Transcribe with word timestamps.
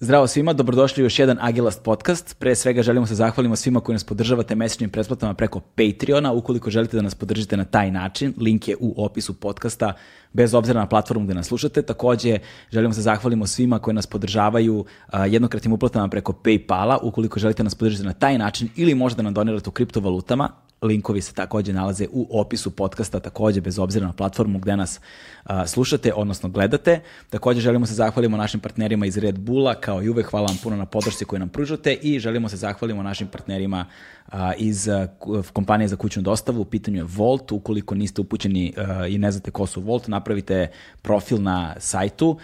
Zdravo 0.00 0.26
svima, 0.26 0.52
dobrodošli 0.52 1.02
u 1.02 1.06
još 1.06 1.18
jedan 1.18 1.38
Agilast 1.40 1.82
podcast. 1.82 2.38
Pre 2.38 2.54
svega 2.54 2.82
želimo 2.82 3.06
se 3.06 3.14
zahvalimo 3.14 3.56
svima 3.56 3.80
koji 3.80 3.94
nas 3.94 4.04
podržavate 4.04 4.54
mesečnim 4.54 4.90
pretplatama 4.90 5.34
preko 5.34 5.60
Patreona. 5.60 6.32
Ukoliko 6.32 6.70
želite 6.70 6.96
da 6.96 7.02
nas 7.02 7.14
podržite 7.14 7.56
na 7.56 7.64
taj 7.64 7.90
način, 7.90 8.34
link 8.36 8.68
je 8.68 8.76
u 8.80 9.04
opisu 9.04 9.34
podcasta, 9.34 9.92
bez 10.32 10.54
obzira 10.54 10.80
na 10.80 10.86
platformu 10.86 11.24
gde 11.24 11.34
nas 11.34 11.46
slušate. 11.46 11.82
Takođe, 11.82 12.38
želimo 12.72 12.94
se 12.94 13.02
zahvalimo 13.02 13.46
svima 13.46 13.78
koji 13.78 13.94
nas 13.94 14.06
podržavaju 14.06 14.84
jednokratnim 15.28 15.72
uplatama 15.72 16.08
preko 16.08 16.32
Paypala. 16.32 16.98
Ukoliko 17.02 17.40
želite 17.40 17.62
da 17.62 17.64
nas 17.64 17.74
podržite 17.74 18.04
na 18.04 18.12
taj 18.12 18.38
način 18.38 18.68
ili 18.76 18.94
možda 18.94 19.22
nam 19.22 19.34
donirate 19.34 19.68
u 19.68 19.72
kriptovalutama, 19.72 20.50
linkovi 20.82 21.20
se 21.20 21.34
takođe 21.34 21.72
nalaze 21.72 22.06
u 22.12 22.40
opisu 22.40 22.70
podcasta, 22.70 23.20
takođe 23.20 23.60
bez 23.60 23.78
obzira 23.78 24.06
na 24.06 24.12
platformu 24.12 24.58
gde 24.58 24.76
nas 24.76 25.00
a, 25.44 25.66
slušate, 25.66 26.12
odnosno 26.14 26.48
gledate. 26.48 27.00
Takođe 27.30 27.60
želimo 27.60 27.86
se 27.86 27.94
zahvalimo 27.94 28.36
našim 28.36 28.60
partnerima 28.60 29.06
iz 29.06 29.18
Red 29.18 29.38
Bulla, 29.38 29.74
kao 29.74 30.02
i 30.02 30.08
uvek 30.08 30.30
hvala 30.30 30.46
vam 30.46 30.56
puno 30.62 30.76
na 30.76 30.86
podršci 30.86 31.24
koju 31.24 31.38
nam 31.38 31.48
pružate 31.48 31.92
i 31.92 32.18
želimo 32.18 32.48
se 32.48 32.56
zahvalimo 32.56 33.02
našim 33.02 33.26
partnerima 33.26 33.86
a, 34.28 34.54
iz 34.54 34.88
a, 34.88 35.06
kompanije 35.52 35.88
za 35.88 35.96
kućnu 35.96 36.22
dostavu. 36.22 36.60
U 36.60 36.64
pitanju 36.64 36.96
je 36.96 37.04
Volt, 37.04 37.52
ukoliko 37.52 37.94
niste 37.94 38.20
upućeni 38.20 38.74
a, 38.76 39.06
i 39.06 39.18
ne 39.18 39.30
znate 39.32 39.50
ko 39.50 39.66
su 39.66 39.80
Volt, 39.80 40.08
napravite 40.08 40.70
profil 41.02 41.42
na 41.42 41.74
sajtu 41.78 42.38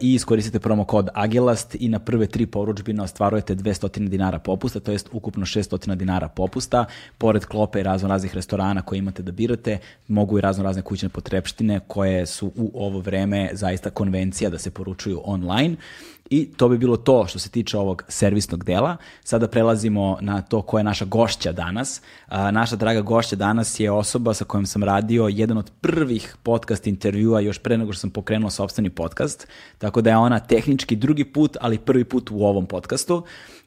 i 0.00 0.14
iskoristite 0.14 0.60
promo 0.60 0.84
kod 0.84 1.08
Agilast 1.14 1.76
i 1.80 1.88
na 1.88 1.98
prve 1.98 2.26
tri 2.26 2.46
poručbine 2.46 3.02
ostvarujete 3.02 3.54
200 3.54 4.08
dinara 4.08 4.38
popusta, 4.38 4.80
to 4.80 4.92
jest 4.92 5.08
ukupno 5.12 5.46
600 5.46 5.94
dinara 5.94 6.28
popusta. 6.28 6.84
Pored 7.18 7.44
klope 7.44 7.80
i 7.80 7.82
razno 7.82 8.08
raznih 8.08 8.34
restorana 8.34 8.82
koje 8.82 8.98
imate 8.98 9.22
da 9.22 9.32
birate, 9.32 9.78
mogu 10.08 10.38
i 10.38 10.40
razno 10.40 10.64
razne 10.64 10.82
kućne 10.82 11.08
potrepštine 11.08 11.80
koje 11.86 12.26
su 12.26 12.52
u 12.56 12.70
ovo 12.74 13.00
vreme 13.00 13.50
zaista 13.52 13.90
konvencija 13.90 14.50
da 14.50 14.58
se 14.58 14.70
poručuju 14.70 15.20
online. 15.24 15.76
I 16.30 16.52
to 16.56 16.68
bi 16.68 16.78
bilo 16.78 16.96
to 16.96 17.26
što 17.26 17.38
se 17.38 17.50
tiče 17.50 17.78
ovog 17.78 18.04
servisnog 18.08 18.64
dela. 18.64 18.96
Sada 19.24 19.48
prelazimo 19.48 20.18
na 20.20 20.42
to 20.42 20.62
ko 20.62 20.78
je 20.78 20.84
naša 20.84 21.04
gošća 21.04 21.52
danas. 21.52 22.00
Naša 22.30 22.76
draga 22.76 23.00
gošća 23.00 23.36
danas 23.36 23.80
je 23.80 23.90
osoba 23.90 24.34
sa 24.34 24.44
kojom 24.44 24.66
sam 24.66 24.84
radio 24.84 25.28
jedan 25.28 25.58
od 25.58 25.70
prvih 25.80 26.36
podcast 26.42 26.86
intervjua 26.86 27.40
još 27.40 27.58
pre 27.58 27.78
nego 27.78 27.92
što 27.92 28.00
sam 28.00 28.10
pokrenuo 28.10 28.50
sobstveni 28.50 28.90
podcast. 28.90 29.48
Tako 29.78 30.00
da 30.00 30.10
je 30.10 30.16
ona 30.16 30.38
tehnički 30.38 30.96
drugi 30.96 31.24
put, 31.24 31.56
ali 31.60 31.78
prvi 31.78 32.04
put 32.04 32.30
u 32.30 32.44
ovom 32.44 32.66
podcastu. 32.66 33.24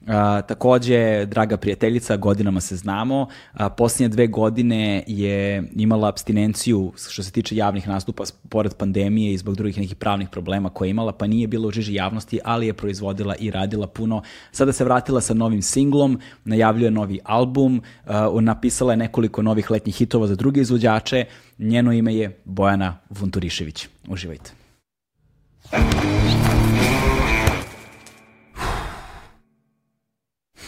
A, 0.08 0.42
takođe, 0.42 1.26
draga 1.26 1.58
prijateljica, 1.58 2.18
godinama 2.18 2.62
se 2.62 2.76
znamo. 2.76 3.28
A, 3.54 3.70
posljednje 3.70 4.10
dve 4.10 4.28
godine 4.28 5.04
je 5.08 5.64
imala 5.76 6.08
abstinenciju 6.08 6.94
što 7.10 7.24
se 7.24 7.32
tiče 7.32 7.56
javnih 7.56 7.88
nastupa 7.88 8.24
pored 8.50 8.74
pandemije 8.74 9.34
i 9.34 9.38
zbog 9.38 9.56
drugih 9.56 9.78
nekih 9.78 9.96
pravnih 9.96 10.30
problema 10.30 10.70
koje 10.70 10.88
je 10.88 10.90
imala, 10.90 11.12
pa 11.12 11.28
nije 11.28 11.48
bila 11.48 11.68
u 11.68 11.72
žiži 11.72 11.94
javnosti, 11.94 12.40
ali 12.44 12.68
je 12.68 12.74
proizvodila 12.74 13.36
i 13.36 13.52
radila 13.52 13.88
puno. 13.88 14.22
Sada 14.52 14.74
se 14.74 14.84
vratila 14.84 15.22
sa 15.22 15.34
novim 15.34 15.62
singlom, 15.62 16.20
najavljuje 16.46 16.92
novi 16.92 17.20
album, 17.24 17.82
uh, 18.06 18.42
napisala 18.42 18.94
je 18.94 18.98
nekoliko 18.98 19.42
novih 19.42 19.72
letnjih 19.72 19.96
hitova 19.96 20.28
za 20.28 20.36
druge 20.36 20.62
izvođače. 20.62 21.26
Njeno 21.58 21.94
ime 21.94 22.16
je 22.16 22.40
Bojana 22.46 22.98
Vunturišević. 23.10 23.88
Uživajte. 24.08 24.52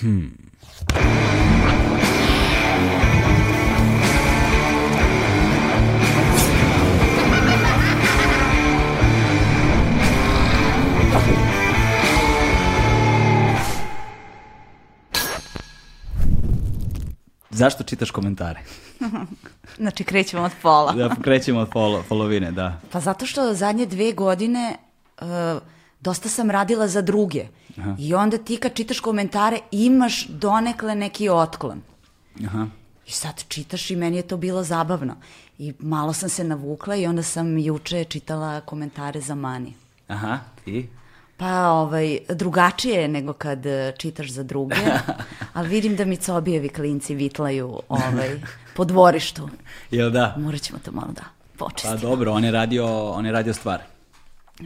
Hmm. 0.02 0.31
Zašto 17.49 17.83
čitaš 17.83 18.11
komentare? 18.11 18.59
znači, 19.77 20.03
krećemo 20.03 20.44
od 20.44 20.51
pola. 20.62 20.94
da, 20.94 21.16
krećemo 21.22 21.59
od 21.59 21.69
polo, 21.69 22.03
polovine, 22.09 22.51
da. 22.51 22.79
Pa 22.91 23.00
zato 23.00 23.25
što 23.25 23.53
zadnje 23.53 23.85
dve 23.85 24.12
godine 24.12 24.75
uh, 25.22 25.28
dosta 26.01 26.29
sam 26.29 26.51
radila 26.51 26.88
za 26.88 27.01
druge. 27.01 27.45
Aha. 27.78 27.95
I 28.00 28.13
onda 28.13 28.38
ti 28.38 28.57
kad 28.57 28.73
čitaš 28.73 29.00
komentare 29.00 29.59
imaš 29.72 30.28
donekle 30.28 30.95
neki 30.95 31.29
otklon. 31.29 31.81
Aha. 32.45 32.67
I 33.07 33.12
sad 33.12 33.44
čitaš 33.47 33.91
i 33.91 33.95
meni 33.95 34.17
je 34.17 34.23
to 34.23 34.38
bilo 34.38 34.63
zabavno. 34.63 35.16
I 35.57 35.73
malo 35.79 36.13
sam 36.13 36.29
se 36.29 36.44
navukla 36.44 36.95
i 36.95 37.07
onda 37.07 37.23
sam 37.23 37.57
juče 37.57 38.03
čitala 38.03 38.62
komentare 38.62 39.22
za 39.22 39.35
Mani. 39.35 39.73
Aha, 40.07 40.39
i? 40.66 40.85
Pa, 41.38 41.69
ovaj, 41.69 42.19
drugačije 42.29 43.01
je 43.01 43.07
nego 43.07 43.33
kad 43.33 43.66
e, 43.66 43.94
čitaš 43.97 44.29
za 44.29 44.44
druge, 44.44 44.75
ali 45.53 45.69
vidim 45.69 45.95
da 45.95 46.06
mi 46.06 46.18
cobijevi 46.18 46.69
klinci 46.69 47.16
vitlaju 47.16 47.79
ovaj, 47.89 48.41
po 48.75 48.85
dvorištu. 48.85 49.50
Jel 49.91 50.09
da? 50.09 50.35
Morat 50.38 50.62
ćemo 50.62 50.79
to 50.79 50.91
malo 50.91 51.12
da 51.12 51.23
počistimo. 51.57 51.95
Pa 51.95 52.01
dobro, 52.01 52.31
on 52.31 52.44
je 52.44 52.51
radio, 52.51 53.09
on 53.12 53.25
je 53.25 53.31
radio 53.31 53.53
stvar. 53.53 53.91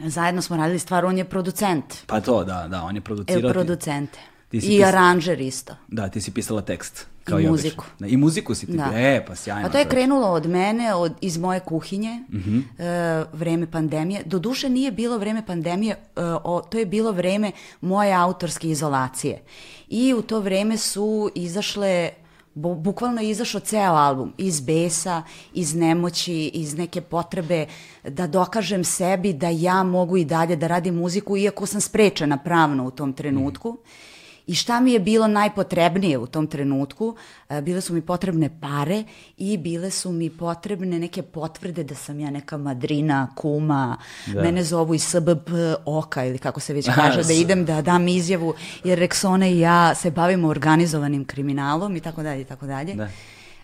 Zajedno 0.04 0.42
smo 0.42 0.56
radili 0.56 0.78
stvar, 0.78 1.04
on 1.04 1.18
je 1.18 1.24
producent. 1.24 1.84
Pa 2.06 2.20
to, 2.20 2.44
da, 2.44 2.68
da, 2.68 2.82
on 2.82 2.94
je 2.94 3.00
producirao. 3.00 3.50
E, 3.50 3.52
producente. 3.52 4.18
I 4.52 4.60
pis... 4.60 4.84
aranžer 4.84 5.40
isto. 5.40 5.76
Da, 5.88 6.08
ti 6.08 6.20
si 6.20 6.30
pisala 6.30 6.62
tekst. 6.62 7.06
Kao 7.24 7.40
I, 7.40 7.44
i 7.44 7.48
muziku. 7.48 7.84
Da, 7.98 8.06
I 8.06 8.16
muziku 8.16 8.54
si 8.54 8.66
ti. 8.66 8.76
Da. 8.76 8.90
E, 8.94 9.24
pa 9.26 9.34
sjajno. 9.34 9.66
A 9.66 9.70
to 9.70 9.78
je 9.78 9.84
krenulo 9.84 10.26
od 10.26 10.46
mene, 10.46 10.94
od, 10.94 11.12
iz 11.20 11.38
moje 11.38 11.60
kuhinje, 11.60 12.22
uh 12.28 12.34
-huh. 12.34 12.58
uh, 12.58 13.40
vreme 13.40 13.70
pandemije. 13.70 14.22
Doduše 14.24 14.68
nije 14.68 14.92
bilo 14.92 15.18
vreme 15.18 15.46
pandemije, 15.46 15.96
uh, 16.16 16.22
o, 16.44 16.60
to 16.60 16.78
je 16.78 16.86
bilo 16.86 17.12
vreme 17.12 17.52
moje 17.80 18.14
autorske 18.14 18.68
izolacije. 18.68 19.42
I 19.88 20.14
u 20.14 20.22
to 20.22 20.40
vreme 20.40 20.76
su 20.76 21.30
izašle 21.34 22.10
bukvalno 22.56 23.20
je 23.20 23.30
izašao 23.30 23.60
ceo 23.60 23.92
album, 23.94 24.32
iz 24.38 24.60
besa, 24.60 25.22
iz 25.54 25.74
nemoći, 25.74 26.50
iz 26.54 26.74
neke 26.74 27.00
potrebe 27.00 27.66
da 28.04 28.26
dokažem 28.26 28.84
sebi 28.84 29.32
da 29.32 29.48
ja 29.48 29.82
mogu 29.82 30.16
i 30.16 30.24
dalje 30.24 30.56
da 30.56 30.66
radim 30.66 30.94
muziku, 30.94 31.36
iako 31.36 31.66
sam 31.66 31.80
sprečena 31.80 32.38
pravno 32.38 32.86
u 32.86 32.90
tom 32.90 33.12
trenutku. 33.12 33.72
Mm. 33.72 34.05
I 34.46 34.54
šta 34.54 34.80
mi 34.80 34.92
je 34.92 35.00
bilo 35.00 35.28
najpotrebnije 35.28 36.18
u 36.18 36.26
tom 36.26 36.46
trenutku? 36.46 37.16
E, 37.48 37.60
bile 37.60 37.80
su 37.80 37.94
mi 37.94 38.00
potrebne 38.00 38.60
pare 38.60 39.04
i 39.36 39.56
bile 39.56 39.90
su 39.90 40.12
mi 40.12 40.30
potrebne 40.30 40.98
neke 40.98 41.22
potvrde 41.22 41.84
da 41.84 41.94
sam 41.94 42.20
ja 42.20 42.30
neka 42.30 42.56
madrina, 42.56 43.28
kuma, 43.34 43.96
da. 44.26 44.42
mene 44.42 44.64
zovu 44.64 44.94
iz 44.94 45.02
SBB 45.02 45.48
oka 45.84 46.24
ili 46.24 46.38
kako 46.38 46.60
se 46.60 46.74
već 46.74 46.88
kaže, 46.94 47.22
da 47.22 47.32
idem 47.32 47.64
da 47.64 47.82
dam 47.82 48.08
izjavu, 48.08 48.54
jer 48.84 48.98
Rexona 48.98 49.52
i 49.52 49.58
ja 49.58 49.94
se 49.94 50.10
bavimo 50.10 50.48
organizovanim 50.48 51.24
kriminalom 51.24 51.96
i 51.96 52.00
tako 52.00 52.22
dalje 52.22 52.40
i 52.40 52.44
tako 52.44 52.66
dalje. 52.66 52.94
Da. 52.94 53.08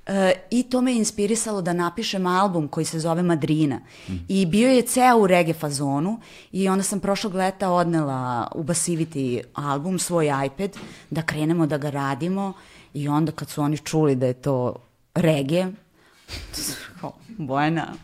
E, 0.06 0.34
I 0.50 0.62
to 0.62 0.80
me 0.80 0.92
inspirisalo 0.92 1.62
da 1.62 1.72
napišem 1.72 2.26
album 2.26 2.68
koji 2.68 2.84
se 2.84 2.98
zove 2.98 3.22
Madrina. 3.22 3.80
Mm. 4.08 4.12
I 4.28 4.46
bio 4.46 4.68
je 4.68 4.82
ceo 4.82 5.18
u 5.18 5.26
reggae 5.26 5.54
fazonu 5.54 6.20
i 6.52 6.68
onda 6.68 6.82
sam 6.82 7.00
prošlog 7.00 7.34
leta 7.34 7.70
odnela 7.70 8.48
u 8.54 8.62
Basivity 8.62 9.42
album, 9.54 9.98
svoj 9.98 10.30
iPad, 10.46 10.70
da 11.10 11.22
krenemo 11.22 11.66
da 11.66 11.78
ga 11.78 11.90
radimo 11.90 12.52
i 12.94 13.08
onda 13.08 13.32
kad 13.32 13.48
su 13.48 13.62
oni 13.62 13.78
čuli 13.78 14.14
da 14.14 14.26
je 14.26 14.34
to 14.34 14.74
reggae, 15.14 15.66
Bojana, 17.38 17.94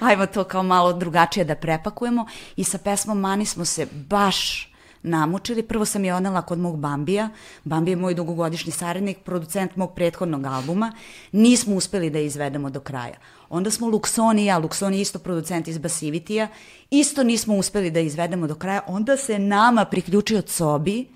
ajmo 0.00 0.26
to 0.26 0.44
kao 0.44 0.62
malo 0.62 0.92
drugačije 0.92 1.44
da 1.44 1.54
prepakujemo 1.54 2.26
i 2.56 2.64
sa 2.64 2.78
pesmom 2.78 3.20
Mani 3.20 3.46
smo 3.46 3.64
se 3.64 3.86
baš 3.92 4.69
namučili. 5.02 5.62
Prvo 5.62 5.84
sam 5.84 6.04
je 6.04 6.14
odnela 6.14 6.42
kod 6.42 6.58
mog 6.58 6.78
Bambija. 6.78 7.28
Bambi 7.64 7.90
je 7.90 7.96
moj 7.96 8.14
dugogodišnji 8.14 8.72
saradnik, 8.72 9.18
producent 9.24 9.76
mog 9.76 9.94
prethodnog 9.94 10.46
albuma. 10.46 10.92
Nismo 11.32 11.74
uspeli 11.74 12.10
da 12.10 12.18
je 12.18 12.26
izvedemo 12.26 12.70
do 12.70 12.80
kraja. 12.80 13.16
Onda 13.48 13.70
smo 13.70 13.86
Luxoni 13.86 14.40
i 14.40 14.44
ja, 14.44 14.60
Luxoni 14.60 14.92
je 14.92 15.00
isto 15.00 15.18
producent 15.18 15.68
iz 15.68 15.78
Basivitija, 15.78 16.48
isto 16.90 17.22
nismo 17.22 17.56
uspeli 17.56 17.90
da 17.90 17.98
je 17.98 18.06
izvedemo 18.06 18.46
do 18.46 18.54
kraja. 18.54 18.80
Onda 18.86 19.16
se 19.16 19.38
nama 19.38 19.84
priključio 19.84 20.42
Cobi, 20.42 21.06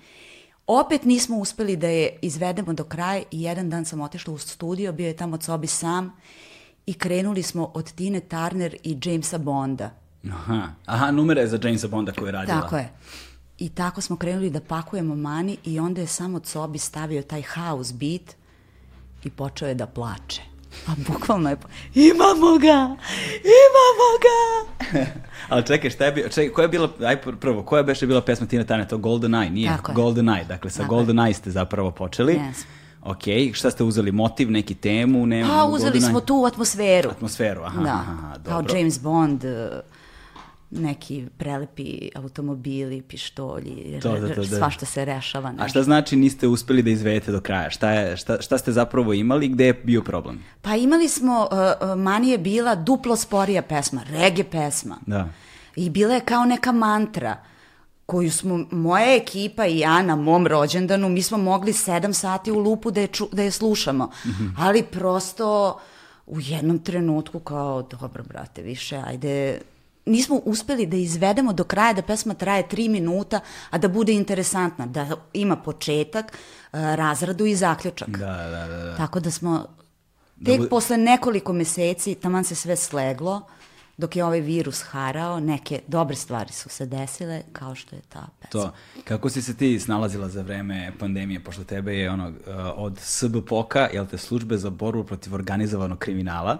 Opet 0.67 1.03
nismo 1.03 1.37
uspeli 1.37 1.75
da 1.75 1.87
je 1.87 2.19
izvedemo 2.21 2.73
do 2.73 2.83
kraja 2.83 3.23
i 3.31 3.41
jedan 3.41 3.69
dan 3.69 3.85
sam 3.85 4.01
otišla 4.01 4.33
u 4.33 4.37
studio, 4.37 4.91
bio 4.91 5.07
je 5.07 5.15
tamo 5.15 5.37
Cobi 5.37 5.67
sam 5.67 6.11
i 6.85 6.93
krenuli 6.93 7.43
smo 7.43 7.71
od 7.73 7.91
Tine 7.91 8.19
Turner 8.19 8.75
i 8.83 8.97
Jamesa 9.03 9.37
Bonda. 9.37 9.89
Aha, 10.31 10.67
aha 10.85 11.11
numere 11.11 11.47
za 11.47 11.59
Jamesa 11.63 11.87
Bonda 11.87 12.11
koje 12.11 12.27
je 12.27 12.31
radila. 12.31 12.61
Tako 12.61 12.77
je. 12.77 12.89
I 13.57 13.69
tako 13.69 14.01
smo 14.01 14.15
krenuli 14.15 14.49
da 14.49 14.59
pakujemo 14.59 15.15
mani 15.15 15.57
i 15.63 15.79
onda 15.79 16.01
je 16.01 16.07
samo 16.07 16.39
Cobi 16.39 16.77
stavio 16.77 17.21
taj 17.21 17.41
house 17.41 17.93
beat 17.93 18.35
i 19.23 19.29
počeo 19.29 19.67
je 19.67 19.75
da 19.75 19.87
plače. 19.87 20.41
A 20.87 20.91
bukvalno 21.07 21.49
je, 21.49 21.57
imamo 21.95 22.57
ga, 22.57 22.95
imamo 23.65 24.09
ga. 24.25 24.65
Ali 25.49 25.65
čekaj, 25.65 25.89
šta 25.89 26.05
je 26.05 26.11
bilo, 26.11 26.29
čekaj, 26.29 26.49
koja 26.49 26.63
je 26.63 26.69
bila, 26.69 26.89
aj 26.99 27.21
prvo, 27.21 27.63
koja 27.63 27.77
je 27.77 27.83
beše 27.83 28.07
bila 28.07 28.21
pesma 28.21 28.47
Tina 28.47 28.63
Turner, 28.63 28.87
to 28.87 28.97
Golden 28.97 29.31
Eye, 29.31 29.49
nije? 29.49 29.69
Tako 29.69 29.93
Golden 29.93 30.25
Eye, 30.25 30.47
dakle 30.47 30.69
sa 30.71 30.81
Tako 30.81 30.95
Golden 30.95 31.15
Eye 31.15 31.33
ste 31.33 31.51
zapravo 31.51 31.91
počeli. 31.91 32.33
Yes. 32.33 32.63
Ok, 33.03 33.53
šta 33.53 33.71
ste 33.71 33.83
uzeli, 33.83 34.11
motiv, 34.11 34.51
neki 34.51 34.75
temu? 34.75 35.25
Ne, 35.25 35.43
pa, 35.47 35.65
uzeli 35.65 36.01
smo 36.01 36.21
tu 36.21 36.45
atmosferu. 36.47 37.09
Atmosferu, 37.09 37.63
aha, 37.63 37.81
da. 37.81 37.89
aha, 37.89 38.37
dobro. 38.37 38.67
Kao 38.67 38.77
James 38.77 39.01
Bond, 39.01 39.43
uh, 39.43 39.51
neki 40.75 41.25
prelepi 41.37 42.09
automobili, 42.15 43.01
pištolji, 43.01 43.99
To, 44.01 44.19
da, 44.19 44.35
to, 44.35 44.41
da. 44.41 44.57
svašta 44.57 44.85
se 44.85 45.05
rešava. 45.05 45.49
A 45.49 45.51
nešto. 45.51 45.69
šta 45.69 45.83
znači 45.83 46.15
niste 46.15 46.47
uspeli 46.47 46.81
da 46.81 46.89
izvedete 46.89 47.31
do 47.31 47.41
kraja? 47.41 47.69
Šta, 47.69 47.91
je, 47.91 48.17
šta, 48.17 48.41
šta 48.41 48.57
ste 48.57 48.71
zapravo 48.71 49.13
imali 49.13 49.45
i 49.45 49.49
gde 49.49 49.65
je 49.65 49.73
bio 49.73 50.01
problem? 50.01 50.39
Pa 50.61 50.75
imali 50.75 51.09
smo, 51.09 51.47
uh, 51.51 51.89
uh, 51.89 51.99
mani 51.99 52.29
je 52.29 52.37
bila 52.37 52.75
duplo 52.75 53.15
sporija 53.15 53.61
pesma, 53.61 54.01
rege 54.09 54.43
pesma. 54.43 54.97
Da. 55.05 55.29
I 55.75 55.89
bila 55.89 56.13
je 56.13 56.19
kao 56.21 56.45
neka 56.45 56.71
mantra 56.71 57.37
koju 58.05 58.31
smo, 58.31 58.65
moja 58.71 59.15
ekipa 59.15 59.65
i 59.65 59.79
ja 59.79 60.01
na 60.01 60.15
mom 60.15 60.47
rođendanu, 60.47 61.09
mi 61.09 61.21
smo 61.21 61.37
mogli 61.37 61.73
sedam 61.73 62.13
sati 62.13 62.51
u 62.51 62.59
lupu 62.59 62.91
da 62.91 63.01
je, 63.01 63.07
ču, 63.07 63.27
da 63.31 63.43
je 63.43 63.51
slušamo. 63.51 64.11
Ali 64.57 64.83
prosto 64.83 65.79
u 66.27 66.39
jednom 66.39 66.79
trenutku 66.79 67.39
kao, 67.39 67.81
dobro 67.81 68.23
brate, 68.23 68.61
više, 68.61 69.01
ajde, 69.07 69.61
nismo 70.05 70.41
uspeli 70.45 70.85
da 70.85 70.97
izvedemo 70.97 71.53
do 71.53 71.63
kraja 71.63 71.93
da 71.93 72.01
pesma 72.01 72.33
traje 72.33 72.67
tri 72.69 72.89
minuta, 72.89 73.39
a 73.69 73.77
da 73.77 73.87
bude 73.87 74.13
interesantna, 74.13 74.85
da 74.85 75.07
ima 75.33 75.55
početak, 75.55 76.25
uh, 76.25 76.79
razradu 76.79 77.45
i 77.45 77.55
zaključak. 77.55 78.09
Da, 78.09 78.27
da, 78.27 78.67
da. 78.67 78.83
da. 78.83 78.95
Tako 78.95 79.19
da 79.19 79.31
smo 79.31 79.65
tek 80.45 80.61
bu- 80.61 80.69
posle 80.69 80.97
nekoliko 80.97 81.53
meseci, 81.53 82.15
taman 82.15 82.43
se 82.43 82.55
sve 82.55 82.75
sleglo, 82.75 83.41
dok 83.97 84.15
je 84.15 84.25
ovaj 84.25 84.39
virus 84.39 84.81
harao, 84.81 85.39
neke 85.39 85.81
dobre 85.87 86.15
stvari 86.15 86.53
su 86.53 86.69
se 86.69 86.85
desile, 86.85 87.41
kao 87.53 87.75
što 87.75 87.95
je 87.95 88.01
ta 88.09 88.27
pesma. 88.41 88.61
To. 88.61 88.73
Kako 89.03 89.29
si 89.29 89.41
se 89.41 89.57
ti 89.57 89.79
snalazila 89.79 90.29
za 90.29 90.41
vreme 90.41 90.91
pandemije, 90.99 91.43
pošto 91.43 91.63
tebe 91.63 91.95
je 91.95 92.11
ono, 92.11 92.27
uh, 92.27 92.33
od 92.75 92.99
SBPOK-a, 92.99 93.87
jel 93.93 94.05
te, 94.05 94.17
službe 94.17 94.57
za 94.57 94.69
borbu 94.69 95.03
protiv 95.03 95.33
organizovanog 95.33 95.99
kriminala, 95.99 96.57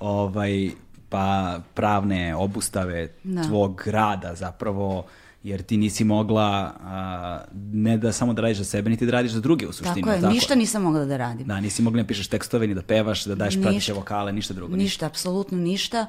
ovaj, 0.00 0.70
pa 1.08 1.60
pravne 1.74 2.34
obustave 2.34 3.08
Da. 3.24 3.42
tvog 3.42 3.82
rada 3.86 4.34
zapravo, 4.34 5.04
jer 5.42 5.62
ti 5.62 5.76
nisi 5.76 6.04
mogla 6.04 6.44
a, 6.84 7.40
ne 7.72 7.98
da 7.98 8.12
samo 8.12 8.32
da 8.32 8.42
radiš 8.42 8.58
za 8.58 8.64
sebe, 8.64 8.90
niti 8.90 9.06
da 9.06 9.12
radiš 9.12 9.32
za 9.32 9.40
druge 9.40 9.66
u 9.66 9.72
suštini. 9.72 10.02
Tako 10.02 10.10
je, 10.10 10.20
jel 10.20 10.30
ništa 10.32 10.54
nisam 10.54 10.82
mogla 10.82 11.04
da 11.04 11.16
radim. 11.16 11.46
Da, 11.46 11.60
nisi 11.60 11.82
mogla 11.82 12.02
da 12.02 12.06
pišeš 12.06 12.28
tekstove, 12.28 12.66
ni 12.66 12.74
da 12.74 12.82
pevaš, 12.82 13.24
da 13.24 13.34
daješ 13.34 13.54
Ništa. 13.54 13.68
prateće 13.70 13.92
vokale, 13.92 14.32
ništa 14.32 14.54
drugo. 14.54 14.76
Ništa, 14.76 15.06
apsolutno 15.06 15.58
ništa. 15.58 16.06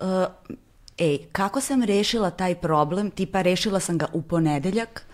Uh, 0.00 0.06
ej, 0.98 1.18
kako 1.32 1.60
sam 1.60 1.82
rešila 1.82 2.30
taj 2.30 2.54
problem? 2.54 3.10
Tipa, 3.10 3.42
rešila 3.42 3.80
sam 3.80 3.98
ga 3.98 4.06
u 4.12 4.22
ponedeljak, 4.22 5.06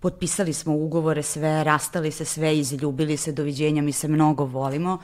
potpisali 0.00 0.52
smo 0.52 0.74
ugovore 0.74 1.22
sve, 1.22 1.64
rastali 1.64 2.10
se 2.10 2.24
sve, 2.24 2.58
izljubili 2.58 3.16
se, 3.16 3.32
doviđenja, 3.32 3.82
mi 3.82 3.92
se 3.92 4.08
mnogo 4.08 4.44
volimo. 4.44 4.98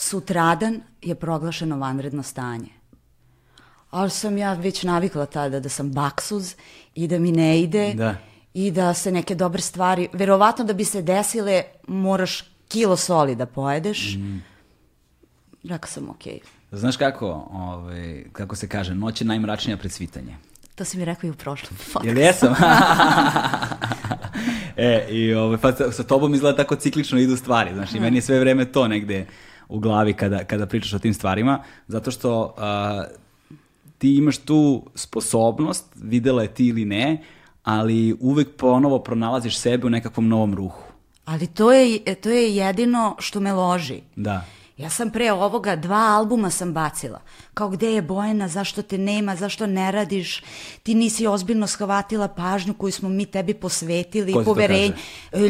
Sutradan 0.00 0.80
je 1.02 1.14
proglašeno 1.14 1.78
vanredno 1.78 2.22
stanje. 2.22 2.68
Ali 3.90 4.10
sam 4.10 4.38
ja 4.38 4.52
već 4.52 4.82
navikla 4.82 5.26
tada 5.26 5.60
da 5.60 5.68
sam 5.68 5.92
baksuz 5.92 6.54
i 6.94 7.08
da 7.08 7.18
mi 7.18 7.32
ne 7.32 7.60
ide 7.60 7.94
Da. 7.94 8.14
i 8.54 8.70
da 8.70 8.94
se 8.94 9.12
neke 9.12 9.34
dobre 9.34 9.62
stvari, 9.62 10.08
verovatno 10.12 10.64
da 10.64 10.72
bi 10.72 10.84
se 10.84 11.02
desile, 11.02 11.62
moraš 11.88 12.44
kilo 12.68 12.96
soli 12.96 13.36
da 13.36 13.46
pojedeš. 13.46 14.14
Mhm. 14.14 14.36
Rekla 15.64 15.88
sam, 15.88 16.10
okej. 16.10 16.40
Znaš 16.72 16.96
kako, 16.96 17.26
ovaj, 17.52 18.24
kako 18.32 18.56
se 18.56 18.68
kaže, 18.68 18.94
noć 18.94 19.20
je 19.20 19.26
najmračnija 19.26 19.76
pred 19.76 19.92
svitanje. 19.92 20.36
To 20.74 20.84
si 20.84 20.98
mi 20.98 21.04
rekao 21.04 21.28
i 21.28 21.30
u 21.30 21.34
prošlom 21.34 21.76
podcastu. 21.76 22.08
Jel 22.08 22.18
jesam? 22.18 22.54
e, 24.76 25.06
i 25.10 25.34
ovaj, 25.34 25.58
pa 25.58 25.72
sa, 25.72 25.92
sa 25.92 26.02
tobom 26.02 26.34
izgleda 26.34 26.56
tako 26.56 26.76
ciklično 26.76 27.18
idu 27.18 27.36
stvari, 27.36 27.74
znaš, 27.74 27.94
i 27.94 28.00
meni 28.00 28.16
je 28.16 28.22
sve 28.22 28.40
vreme 28.40 28.72
to 28.72 28.88
negde 28.88 29.26
u 29.70 29.78
glavi 29.78 30.12
kada, 30.12 30.44
kada 30.44 30.66
pričaš 30.66 30.92
o 30.92 30.98
tim 30.98 31.14
stvarima, 31.14 31.62
zato 31.88 32.10
što 32.10 32.54
a, 32.58 33.04
ti 33.98 34.16
imaš 34.16 34.38
tu 34.38 34.82
sposobnost, 34.94 35.86
videla 35.94 36.42
je 36.42 36.54
ti 36.54 36.66
ili 36.66 36.84
ne, 36.84 37.22
ali 37.62 38.16
uvek 38.20 38.48
ponovo 38.56 38.98
pronalaziš 38.98 39.58
sebe 39.58 39.86
u 39.86 39.90
nekakvom 39.90 40.28
novom 40.28 40.54
ruhu. 40.54 40.82
Ali 41.24 41.46
to 41.46 41.72
je, 41.72 42.14
to 42.14 42.30
je 42.30 42.56
jedino 42.56 43.16
što 43.18 43.40
me 43.40 43.52
loži. 43.52 44.00
Da. 44.16 44.44
Ja 44.80 44.90
sam 44.90 45.10
pre 45.10 45.32
ovoga 45.32 45.76
dva 45.76 46.16
albuma 46.16 46.50
sam 46.50 46.72
bacila. 46.72 47.20
Kao 47.54 47.68
gde 47.68 47.92
je 47.92 48.02
Bojana, 48.02 48.48
zašto 48.48 48.82
te 48.82 48.98
nema, 48.98 49.36
zašto 49.36 49.66
ne 49.66 49.92
radiš, 49.92 50.42
ti 50.82 50.94
nisi 50.94 51.26
ozbiljno 51.26 51.66
shvatila 51.66 52.28
pažnju 52.28 52.74
koju 52.74 52.92
smo 52.92 53.08
mi 53.08 53.26
tebi 53.26 53.54
posvetili, 53.54 54.44
poverenje, 54.44 54.92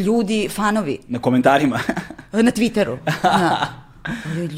ljudi, 0.07 0.49
fanovi. 0.49 0.99
Na 1.09 1.19
komentarima. 1.19 1.81
Na 2.33 2.51
Twitteru. 2.51 2.99
Da. 3.23 3.69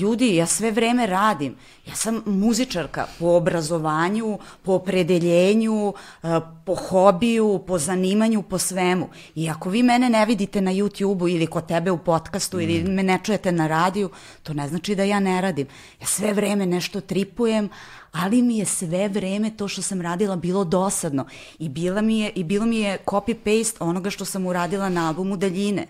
Ljudi, 0.00 0.37
ja 0.37 0.47
sve 0.47 0.71
vreme 0.71 1.06
radim. 1.06 1.55
Ja 1.87 1.94
sam 1.94 2.23
muzičarka 2.27 3.06
po 3.19 3.27
obrazovanju, 3.27 4.39
po 4.62 4.73
opredeljenju, 4.73 5.94
eh, 6.23 6.41
po 6.65 6.75
hobiju, 6.75 7.61
po 7.67 7.79
zanimanju, 7.79 8.43
po 8.43 8.59
svemu. 8.59 9.09
I 9.35 9.50
ako 9.50 9.71
vi 9.71 9.83
mene 9.83 10.11
ne 10.11 10.27
vidite 10.27 10.61
na 10.61 10.73
YouTube-u 10.73 11.29
ili 11.29 11.47
kod 11.47 11.67
tebe 11.67 11.91
u 11.91 11.99
podcastu 11.99 12.61
ili 12.61 12.83
me 12.83 13.03
ne 13.03 13.19
čujete 13.23 13.53
na 13.53 13.67
radiju, 13.67 14.11
to 14.43 14.55
ne 14.55 14.69
znači 14.69 14.94
da 14.94 15.03
ja 15.03 15.21
ne 15.21 15.41
radim. 15.41 15.67
Ja 16.00 16.06
sve 16.06 16.33
vreme 16.33 16.67
nešto 16.67 17.00
tripujem, 17.00 17.69
ali 18.12 18.43
mi 18.43 18.59
je 18.59 18.65
sve 18.65 19.09
vreme 19.09 19.50
to 19.56 19.69
što 19.69 19.83
sam 19.83 20.00
radila 20.00 20.37
bilo 20.37 20.65
dosadno. 20.65 21.27
I, 21.59 21.69
bila 21.69 22.00
mi 22.00 22.21
je, 22.21 22.31
i 22.35 22.45
bilo 22.45 22.67
mi 22.67 22.79
je 22.79 22.99
copy-paste 23.06 23.77
onoga 23.81 24.11
što 24.11 24.25
sam 24.25 24.47
uradila 24.47 24.88
na 24.88 25.09
albumu 25.09 25.37
Daljine. 25.37 25.87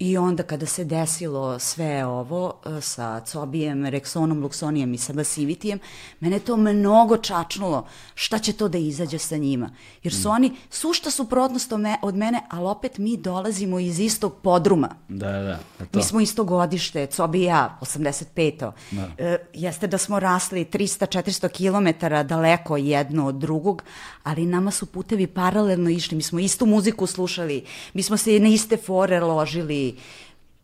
I 0.00 0.16
onda 0.16 0.42
kada 0.42 0.66
se 0.66 0.84
desilo 0.84 1.58
sve 1.58 2.04
ovo 2.06 2.54
e, 2.78 2.80
sa 2.80 3.20
Cobijem, 3.20 3.84
Rexonom, 3.84 4.42
Luxonijem 4.42 4.94
i 4.94 4.98
sa 4.98 5.12
Basivitijem, 5.12 5.78
mene 6.20 6.38
to 6.38 6.56
mnogo 6.56 7.16
čačnulo 7.16 7.86
šta 8.14 8.38
će 8.38 8.52
to 8.52 8.68
da 8.68 8.78
izađe 8.78 9.18
sa 9.18 9.36
njima. 9.36 9.70
Jer 10.02 10.14
su 10.14 10.28
oni 10.28 10.52
sušta 10.70 11.10
suprotnost 11.10 11.72
od 11.72 11.80
me- 11.80 11.98
od 12.02 12.16
mene, 12.16 12.40
ali 12.50 12.66
opet 12.66 12.98
mi 12.98 13.16
dolazimo 13.16 13.78
iz 13.78 14.00
istog 14.00 14.34
podruma. 14.42 14.88
da, 15.08 15.32
da, 15.32 15.40
da. 15.78 15.86
To. 15.90 15.98
Mi 15.98 16.02
smo 16.02 16.20
isto 16.20 16.44
godište, 16.44 17.06
Cobi 17.06 17.40
i 17.40 17.44
ja, 17.44 17.78
85. 17.80 18.72
E, 19.18 19.36
jeste 19.54 19.86
da 19.86 19.98
smo 19.98 20.20
rasli 20.20 20.64
300-400 20.64 21.48
km 21.48 22.06
daleko 22.28 22.76
jedno 22.76 23.26
od 23.26 23.34
drugog, 23.34 23.82
ali 24.22 24.46
nama 24.46 24.70
su 24.70 24.86
putevi 24.86 25.26
paralelno 25.26 25.90
išli, 25.90 26.16
mi 26.16 26.22
smo 26.22 26.38
istu 26.38 26.66
muziku 26.66 27.06
slušali, 27.06 27.64
mi 27.94 28.02
smo 28.02 28.16
se 28.16 28.40
na 28.40 28.48
iste 28.48 28.76
fore 28.76 29.20
ložili, 29.20 29.89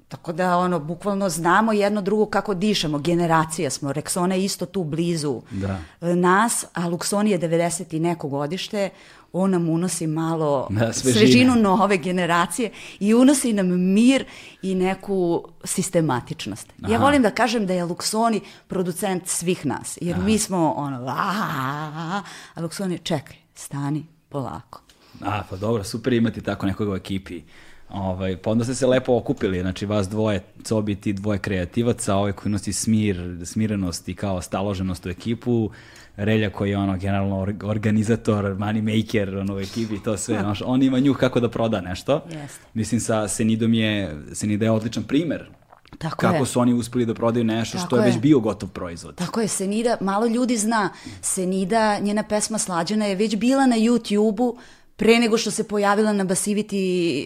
tako 0.08 0.32
da 0.32 0.56
ono, 0.56 0.78
bukvalno 0.80 1.28
znamo 1.28 1.72
jedno 1.72 2.02
drugo 2.02 2.26
kako 2.26 2.54
dišemo, 2.54 2.98
generacija 2.98 3.70
smo, 3.70 3.92
Rexona 3.92 4.32
je 4.32 4.44
isto 4.44 4.66
tu 4.66 4.84
blizu 4.84 5.42
Da. 5.50 5.78
e, 6.02 6.16
nas, 6.16 6.64
a 6.72 6.80
Luxoni 6.82 7.26
je 7.26 7.38
90 7.40 7.96
i 7.96 8.00
neko 8.00 8.28
godište, 8.28 8.90
on 9.32 9.50
nam 9.50 9.68
unosi 9.68 10.06
malo 10.06 10.66
Da, 10.70 10.92
svežine. 10.92 11.20
svežinu 11.20 11.54
nove 11.56 11.96
generacije 11.98 12.70
i 13.00 13.14
unosi 13.14 13.52
nam 13.52 13.66
mir 13.84 14.24
i 14.62 14.74
neku 14.74 15.44
sistematičnost. 15.64 16.72
Ja 16.78 16.94
Aha. 16.94 17.04
volim 17.04 17.22
da 17.22 17.30
kažem 17.30 17.66
da 17.66 17.72
je 17.72 17.84
Luxoni 17.84 18.40
producent 18.68 19.26
svih 19.26 19.66
nas, 19.66 19.98
jer 20.00 20.18
mi 20.18 20.38
smo 20.38 20.72
ono, 20.72 21.04
a, 21.08 22.22
a 22.54 22.62
Luxoni, 22.62 23.02
čekaj, 23.02 23.36
stani, 23.54 24.06
polako. 24.28 24.80
A, 25.20 25.42
pa 25.50 25.56
dobro, 25.56 25.84
super 25.84 26.12
imati 26.12 26.40
tako 26.40 26.66
nekoga 26.66 26.92
u 26.92 26.96
ekipi. 26.96 27.42
Ovaj, 27.90 28.36
pa 28.36 28.50
onda 28.50 28.64
ste 28.64 28.74
se 28.74 28.86
lepo 28.86 29.16
okupili, 29.16 29.60
znači 29.60 29.86
vas 29.86 30.08
dvoje, 30.08 30.42
Cobi 30.64 30.94
ti 30.94 31.12
dvoje 31.12 31.38
kreativaca, 31.38 32.14
ovaj 32.14 32.32
koji 32.32 32.52
nosi 32.52 32.72
smir, 32.72 33.40
smirenost 33.44 34.08
i 34.08 34.14
kao 34.14 34.42
staloženost 34.42 35.06
u 35.06 35.08
ekipu, 35.08 35.70
Relja 36.16 36.50
koji 36.50 36.70
je 36.70 36.78
ono 36.78 36.96
generalno 36.96 37.36
or- 37.36 37.64
organizator, 37.64 38.44
money 38.44 38.96
maker 38.96 39.36
ono, 39.36 39.54
u 39.56 39.60
ekipi, 39.60 40.02
to 40.02 40.16
sve, 40.16 40.38
znaš, 40.40 40.62
on 40.64 40.82
ima 40.82 40.98
nju 40.98 41.14
kako 41.14 41.40
da 41.40 41.50
proda 41.50 41.80
nešto. 41.80 42.24
Jeste. 42.30 42.60
Mislim 42.74 43.00
sa 43.00 43.28
Senidom 43.28 43.74
je, 43.74 44.16
Senida 44.32 44.64
je 44.64 44.70
odličan 44.70 45.02
primer 45.04 45.50
Tako 45.98 46.16
kako 46.16 46.36
je. 46.36 46.46
su 46.46 46.60
oni 46.60 46.72
uspeli 46.72 47.06
da 47.06 47.14
prodaju 47.14 47.44
nešto 47.44 47.78
Tako 47.78 47.86
što 47.86 47.96
je, 47.96 48.00
je. 48.00 48.06
već 48.06 48.18
bio 48.18 48.40
gotov 48.40 48.68
proizvod. 48.68 49.14
Tako 49.14 49.40
je, 49.40 49.48
Senida, 49.48 49.96
malo 50.00 50.26
ljudi 50.26 50.56
zna, 50.56 50.88
Senida, 51.22 51.98
njena 51.98 52.22
pesma 52.22 52.58
Slađana 52.58 53.06
je 53.06 53.14
već 53.14 53.36
bila 53.36 53.66
na 53.66 53.76
YouTube-u 53.76 54.58
pre 54.96 55.18
nego 55.18 55.38
što 55.38 55.50
se 55.50 55.64
pojavila 55.64 56.12
na 56.12 56.24
Basivity 56.24 56.80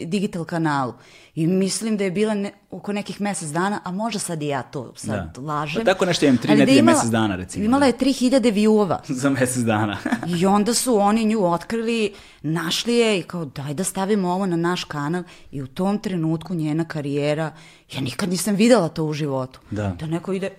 digital 0.05 0.45
kanalu. 0.45 0.95
I 1.35 1.47
mislim 1.47 1.97
da 1.97 2.05
je 2.05 2.11
bila 2.11 2.35
ne, 2.35 2.53
oko 2.71 2.93
nekih 2.93 3.21
mesec 3.21 3.49
dana, 3.49 3.81
a 3.85 3.93
možda 3.93 4.19
sad 4.19 4.43
i 4.43 4.47
ja 4.47 4.63
to 4.63 4.93
sad 4.97 5.31
Da. 5.35 5.41
lažem. 5.43 5.85
Pa 5.85 5.93
tako 5.93 6.05
nešto 6.05 6.27
imam, 6.27 6.37
tri 6.39 6.49
da 6.49 6.55
nedelje, 6.55 6.79
imala- 6.79 6.93
mesec 6.93 7.11
dana, 7.11 7.37
recimo, 7.37 7.65
Imala 7.65 7.81
da. 7.81 7.87
je 7.87 7.93
3000 7.95 8.53
view-ova. 8.53 8.99
Za 9.15 9.31
mesec 9.31 9.63
dana. 9.63 9.97
I 10.35 10.47
onda 10.47 10.75
su 10.75 10.97
oni 10.97 11.25
nju 11.25 11.45
otkrili, 11.45 12.13
našli 12.43 12.95
je 12.95 13.19
i 13.19 13.23
kao 13.23 13.45
daj 13.47 13.75
da 13.75 13.85
stavimo 13.85 14.29
ovo 14.29 14.47
na 14.47 14.57
naš 14.59 14.85
kanal 14.85 15.23
i 15.51 15.63
u 15.63 15.67
tom 15.67 15.99
trenutku 15.99 16.55
njena 16.55 16.85
karijera, 16.85 17.53
ja 17.93 18.01
nikad 18.01 18.29
nisam 18.29 18.55
videla 18.55 18.89
to 18.89 19.05
u 19.05 19.13
životu. 19.13 19.61
Da. 19.71 19.89
Da 19.91 20.07
neko 20.07 20.33
ide 20.33 20.51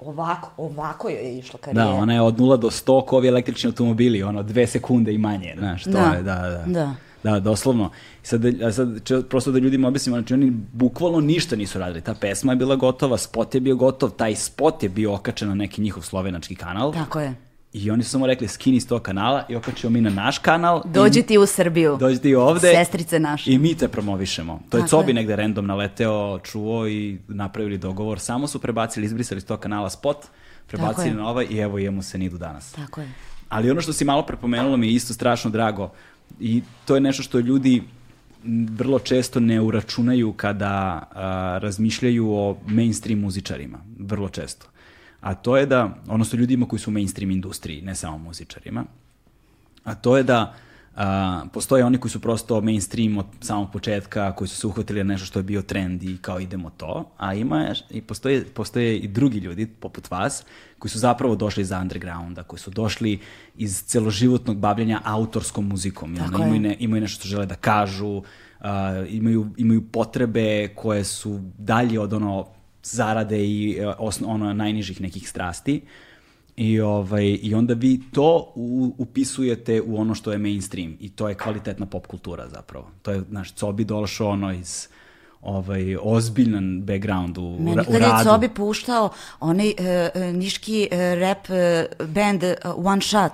ovako, 0.00 0.50
ovako 0.56 1.08
je 1.08 1.38
išla 1.38 1.58
karijera. 1.58 1.86
Da, 1.86 1.92
ona 1.92 2.14
je 2.14 2.20
od 2.20 2.36
0 2.36 2.56
do 2.56 2.70
100 2.70 3.04
ko 3.04 3.16
ovi 3.16 3.28
električni 3.28 3.68
automobili, 3.68 4.22
ono, 4.22 4.42
dve 4.42 4.66
sekunde 4.66 5.12
i 5.12 5.18
manje, 5.18 5.54
znaš, 5.58 5.84
to 5.84 5.90
Da, 5.90 6.04
je, 6.06 6.22
da, 6.22 6.34
da. 6.34 6.64
da. 6.66 6.94
Da, 7.22 7.40
doslovno. 7.40 7.90
Sad, 8.22 8.40
sad 8.72 9.04
če- 9.04 9.22
prosto 9.22 9.52
da 9.52 9.58
ljudima 9.58 9.88
objasnimo, 9.88 10.16
znači 10.16 10.34
oni 10.34 10.50
bukvalno 10.72 11.20
ništa 11.20 11.56
nisu 11.56 11.78
radili. 11.78 12.00
Ta 12.00 12.14
pesma 12.14 12.52
je 12.52 12.56
bila 12.56 12.76
gotova, 12.76 13.18
spot 13.18 13.54
je 13.54 13.60
bio 13.60 13.76
gotov, 13.76 14.10
taj 14.10 14.34
spot 14.34 14.82
je 14.82 14.88
bio 14.88 15.14
okačen 15.14 15.48
na 15.48 15.54
neki 15.54 15.80
njihov 15.82 16.02
slovenački 16.02 16.54
kanal. 16.54 16.92
Tako 16.92 17.20
je. 17.20 17.34
I 17.74 17.90
oni 17.90 18.02
su 18.02 18.10
samo 18.10 18.26
rekli 18.26 18.48
skini 18.48 18.80
s 18.80 18.86
tog 18.86 19.02
kanala 19.02 19.44
i 19.48 19.56
okačimo 19.56 19.90
mi 19.90 20.00
na 20.00 20.10
naš 20.10 20.38
kanal. 20.38 20.82
Dođi 20.84 21.22
ti 21.22 21.38
u 21.38 21.46
Srbiju. 21.46 21.96
Dođi 22.00 22.18
ti 22.18 22.34
ovde. 22.34 22.72
Sestrice 22.74 23.18
naše. 23.18 23.52
I 23.52 23.58
mi 23.58 23.74
te 23.74 23.88
promovišemo. 23.88 24.60
To 24.70 24.76
je 24.76 24.80
Tako 24.80 24.90
Cobi 24.90 25.10
je. 25.10 25.14
negde 25.14 25.36
random 25.36 25.66
naleteo, 25.66 26.38
čuo 26.38 26.88
i 26.88 27.18
napravili 27.28 27.78
dogovor. 27.78 28.18
Samo 28.18 28.46
su 28.46 28.58
prebacili, 28.58 29.06
izbrisali 29.06 29.40
s 29.40 29.44
tog 29.44 29.60
kanala 29.60 29.90
spot, 29.90 30.16
prebacili 30.66 31.08
je. 31.08 31.14
na 31.14 31.28
ovaj 31.28 31.46
i 31.50 31.58
evo 31.58 31.78
imamo 31.78 32.02
se 32.02 32.18
nidu 32.18 32.38
danas. 32.38 32.72
Tako 32.72 33.00
je. 33.00 33.12
Ali 33.48 33.70
ono 33.70 33.80
što 33.80 33.92
si 33.92 34.04
malo 34.04 34.26
prepomenula 34.26 34.76
mi 34.76 34.86
je 34.86 34.92
isto 34.92 35.14
strašno 35.14 35.50
drago 35.50 35.90
i 36.40 36.62
to 36.84 36.94
je 36.94 37.00
nešto 37.00 37.22
što 37.22 37.38
ljudi 37.38 37.82
vrlo 38.70 38.98
često 38.98 39.40
ne 39.40 39.60
uračunaju 39.60 40.32
kada 40.32 41.02
a, 41.12 41.58
razmišljaju 41.62 42.32
o 42.32 42.56
mainstream 42.66 43.20
muzičarima, 43.20 43.78
vrlo 43.98 44.28
često. 44.28 44.66
A 45.24 45.34
to 45.34 45.56
je 45.56 45.66
da, 45.66 45.96
odnosno 46.08 46.38
ljudima 46.38 46.68
koji 46.68 46.80
su 46.80 46.90
u 46.90 46.92
mainstream 46.92 47.30
industriji, 47.30 47.82
ne 47.82 47.94
samo 47.94 48.18
muzičarima, 48.18 48.84
a 49.84 49.94
to 49.94 50.16
je 50.16 50.22
da 50.22 50.54
a, 50.96 51.44
postoje 51.52 51.84
oni 51.84 51.98
koji 51.98 52.10
su 52.10 52.20
prosto 52.20 52.60
mainstream 52.60 53.18
od 53.18 53.26
samog 53.40 53.70
početka, 53.72 54.32
koji 54.32 54.48
su 54.48 54.56
se 54.56 54.66
uhvatili 54.66 55.04
na 55.04 55.04
nešto 55.04 55.26
što 55.26 55.38
je 55.38 55.42
bio 55.42 55.62
trend 55.62 56.02
i 56.02 56.18
kao 56.20 56.40
idemo 56.40 56.70
to, 56.70 57.10
a 57.16 57.34
ima 57.34 57.74
i 57.90 58.02
postoje, 58.02 58.44
postoje 58.44 58.98
i 58.98 59.08
drugi 59.08 59.38
ljudi 59.38 59.66
poput 59.66 60.10
vas 60.10 60.44
koji 60.78 60.90
su 60.90 60.98
zapravo 60.98 61.36
došli 61.36 61.62
iz 61.62 61.70
undergrounda, 61.70 62.42
koji 62.42 62.60
su 62.60 62.70
došli 62.70 63.20
iz 63.56 63.82
celoživotnog 63.82 64.56
bavljanja 64.56 65.00
autorskom 65.04 65.68
muzikom. 65.68 66.16
Tako 66.16 66.42
je. 66.42 66.46
imaju, 66.46 66.60
ne, 66.60 66.76
imaju 66.78 67.00
nešto 67.00 67.20
što 67.20 67.28
žele 67.28 67.46
da 67.46 67.54
kažu, 67.54 68.22
a, 68.60 69.04
imaju, 69.08 69.50
imaju 69.56 69.82
potrebe 69.92 70.68
koje 70.68 71.04
su 71.04 71.40
dalje 71.58 72.00
od 72.00 72.12
ono 72.12 72.53
zarade 72.84 73.44
i 73.46 73.76
e, 73.80 73.86
osno, 73.88 74.28
ono 74.28 74.52
najnižih 74.52 75.00
nekih 75.00 75.28
strasti. 75.28 75.80
I, 76.56 76.80
ovaj, 76.80 77.38
I 77.42 77.54
onda 77.54 77.74
vi 77.74 78.00
to 78.12 78.52
u, 78.54 78.94
upisujete 78.98 79.80
u 79.82 80.00
ono 80.00 80.14
što 80.14 80.32
je 80.32 80.38
mainstream 80.38 80.96
i 81.00 81.08
to 81.08 81.28
je 81.28 81.34
kvalitetna 81.34 81.86
pop 81.86 82.06
kultura 82.06 82.48
zapravo. 82.48 82.90
To 83.02 83.10
je, 83.10 83.22
znaš, 83.30 83.52
Cobi 83.52 83.84
došao 83.84 84.28
ono 84.28 84.52
iz 84.52 84.88
ovaj, 85.42 85.96
ozbiljan 86.02 86.82
background 86.82 87.38
u, 87.38 87.56
Meni 87.60 87.80
u 87.80 87.84
kad 87.84 87.94
je 87.94 87.98
radu. 88.00 88.30
Cobi 88.30 88.48
puštao 88.48 89.10
onaj 89.40 89.68
e, 89.68 89.74
e, 90.14 90.32
niški 90.32 90.88
e, 90.90 91.14
rap 91.14 91.50
e, 91.50 91.86
band 92.06 92.42
e, 92.44 92.56
One 92.76 93.02
Shot, 93.02 93.32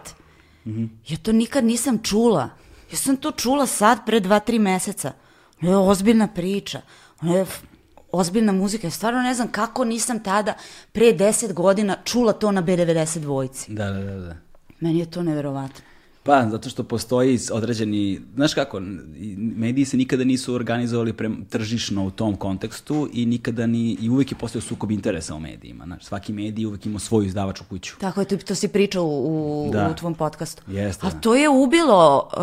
Mhm. 0.65 0.85
ja 1.09 1.17
to 1.17 1.33
nikad 1.33 1.65
nisam 1.65 1.99
čula. 2.03 2.49
Ja 2.91 2.97
sam 2.97 3.17
to 3.17 3.31
čula 3.31 3.67
sad 3.67 3.99
pre 4.07 4.21
dva, 4.21 4.39
tri 4.41 4.59
meseca. 4.59 5.13
Ono 5.63 5.71
je 5.71 5.77
ozbiljna 5.77 6.29
priča. 6.29 6.81
Ono 7.23 7.37
je 7.37 7.47
ozbiljna 8.13 8.53
muzika. 8.53 8.87
Ja 8.87 8.91
stvarno 8.91 9.21
ne 9.21 9.35
znam 9.35 9.49
kako 9.49 9.85
nisam 9.85 10.23
tada 10.23 10.55
pre 10.93 11.13
deset 11.13 11.53
godina 11.53 11.97
čula 12.05 12.33
to 12.33 12.53
na 12.53 12.63
B92 12.63 13.19
dvojci. 13.21 13.73
Da, 13.73 13.91
da, 13.91 14.01
da, 14.01 14.21
da. 14.21 14.37
Meni 14.81 14.99
je 14.99 15.11
to 15.11 15.23
neverovatno. 15.23 15.81
Pa, 16.23 16.49
zato 16.51 16.69
što 16.69 16.83
postoji 16.85 17.39
određeni, 17.53 18.21
znaš 18.35 18.55
kako, 18.55 18.81
mediji 19.37 19.85
se 19.85 19.97
nikada 19.97 20.25
nisu 20.25 20.55
organizovali 20.55 21.13
prem, 21.13 21.45
tržišno 21.51 22.05
u 22.07 22.11
tom 22.11 22.37
kontekstu 22.37 23.09
i 23.13 23.27
nikada 23.27 23.67
ni, 23.67 23.97
i 24.01 24.11
uvek 24.11 24.33
je 24.33 24.39
postao 24.39 24.61
sukob 24.63 24.91
interesa 24.91 25.35
u 25.35 25.41
medijima. 25.41 25.85
Znaš, 25.85 26.05
svaki 26.05 26.33
medij 26.33 26.67
uvek 26.67 26.87
ima 26.87 26.99
svoju 26.99 27.27
izdavačku 27.27 27.67
kuću. 27.69 27.97
Tako 28.01 28.21
je, 28.21 28.25
to, 28.25 28.37
to 28.37 28.55
si 28.55 28.69
pričao 28.69 29.05
u, 29.05 29.67
u, 29.69 29.71
Da. 29.73 29.89
u 29.91 29.95
tvom 29.95 30.15
podcastu. 30.15 30.63
Jeste, 30.69 31.07
A 31.07 31.11
da. 31.11 31.21
to 31.21 31.35
je 31.35 31.49
ubilo 31.49 32.29
e, 32.37 32.41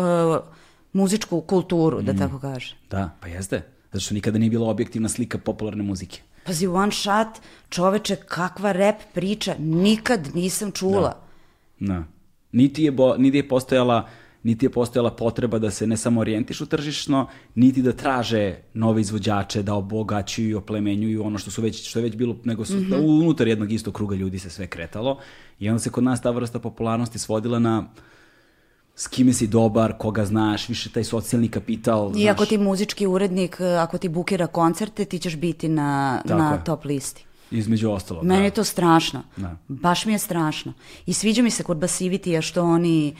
muzičku 0.92 1.40
kulturu, 1.40 2.02
da 2.02 2.14
tako 2.14 2.38
kaže. 2.38 2.76
Da, 2.90 3.10
pa 3.20 3.28
jeste. 3.28 3.62
Zato 3.92 4.00
što 4.00 4.14
nikada 4.14 4.38
nije 4.38 4.50
bila 4.50 4.70
objektivna 4.70 5.08
slika 5.08 5.38
popularne 5.38 5.82
muzike. 5.82 6.20
Pazi, 6.44 6.66
One 6.66 6.92
Shot, 6.92 7.40
čoveče, 7.68 8.16
kakva 8.16 8.72
rap 8.72 8.96
priča, 9.14 9.54
nikad 9.58 10.28
nisam 10.34 10.72
čula. 10.72 11.16
Da. 11.80 12.04
Niti 12.52 12.82
je, 12.82 12.90
bo, 12.90 13.16
niti 13.16 13.36
je 13.36 13.48
postojala 13.48 14.08
niti 14.42 14.66
je 14.66 14.70
postojala 14.70 15.10
potreba 15.10 15.58
da 15.58 15.70
se 15.70 15.86
ne 15.86 15.96
samo 15.96 16.20
orijentišu 16.20 16.66
tržišno, 16.66 17.26
niti 17.54 17.82
da 17.82 17.92
traže 17.92 18.56
nove 18.74 19.00
izvođače, 19.00 19.62
da 19.62 19.74
obogaćuju 19.74 20.50
i 20.50 20.54
oplemenjuju 20.54 21.24
ono 21.24 21.38
što 21.38 21.50
su 21.50 21.62
već, 21.62 21.88
što 21.88 21.98
je 21.98 22.02
već 22.02 22.16
bilo, 22.16 22.36
nego 22.44 22.64
su 22.64 22.80
da 22.90 22.96
unutar 22.96 23.48
jednog 23.48 23.72
istog 23.72 23.94
kruga 23.94 24.16
ljudi 24.16 24.38
se 24.38 24.50
sve 24.50 24.66
kretalo. 24.66 25.18
I 25.58 25.68
onda 25.68 25.78
se 25.78 25.90
kod 25.90 26.04
nas 26.04 26.22
ta 26.22 26.30
vrsta 26.30 26.58
popularnosti 26.58 27.18
svodila 27.18 27.58
na 27.58 27.88
s 28.98 29.06
kime 29.06 29.32
si 29.32 29.46
dobar, 29.46 29.94
koga 29.98 30.24
znaš, 30.24 30.68
više 30.68 30.90
taj 30.90 31.04
socijalni 31.04 31.48
kapital. 31.48 32.12
I 32.16 32.28
ako 32.28 32.36
znaš. 32.36 32.48
ti 32.48 32.58
muzički 32.58 33.06
urednik, 33.06 33.56
e, 33.60 33.66
ako 33.66 33.98
ti 33.98 34.08
bukira 34.08 34.46
koncerte, 34.46 35.04
ti 35.04 35.18
ćeš 35.18 35.36
biti 35.36 35.68
na, 35.68 36.20
Tako 36.22 36.38
na 36.38 36.52
je. 36.52 36.64
top 36.64 36.84
listi. 36.84 37.24
Između 37.50 37.90
ostalog. 37.90 38.24
Meni 38.24 38.40
da. 38.40 38.44
je 38.44 38.50
to 38.50 38.64
strašno. 38.64 39.22
Da. 39.36 39.56
Baš 39.68 40.06
mi 40.06 40.12
je 40.12 40.18
strašno. 40.18 40.72
I 41.06 41.12
sviđa 41.12 41.42
mi 41.42 41.50
se 41.50 41.62
kod 41.62 41.76
Basivitija 41.76 42.42
što 42.42 42.62
oni, 42.64 43.16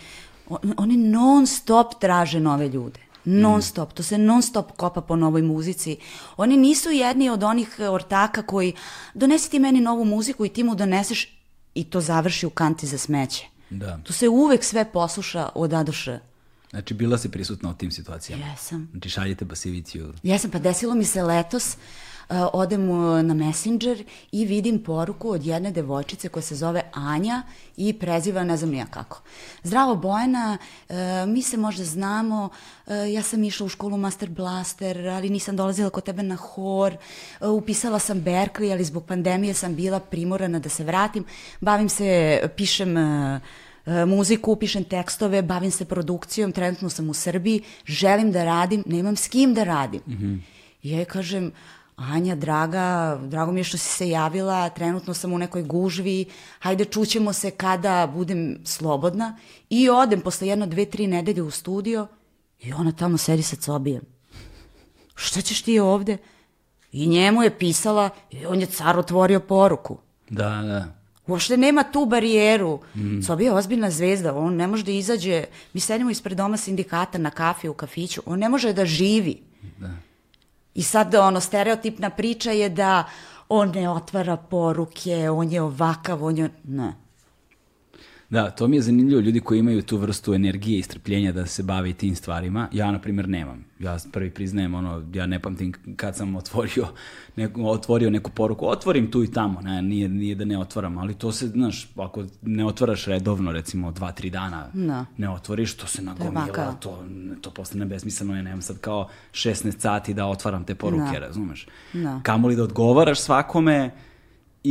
on- 0.48 0.74
oni 0.76 0.96
non 0.96 1.46
stop 1.46 1.94
traže 2.00 2.40
nove 2.40 2.68
ljude. 2.68 3.00
Non 3.24 3.62
stop. 3.62 3.92
To 3.92 4.02
se 4.02 4.18
non 4.18 4.42
stop 4.42 4.72
kopa 4.72 5.00
po 5.00 5.16
novoj 5.16 5.42
muzici. 5.42 5.96
Oni 6.36 6.56
nisu 6.56 6.90
jedni 6.90 7.30
od 7.30 7.42
onih 7.42 7.76
ortaka 7.90 8.42
koji 8.42 8.72
donesi 9.14 9.50
ti 9.50 9.58
meni 9.58 9.80
novu 9.80 10.04
muziku 10.04 10.44
i 10.44 10.48
ti 10.48 10.64
mu 10.64 10.74
doneseš 10.74 11.38
i 11.74 11.84
to 11.84 12.00
završi 12.00 12.46
u 12.46 12.50
kanti 12.50 12.86
za 12.86 12.98
smeće. 12.98 13.46
Da. 13.70 14.00
Tu 14.04 14.12
se 14.12 14.28
uvek 14.28 14.64
sve 14.64 14.92
posluša 14.92 15.48
od 15.54 15.72
A 15.72 15.82
do 15.82 15.92
Š. 15.92 16.20
Znači, 16.70 16.94
bila 16.94 17.18
si 17.18 17.28
prisutna 17.28 17.70
u 17.70 17.74
tim 17.74 17.90
situacijama. 17.90 18.46
Jesam. 18.46 18.88
Znači, 18.90 19.10
šaljete 19.10 19.44
Basiviciju. 19.44 20.14
Jesam, 20.22 20.50
pa 20.50 20.58
desilo 20.58 20.94
mi 20.94 21.04
se 21.04 21.22
letos, 21.22 21.74
uh, 21.74 22.07
odem 22.52 22.90
uh, 22.90 23.22
na 23.22 23.34
Messenger 23.34 24.04
i 24.32 24.44
vidim 24.44 24.82
poruku 24.82 25.30
od 25.30 25.46
jedne 25.46 25.70
devojčice 25.70 26.28
koja 26.28 26.42
se 26.42 26.54
zove 26.54 26.82
Anja 26.92 27.42
i 27.76 27.92
preziva 27.92 28.44
ne 28.44 28.56
znam 28.56 28.70
nija 28.70 28.86
kako. 28.86 29.20
Zdravo 29.62 29.96
Bojana, 29.96 30.58
uh, 30.88 30.96
mi 31.26 31.42
se 31.42 31.56
možda 31.56 31.84
znamo, 31.84 32.48
uh, 32.86 32.92
ja 33.12 33.22
sam 33.22 33.44
išla 33.44 33.66
u 33.66 33.68
školu 33.68 33.96
Master 33.96 34.28
Blaster, 34.28 35.08
ali 35.08 35.30
nisam 35.30 35.56
dolazila 35.56 35.90
kod 35.90 36.04
tebe 36.04 36.22
na 36.22 36.36
hor, 36.36 36.96
uh, 37.40 37.48
upisala 37.48 37.98
sam 37.98 38.20
Berkeley, 38.20 38.72
ali 38.72 38.84
zbog 38.84 39.04
pandemije 39.04 39.54
sam 39.54 39.74
bila 39.74 40.00
primorana 40.00 40.58
da 40.58 40.68
se 40.68 40.84
vratim, 40.84 41.24
bavim 41.60 41.88
se, 41.88 42.40
pišem 42.56 42.96
uh, 42.96 43.40
e, 43.86 44.04
muziku, 44.04 44.56
pišem 44.56 44.84
tekstove, 44.84 45.42
bavim 45.42 45.70
se 45.70 45.84
produkcijom, 45.84 46.52
trenutno 46.52 46.90
sam 46.90 47.10
u 47.10 47.14
Srbiji, 47.14 47.62
želim 47.84 48.32
da 48.32 48.44
radim, 48.44 48.84
nemam 48.86 49.16
s 49.16 49.28
kim 49.28 49.54
da 49.54 49.64
radim. 49.64 50.00
I 50.82 50.90
ja 50.90 50.96
joj 50.96 51.04
kažem, 51.04 51.52
Anja, 51.98 52.34
draga, 52.34 53.18
drago 53.22 53.52
mi 53.52 53.60
je 53.60 53.64
što 53.64 53.78
si 53.78 53.88
se 53.88 54.08
javila, 54.08 54.68
trenutno 54.68 55.14
sam 55.14 55.32
u 55.32 55.38
nekoj 55.38 55.62
gužvi, 55.62 56.24
hajde 56.58 56.84
čućemo 56.84 57.32
se 57.32 57.50
kada 57.50 58.12
budem 58.14 58.58
slobodna. 58.64 59.36
I 59.70 59.88
odem 59.88 60.20
posle 60.20 60.48
jedno, 60.48 60.66
dve, 60.66 60.84
tri 60.84 61.06
nedelje 61.06 61.42
u 61.42 61.50
studio 61.50 62.06
i 62.60 62.72
ona 62.72 62.92
tamo 62.92 63.18
sedi 63.18 63.42
sa 63.42 63.56
cobijem. 63.56 64.02
Šta 65.14 65.40
ćeš 65.40 65.62
ti 65.62 65.78
ovde? 65.78 66.16
I 66.92 67.06
njemu 67.06 67.42
je 67.42 67.58
pisala 67.58 68.10
i 68.30 68.46
on 68.46 68.60
je 68.60 68.66
car 68.66 68.98
otvorio 68.98 69.40
poruku. 69.40 69.98
Da, 70.30 70.48
da. 70.48 70.94
Uopšte 71.26 71.56
nema 71.56 71.82
tu 71.82 72.06
barijeru. 72.06 72.80
Mm. 72.94 73.22
Sobi 73.22 73.44
je 73.44 73.52
ozbiljna 73.52 73.90
zvezda, 73.90 74.34
on 74.34 74.54
ne 74.56 74.66
može 74.66 74.84
da 74.84 74.90
izađe, 74.90 75.44
mi 75.72 75.80
sedimo 75.80 76.10
ispred 76.10 76.36
doma 76.36 76.56
sindikata 76.56 77.18
na 77.18 77.30
kafi 77.30 77.68
u 77.68 77.74
kafiću, 77.74 78.22
on 78.26 78.38
ne 78.38 78.48
može 78.48 78.72
da 78.72 78.86
živi. 78.86 79.42
Da. 79.78 80.07
I 80.78 80.82
sad 80.82 81.14
ono, 81.14 81.40
stereotipna 81.40 82.10
priča 82.10 82.50
je 82.50 82.68
da 82.68 83.04
on 83.48 83.70
ne 83.70 83.90
otvara 83.90 84.36
poruke, 84.36 85.30
on 85.30 85.52
je 85.52 85.62
ovakav, 85.62 86.24
on 86.24 86.38
je... 86.38 86.50
Ne. 86.64 87.07
Da, 88.30 88.50
to 88.50 88.68
mi 88.68 88.76
je 88.76 88.82
zanimljivo, 88.82 89.20
ljudi 89.20 89.40
koji 89.40 89.58
imaju 89.58 89.82
tu 89.82 89.96
vrstu 89.96 90.34
energije 90.34 90.78
i 90.78 90.82
strpljenja 90.82 91.32
da 91.32 91.46
se 91.46 91.62
bave 91.62 91.92
tim 91.92 92.16
stvarima. 92.16 92.68
Ja, 92.72 92.92
na 92.92 92.98
primjer, 92.98 93.28
nemam. 93.28 93.64
Ja 93.78 93.96
prvi 94.12 94.30
priznajem, 94.30 94.74
ono, 94.74 95.02
ja 95.14 95.26
ne 95.26 95.38
pamtim 95.38 95.74
kad 95.96 96.16
sam 96.16 96.36
otvorio 96.36 96.86
neku, 97.36 97.66
otvorio 97.68 98.10
neku 98.10 98.30
poruku. 98.30 98.68
Otvorim 98.68 99.10
tu 99.10 99.24
i 99.24 99.32
tamo, 99.32 99.60
ne, 99.60 99.82
nije, 99.82 100.08
nije 100.08 100.34
da 100.34 100.44
ne 100.44 100.58
otvaram, 100.58 100.98
ali 100.98 101.14
to 101.14 101.32
se, 101.32 101.48
znaš, 101.48 101.88
ako 101.96 102.24
ne 102.42 102.66
otvaraš 102.66 103.04
redovno, 103.06 103.52
recimo, 103.52 103.92
dva, 103.92 104.12
tri 104.12 104.30
dana, 104.30 104.70
Da. 104.74 105.04
ne 105.16 105.30
otvoriš, 105.30 105.76
to 105.76 105.86
se 105.86 106.02
nagomila, 106.02 106.72
to, 106.80 107.04
to 107.40 107.50
postane 107.50 107.86
besmisleno, 107.86 108.36
ja 108.36 108.42
nemam 108.42 108.62
sad 108.62 108.78
kao 108.78 109.08
16 109.32 109.78
sati 109.78 110.14
da 110.14 110.26
otvaram 110.26 110.64
te 110.64 110.74
poruke, 110.74 111.12
Da. 111.12 111.18
razumeš? 111.18 111.66
Da. 111.92 112.20
Kamoli 112.22 112.56
da 112.56 112.62
odgovaraš 112.62 113.20
svakome, 113.20 113.90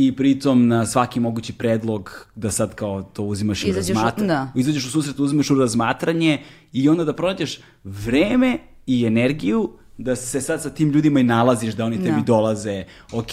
i 0.00 0.12
pritom 0.12 0.68
na 0.68 0.86
svaki 0.86 1.20
mogući 1.20 1.52
predlog 1.52 2.10
da 2.34 2.50
sad 2.50 2.74
kao 2.74 3.02
to 3.02 3.22
uzimaš 3.24 3.64
i 3.64 3.68
Izađeš 3.68 3.90
u- 3.90 3.94
razmatraš. 3.94 4.26
da. 4.28 4.52
Izađeš 4.54 4.86
u 4.86 4.90
susret, 4.90 5.18
uzmeš 5.20 5.50
u 5.50 5.54
razmatranje 5.54 6.42
i 6.72 6.88
onda 6.88 7.04
da 7.04 7.12
pronađeš 7.12 7.58
vreme 7.84 8.58
i 8.86 9.04
energiju 9.04 9.70
da 9.98 10.16
se 10.16 10.40
sad 10.40 10.62
sa 10.62 10.70
tim 10.70 10.90
ljudima 10.90 11.20
i 11.20 11.24
nalaziš, 11.24 11.74
da 11.74 11.84
oni 11.84 11.96
tebi 11.96 12.10
Da. 12.16 12.24
dolaze. 12.26 12.84
Ok, 13.12 13.30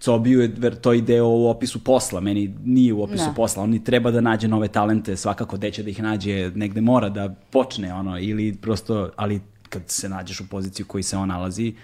Cobiju 0.00 0.40
je 0.40 0.50
to 0.76 0.92
ide 0.92 1.22
u 1.22 1.48
opisu 1.48 1.80
posla, 1.80 2.20
meni 2.20 2.54
nije 2.64 2.92
u 2.92 3.02
opisu 3.02 3.24
Da. 3.24 3.32
posla, 3.32 3.62
on 3.62 3.74
i 3.74 3.84
treba 3.84 4.10
da 4.10 4.20
nađe 4.20 4.48
nove 4.48 4.68
talente, 4.68 5.16
svakako 5.16 5.56
gde 5.56 5.70
će 5.70 5.82
da 5.82 5.90
ih 5.90 6.02
nađe, 6.02 6.52
negde 6.54 6.80
mora 6.80 7.08
da 7.08 7.28
počne 7.50 7.94
ono, 7.94 8.18
ili 8.20 8.56
prosto, 8.56 9.10
ali 9.16 9.40
kad 9.68 9.82
se 9.86 10.08
nađeš 10.08 10.40
u 10.40 10.48
poziciju 10.48 10.86
koji 10.86 11.02
se 11.02 11.16
on 11.16 11.28
nalazi, 11.28 11.74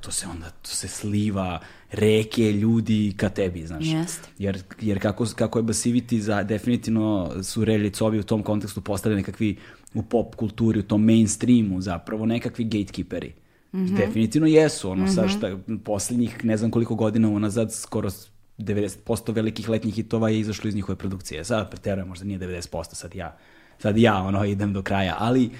to 0.00 0.10
se 0.12 0.26
onda, 0.26 0.50
to 0.52 0.70
se 0.70 0.88
sliva 0.88 1.60
reke, 1.98 2.52
ljudi 2.52 3.14
ka 3.16 3.28
tebi, 3.28 3.66
znaš. 3.66 3.86
Jeste. 3.86 4.28
Jer, 4.38 4.62
jer 4.80 5.02
kako, 5.02 5.26
kako 5.36 5.58
je 5.58 5.62
Basiviti 5.62 6.20
za, 6.20 6.42
definitivno 6.42 7.32
su 7.42 7.64
Relje 7.64 7.90
Cobi 7.90 8.18
u 8.18 8.22
tom 8.22 8.42
kontekstu 8.42 8.80
postali 8.80 9.16
nekakvi 9.16 9.56
u 9.94 10.02
pop 10.02 10.34
kulturi, 10.34 10.78
u 10.78 10.82
tom 10.82 11.04
mainstreamu 11.04 11.80
zapravo 11.80 12.26
nekakvi 12.26 12.64
gatekeeperi. 12.64 13.32
Mm 13.72 13.78
-hmm. 13.78 13.96
Definitivno 13.96 14.46
jesu, 14.46 14.90
ono, 14.90 15.04
mm 15.04 15.08
-hmm. 15.08 15.14
sa 15.14 15.28
šta, 15.28 15.58
poslednjih 15.84 16.44
ne 16.44 16.56
znam 16.56 16.70
koliko 16.70 16.94
godina 16.94 17.28
unazad, 17.28 17.72
skoro 17.72 18.10
90% 18.58 19.34
velikih 19.34 19.68
letnjih 19.68 19.94
hitova 19.94 20.28
je 20.28 20.40
izašlo 20.40 20.68
iz 20.68 20.74
njihove 20.74 20.96
produkcije. 20.96 21.44
Sad 21.44 21.70
preterujem, 21.70 22.08
možda 22.08 22.24
nije 22.24 22.38
90%, 22.38 22.94
sad 22.94 23.14
ja, 23.14 23.36
sad 23.78 23.98
ja 23.98 24.22
ono, 24.22 24.44
idem 24.44 24.72
do 24.72 24.82
kraja, 24.82 25.16
ali, 25.18 25.50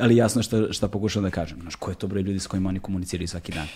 ali 0.00 0.16
jasno 0.16 0.42
šta, 0.42 0.72
šta 0.72 0.88
pokušam 0.88 1.22
da 1.22 1.30
kažem. 1.30 1.60
Znaš, 1.60 1.74
ko 1.74 1.90
je 1.90 1.94
to 1.94 2.06
broj 2.06 2.22
ljudi 2.22 2.38
s 2.38 2.46
kojima 2.46 2.68
oni 2.68 2.80
komuniciraju 2.80 3.28
svaki 3.28 3.52
dan. 3.52 3.66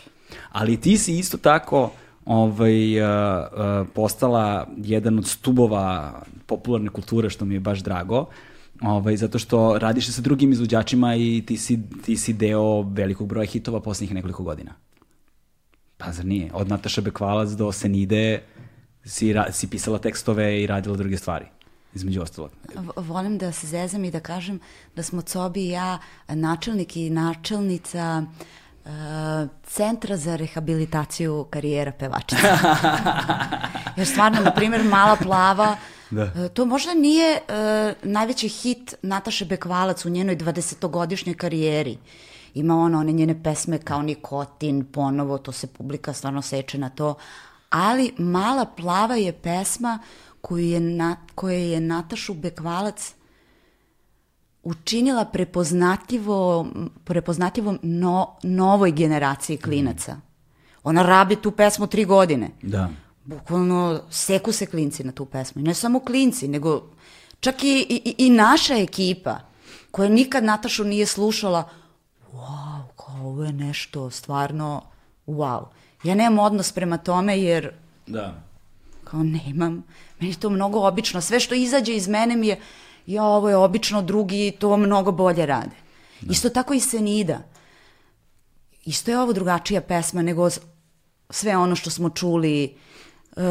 Ali 0.52 0.80
ti 0.80 0.98
si 0.98 1.18
isto 1.18 1.38
tako 1.38 1.92
ovaj, 2.26 3.00
uh, 3.00 3.08
uh, 3.08 3.88
postala 3.94 4.66
jedan 4.76 5.18
od 5.18 5.26
stubova 5.26 6.22
popularne 6.46 6.90
kulture, 6.90 7.30
što 7.30 7.44
mi 7.44 7.54
je 7.54 7.60
baš 7.60 7.78
drago, 7.78 8.26
ovaj, 8.82 9.16
zato 9.16 9.38
što 9.38 9.78
radiš 9.78 10.10
sa 10.10 10.22
drugim 10.22 10.52
izvođačima 10.52 11.14
i 11.14 11.42
ti 11.46 11.56
si, 11.56 11.80
ti 12.04 12.16
si 12.16 12.32
deo 12.32 12.82
velikog 12.82 13.28
broja 13.28 13.46
hitova 13.46 13.80
poslednjih 13.80 14.14
nekoliko 14.14 14.42
godina. 14.42 14.74
Pa 15.96 16.12
zar 16.12 16.24
nije? 16.24 16.50
Od 16.54 16.68
Nataša 16.68 17.00
Bekvalac 17.00 17.50
do 17.50 17.72
Senide 17.72 18.42
si, 19.04 19.32
ra, 19.32 19.52
si 19.52 19.70
pisala 19.70 19.98
tekstove 19.98 20.62
i 20.62 20.66
radila 20.66 20.96
druge 20.96 21.16
stvari 21.16 21.46
između 21.94 22.22
ostalog. 22.22 22.50
Volim 22.96 23.38
da 23.38 23.52
se 23.52 23.66
zezam 23.66 24.04
i 24.04 24.10
da 24.10 24.20
kažem 24.20 24.60
da 24.96 25.02
smo 25.02 25.22
Cobi 25.22 25.66
i 25.66 25.70
ja 25.70 25.98
načelnik 26.28 26.96
i 26.96 27.10
načelnica 27.10 28.22
uh, 28.22 28.46
Centra 29.64 30.16
za 30.16 30.36
rehabilitaciju 30.36 31.46
karijera 31.50 31.92
pevačica. 31.92 32.58
Jer 33.96 34.06
stvarno, 34.06 34.40
na 34.40 34.54
primjer, 34.54 34.84
Mala 34.84 35.16
plava, 35.16 35.76
da. 36.10 36.22
Uh, 36.22 36.48
to 36.54 36.64
možda 36.64 36.94
nije 36.94 37.38
uh, 37.48 38.08
najveći 38.10 38.48
hit 38.48 38.94
Nataše 39.02 39.44
Bekvalac 39.44 40.04
u 40.04 40.08
njenoj 40.08 40.36
20-godišnjoj 40.36 41.36
karijeri. 41.36 41.98
Ima 42.54 42.78
ono, 42.78 42.98
one 42.98 43.12
njene 43.12 43.42
pesme 43.42 43.78
kao 43.78 44.02
Nikotin, 44.02 44.84
ponovo, 44.84 45.38
to 45.38 45.52
se 45.52 45.66
publika 45.66 46.12
stvarno 46.12 46.42
seče 46.42 46.78
na 46.78 46.88
to, 46.88 47.14
ali 47.70 48.12
Mala 48.18 48.64
plava 48.64 49.14
je 49.14 49.32
pesma 49.32 49.98
koju 50.40 50.64
je, 50.64 50.80
na, 50.80 51.16
koja 51.34 51.58
je 51.58 51.80
Natašu 51.80 52.34
Bekvalac 52.34 53.14
učinila 54.66 55.24
prepoznatljivo, 55.24 56.66
prepoznatljivom 57.04 57.78
no, 57.82 58.36
novoj 58.42 58.92
generaciji 58.92 59.56
klinaca. 59.56 60.16
Ona 60.82 61.02
rabi 61.02 61.36
tu 61.36 61.50
pesmu 61.50 61.86
tri 61.86 62.04
godine. 62.04 62.50
Da. 62.62 62.88
Bukvalno 63.24 64.00
seku 64.10 64.52
se 64.52 64.66
klinci 64.66 65.04
na 65.04 65.12
tu 65.12 65.24
pesmu. 65.24 65.60
I 65.60 65.64
ne 65.64 65.74
samo 65.74 66.00
klinci, 66.00 66.48
nego 66.48 66.82
čak 67.40 67.64
i, 67.64 67.86
i, 68.04 68.14
i 68.26 68.30
naša 68.30 68.74
ekipa 68.74 69.38
koja 69.90 70.08
nikad 70.08 70.44
Natašu 70.44 70.84
nije 70.84 71.06
slušala 71.06 71.68
wow, 72.32 72.82
kao 72.96 73.26
ovo 73.26 73.44
je 73.44 73.52
nešto 73.52 74.10
stvarno 74.10 74.82
wow. 75.26 75.64
Ja 76.04 76.14
nemam 76.14 76.38
odnos 76.38 76.72
prema 76.72 76.98
tome 76.98 77.38
jer 77.40 77.70
da. 78.06 78.42
kao 79.04 79.22
nemam, 79.22 79.84
meni 80.20 80.32
je 80.32 80.40
to 80.40 80.50
mnogo 80.50 80.80
obično. 80.80 81.20
Sve 81.20 81.40
što 81.40 81.54
izađe 81.54 81.96
iz 81.96 82.08
mene 82.08 82.36
mi 82.36 82.46
je, 82.46 82.60
ja 83.06 83.24
ovo 83.24 83.48
je 83.48 83.56
obično, 83.56 84.02
drugi 84.02 84.52
to 84.58 84.76
mnogo 84.76 85.12
bolje 85.12 85.46
rade. 85.46 85.76
Da. 86.20 86.32
Isto 86.32 86.48
tako 86.50 86.74
i 86.74 86.80
Senida. 86.80 87.38
Isto 88.84 89.10
je 89.10 89.20
ovo 89.20 89.32
drugačija 89.32 89.80
pesma 89.80 90.22
nego 90.22 90.48
sve 91.30 91.56
ono 91.56 91.76
što 91.76 91.90
smo 91.90 92.10
čuli 92.10 92.76
uh, 93.36 93.42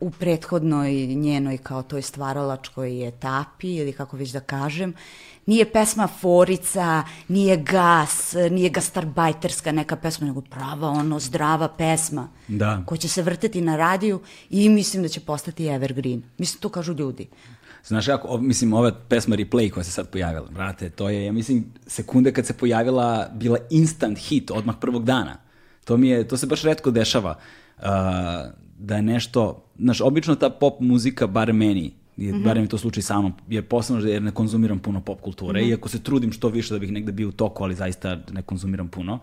u 0.00 0.10
prethodnoj 0.10 0.92
njenoj 1.06 1.58
kao 1.58 1.82
toj 1.82 2.02
stvaralačkoj 2.02 3.08
etapi 3.08 3.74
ili 3.76 3.92
kako 3.92 4.16
već 4.16 4.30
da 4.30 4.40
kažem. 4.40 4.94
Nije 5.46 5.72
pesma 5.72 6.06
Forica, 6.20 7.02
nije 7.28 7.56
gas, 7.56 8.34
nije 8.50 8.70
gastarbajterska 8.70 9.72
neka 9.72 9.96
pesma, 9.96 10.26
nego 10.26 10.40
prava 10.40 10.88
ono 10.88 11.18
zdrava 11.18 11.68
pesma 11.68 12.28
da. 12.48 12.82
koja 12.86 12.98
će 12.98 13.08
se 13.08 13.22
vrteti 13.22 13.60
na 13.60 13.76
radiju 13.76 14.20
i 14.50 14.68
mislim 14.68 15.02
da 15.02 15.08
će 15.08 15.20
postati 15.20 15.66
evergreen. 15.66 16.22
Mislim, 16.38 16.60
to 16.60 16.68
kažu 16.68 16.92
ljudi. 16.92 17.28
Znaš 17.84 18.06
kako, 18.06 18.38
mislim, 18.38 18.72
ova 18.72 18.92
pesma 19.08 19.36
Replay 19.36 19.70
koja 19.70 19.84
se 19.84 19.90
sad 19.90 20.08
pojavila, 20.08 20.48
brate, 20.50 20.90
to 20.90 21.08
je, 21.08 21.24
ja 21.24 21.32
mislim, 21.32 21.64
sekunde 21.86 22.32
kad 22.32 22.46
se 22.46 22.52
pojavila, 22.52 23.28
bila 23.34 23.58
instant 23.70 24.18
hit 24.18 24.50
odmah 24.50 24.74
prvog 24.80 25.04
dana. 25.04 25.36
To 25.84 25.96
mi 25.96 26.08
je, 26.08 26.28
to 26.28 26.36
se 26.36 26.46
baš 26.46 26.62
redko 26.62 26.90
dešava. 26.90 27.38
Uh, 27.78 27.84
da 28.78 28.96
je 28.96 29.02
nešto, 29.02 29.64
znaš, 29.78 30.00
obično 30.00 30.34
ta 30.34 30.50
pop 30.50 30.80
muzika, 30.80 31.26
bar 31.26 31.52
meni, 31.52 31.92
je, 32.16 32.32
mm 32.32 32.36
-hmm. 32.36 32.44
barem 32.44 32.64
je 32.64 32.68
to 32.68 32.78
slučaj 32.78 33.02
sa 33.02 33.20
mnom, 33.20 33.32
je 33.48 33.62
posebno 33.62 34.08
jer 34.08 34.22
ne 34.22 34.30
konzumiram 34.30 34.78
puno 34.78 35.00
pop 35.00 35.20
kulture, 35.20 35.60
mm 35.60 35.64
-hmm. 35.64 35.70
iako 35.70 35.88
se 35.88 36.02
trudim 36.02 36.32
što 36.32 36.48
više 36.48 36.74
da 36.74 36.80
bih 36.80 36.92
negde 36.92 37.12
bio 37.12 37.28
u 37.28 37.32
toku, 37.32 37.64
ali 37.64 37.74
zaista 37.74 38.18
ne 38.32 38.42
konzumiram 38.42 38.88
puno. 38.88 39.18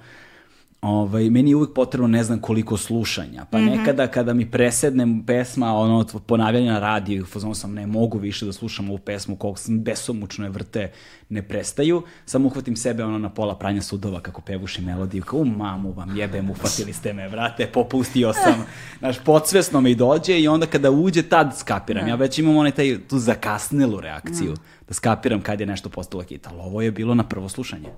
Ovaj, 0.81 1.29
meni 1.29 1.49
je 1.49 1.55
uvijek 1.55 1.73
potrebno 1.73 2.07
ne 2.07 2.23
znam 2.23 2.41
koliko 2.41 2.77
slušanja. 2.77 3.45
Pa 3.45 3.57
mm 3.57 3.61
-hmm. 3.61 3.77
nekada 3.77 4.07
kada 4.07 4.33
mi 4.33 4.51
presednem 4.51 5.23
pesma, 5.25 5.73
ono, 5.73 6.05
ponavljanja 6.27 6.73
na 6.73 6.79
radiju, 6.79 7.25
fazon 7.25 7.55
sam 7.55 7.73
ne 7.73 7.87
mogu 7.87 8.17
više 8.17 8.45
da 8.45 8.53
slušam 8.53 8.89
ovu 8.89 8.97
pesmu, 8.97 9.35
koliko 9.35 9.59
sam 9.59 9.79
besomučno 9.79 10.45
je 10.45 10.49
vrte, 10.49 10.91
ne 11.29 11.41
prestaju. 11.41 12.03
Samo 12.25 12.47
uhvatim 12.47 12.75
sebe 12.75 13.03
ono 13.03 13.17
na 13.17 13.29
pola 13.29 13.55
pranja 13.55 13.81
sudova 13.81 14.19
kako 14.19 14.41
pevuši 14.41 14.81
melodiju, 14.81 15.23
kao 15.23 15.39
u 15.39 15.45
mamu 15.45 15.91
vam 15.91 16.17
jebem, 16.17 16.49
ufatili 16.49 16.93
ste 16.93 17.13
me, 17.13 17.27
vrate, 17.27 17.67
popustio 17.67 18.33
sam. 18.33 18.65
Znaš, 18.99 19.19
podsvesno 19.25 19.81
mi 19.81 19.95
dođe 19.95 20.39
i 20.39 20.47
onda 20.47 20.65
kada 20.65 20.91
uđe, 20.91 21.23
tad 21.23 21.57
skapiram. 21.57 22.03
Ne. 22.03 22.09
Ja 22.09 22.15
već 22.15 22.39
imam 22.39 22.57
onaj 22.57 22.71
taj, 22.71 22.99
tu 23.07 23.19
zakasnelu 23.19 23.99
reakciju, 23.99 24.51
ne. 24.51 24.57
da 24.87 24.93
skapiram 24.93 25.41
kad 25.41 25.59
je 25.59 25.65
nešto 25.65 25.89
postalo 25.89 26.23
hit, 26.23 26.47
ali 26.47 26.59
ovo 26.59 26.81
je 26.81 26.91
bilo 26.91 27.15
na 27.15 27.23
prvo 27.23 27.49
slušanje. 27.49 27.89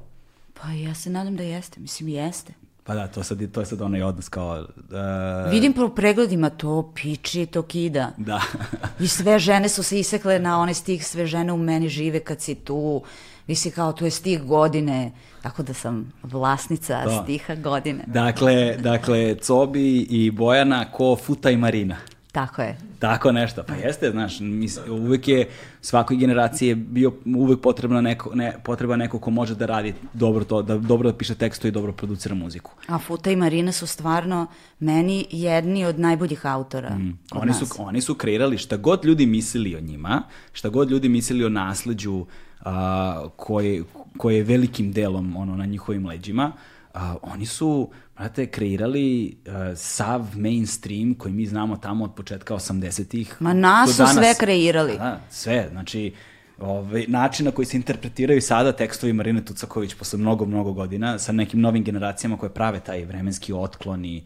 Pa 0.61 0.71
ja 0.71 0.95
se 0.95 1.09
nadam 1.09 1.35
da 1.35 1.43
jeste, 1.43 1.79
mislim 1.79 2.09
jeste. 2.09 2.53
Pa 2.89 2.95
da, 2.95 3.07
to, 3.07 3.23
sad, 3.23 3.51
to 3.51 3.59
je 3.59 3.65
sad 3.65 3.81
onaj 3.81 4.01
odnos 4.01 4.29
kao... 4.29 4.65
Uh... 4.77 5.51
Vidim 5.51 5.73
po 5.73 5.89
pregledima 5.89 6.49
to 6.49 6.91
piči, 6.95 7.45
to 7.45 7.61
kida. 7.61 8.11
Da. 8.17 8.41
I 8.99 9.07
sve 9.07 9.39
žene 9.39 9.69
su 9.69 9.83
se 9.83 9.99
isekle 9.99 10.39
na 10.39 10.59
onaj 10.59 10.73
stih 10.73 11.05
sve 11.05 11.27
žene 11.27 11.53
u 11.53 11.57
meni 11.57 11.89
žive 11.89 12.19
kad 12.19 12.41
si 12.41 12.55
tu. 12.55 13.01
Misli 13.47 13.71
kao, 13.71 13.93
to 13.93 14.05
je 14.05 14.11
stih 14.11 14.43
godine, 14.43 15.11
tako 15.41 15.63
da 15.63 15.73
sam 15.73 16.13
vlasnica 16.23 17.05
da. 17.05 17.23
stiha 17.23 17.55
godine. 17.55 18.03
Dakle, 18.07 18.75
dakle, 18.79 19.35
Cobi 19.35 19.97
i 19.99 20.31
Bojana 20.31 20.91
ko 20.91 21.15
Futa 21.15 21.49
i 21.49 21.57
Marina. 21.57 21.97
Tako 22.31 22.61
je. 22.61 22.77
Tako 22.99 23.31
nešto, 23.31 23.63
pa 23.63 23.73
jeste, 23.73 24.11
znaš, 24.11 24.39
mis, 24.39 24.79
uvek 24.89 25.27
je 25.27 25.49
svakoj 25.81 26.17
generaciji 26.17 26.67
je 26.67 26.75
bio 26.75 27.13
uvek 27.25 27.61
potrebna 27.61 28.01
neko, 28.01 28.35
ne, 28.35 28.55
potreba 28.63 28.95
neko 28.95 29.19
ko 29.19 29.31
može 29.31 29.55
da 29.55 29.65
radi 29.65 29.93
dobro 30.13 30.43
to, 30.43 30.61
da 30.61 30.77
dobro 30.77 31.11
da 31.11 31.17
piše 31.17 31.35
tekstu 31.35 31.67
i 31.67 31.71
dobro 31.71 31.91
producira 31.91 32.35
muziku. 32.35 32.71
A 32.87 32.97
Futa 32.99 33.31
i 33.31 33.35
Marina 33.35 33.71
su 33.71 33.87
stvarno 33.87 34.47
meni 34.79 35.25
jedni 35.31 35.85
od 35.85 35.99
najboljih 35.99 36.45
autora 36.45 36.89
mm. 36.89 37.19
oni 37.31 37.47
nas. 37.47 37.59
su, 37.59 37.65
oni 37.77 38.01
su 38.01 38.15
kreirali 38.15 38.57
šta 38.57 38.77
god 38.77 39.05
ljudi 39.05 39.25
mislili 39.25 39.75
o 39.75 39.79
njima, 39.79 40.23
šta 40.53 40.69
god 40.69 40.91
ljudi 40.91 41.09
mislili 41.09 41.45
o 41.45 41.49
nasleđu 41.49 42.25
a, 42.61 43.27
koje, 43.35 43.83
koje 44.17 44.35
je 44.35 44.43
velikim 44.43 44.91
delom 44.91 45.35
ono, 45.35 45.55
na 45.55 45.65
njihovim 45.65 46.05
leđima, 46.05 46.51
a, 46.93 47.15
oni 47.21 47.45
su 47.45 47.89
brate, 48.17 48.47
kreirali 48.47 49.37
uh, 49.45 49.53
sav 49.77 50.25
mainstream 50.35 51.13
koji 51.13 51.33
mi 51.33 51.45
znamo 51.45 51.77
tamo 51.77 52.03
od 52.03 52.15
početka 52.15 52.53
80-ih. 52.53 53.35
Ma 53.39 53.53
nas 53.53 53.89
su 53.89 54.03
sve 54.13 54.33
kreirali. 54.39 54.97
Da, 54.97 55.21
sve, 55.29 55.67
znači, 55.71 56.13
ovaj, 56.59 57.05
način 57.07 57.45
na 57.45 57.51
koji 57.51 57.65
se 57.65 57.77
interpretiraju 57.77 58.41
sada 58.41 58.71
tekstovi 58.71 59.13
Marine 59.13 59.45
Tucaković 59.45 59.93
posle 59.93 60.19
mnogo, 60.19 60.45
mnogo 60.45 60.73
godina 60.73 61.19
sa 61.19 61.31
nekim 61.31 61.61
novim 61.61 61.83
generacijama 61.83 62.37
koje 62.37 62.49
prave 62.49 62.79
taj 62.79 63.05
vremenski 63.05 63.53
otklon 63.53 64.05
i 64.05 64.23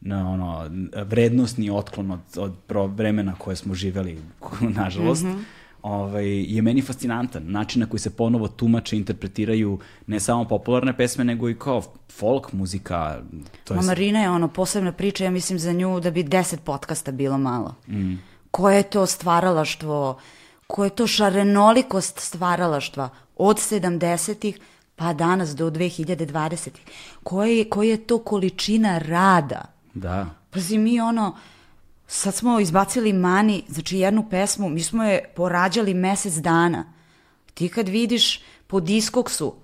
na 0.00 0.30
ono, 0.30 0.70
vrednostni 1.04 1.70
otklon 1.70 2.10
od, 2.10 2.20
od 2.66 2.90
vremena 2.96 3.34
koje 3.38 3.56
smo 3.56 3.74
živeli, 3.74 4.18
nažalost. 4.80 5.24
Mm 5.24 5.28
-hmm 5.28 5.61
ovaj, 5.82 6.54
je 6.54 6.62
meni 6.62 6.82
fascinantan. 6.82 7.42
Način 7.46 7.80
na 7.80 7.86
koji 7.86 8.00
se 8.00 8.16
ponovo 8.16 8.48
tumače, 8.48 8.96
interpretiraju 8.96 9.78
ne 10.06 10.20
samo 10.20 10.44
popularne 10.44 10.96
pesme, 10.96 11.24
nego 11.24 11.48
i 11.48 11.58
kao 11.58 11.82
folk 12.12 12.52
muzika. 12.52 13.22
To 13.64 13.74
je... 13.74 13.76
Ma 13.76 13.82
Marina 13.82 14.20
je 14.20 14.30
ono 14.30 14.48
posebna 14.48 14.92
priča, 14.92 15.24
ja 15.24 15.30
mislim 15.30 15.58
za 15.58 15.72
nju 15.72 16.00
da 16.00 16.10
bi 16.10 16.22
deset 16.22 16.60
podcasta 16.64 17.12
bilo 17.12 17.38
malo. 17.38 17.74
Mm. 17.88 18.14
Koje 18.50 18.76
je 18.76 18.82
to 18.82 19.06
stvaralaštvo, 19.06 20.18
koje 20.66 20.86
je 20.86 20.96
to 20.96 21.06
šarenolikost 21.06 22.18
stvaralaštva 22.18 23.08
od 23.36 23.56
70-ih 23.56 24.58
pa 24.96 25.12
danas 25.12 25.56
do 25.56 25.70
2020-ih. 25.70 26.84
Koja 27.22 27.64
koje 27.70 27.88
je 27.88 28.06
to 28.06 28.18
količina 28.18 28.98
rada. 28.98 29.64
Da. 29.94 30.26
Pazi, 30.50 30.78
mi 30.78 31.00
ono, 31.00 31.36
Sad 32.14 32.34
smo 32.34 32.60
izbacili 32.60 33.12
Mani, 33.12 33.64
znači 33.68 33.98
jednu 33.98 34.26
pesmu, 34.30 34.68
mi 34.68 34.80
smo 34.80 35.04
je 35.04 35.32
porađali 35.36 35.94
mesec 35.94 36.34
dana. 36.34 36.84
Ti 37.54 37.68
kad 37.68 37.88
vidiš 37.88 38.40
po 38.66 38.80
diskoksu, 38.80 39.54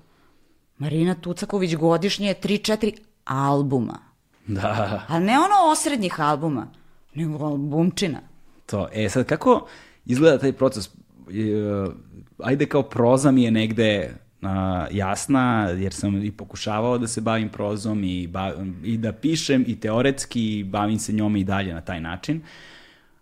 Marina 0.79 1.15
Tucaković 1.15 1.75
godišnje 1.75 2.29
je 2.29 2.41
3-4 2.41 2.93
albuma. 3.25 3.99
Da. 4.47 5.03
Ali 5.09 5.25
ne 5.25 5.39
ono 5.39 5.73
osrednjih 5.73 6.21
albuma, 6.21 6.67
nego 7.15 7.45
albumčina. 7.45 8.21
To, 8.67 8.89
e 8.93 9.09
sad 9.09 9.27
kako 9.27 9.67
izgleda 10.07 10.39
taj 10.39 10.53
proces? 10.53 10.87
E, 10.87 10.91
ajde 12.39 12.67
kao 12.67 12.83
proza 12.83 13.31
mi 13.31 13.43
je 13.43 13.51
negde 13.51 14.15
a, 14.43 14.87
jasna, 14.91 15.69
jer 15.79 15.93
sam 15.93 16.25
i 16.25 16.31
pokušavao 16.31 16.99
da 16.99 17.07
se 17.07 17.21
bavim 17.21 17.49
prozom 17.49 18.05
i, 18.05 18.27
ba, 18.27 18.55
i 18.85 18.97
da 18.97 19.13
pišem 19.13 19.65
i 19.67 19.81
teoretski 19.81 20.59
i 20.59 20.65
bavim 20.65 20.99
se 20.99 21.13
njome 21.13 21.41
i 21.41 21.45
dalje 21.45 21.75
na 21.75 21.81
taj 21.81 22.01
način. 22.01 22.41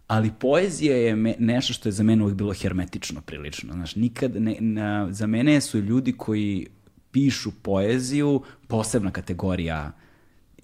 Ali 0.07 0.33
poezija 0.41 0.97
je 0.97 1.17
me, 1.17 1.35
nešto 1.39 1.73
što 1.73 1.89
je 1.89 1.93
za 1.93 2.03
mene 2.03 2.23
uvijek 2.23 2.37
bilo 2.37 2.53
hermetično 2.53 3.21
prilično. 3.21 3.73
Znaš, 3.73 3.97
nikad, 3.97 4.43
ne, 4.43 4.57
na, 4.61 5.09
za 5.11 5.27
mene 5.27 5.61
su 5.61 5.79
ljudi 5.79 6.13
koji 6.13 6.67
pišu 7.11 7.53
poeziju 7.63 8.43
posebna 8.69 9.11
kategorija 9.11 9.93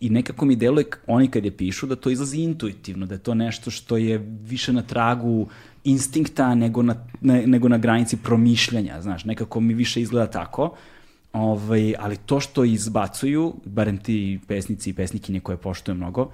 i 0.00 0.10
nekako 0.10 0.44
mi 0.44 0.56
deluje 0.56 0.86
oni 1.06 1.30
kad 1.30 1.44
je 1.44 1.56
pišu 1.56 1.86
da 1.86 1.96
to 1.96 2.10
izlazi 2.10 2.40
intuitivno, 2.40 3.06
da 3.06 3.14
je 3.14 3.18
to 3.18 3.34
nešto 3.34 3.70
što 3.70 3.96
je 3.96 4.18
više 4.42 4.72
na 4.72 4.82
tragu 4.82 5.48
instinkta 5.84 6.54
nego 6.54 6.82
na, 6.82 6.94
ne, 7.20 7.46
nego 7.46 7.68
na 7.68 7.78
granici 7.78 8.16
promišljanja, 8.16 9.02
znaš, 9.02 9.24
nekako 9.24 9.60
mi 9.60 9.74
više 9.74 10.00
izgleda 10.00 10.30
tako. 10.30 10.74
Ovaj, 11.32 11.94
ali 11.98 12.16
to 12.16 12.40
što 12.40 12.64
izbacuju, 12.64 13.54
barem 13.64 13.98
ti 13.98 14.40
pesnici 14.48 14.90
i 14.90 14.92
pesnikinje 14.92 15.40
koje 15.40 15.56
poštuju 15.56 15.94
mnogo, 15.94 16.30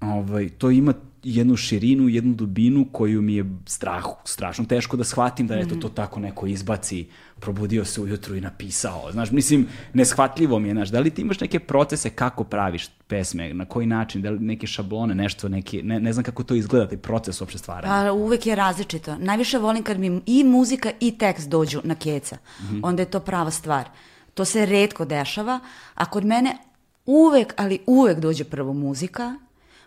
ovaj, 0.00 0.48
to 0.48 0.70
ima 0.70 0.94
jednu 1.22 1.56
širinu, 1.56 2.08
jednu 2.08 2.34
dubinu 2.34 2.86
koju 2.92 3.22
mi 3.22 3.34
je 3.34 3.44
strah, 3.66 4.04
strašno 4.24 4.64
teško 4.64 4.96
da 4.96 5.04
shvatim 5.04 5.46
da 5.46 5.58
eto 5.58 5.76
to 5.76 5.88
tako 5.88 6.20
neko 6.20 6.46
izbaci, 6.46 7.06
probudio 7.40 7.84
se 7.84 8.00
ujutru 8.00 8.36
i 8.36 8.40
napisao. 8.40 9.12
Znaš, 9.12 9.30
mislim, 9.30 9.66
neshvatljivo 9.92 10.58
mi 10.58 10.68
je, 10.68 10.74
znaš, 10.74 10.88
da 10.88 11.00
li 11.00 11.10
ti 11.10 11.22
imaš 11.22 11.40
neke 11.40 11.58
procese 11.58 12.10
kako 12.10 12.44
praviš 12.44 12.88
pesme, 13.06 13.54
na 13.54 13.64
koji 13.64 13.86
način, 13.86 14.22
da 14.22 14.30
li 14.30 14.38
neke 14.38 14.66
šablone, 14.66 15.14
nešto, 15.14 15.48
neki, 15.48 15.82
ne, 15.82 16.00
ne 16.00 16.12
znam 16.12 16.24
kako 16.24 16.42
to 16.42 16.54
izgleda, 16.54 16.88
taj 16.88 16.98
proces 16.98 17.40
uopšte 17.40 17.58
stvaranja. 17.58 17.92
Pa 17.92 18.12
uvek 18.12 18.46
je 18.46 18.54
različito. 18.54 19.16
Najviše 19.18 19.58
volim 19.58 19.82
kad 19.82 19.98
mi 19.98 20.20
i 20.26 20.44
muzika 20.44 20.90
i 21.00 21.18
tekst 21.18 21.48
dođu 21.48 21.80
na 21.84 21.94
keca. 21.94 22.36
Mm 22.36 22.64
-hmm. 22.64 22.80
Onda 22.82 23.02
je 23.02 23.10
to 23.10 23.20
prava 23.20 23.50
stvar. 23.50 23.88
To 24.34 24.44
se 24.44 24.66
redko 24.66 25.04
dešava, 25.04 25.60
a 25.94 26.04
kod 26.04 26.24
mene 26.24 26.56
uvek, 27.06 27.54
ali 27.56 27.78
uvek 27.86 28.18
dođe 28.18 28.44
prvo 28.44 28.72
muzika, 28.72 29.34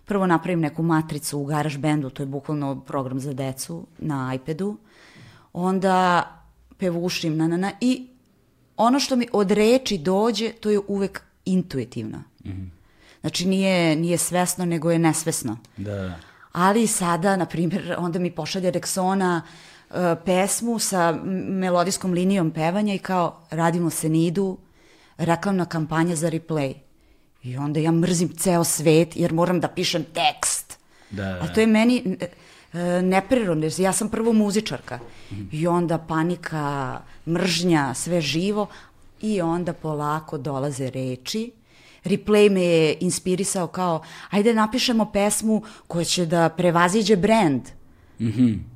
prvo 0.06 0.28
napravim 0.28 0.60
neku 0.60 0.84
matricu 0.84 1.40
u 1.40 1.46
garaž 1.46 1.78
bendu, 1.78 2.10
to 2.10 2.24
je 2.24 2.28
bukvalno 2.28 2.80
program 2.80 3.20
za 3.20 3.34
decu 3.34 3.88
na 3.98 4.34
iPadu, 4.36 4.78
onda 5.54 6.24
pevušim 6.78 7.38
na, 7.38 7.48
na, 7.48 7.58
na, 7.58 7.72
i 7.82 8.08
ono 8.78 9.00
što 9.00 9.16
mi 9.16 9.28
od 9.34 9.52
reči 9.52 9.98
dođe, 9.98 10.52
to 10.52 10.70
je 10.70 10.80
uvek 10.88 11.22
intuitivno. 11.46 12.18
Mm 12.18 12.50
-hmm. 12.50 12.70
Znači 13.22 13.48
nije, 13.48 13.96
nije 13.96 14.18
svesno, 14.18 14.66
nego 14.66 14.92
je 14.92 15.00
nesvesno. 15.00 15.58
Da. 15.78 16.16
Ali 16.52 16.88
sada, 16.88 17.36
na 17.36 17.46
primjer, 17.46 17.96
onda 17.98 18.20
mi 18.20 18.32
pošalje 18.32 18.72
Rexona 18.72 19.42
uh, 19.42 19.96
pesmu 20.26 20.80
sa 20.80 21.12
melodijskom 21.48 22.14
linijom 22.14 22.52
pevanja 22.52 22.94
i 22.94 23.00
kao 23.00 23.42
radimo 23.50 23.90
se 23.90 24.10
nidu, 24.10 24.58
reklamna 25.18 25.66
kampanja 25.66 26.16
za 26.16 26.30
replay. 26.30 26.74
I 27.44 27.58
onda 27.58 27.80
ja 27.80 27.92
mrzim 27.92 28.30
ceo 28.38 28.64
svet 28.64 29.16
jer 29.16 29.34
moram 29.34 29.60
da 29.60 29.68
pišem 29.68 30.04
tekst. 30.04 30.78
Da, 31.10 31.24
da. 31.24 31.40
A 31.42 31.54
to 31.54 31.60
je 31.60 31.68
meni 31.68 32.18
e, 32.74 33.02
neprirodno, 33.02 33.66
jer 33.66 33.74
ja 33.78 33.94
sam 33.94 34.10
prvo 34.10 34.34
muzičarka. 34.34 34.98
Mm 35.32 35.36
-hmm. 35.36 35.48
I 35.52 35.68
onda 35.68 35.98
panika, 35.98 37.02
mržnja, 37.28 37.94
sve 37.94 38.22
živo. 38.22 38.68
I 39.22 39.42
onda 39.42 39.74
polako 39.74 40.38
dolaze 40.38 40.90
reči. 40.90 41.52
Replay 42.04 42.52
me 42.52 42.62
je 42.62 42.98
inspirisao 43.00 43.68
kao, 43.68 44.04
ajde 44.30 44.54
napišemo 44.54 45.12
pesmu 45.12 45.64
koja 45.88 46.06
će 46.06 46.26
da 46.26 46.50
prevaziđe 46.50 47.16
brand. 47.16 47.62
Mhm. 48.20 48.44
Mm 48.44 48.72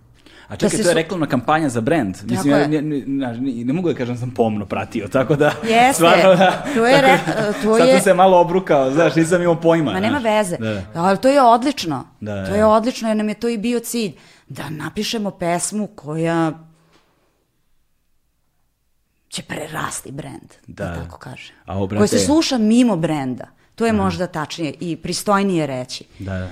A 0.48 0.56
čekaj, 0.56 0.78
da 0.78 0.84
to 0.84 0.90
je 0.90 0.94
su... 0.94 0.94
reklamna 0.94 1.28
kampanja 1.28 1.70
za 1.70 1.82
brand. 1.82 2.16
Mislim, 2.24 2.54
ja 2.54 2.68
ne, 2.68 2.82
ne, 2.82 3.04
ne, 3.06 3.38
ne 3.40 3.74
mogu 3.74 3.90
da 3.90 3.96
kažem 3.96 4.16
da 4.16 4.20
sam 4.20 4.32
pomno 4.32 4.66
pratio, 4.66 5.08
tako 5.08 5.36
da... 5.36 5.46
Jeste, 5.70 5.94
stvarno, 5.94 6.36
da, 6.36 6.66
to 6.76 6.88
je... 6.88 7.02
Re, 7.02 7.20
to 7.64 7.78
sad 7.78 7.88
je... 7.88 7.94
sam 7.94 8.02
se 8.02 8.14
malo 8.14 8.42
obrukao, 8.42 8.92
znaš, 8.92 9.16
nisam 9.16 9.42
imao 9.42 9.62
pojma. 9.62 9.94
Ma 9.94 10.00
nema 10.00 10.20
znaš. 10.20 10.34
veze, 10.34 10.58
da. 10.58 10.84
ali 10.96 11.18
to 11.18 11.30
je 11.30 11.42
odlično. 11.42 12.04
Da, 12.20 12.34
da. 12.34 12.46
To 12.46 12.56
je 12.56 12.66
odlično 12.66 13.08
jer 13.08 13.18
nam 13.18 13.30
je 13.30 13.36
to 13.36 13.50
i 13.50 13.58
bio 13.58 13.80
cilj. 13.80 14.12
Da 14.48 14.70
napišemo 14.70 15.32
pesmu 15.32 15.88
koja 15.88 16.52
će 19.30 19.44
prerasti 19.44 20.12
brend, 20.12 20.54
da, 20.68 20.86
da 20.86 20.96
tako 20.96 21.18
kaže. 21.18 21.54
A 21.66 21.80
obrate... 21.80 22.00
Koja 22.00 22.08
se 22.08 22.20
sluša 22.20 22.58
mimo 22.58 22.96
brenda. 22.96 23.48
To 23.76 23.86
je 23.86 23.92
Aha. 23.92 24.04
možda 24.04 24.28
tačnije 24.28 24.74
i 24.80 24.96
pristojnije 24.96 25.68
reći. 25.68 26.04
Da, 26.20 26.34
da 26.34 26.50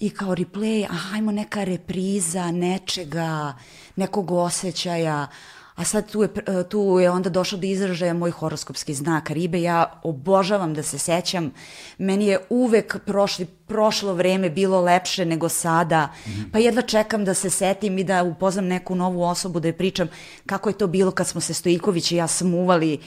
i 0.00 0.10
kao 0.10 0.34
replay, 0.34 0.86
a 0.90 0.94
hajmo 0.94 1.32
neka 1.32 1.64
repriza 1.64 2.50
nečega, 2.50 3.54
nekog 3.96 4.30
osjećaja, 4.30 5.26
a 5.74 5.84
sad 5.84 6.10
tu 6.10 6.22
je, 6.22 6.28
tu 6.68 6.98
je 7.00 7.10
onda 7.10 7.30
došao 7.30 7.58
do 7.58 7.66
izražaja 7.66 8.14
moj 8.14 8.30
horoskopski 8.30 8.94
znak 8.94 9.30
ribe, 9.30 9.62
ja 9.62 10.00
obožavam 10.02 10.74
da 10.74 10.82
se 10.82 10.98
sećam, 10.98 11.50
meni 11.98 12.26
je 12.26 12.38
uvek 12.50 12.96
prošli, 13.06 13.46
prošlo 13.46 14.14
vreme 14.14 14.50
bilo 14.50 14.80
lepše 14.80 15.24
nego 15.24 15.48
sada, 15.48 16.08
-hmm. 16.26 16.52
pa 16.52 16.58
jedva 16.58 16.82
čekam 16.82 17.24
da 17.24 17.34
se 17.34 17.50
setim 17.50 17.98
i 17.98 18.04
da 18.04 18.22
upoznam 18.22 18.66
neku 18.66 18.94
novu 18.94 19.22
osobu, 19.22 19.60
da 19.60 19.68
je 19.68 19.78
pričam 19.78 20.08
kako 20.46 20.68
je 20.68 20.78
to 20.78 20.86
bilo 20.86 21.10
kad 21.10 21.26
smo 21.26 21.40
se 21.40 21.54
Stojiković 21.54 22.12
i 22.12 22.16
ja 22.16 22.26
smuvali, 22.26 23.00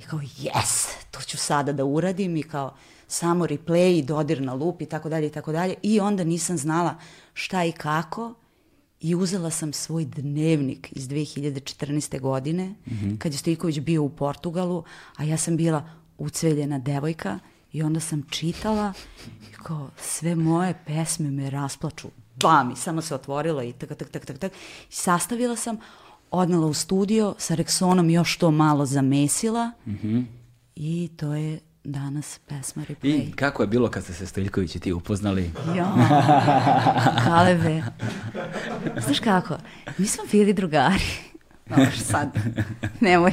i 0.00 0.04
kao 0.10 0.18
yes, 0.18 0.88
to 1.10 1.20
ću 1.20 1.36
sada 1.36 1.72
da 1.72 1.84
uradim. 1.84 2.36
I 2.36 2.42
kao 2.42 2.74
samo 3.08 3.46
replay, 3.46 4.04
dodir 4.04 4.42
na 4.42 4.54
lup 4.54 4.82
i 4.82 4.86
tako 4.86 5.08
dalje 5.08 5.26
i 5.26 5.30
tako 5.30 5.52
dalje 5.52 5.74
i 5.82 6.00
onda 6.00 6.24
nisam 6.24 6.58
znala 6.58 6.94
šta 7.34 7.64
i 7.64 7.72
kako 7.72 8.34
i 9.00 9.14
uzela 9.14 9.50
sam 9.50 9.72
svoj 9.72 10.04
dnevnik 10.04 10.88
iz 10.92 11.08
2014. 11.08 12.20
godine 12.20 12.68
mm 12.68 12.74
-hmm. 12.90 13.18
kad 13.18 13.32
je 13.32 13.38
Stojković 13.38 13.80
bio 13.80 14.02
u 14.02 14.08
Portugalu, 14.08 14.84
a 15.16 15.24
ja 15.24 15.36
sam 15.36 15.56
bila 15.56 15.90
ucveljena 16.18 16.78
devojka 16.78 17.38
i 17.72 17.82
onda 17.82 18.00
sam 18.00 18.22
čitala 18.30 18.92
i 19.50 19.52
kao 19.52 19.90
sve 19.96 20.34
moje 20.34 20.74
pesme 20.86 21.30
me 21.30 21.50
rasplaču. 21.50 22.08
Bam! 22.42 22.70
I 22.70 22.76
samo 22.76 23.02
se 23.02 23.14
otvorilo 23.14 23.62
i 23.62 23.72
tak, 23.72 23.94
tak, 23.94 24.10
tak, 24.10 24.26
tak, 24.26 24.38
tak. 24.38 24.52
I 24.90 24.92
sastavila 24.94 25.56
sam, 25.56 25.76
odnala 26.30 26.66
u 26.66 26.74
studio, 26.74 27.34
sa 27.38 27.54
Rexonom 27.54 28.10
još 28.10 28.38
to 28.38 28.50
malo 28.50 28.86
zamesila 28.86 29.72
mm 29.86 29.92
-hmm. 29.92 30.24
i 30.76 31.10
to 31.16 31.34
je 31.34 31.60
danas 31.88 32.40
pesma 32.48 32.84
Replay. 32.88 33.28
I 33.28 33.32
kako 33.32 33.62
je 33.62 33.66
bilo 33.66 33.90
kad 33.90 34.04
ste 34.04 34.12
se 34.12 34.26
Stojiljković 34.26 34.76
i 34.76 34.80
ti 34.80 34.92
upoznali? 34.92 35.50
Ja, 35.76 35.94
kalebe. 37.24 37.82
Znaš 39.04 39.20
kako, 39.20 39.56
mi 39.98 40.06
smo 40.06 40.24
bili 40.30 40.52
drugari. 40.52 41.04
Dobro, 41.68 41.90
sad, 41.96 42.28
nemoj. 43.00 43.32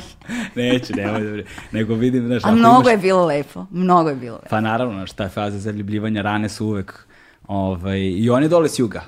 Neću, 0.55 0.93
nemoj, 0.95 1.45
nego 1.71 1.95
vidim, 1.95 2.27
znaš... 2.27 2.45
A 2.45 2.51
mnogo 2.51 2.81
imaš... 2.81 2.91
je 2.91 2.97
bilo 2.97 3.25
lepo, 3.25 3.65
mnogo 3.71 4.09
je 4.09 4.15
bilo 4.15 4.35
lepo. 4.35 4.47
Pa 4.49 4.61
naravno, 4.61 4.93
znaš, 4.93 5.11
ta 5.11 5.29
faza 5.29 5.59
zaljubljivanja 5.59 6.21
rane 6.21 6.49
su 6.49 6.65
uvek, 6.65 7.07
ovaj, 7.47 7.99
i 7.99 8.29
on 8.29 8.43
je 8.43 8.49
dole 8.49 8.69
s 8.69 8.79
juga. 8.79 9.03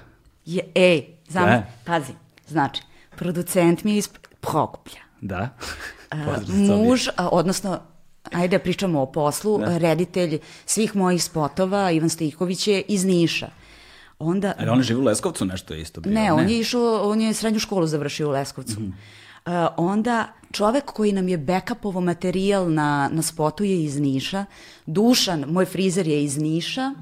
Je, 0.45 0.63
ej, 0.75 1.05
znam, 1.27 1.49
ja. 1.49 1.67
pazi, 1.85 2.13
znači, 2.47 2.81
producent 3.15 3.83
mi 3.83 3.91
je 3.91 3.97
iz 3.97 4.09
Prokuplja. 4.41 5.01
Da. 5.21 5.49
Uh, 6.13 6.49
muž, 6.49 7.07
a, 7.17 7.29
odnosno 7.29 7.79
ajde 8.33 8.57
da 8.57 8.63
pričamo 8.63 9.01
o 9.01 9.05
poslu, 9.05 9.57
da. 9.57 9.77
reditelj 9.77 10.39
svih 10.65 10.95
mojih 10.95 11.23
spotova, 11.23 11.91
Ivan 11.91 12.09
Stojiković 12.09 12.67
je 12.67 12.81
iz 12.87 13.05
Niša. 13.05 13.49
Onda, 14.19 14.53
Ali 14.59 14.69
on 14.69 14.81
živi 14.81 14.99
u 14.99 15.03
Leskovcu 15.03 15.45
nešto 15.45 15.73
isto 15.73 16.01
bio, 16.01 16.13
ne, 16.13 16.21
ne, 16.21 16.31
on 16.33 16.49
je 16.49 16.59
išao, 16.59 17.09
on 17.09 17.21
je 17.21 17.33
srednju 17.33 17.59
školu 17.59 17.87
završio 17.87 18.27
u 18.27 18.31
Leskovcu. 18.31 18.79
Mm 18.79 18.93
-hmm. 19.45 19.67
uh, 19.67 19.73
onda 19.77 20.27
čovek 20.51 20.85
koji 20.85 21.11
nam 21.11 21.27
je 21.27 21.37
backupovo 21.37 22.01
materijal 22.01 22.73
na, 22.73 23.09
na 23.13 23.21
spotu 23.21 23.63
je 23.63 23.83
iz 23.83 23.99
Niša, 23.99 24.45
Dušan, 24.85 25.45
moj 25.47 25.65
frizer 25.65 26.07
je 26.07 26.23
iz 26.23 26.37
Niša, 26.37 26.93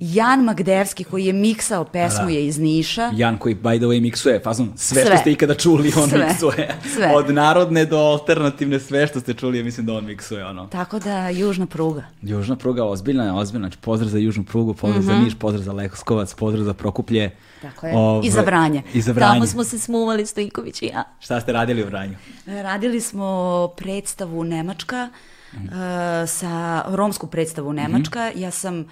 Jan 0.00 0.44
Magdevski 0.44 1.04
koji 1.04 1.24
je 1.24 1.32
miksao 1.32 1.84
pesmu 1.84 2.24
da. 2.24 2.30
je 2.30 2.46
iz 2.46 2.58
Niša. 2.58 3.10
Jan 3.14 3.38
koji, 3.38 3.54
by 3.54 3.78
the 3.78 3.86
way, 3.86 4.00
miksuje 4.00 4.40
fazon, 4.40 4.72
sve, 4.76 5.02
sve. 5.02 5.10
što 5.10 5.20
ste 5.20 5.32
ikada 5.32 5.54
čuli, 5.54 5.92
on 5.96 6.08
sve. 6.08 6.26
miksuje. 6.26 6.74
Sve. 6.94 7.12
Od 7.16 7.30
narodne 7.30 7.84
do 7.84 7.98
alternativne, 7.98 8.80
sve 8.80 9.06
što 9.06 9.20
ste 9.20 9.34
čuli, 9.34 9.58
ja 9.58 9.64
mislim 9.64 9.86
da 9.86 9.94
on 9.94 10.04
miksuje. 10.04 10.46
Ono. 10.46 10.66
Tako 10.66 10.98
da, 10.98 11.28
južna 11.28 11.66
pruga. 11.66 12.02
Južna 12.22 12.56
pruga, 12.56 12.84
ozbiljna 12.84 13.24
je, 13.24 13.32
ozbiljna. 13.32 13.68
Znači, 13.68 13.78
pozdrav 13.78 14.10
za 14.10 14.18
južnu 14.18 14.44
prugu, 14.44 14.74
pozdrav 14.74 15.02
mm 15.02 15.04
-hmm. 15.04 15.06
za 15.06 15.12
mhm. 15.12 15.24
Niš, 15.24 15.34
pozdrav 15.34 15.64
za 15.64 15.72
Lekoskovac, 15.72 16.34
pozdrav 16.34 16.64
za 16.64 16.74
Prokuplje. 16.74 17.30
Tako 17.62 17.86
je. 17.86 17.96
Ove, 17.96 18.26
I 18.26 18.30
za 18.30 18.40
Vranje. 18.40 18.82
I 18.94 19.00
za 19.00 19.12
Vranje. 19.12 19.32
Tamo 19.32 19.46
smo 19.46 19.64
se 19.64 19.78
smuvali 19.78 20.26
Stojković 20.26 20.82
i 20.82 20.86
ja. 20.86 21.04
Šta 21.20 21.40
ste 21.40 21.52
radili 21.52 21.82
u 21.82 21.86
Vranju? 21.86 22.16
Radili 22.46 22.89
smo 23.00 23.68
predstavu 23.76 24.44
Nemačka, 24.44 25.08
mm 25.52 25.58
-hmm. 25.58 26.22
uh, 26.22 26.28
sa 26.28 26.84
romsku 26.88 27.26
predstavu 27.26 27.72
Nemačka. 27.72 28.20
Mm 28.20 28.32
-hmm. 28.32 28.42
Ja 28.42 28.50
sam, 28.50 28.84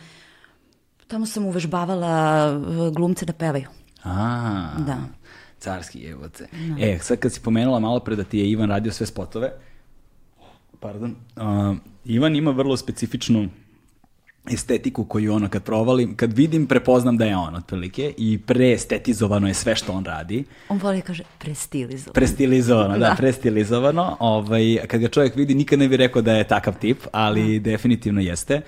tamo 1.07 1.27
sam 1.27 1.47
uvežbavala 1.47 2.47
uh, 2.57 2.95
glumce 2.95 3.27
da 3.27 3.33
pevaju. 3.33 3.69
A, 4.05 4.15
da. 4.87 4.99
Carski 5.59 5.99
jevote. 5.99 6.49
Da. 6.53 6.87
E, 6.87 6.99
sad 6.99 7.19
kad 7.19 7.33
si 7.33 7.41
pomenula 7.41 7.79
malo 7.79 8.01
pre 8.01 8.17
da 8.17 8.25
ti 8.25 8.39
je 8.39 8.51
Ivan 8.51 8.69
radio 8.69 8.93
sve 8.93 9.07
spotove, 9.07 9.53
pardon, 10.81 11.17
uh, 11.37 11.77
Ivan 12.05 12.37
ima 12.37 12.51
vrlo 12.51 12.77
specifičnu 12.77 13.49
estetiku 14.51 15.05
koju 15.05 15.35
ono 15.35 15.49
kad 15.49 15.63
provalim, 15.63 16.17
kad 16.17 16.33
vidim 16.33 16.67
prepoznam 16.67 17.17
da 17.17 17.25
je 17.25 17.37
on 17.37 17.55
otprilike 17.57 18.15
i 18.17 18.39
preestetizovano 18.39 19.49
je 19.49 19.55
sve 19.55 19.77
što 19.77 19.93
on 19.93 20.05
radi. 20.05 20.45
On 20.69 20.79
voli 20.79 21.01
kaže 21.01 21.23
prestilizovano. 21.39 22.13
Prestilizovano, 22.13 22.99
da, 22.99 23.09
Da. 23.09 23.15
prestilizovano. 23.19 24.17
Ovaj, 24.21 24.79
kad 24.87 25.01
ga 25.01 25.09
čovjek 25.09 25.37
vidi, 25.37 25.55
nikad 25.55 25.79
ne 25.79 25.89
bi 25.89 25.97
rekao 25.97 26.23
da 26.23 26.33
je 26.33 26.49
takav 26.49 26.75
tip, 26.81 26.99
ali 27.13 27.61
definitivno 27.61 28.21
jeste. 28.21 28.61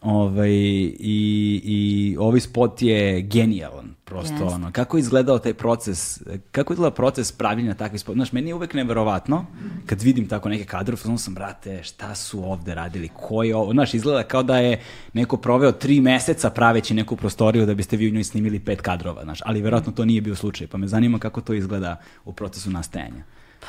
Ovaj, 0.00 0.50
i, 0.50 1.60
I 1.64 2.16
ovaj 2.18 2.40
spot 2.40 2.82
je 2.82 3.22
genijalan, 3.22 3.94
prosto 4.04 4.32
Jeste. 4.32 4.44
ono. 4.44 4.72
Kako 4.72 4.96
je 4.96 5.00
izgledao 5.00 5.38
taj 5.38 5.54
proces, 5.54 6.20
kako 6.52 6.72
je 6.72 6.74
izgledao 6.74 6.94
proces 6.94 7.32
pravljenja 7.32 7.74
takvih 7.74 8.00
spot? 8.00 8.14
Znaš, 8.14 8.32
meni 8.32 8.50
je 8.50 8.54
uvek 8.54 8.74
neverovatno 8.74 9.46
kad 9.86 10.02
vidim 10.02 10.28
tako 10.28 10.48
neke 10.48 10.64
kadrove, 10.64 11.02
ono 11.04 11.18
sam, 11.18 11.34
brate, 11.34 11.82
šta 11.82 12.14
su 12.14 12.50
ovde 12.50 12.74
radili, 12.74 13.08
ko 13.16 13.42
je 13.42 13.56
ovo? 13.56 13.72
Znaš, 13.72 13.94
izgleda 13.94 14.22
kao 14.22 14.42
da 14.42 14.58
je 14.58 14.80
neko 15.12 15.36
proveo 15.36 15.72
tri 15.72 16.00
meseca 16.00 16.50
praveći 16.50 16.94
neku 16.94 17.16
prostoriju 17.16 17.66
da 17.66 17.74
biste 17.74 17.96
vi 17.96 18.08
u 18.08 18.14
njoj 18.14 18.24
snimili 18.24 18.60
pet 18.60 18.80
kadrova, 18.80 19.24
znaš, 19.24 19.40
ali 19.44 19.62
verovatno 19.62 19.92
to 19.92 20.04
nije 20.04 20.20
bio 20.20 20.34
slučaj, 20.34 20.66
pa 20.66 20.78
me 20.78 20.86
zanima 20.86 21.18
kako 21.18 21.40
to 21.40 21.54
izgleda 21.54 22.00
u 22.24 22.32
procesu 22.32 22.70
nastajanja. 22.70 23.24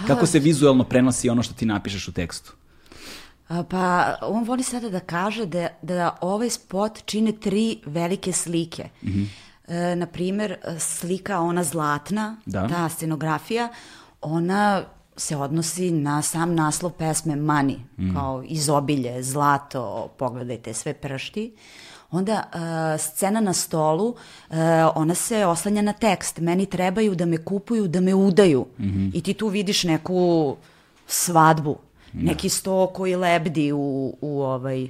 Kako 0.08 0.26
se 0.26 0.40
vizualno 0.40 0.84
prenosi 0.84 1.30
ono 1.30 1.44
što 1.44 1.54
ti 1.54 1.66
napišeš 1.66 2.08
u 2.08 2.12
tekstu? 2.12 2.54
Pa 3.50 3.84
on 4.24 4.44
voli 4.44 4.64
sada 4.64 4.90
da 4.90 5.00
kaže 5.00 5.46
da, 5.46 5.68
da 5.82 6.18
ovaj 6.22 6.50
spot 6.50 7.06
čine 7.06 7.32
tri 7.34 7.80
velike 7.86 8.32
slike. 8.32 8.90
Mhm. 9.04 9.24
E, 9.68 9.96
na 9.96 10.06
primjer, 10.06 10.56
slika 10.80 11.40
ona 11.40 11.64
zlatna, 11.64 12.36
Da. 12.46 12.68
ta 12.68 12.90
scenografija, 12.90 13.70
ona 14.22 14.84
se 15.18 15.36
odnosi 15.38 15.92
na 15.92 16.22
sam 16.22 16.56
naslov 16.56 16.92
pesme 16.92 17.36
Money, 17.36 17.78
Mhm. 17.98 18.16
kao 18.16 18.44
izobilje, 18.46 19.24
zlato, 19.24 19.84
pogledajte, 20.10 20.74
sve 20.74 20.94
pršti. 20.94 21.56
Onda 22.12 22.44
e, 22.44 22.98
scena 22.98 23.40
na 23.42 23.54
stolu, 23.54 24.16
e, 24.50 24.56
ona 24.86 25.16
se 25.16 25.46
oslanja 25.46 25.82
na 25.82 25.94
tekst. 25.94 26.38
Meni 26.40 26.66
trebaju 26.66 27.16
da 27.16 27.26
me 27.26 27.38
kupuju, 27.38 27.88
da 27.88 28.02
me 28.02 28.14
udaju. 28.14 28.66
Mhm. 28.80 29.10
I 29.14 29.22
ti 29.22 29.34
tu 29.34 29.48
vidiš 29.48 29.84
neku 29.84 30.56
svadbu, 31.08 31.78
neki 32.14 32.50
sto 32.50 32.88
koji 32.88 33.16
lebdi 33.16 33.72
u, 33.72 34.18
u, 34.22 34.42
ovaj, 34.42 34.88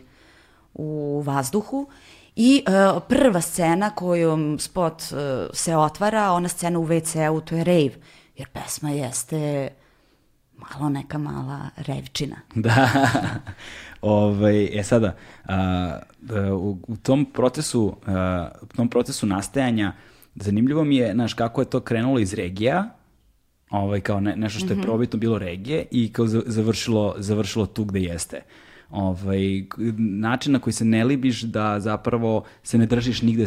u 0.73 1.21
vazduhu. 1.25 1.88
I 2.36 2.63
e, 2.65 2.99
prva 3.08 3.41
scena 3.41 3.89
kojom 3.89 4.60
spot 4.60 5.01
e, 5.01 5.47
se 5.53 5.75
otvara, 5.75 6.32
ona 6.32 6.47
scena 6.47 6.79
u 6.79 6.88
WC-u, 6.88 7.41
to 7.41 7.55
je 7.55 7.63
rave. 7.63 7.91
Jer 8.38 8.47
pesma 8.49 8.89
jeste 8.89 9.69
malo 10.58 10.89
neka 10.89 11.17
mala 11.17 11.69
revčina. 11.77 12.36
Da. 12.55 12.89
ovaj, 14.01 14.79
e 14.79 14.84
sada, 14.84 15.15
a, 15.45 15.99
da, 16.21 16.53
u, 16.55 16.77
u 16.88 16.97
tom 16.97 17.25
procesu, 17.25 17.95
a, 18.08 18.49
u 18.62 18.65
tom 18.65 18.89
procesu 18.89 19.25
nastajanja, 19.25 19.93
zanimljivo 20.36 20.84
mi 20.84 20.95
je, 20.95 21.13
znaš, 21.13 21.34
kako 21.34 21.62
je 21.62 21.69
to 21.69 21.79
krenulo 21.79 22.19
iz 22.19 22.34
regija, 22.34 22.89
ovaj, 23.69 24.01
kao 24.01 24.19
ne, 24.19 24.36
nešto 24.36 24.60
što 24.60 24.73
je 24.73 24.82
probitno 24.82 25.19
bilo 25.19 25.38
regije 25.38 25.86
i 25.91 26.13
kao 26.13 26.27
za- 26.27 26.43
završilo, 26.45 27.15
završilo 27.17 27.65
tu 27.65 27.84
gde 27.86 27.99
jeste. 27.99 28.41
Ovaj, 28.89 29.39
način 29.97 30.53
na 30.53 30.60
koji 30.60 30.73
se 30.73 30.86
ne 30.86 31.03
libiš 31.03 31.41
da 31.41 31.79
zapravo 31.79 32.43
se 32.63 32.77
ne 32.77 32.86
držiš 32.86 33.21
nigde 33.21 33.45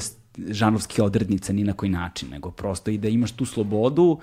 žanrovskih 0.48 1.04
odrednica 1.04 1.52
ni 1.52 1.64
na 1.64 1.72
koji 1.72 1.90
način, 1.90 2.28
nego 2.30 2.50
prosto 2.50 2.90
i 2.90 2.98
da 2.98 3.08
imaš 3.08 3.32
tu 3.32 3.44
slobodu 3.44 4.18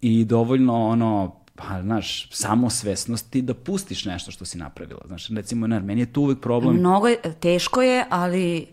i 0.00 0.24
dovoljno 0.24 0.86
ono 0.86 1.34
pa, 1.56 1.82
znaš, 1.82 2.28
samosvesnosti 2.30 3.42
da 3.42 3.54
pustiš 3.54 4.04
nešto 4.04 4.30
što 4.30 4.44
si 4.44 4.58
napravila. 4.58 5.00
Znaš, 5.06 5.28
recimo, 5.28 5.66
ne, 5.66 5.80
meni 5.80 6.00
je 6.00 6.12
tu 6.12 6.22
uvek 6.22 6.40
problem 6.40 6.76
Mnogo 6.76 7.08
je, 7.08 7.16
teško 7.40 7.82
je, 7.82 8.04
ali 8.10 8.66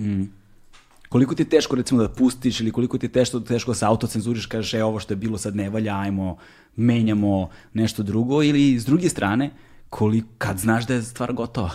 koliko 1.12 1.36
ti 1.36 1.44
je 1.44 1.50
teško 1.50 1.76
recimo 1.76 2.02
da 2.02 2.10
pustiš 2.10 2.60
ili 2.62 2.72
koliko 2.72 2.98
ti 2.98 3.06
je 3.06 3.12
teško, 3.12 3.40
teško 3.40 3.72
da 3.72 3.76
se 3.76 3.86
autocenzuriš, 3.86 4.46
kažeš 4.46 4.74
e 4.74 4.84
ovo 4.84 5.00
što 5.00 5.12
je 5.14 5.18
bilo 5.18 5.38
sad 5.38 5.56
ne 5.56 5.70
valja, 5.70 5.98
ajmo, 6.00 6.38
menjamo 6.76 7.50
nešto 7.74 8.04
drugo 8.04 8.44
ili 8.44 8.80
s 8.80 8.86
druge 8.86 9.10
strane, 9.10 9.50
koliko, 9.90 10.28
kad 10.38 10.58
znaš 10.58 10.88
da 10.88 10.94
je 10.94 11.02
stvar 11.04 11.34
gotova. 11.34 11.72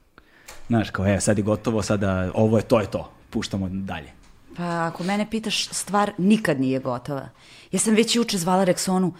Znaš, 0.68 0.90
kao 0.90 1.06
e, 1.06 1.20
sad 1.20 1.38
je 1.38 1.44
gotovo, 1.44 1.82
sada 1.82 2.30
ovo 2.34 2.56
je, 2.56 2.62
to 2.62 2.80
je 2.80 2.90
to, 2.90 3.10
puštamo 3.30 3.68
dalje. 3.68 4.12
Pa 4.56 4.86
ako 4.86 5.04
mene 5.04 5.30
pitaš, 5.30 5.68
stvar 5.68 6.12
nikad 6.18 6.60
nije 6.60 6.78
gotova. 6.78 7.28
Ja 7.72 7.78
sam 7.78 7.94
već 7.94 8.16
juče 8.16 8.38
zvala 8.38 8.64
Rexonu, 8.64 9.12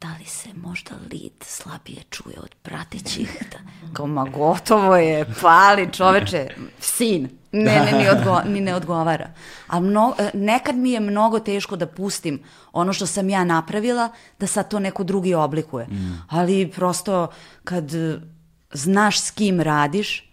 da 0.00 0.08
li 0.18 0.24
se 0.24 0.48
možda 0.54 0.90
lid 1.12 1.44
slabije 1.44 2.02
čuje 2.10 2.36
od 2.42 2.54
pratećih? 2.62 3.44
Da, 3.52 3.58
kao, 3.94 4.06
ma 4.06 4.24
gotovo 4.24 4.96
je, 4.96 5.26
pali 5.40 5.88
čoveče, 5.92 6.48
sin. 6.80 7.39
Ne, 7.52 7.90
ne, 7.92 7.98
ni, 7.98 8.08
odgo, 8.18 8.40
ni 8.46 8.60
ne 8.60 8.74
odgovara. 8.74 9.30
A 9.66 9.80
mno, 9.80 10.14
e, 10.18 10.30
nekad 10.34 10.76
mi 10.76 10.90
je 10.90 11.00
mnogo 11.00 11.38
teško 11.38 11.76
da 11.76 11.86
pustim 11.86 12.42
ono 12.72 12.92
što 12.92 13.06
sam 13.06 13.28
ja 13.28 13.44
napravila, 13.44 14.08
da 14.38 14.46
sad 14.46 14.70
to 14.70 14.78
neko 14.78 15.04
drugi 15.04 15.34
oblikuje. 15.34 15.86
Ali 16.28 16.70
prosto 16.70 17.28
kad 17.64 17.90
znaš 18.72 19.20
s 19.20 19.30
kim 19.30 19.60
radiš, 19.60 20.30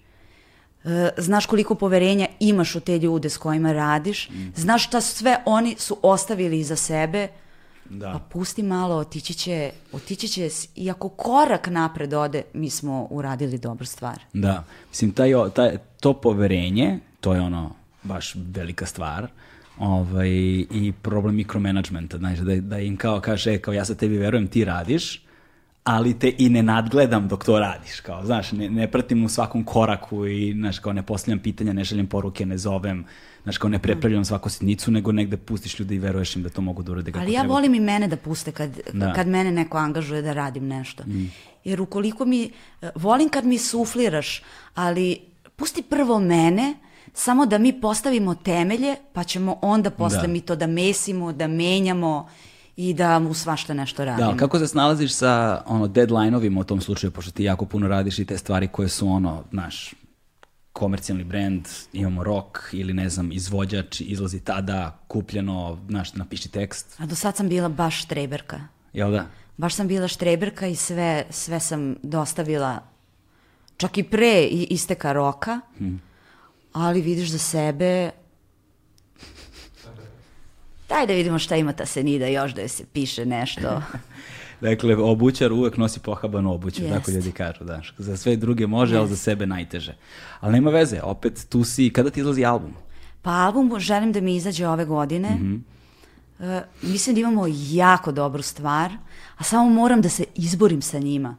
E, 0.87 1.09
znaš 1.17 1.45
koliko 1.45 1.75
poverenja 1.75 2.27
imaš 2.39 2.75
u 2.75 2.79
te 2.79 2.99
ljude 2.99 3.29
s 3.29 3.37
kojima 3.37 3.71
radiš, 3.71 4.29
znaš 4.55 4.85
šta 4.87 5.01
sve 5.01 5.37
oni 5.45 5.75
su 5.79 5.97
ostavili 6.01 6.59
iza 6.59 6.75
sebe, 6.75 7.27
Da. 7.89 8.11
pa 8.11 8.19
pusti 8.19 8.63
malo, 8.63 8.95
otići 8.95 9.33
će, 9.33 9.71
otići 9.91 10.27
će, 10.27 10.49
i 10.75 10.91
ako 10.91 11.09
korak 11.09 11.67
napred 11.67 12.13
ode, 12.13 12.43
mi 12.53 12.69
smo 12.69 13.07
uradili 13.09 13.57
dobru 13.57 13.85
stvar. 13.85 14.19
Da, 14.33 14.63
mislim, 14.89 15.11
taj, 15.11 15.31
taj, 15.55 15.77
to 15.99 16.13
poverenje, 16.13 16.99
to 17.21 17.33
je 17.33 17.41
ono 17.41 17.71
baš 18.03 18.35
velika 18.35 18.85
stvar, 18.85 19.27
ovaj, 19.79 20.29
i 20.71 20.93
problem 21.01 21.35
mikromanagementa, 21.35 22.17
znaš, 22.17 22.39
da, 22.39 22.55
da 22.55 22.79
im 22.79 22.97
kao 22.97 23.21
kaže, 23.21 23.53
e, 23.53 23.59
kao 23.61 23.73
ja 23.73 23.85
sad 23.85 23.97
tebi 23.97 24.17
verujem, 24.17 24.47
ti 24.47 24.65
radiš, 24.65 25.21
ali 25.83 26.19
te 26.19 26.33
i 26.37 26.49
ne 26.49 26.63
nadgledam 26.63 27.27
dok 27.27 27.45
to 27.45 27.59
radiš, 27.59 27.99
kao, 27.99 28.25
znaš, 28.25 28.51
ne, 28.51 28.69
ne 28.69 28.91
pratim 28.91 29.23
u 29.25 29.29
svakom 29.29 29.63
koraku 29.63 30.25
i, 30.27 30.53
znaš, 30.53 30.79
kao 30.79 30.93
ne 30.93 31.03
postavljam 31.03 31.39
pitanja, 31.39 31.73
ne 31.73 31.85
šaljem 31.85 32.07
poruke, 32.07 32.45
ne 32.45 32.57
zovem, 32.57 33.05
znaš, 33.43 33.57
kao 33.57 33.69
ne 33.69 33.79
prepravljam 33.79 34.25
svaku 34.25 34.49
sitnicu, 34.49 34.91
nego 34.91 35.11
negde 35.11 35.37
pustiš 35.37 35.79
ljude 35.79 35.95
i 35.95 35.99
veruješ 35.99 36.35
im 36.35 36.43
da 36.43 36.49
to 36.49 36.61
mogu 36.61 36.83
da 36.83 36.91
urade 36.91 37.11
kako 37.11 37.23
Ali 37.23 37.33
ja 37.33 37.41
treba. 37.41 37.53
volim 37.53 37.73
i 37.75 37.79
mene 37.79 38.07
da 38.07 38.17
puste 38.17 38.51
kad, 38.51 38.79
Da. 38.93 39.13
kad 39.13 39.27
mene 39.27 39.51
neko 39.51 39.77
angažuje 39.77 40.21
da 40.21 40.33
radim 40.33 40.67
nešto. 40.67 41.03
Jer 41.63 41.81
ukoliko 41.81 42.25
mi, 42.25 42.51
volim 42.95 43.29
kad 43.29 43.45
mi 43.45 43.57
sufliraš, 43.57 44.41
ali 44.75 45.19
pusti 45.55 45.81
prvo 45.81 46.19
mene, 46.19 46.73
samo 47.17 47.45
da 47.45 47.57
mi 47.57 47.81
postavimo 47.81 48.35
temelje, 48.35 48.95
pa 49.13 49.23
ćemo 49.23 49.57
onda 49.61 49.89
posle 49.91 50.21
Da. 50.21 50.27
mi 50.27 50.41
to 50.41 50.55
da 50.55 50.67
mesimo, 50.67 51.33
da 51.33 51.47
menjamo 51.47 52.29
i 52.75 52.93
da 52.93 53.19
mu 53.19 53.33
svašta 53.33 53.73
nešto 53.73 54.05
radimo. 54.05 54.31
Da, 54.31 54.37
kako 54.37 54.59
se 54.59 54.67
snalaziš 54.67 55.13
sa 55.13 55.63
ono, 55.65 55.87
deadline-ovima 55.87 56.59
u 56.59 56.63
tom 56.63 56.81
slučaju, 56.81 57.11
pošto 57.11 57.31
ti 57.31 57.43
jako 57.43 57.65
puno 57.65 57.87
radiš 57.87 58.19
i 58.19 58.25
te 58.25 58.37
stvari 58.37 58.67
koje 58.67 58.89
su 58.89 59.07
ono, 59.09 59.43
znaš, 59.51 59.93
komercijalni 60.73 61.23
brand, 61.23 61.61
imamo 61.93 62.23
rock 62.23 62.57
ili 62.71 62.93
ne 62.93 63.09
znam, 63.09 63.31
izvođač, 63.31 64.01
izlazi 64.01 64.39
tada, 64.39 64.99
kupljeno, 65.07 65.77
znaš, 65.89 66.13
napiši 66.13 66.49
tekst, 66.49 66.95
A 66.99 67.05
do 67.05 67.15
sad 67.15 67.35
sam 67.35 67.49
bila 67.49 67.69
baš 67.69 68.03
štreberka. 68.03 68.59
jel 68.93 69.11
da? 69.11 69.25
Baš 69.57 69.75
sam 69.75 69.87
bila 69.87 70.07
štreberka 70.07 70.67
i 70.67 70.75
sve, 70.75 71.25
sve 71.29 71.59
sam 71.59 71.95
dostavila 72.03 72.79
čak 73.77 73.97
i 73.97 74.03
pre 74.03 74.43
isteka 74.43 75.13
roka, 75.13 75.59
ali 76.77 77.01
vidiš 77.01 77.29
za 77.29 77.37
sebe 77.37 78.11
daj 80.89 81.07
da 81.07 81.13
vidimo 81.13 81.39
šta 81.39 81.55
ima 81.55 81.73
ta 81.73 81.85
senida 81.85 82.27
još 82.27 82.53
da 82.53 82.61
joj 82.61 82.67
se 82.67 82.85
piše 82.93 83.25
nešto. 83.25 83.81
Dakle, 84.61 84.95
obućar 84.95 85.51
uvek 85.51 85.77
nosi 85.77 85.99
pohabanu 85.99 86.53
obuću, 86.53 86.83
Jest. 86.83 86.93
tako 86.93 87.11
ljudi 87.11 87.31
kažu, 87.31 87.63
da. 87.63 87.81
Za 87.97 88.17
sve 88.17 88.35
druge 88.35 88.67
može, 88.67 88.97
ali 88.97 89.09
za 89.09 89.15
sebe 89.15 89.45
najteže. 89.45 89.95
Ali 90.39 90.53
nema 90.53 90.69
veze, 90.69 91.01
opet 91.03 91.45
tu 91.49 91.63
si, 91.63 91.89
kada 91.89 92.09
ti 92.09 92.19
izlazi 92.19 92.45
album? 92.45 92.73
Pa 93.21 93.31
album 93.31 93.79
želim 93.79 94.11
da 94.11 94.21
mi 94.21 94.35
izađe 94.35 94.67
ove 94.67 94.85
godine. 94.85 95.39
E, 96.39 96.61
mislim 96.81 97.15
da 97.15 97.21
imamo 97.21 97.45
jako 97.69 98.11
dobru 98.11 98.41
stvar, 98.41 98.91
a 99.37 99.43
samo 99.43 99.69
moram 99.69 100.01
da 100.01 100.09
se 100.09 100.25
izborim 100.35 100.81
sa 100.81 100.99
njima. 100.99 101.35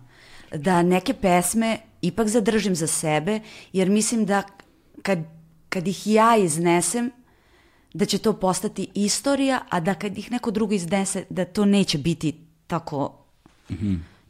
Da 0.54 0.82
neke 0.82 1.14
pesme 1.14 1.78
ipak 2.02 2.28
zadržim 2.28 2.74
za 2.74 2.86
sebe, 2.86 3.40
jer 3.72 3.90
mislim 3.90 4.26
da 4.26 4.42
kad, 5.02 5.18
kad 5.68 5.88
ih 5.88 6.06
ja 6.06 6.36
iznesem, 6.36 7.10
da 7.94 8.04
će 8.04 8.18
to 8.18 8.32
postati 8.32 8.88
istorija, 8.94 9.60
a 9.68 9.80
da 9.80 9.94
kad 9.94 10.18
ih 10.18 10.32
neko 10.32 10.50
drugo 10.50 10.74
iznese, 10.74 11.24
da 11.30 11.44
to 11.44 11.64
neće 11.64 11.98
biti 11.98 12.34
tako 12.66 13.24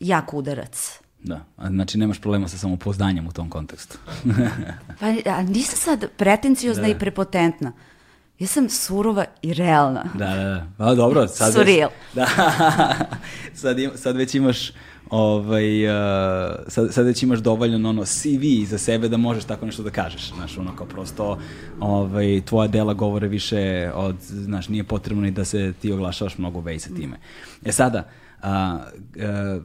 jak 0.00 0.34
udarac. 0.34 1.00
Da, 1.22 1.44
a 1.56 1.68
znači 1.68 1.98
nemaš 1.98 2.20
problema 2.20 2.48
sa 2.48 2.58
samopouzdanjem 2.58 3.26
u 3.26 3.32
tom 3.32 3.50
kontekstu. 3.50 3.98
Pa 5.00 5.06
a 5.26 5.42
nisam 5.42 5.76
sad 5.76 6.10
pretenciozna 6.16 6.88
i 6.88 6.98
prepotentna. 6.98 7.72
Ja 8.38 8.46
sam 8.46 8.68
surova 8.68 9.24
i 9.42 9.54
realna. 9.54 10.04
Da, 10.14 10.26
da, 10.26 10.44
da. 10.44 10.66
Pa 10.78 10.94
dobro, 10.94 11.28
sad 11.28 11.52
Surreal. 11.52 11.90
Već, 12.14 12.14
da, 12.28 12.28
sad, 13.54 13.78
im, 13.78 13.90
sad 13.96 14.16
već 14.16 14.34
imaš 14.34 14.72
ovaj, 15.10 15.86
uh, 15.86 16.56
sad, 16.68 16.94
sad 16.94 17.06
već 17.06 17.22
imaš 17.22 17.38
dovoljno 17.38 17.88
ono 17.88 18.04
CV 18.04 18.66
za 18.66 18.78
sebe 18.78 19.08
da 19.08 19.16
možeš 19.16 19.44
tako 19.44 19.66
nešto 19.66 19.82
da 19.82 19.90
kažeš, 19.90 20.32
znaš, 20.34 20.58
ono 20.58 20.76
kao 20.76 20.86
prosto 20.86 21.38
ovaj, 21.80 22.42
tvoja 22.44 22.68
dela 22.68 22.94
govore 22.94 23.28
više 23.28 23.90
od, 23.94 24.16
znaš, 24.20 24.68
nije 24.68 24.84
potrebno 24.84 25.22
ni 25.22 25.30
da 25.30 25.44
se 25.44 25.72
ti 25.72 25.92
oglašavaš 25.92 26.38
mnogo 26.38 26.60
vej 26.60 26.78
sa 26.78 26.94
time. 26.94 27.16
E 27.64 27.72
sada, 27.72 28.08
uh, 28.42 28.46
uh, 28.46 29.62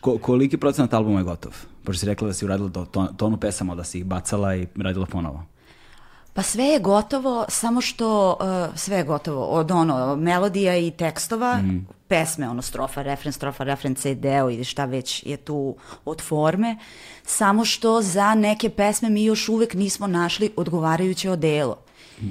ko, 0.00 0.18
koliki 0.18 0.56
procenat 0.56 0.94
albuma 0.94 1.18
je 1.18 1.24
gotov? 1.24 1.52
Pošto 1.84 2.00
si 2.00 2.06
rekla 2.06 2.28
da 2.28 2.34
si 2.34 2.44
uradila 2.44 2.68
to, 2.68 2.84
ton, 2.84 3.16
tonu 3.16 3.36
pesama, 3.36 3.74
da 3.74 3.84
si 3.84 3.98
ih 3.98 4.04
bacala 4.04 4.56
i 4.56 4.66
radila 4.76 5.06
ponovo. 5.06 5.53
Pa 6.34 6.42
sve 6.42 6.64
je 6.64 6.78
gotovo, 6.78 7.44
samo 7.48 7.80
što 7.80 8.36
uh, 8.40 8.78
sve 8.78 8.96
je 8.96 9.04
gotovo, 9.04 9.46
od 9.46 9.70
ono, 9.70 10.16
melodija 10.16 10.76
i 10.76 10.90
tekstova, 10.90 11.56
mm. 11.56 11.86
pesme, 12.08 12.48
ono, 12.48 12.62
strofa, 12.62 13.02
refren, 13.02 13.32
strofa, 13.32 13.64
refren, 13.64 13.94
CD-o 13.94 14.50
ili 14.50 14.64
šta 14.64 14.84
već 14.84 15.22
je 15.26 15.36
tu 15.36 15.76
od 16.04 16.22
forme, 16.22 16.76
samo 17.22 17.64
što 17.64 18.02
za 18.02 18.34
neke 18.34 18.70
pesme 18.70 19.10
mi 19.10 19.24
još 19.24 19.48
uvek 19.48 19.74
nismo 19.74 20.06
našli 20.06 20.52
odgovarajuće 20.56 21.30
odelo. 21.30 21.78
Mm. 22.20 22.28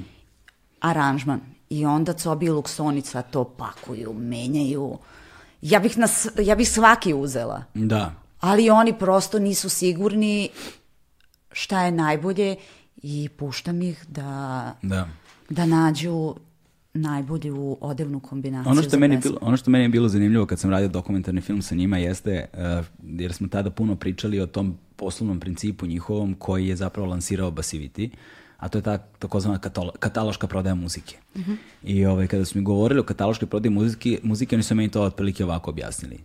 Aranžman. 0.80 1.40
I 1.70 1.86
onda 1.86 2.12
Cobi 2.12 2.46
i 2.46 2.50
Luksonica 2.50 3.22
to 3.22 3.44
pakuju, 3.44 4.12
menjaju. 4.12 4.98
Ja 5.62 5.80
bih, 5.80 5.98
nas, 5.98 6.28
ja 6.38 6.54
bih 6.54 6.68
svaki 6.70 7.14
uzela. 7.14 7.64
Da. 7.74 8.12
Ali 8.40 8.70
oni 8.70 8.98
prosto 8.98 9.38
nisu 9.38 9.68
sigurni 9.68 10.48
šta 11.52 11.84
je 11.84 11.90
najbolje 11.90 12.56
i 13.06 13.28
puštam 13.28 13.82
ih 13.82 14.04
da, 14.08 14.72
Da. 14.82 15.08
da 15.50 15.66
nađu 15.66 16.34
najbolju 16.94 17.76
odevnu 17.80 18.20
kombinaciju 18.20 18.70
Ono 18.70 18.82
što, 18.82 18.98
meni 18.98 19.18
bilo, 19.18 19.38
ono 19.40 19.56
što 19.56 19.70
meni 19.70 19.84
je 19.84 19.88
bilo 19.88 20.08
zanimljivo 20.08 20.46
kad 20.46 20.58
sam 20.58 20.70
radio 20.70 20.88
dokumentarni 20.88 21.40
film 21.40 21.62
sa 21.62 21.74
njima 21.74 21.98
jeste, 21.98 22.46
uh, 22.52 22.86
jer 23.02 23.32
smo 23.32 23.48
tada 23.48 23.70
puno 23.70 23.96
pričali 23.96 24.40
o 24.40 24.46
tom 24.46 24.78
poslovnom 24.96 25.40
principu 25.40 25.86
njihovom 25.86 26.34
koji 26.34 26.68
je 26.68 26.76
zapravo 26.76 27.08
lansirao 27.08 27.50
Basivity, 27.50 28.10
a 28.56 28.68
to 28.68 28.78
je 28.78 28.82
ta 28.82 28.98
takozvana 28.98 29.58
katalo, 29.58 29.92
kataloška 29.98 30.46
prodaja 30.46 30.74
muzike. 30.74 31.16
I 31.82 32.06
ovaj, 32.06 32.26
kada 32.26 32.44
su 32.44 32.58
mi 32.58 32.64
govorili 32.64 33.00
o 33.00 33.04
kataloškoj 33.04 33.48
prodaji 33.48 33.70
muzike, 33.70 34.18
muzike, 34.22 34.56
oni 34.56 34.62
su 34.62 34.74
meni 34.74 34.90
to 34.90 35.02
otprilike 35.02 35.44
ovako 35.44 35.70
objasnili. 35.70 36.18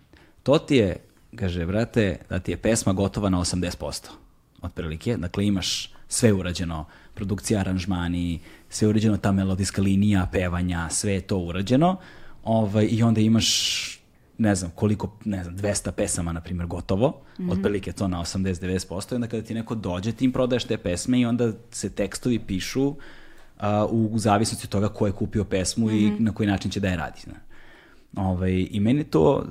To 0.43 0.59
ti 0.59 0.75
je, 0.75 0.95
kaže, 1.35 1.65
brate, 1.65 2.17
da 2.29 2.39
ti 2.39 2.51
je 2.51 2.57
pesma 2.57 2.93
gotova 2.93 3.29
na 3.29 3.37
80%, 3.37 4.07
otprilike. 4.61 5.17
Dakle, 5.17 5.45
imaš 5.45 5.98
sve 6.09 6.33
urađeno, 6.33 6.85
produkcija, 7.13 7.59
aranžmani, 7.59 8.39
sve 8.69 8.87
urađeno, 8.87 9.17
ta 9.17 9.31
melodijska 9.31 9.81
linija, 9.81 10.27
pevanja, 10.31 10.89
sve 10.89 11.13
je 11.13 11.21
to 11.21 11.37
urađeno. 11.37 11.97
Ovaj, 12.43 12.87
I 12.91 13.03
onda 13.03 13.21
imaš 13.21 13.49
ne 14.37 14.55
znam 14.55 14.71
koliko, 14.75 15.11
ne 15.25 15.43
znam, 15.43 15.57
200 15.57 15.91
pesama, 15.91 16.31
na 16.31 16.41
primjer, 16.41 16.67
gotovo, 16.67 17.21
otprilike 17.49 17.91
to 17.91 18.07
na 18.07 18.19
80-90%, 18.19 19.11
i 19.11 19.15
onda 19.15 19.27
kada 19.27 19.43
ti 19.43 19.53
neko 19.53 19.75
dođe, 19.75 20.11
ti 20.11 20.25
im 20.25 20.31
prodaješ 20.31 20.63
te 20.63 20.77
pesme 20.77 21.19
i 21.19 21.25
onda 21.25 21.51
se 21.71 21.89
tekstovi 21.89 22.39
pišu 22.39 22.95
a, 23.57 23.85
u, 23.85 24.09
u 24.11 24.19
zavisnosti 24.19 24.65
od 24.65 24.69
toga 24.69 24.89
ko 24.89 25.05
je 25.05 25.11
kupio 25.11 25.43
pesmu 25.43 25.91
i 25.91 26.11
na 26.19 26.33
koji 26.33 26.47
način 26.47 26.71
će 26.71 26.79
da 26.79 26.87
je 26.87 26.97
radi. 26.97 27.21
Zna. 27.23 27.33
Ovaj, 28.15 28.67
I 28.71 28.79
meni 28.79 28.99
je 28.99 29.03
to 29.03 29.45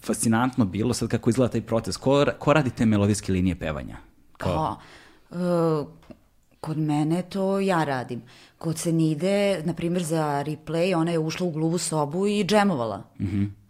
fascinantno 0.00 0.64
bilo 0.64 0.94
sad 0.94 1.08
kako 1.08 1.30
izgleda 1.30 1.52
taj 1.52 1.60
proces. 1.60 1.96
Ko, 1.96 2.26
ko 2.38 2.52
radi 2.52 2.70
te 2.70 2.86
melodijske 2.86 3.32
linije 3.32 3.54
pevanja? 3.54 3.96
Kao, 4.36 4.72
uh, 4.72 4.82
kod 6.60 6.78
mene 6.78 7.22
to 7.22 7.60
ja 7.60 7.84
radim. 7.84 8.22
Kod 8.58 8.78
Senide, 8.78 9.62
na 9.64 9.72
primjer 9.72 10.02
za 10.04 10.42
replay, 10.42 10.94
ona 10.94 11.10
je 11.10 11.18
ušla 11.18 11.46
u 11.46 11.50
gluvu 11.50 11.78
sobu 11.78 12.26
i 12.26 12.44
džemovala. 12.44 13.02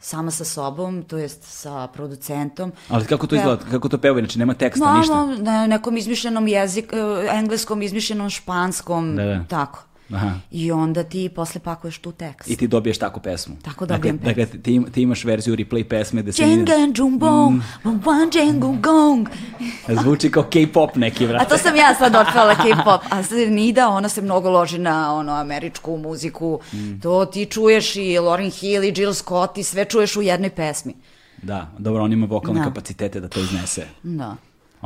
Sama 0.00 0.30
sa 0.30 0.44
sobom, 0.44 1.02
to 1.02 1.18
jest 1.18 1.42
sa 1.42 1.86
producentom. 1.86 2.72
ali 2.88 3.04
kako 3.04 3.26
to 3.26 3.36
Pe- 3.36 3.38
izgleda? 3.38 3.62
Kako 3.64 3.88
to 3.88 3.98
pevaju? 3.98 4.24
Znači 4.24 4.38
nema 4.38 4.54
teksta, 4.54 4.84
No, 4.84 4.98
ništa? 4.98 5.26
na 5.42 5.66
nekom 5.66 5.96
izmišljenom 5.96 6.48
jezik, 6.48 6.92
uh, 6.92 6.98
engleskom, 7.32 7.82
izmišljenom 7.82 8.30
španskom, 8.30 9.16
Da, 9.16 9.24
da. 9.24 9.44
tako. 9.44 9.84
Aha. 10.12 10.32
I 10.50 10.72
onda 10.72 11.02
ti 11.02 11.28
posle 11.28 11.60
pakuješ 11.60 11.98
tu 11.98 12.12
tekst. 12.12 12.50
I 12.50 12.56
ti 12.56 12.66
dobiješ 12.68 12.98
takvu 12.98 13.22
pesmu. 13.22 13.56
Tako 13.62 13.86
dakle, 13.86 14.12
dobijem 14.12 14.36
dakle, 14.36 14.60
ti, 14.60 14.82
ti 14.92 15.02
imaš 15.02 15.24
verziju 15.24 15.56
replay 15.56 15.84
pesme 15.84 16.22
da 16.22 16.32
se 16.32 16.44
Djengan 16.44 16.92
džumbong, 16.92 17.60
wan 17.84 18.32
djengu 18.32 18.76
gong. 18.82 19.28
zvuči 20.02 20.30
kao 20.30 20.42
K-pop 20.42 20.96
neki, 20.96 21.24
A 21.24 21.28
vrate. 21.28 21.48
to 21.48 21.58
sam 21.58 21.76
ja 21.76 21.94
sad 21.94 22.14
otpala 22.16 22.54
K-pop. 22.54 23.00
A 23.10 23.22
sad 23.22 23.38
Nida, 23.50 23.88
ona 23.88 24.08
se 24.08 24.22
mnogo 24.22 24.50
loži 24.50 24.78
na 24.78 25.14
ono, 25.14 25.32
američku 25.32 25.96
muziku. 25.96 26.60
To 27.02 27.26
ti 27.26 27.46
čuješ 27.46 27.96
i 27.96 28.00
Lauryn 28.00 28.60
Hill 28.60 28.84
i 28.84 28.92
Jill 28.96 29.14
Scott 29.14 29.58
i 29.58 29.62
sve 29.62 29.84
čuješ 29.84 30.16
u 30.16 30.22
jednoj 30.22 30.50
pesmi. 30.50 30.94
Da, 31.42 31.70
dobro, 31.78 32.02
on 32.04 32.12
ima 32.12 32.26
vokalne 32.26 32.60
Da. 32.60 32.64
kapacitete 32.64 33.20
da 33.20 33.28
to 33.28 33.40
iznese. 33.40 33.86
Da. 34.02 34.36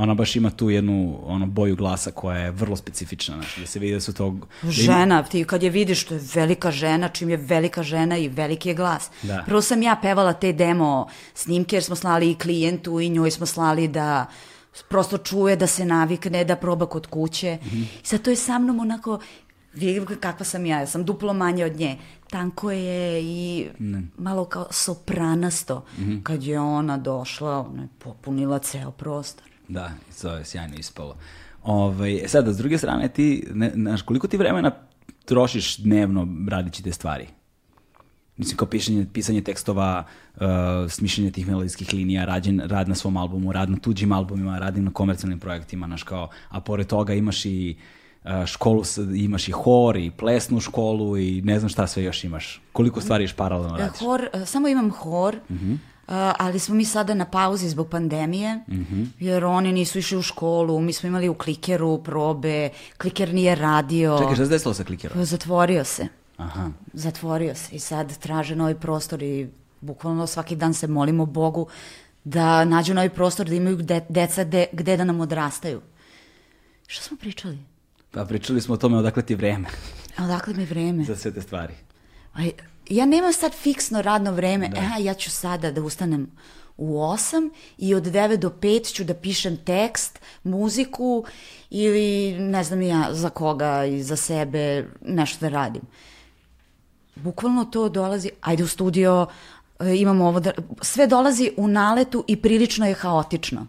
Ona 0.00 0.14
baš 0.14 0.36
ima 0.36 0.50
tu 0.50 0.70
jednu 0.70 0.94
ono, 1.24 1.46
boju 1.46 1.76
glasa 1.76 2.10
koja 2.10 2.38
je 2.38 2.50
vrlo 2.52 2.76
specifična, 2.76 3.34
znači, 3.34 3.60
da 3.60 3.66
se 3.66 3.78
vidi 3.78 3.92
da 3.92 4.00
su 4.00 4.12
to... 4.12 4.30
da 4.30 4.36
ima- 4.62 4.72
Žena, 4.72 5.22
ti 5.22 5.44
kad 5.44 5.62
je 5.62 5.70
vidiš, 5.70 6.04
to 6.04 6.14
je 6.14 6.20
velika 6.34 6.70
žena, 6.70 7.08
čim 7.08 7.30
je 7.30 7.36
velika 7.36 7.82
žena 7.82 8.16
i 8.16 8.28
veliki 8.28 8.68
je 8.68 8.74
glas. 8.74 9.10
Da. 9.22 9.42
Prvo 9.46 9.62
sam 9.62 9.82
ja 9.82 9.98
pevala 10.02 10.32
te 10.32 10.52
demo 10.52 11.06
snimke 11.34 11.76
jer 11.76 11.84
smo 11.84 11.96
slali 11.96 12.30
i 12.30 12.34
klijentu 12.36 13.00
i 13.00 13.08
njoj 13.08 13.30
smo 13.30 13.46
slali 13.46 13.88
da 13.88 14.26
prosto 14.88 15.18
čuje, 15.18 15.56
da 15.56 15.66
se 15.66 15.84
navikne, 15.84 16.44
da 16.44 16.56
proba 16.56 16.86
kod 16.86 17.06
kuće. 17.06 17.58
Mhm. 17.62 17.82
I 17.82 18.04
sad 18.04 18.22
to 18.22 18.30
je 18.30 18.36
sa 18.36 18.58
mnom 18.58 18.80
onako, 18.80 19.18
vidim 19.74 20.06
kakva 20.20 20.44
sam 20.46 20.66
ja, 20.66 20.78
ja 20.78 20.86
sam 20.86 21.04
duplo 21.04 21.32
manje 21.34 21.64
od 21.64 21.76
nje. 21.76 21.96
Tanko 22.30 22.70
je 22.70 23.22
i 23.22 23.66
malo 24.18 24.44
kao 24.44 24.66
sopranasto. 24.70 25.84
Mhm. 25.98 26.20
Kad 26.22 26.42
je 26.42 26.60
ona 26.60 26.96
došla, 26.98 27.58
ona 27.62 27.82
je 27.82 27.88
popunila 27.98 28.58
ceo 28.58 28.90
prostor. 28.90 29.49
Da, 29.70 29.90
to 30.22 30.34
je 30.34 30.44
sjajno 30.44 30.74
ispalo. 30.78 31.16
Ovaj, 31.62 32.22
sada, 32.26 32.52
s 32.52 32.56
druge 32.56 32.78
strane, 32.78 33.08
ti, 33.08 33.46
ne, 33.54 33.72
znaš, 33.74 34.02
koliko 34.02 34.28
ti 34.28 34.36
vremena 34.36 34.70
trošiš 35.24 35.76
dnevno 35.76 36.28
radići 36.48 36.82
te 36.82 36.92
stvari? 36.92 37.26
Mislim, 38.36 38.56
kao 38.56 38.68
pisanje, 38.68 39.06
pisanje 39.12 39.40
tekstova, 39.40 40.04
uh, 40.36 40.40
smišljanje 40.88 41.30
tih 41.30 41.48
melodijskih 41.48 41.92
linija, 41.92 42.24
rađen, 42.24 42.62
rad 42.64 42.88
na 42.88 42.94
svom 42.94 43.16
albumu, 43.16 43.52
rad 43.52 43.70
na 43.70 43.76
tuđim 43.76 44.12
albumima, 44.12 44.58
radim 44.58 44.84
na 44.84 44.90
komercijalnim 44.90 45.38
projektima, 45.38 45.86
znaš, 45.86 46.02
kao, 46.02 46.28
a 46.48 46.60
pored 46.60 46.86
toga 46.86 47.14
imaš 47.14 47.44
i 47.44 47.76
uh, 48.24 48.46
školu, 48.46 48.82
imaš 49.16 49.48
i 49.48 49.52
hor, 49.52 49.96
i 49.96 50.10
plesnu 50.10 50.60
školu, 50.60 51.18
i 51.18 51.42
ne 51.42 51.58
znam 51.58 51.68
šta 51.68 51.86
sve 51.86 52.02
još 52.02 52.24
imaš. 52.24 52.62
Koliko 52.72 53.00
stvari 53.00 53.24
još 53.24 53.32
paralelno 53.32 53.76
E, 53.78 53.80
radiš? 53.80 54.00
Hor, 54.00 54.28
e, 54.32 54.46
samo 54.46 54.68
imam 54.68 54.90
hor, 54.90 55.36
a, 55.36 55.76
ali 56.38 56.58
smo 56.58 56.74
mi 56.74 56.84
sada 56.84 57.14
na 57.14 57.24
pauzi 57.24 57.68
zbog 57.68 57.88
pandemije, 57.88 58.60
jer 59.18 59.44
oni 59.44 59.72
nisu 59.72 59.98
išli 59.98 60.18
u 60.18 60.22
školu, 60.22 60.80
mi 60.80 60.92
smo 60.92 61.06
imali 61.06 61.28
u 61.28 61.34
klikeru 61.34 61.98
probe, 61.98 62.68
kliker 62.98 63.34
nije 63.34 63.54
radio, 63.54 64.18
Čekaj, 64.18 64.34
šta 64.34 64.44
se 64.44 64.50
desilo 64.50 64.74
sa 64.74 64.84
klikerom? 64.84 65.24
zatvorio 65.24 65.84
se, 65.84 66.06
Aha. 66.36 66.70
zatvorio 66.92 67.54
se 67.54 67.76
i 67.76 67.78
sad 67.78 68.18
traže 68.18 68.56
novi 68.56 68.74
prostor 68.74 69.22
i 69.22 69.48
bukvalno 69.80 70.26
svaki 70.26 70.56
dan 70.56 70.74
se 70.74 70.86
molimo 70.86 71.26
Bogu 71.26 71.66
da 72.24 72.64
nađu 72.64 72.94
novi 72.94 73.08
prostor, 73.08 73.46
da 73.48 73.54
imaju 73.54 73.76
gde, 73.76 74.00
deca 74.08 74.44
gde, 74.44 74.66
gde 74.72 74.96
da 74.96 75.04
nam 75.04 75.20
odrastaju. 75.20 75.80
Što 76.86 77.02
smo 77.02 77.16
pričali? 77.16 77.58
Pa 78.10 78.24
pričali 78.24 78.60
smo 78.60 78.74
o 78.74 78.78
tome 78.78 78.96
odakle 78.96 79.22
ti 79.22 79.34
vreme 79.34 79.68
Odakle 80.18 80.54
mi 80.54 80.64
vreme? 80.64 81.04
za 81.04 81.16
sve 81.16 81.30
te 81.30 81.40
stvari. 81.42 81.74
Aj, 82.32 82.52
ja 82.90 83.06
nemam 83.06 83.32
sad 83.32 83.52
fiksno 83.54 84.02
radno 84.02 84.32
vreme, 84.32 84.70
aha, 84.76 84.98
ja 84.98 85.14
ću 85.14 85.30
sada 85.30 85.70
da 85.70 85.82
ustanem 85.82 86.30
u 86.76 86.98
8 86.98 87.50
i 87.78 87.94
od 87.94 88.02
9 88.02 88.36
do 88.36 88.50
5 88.60 88.94
ću 88.94 89.04
da 89.04 89.14
pišem 89.14 89.56
tekst, 89.56 90.18
muziku 90.44 91.24
ili 91.70 92.36
ne 92.38 92.64
znam 92.64 92.82
ja 92.82 93.08
za 93.10 93.30
koga 93.30 93.84
i 93.84 94.02
za 94.02 94.16
sebe 94.16 94.88
nešto 95.00 95.40
da 95.40 95.48
radim. 95.48 95.82
Bukvalno 97.16 97.64
to 97.64 97.88
dolazi, 97.88 98.30
ajde 98.40 98.64
u 98.64 98.68
studio, 98.68 99.26
e, 99.80 99.96
imamo 99.96 100.28
ovo 100.28 100.40
da, 100.40 100.52
sve 100.82 101.06
dolazi 101.06 101.50
u 101.56 101.68
naletu 101.68 102.24
i 102.26 102.36
prilično 102.36 102.86
je 102.86 102.94
haotično. 102.94 103.66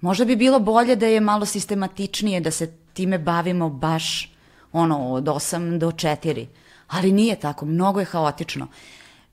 Možda 0.00 0.24
bi 0.24 0.36
bilo 0.36 0.58
bolje 0.58 0.96
da 0.96 1.06
je 1.06 1.20
malo 1.20 1.46
sistematičnije, 1.46 2.40
da 2.40 2.50
se 2.50 2.72
time 2.92 3.18
bavimo 3.18 3.68
baš 3.68 4.32
ono 4.72 5.12
od 5.12 5.24
8 5.24 5.78
do 5.78 5.90
4. 5.90 6.46
Ali 6.90 7.12
nije 7.12 7.40
tako, 7.40 7.66
mnogo 7.66 8.00
je 8.00 8.06
haotično. 8.06 8.66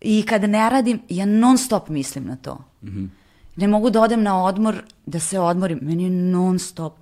I 0.01 0.25
kad 0.25 0.43
ne 0.43 0.69
radim, 0.69 1.01
ja 1.09 1.25
non 1.25 1.57
stop 1.57 1.89
mislim 1.89 2.25
na 2.25 2.35
to. 2.35 2.57
Ne 3.55 3.67
mogu 3.67 3.89
da 3.89 4.01
odem 4.01 4.23
na 4.23 4.43
odmor, 4.43 4.83
da 5.05 5.19
se 5.19 5.39
odmorim. 5.39 5.79
Meni 5.81 6.03
je 6.03 6.09
non 6.09 6.59
stop 6.59 6.93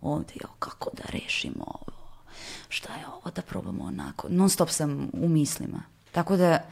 ovdje, 0.00 0.36
jo, 0.42 0.48
kako 0.58 0.90
da 0.96 1.02
rešimo 1.08 1.64
ovo? 1.64 1.98
Šta 2.68 2.92
je 2.92 3.06
ovo 3.06 3.30
da 3.30 3.42
probamo 3.42 3.84
onako? 3.84 4.28
Non 4.30 4.48
stop 4.48 4.70
sam 4.70 5.10
u 5.12 5.28
mislima. 5.28 5.82
Tako 6.12 6.36
da 6.36 6.64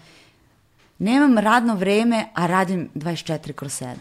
nemam 0.99 1.39
radno 1.39 1.75
vreme, 1.75 2.29
a 2.35 2.47
radim 2.47 2.89
24 2.95 3.53
kroz 3.53 3.73
7. 3.73 3.95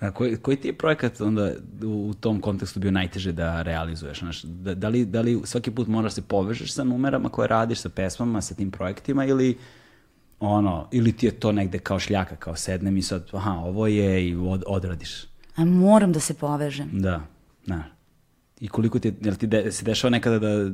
A 0.00 0.10
koji, 0.10 0.36
koji 0.36 0.56
ti 0.56 0.68
je 0.68 0.72
projekat 0.72 1.20
onda 1.20 1.52
u, 1.84 2.14
tom 2.20 2.40
kontekstu 2.40 2.80
bio 2.80 2.90
najteže 2.90 3.32
da 3.32 3.62
realizuješ? 3.62 4.18
Znaš, 4.18 4.42
da, 4.42 4.74
da, 4.74 4.88
li, 4.88 5.04
da 5.04 5.20
li 5.20 5.40
svaki 5.44 5.70
put 5.70 5.88
moraš 5.88 6.12
se 6.12 6.22
povežeš 6.22 6.72
sa 6.72 6.84
numerama 6.84 7.28
koje 7.28 7.48
radiš, 7.48 7.78
sa 7.78 7.88
pesmama, 7.88 8.40
sa 8.40 8.54
tim 8.54 8.70
projektima 8.70 9.24
ili 9.24 9.58
ono, 10.40 10.88
ili 10.92 11.12
ti 11.12 11.26
je 11.26 11.32
to 11.32 11.52
negde 11.52 11.78
kao 11.78 11.98
šljaka, 11.98 12.36
kao 12.36 12.56
sednem 12.56 12.96
i 12.96 13.02
sad, 13.02 13.28
aha, 13.32 13.52
ovo 13.52 13.86
je 13.86 14.28
i 14.28 14.36
od, 14.36 14.62
odradiš. 14.66 15.24
A 15.56 15.64
moram 15.64 16.12
da 16.12 16.20
se 16.20 16.34
povežem. 16.34 16.90
Da, 16.92 17.26
da. 17.66 17.82
I 18.60 18.68
koliko 18.68 18.98
ti, 18.98 19.14
jel 19.20 19.34
ti 19.34 19.46
de, 19.46 19.72
se 19.72 19.84
dešava 19.84 20.10
nekada 20.10 20.38
da, 20.38 20.70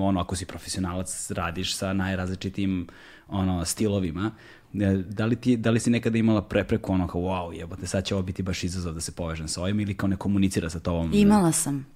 ono, 0.00 0.20
ako 0.20 0.36
si 0.36 0.46
profesionalac, 0.46 1.30
radiš 1.30 1.76
sa 1.76 1.92
najrazličitim, 1.92 2.86
ono, 3.28 3.64
stilovima, 3.64 4.30
e, 4.74 5.02
da 5.08 5.26
li, 5.26 5.36
ti, 5.36 5.56
da 5.56 5.70
li 5.70 5.80
si 5.80 5.90
nekada 5.90 6.18
imala 6.18 6.42
prepreku 6.42 6.92
ono 6.92 7.08
kao, 7.08 7.20
wow, 7.20 7.52
jebote, 7.52 7.86
sad 7.86 8.04
će 8.04 8.14
ovo 8.14 8.22
biti 8.22 8.42
baš 8.42 8.64
izazov 8.64 8.94
da 8.94 9.00
se 9.00 9.12
povežem 9.12 9.48
sa 9.48 9.62
ovim 9.62 9.80
ili 9.80 9.96
kao 9.96 10.08
ne 10.08 10.16
komunicira 10.16 10.70
sa 10.70 10.80
tobom? 10.80 11.10
Imala 11.14 11.52
sam. 11.52 11.86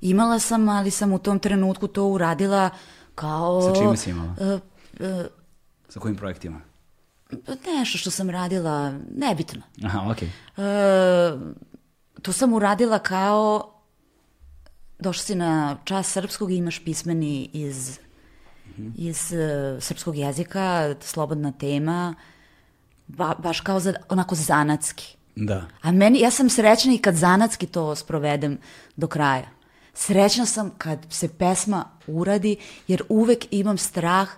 Imala 0.00 0.38
sam, 0.38 0.68
ali 0.68 0.90
sam 0.90 1.12
u 1.12 1.18
tom 1.18 1.38
trenutku 1.38 1.88
to 1.88 2.06
uradila 2.06 2.70
kao... 3.14 3.62
Sa 3.62 3.80
čime 3.80 3.96
si 3.96 4.10
imala? 4.10 4.34
Uh, 4.40 4.60
uh, 5.00 5.26
sa 5.88 6.00
kojim 6.00 6.16
projektima? 6.16 6.60
Nešto 7.78 7.98
što 7.98 8.10
sam 8.10 8.30
radila, 8.30 8.98
nebitno. 9.16 9.62
Aha, 9.84 10.10
okej. 10.10 10.28
Okay. 10.56 11.34
Uh, 11.34 11.40
to 12.22 12.32
sam 12.32 12.52
uradila 12.52 12.98
kao 12.98 13.70
došla 15.00 15.22
si 15.22 15.34
na 15.34 15.76
čas 15.84 16.12
srpskog 16.12 16.52
i 16.52 16.56
imaš 16.56 16.84
pismeni 16.84 17.50
iz, 17.52 17.98
-hmm. 18.80 18.94
iz 18.96 19.32
uh, 19.32 19.82
srpskog 19.82 20.16
jezika, 20.16 20.94
slobodna 21.00 21.52
tema, 21.52 22.14
ba, 23.06 23.34
baš 23.38 23.60
kao 23.60 23.80
za, 23.80 23.94
onako 24.08 24.34
zanatski. 24.34 25.16
Da. 25.36 25.66
A 25.82 25.92
meni, 25.92 26.20
ja 26.20 26.30
sam 26.30 26.50
srećna 26.50 26.92
i 26.92 26.98
kad 26.98 27.14
zanatski 27.14 27.66
to 27.66 27.94
sprovedem 27.94 28.58
do 28.96 29.06
kraja. 29.06 29.48
Srećna 29.94 30.46
sam 30.46 30.70
kad 30.78 31.06
se 31.10 31.28
pesma 31.28 31.84
uradi, 32.06 32.56
jer 32.88 33.02
uvek 33.08 33.46
imam 33.50 33.78
strah 33.78 34.28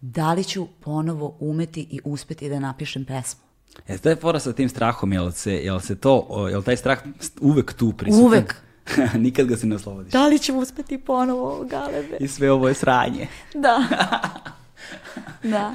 da 0.00 0.32
li 0.32 0.44
ću 0.44 0.66
ponovo 0.80 1.36
umeti 1.40 1.86
i 1.90 2.00
uspeti 2.04 2.48
da 2.48 2.60
napišem 2.60 3.04
pesmu. 3.04 3.40
E, 3.86 3.98
to 3.98 4.08
je 4.08 4.16
fora 4.16 4.40
sa 4.40 4.52
tim 4.52 4.68
strahom, 4.68 5.12
jel 5.12 5.30
se, 5.32 5.52
jel 5.52 5.80
se 5.80 5.96
to, 5.96 6.46
jel 6.50 6.62
taj 6.62 6.76
strah 6.76 6.98
uvek 7.40 7.72
tu 7.72 7.92
prisutan? 7.92 8.26
Uvek. 8.26 8.62
Nikad 9.24 9.46
ga 9.46 9.56
se 9.56 9.66
ne 9.66 9.76
oslobodiš. 9.76 10.12
Da 10.12 10.26
li 10.26 10.38
ću 10.38 10.58
uspeti 10.58 10.98
ponovo, 10.98 11.66
Galebe? 11.70 12.16
I 12.20 12.28
sve 12.28 12.50
ovo 12.50 12.68
je 12.68 12.74
sranje. 12.74 13.26
Da. 13.54 13.84
da. 15.52 15.74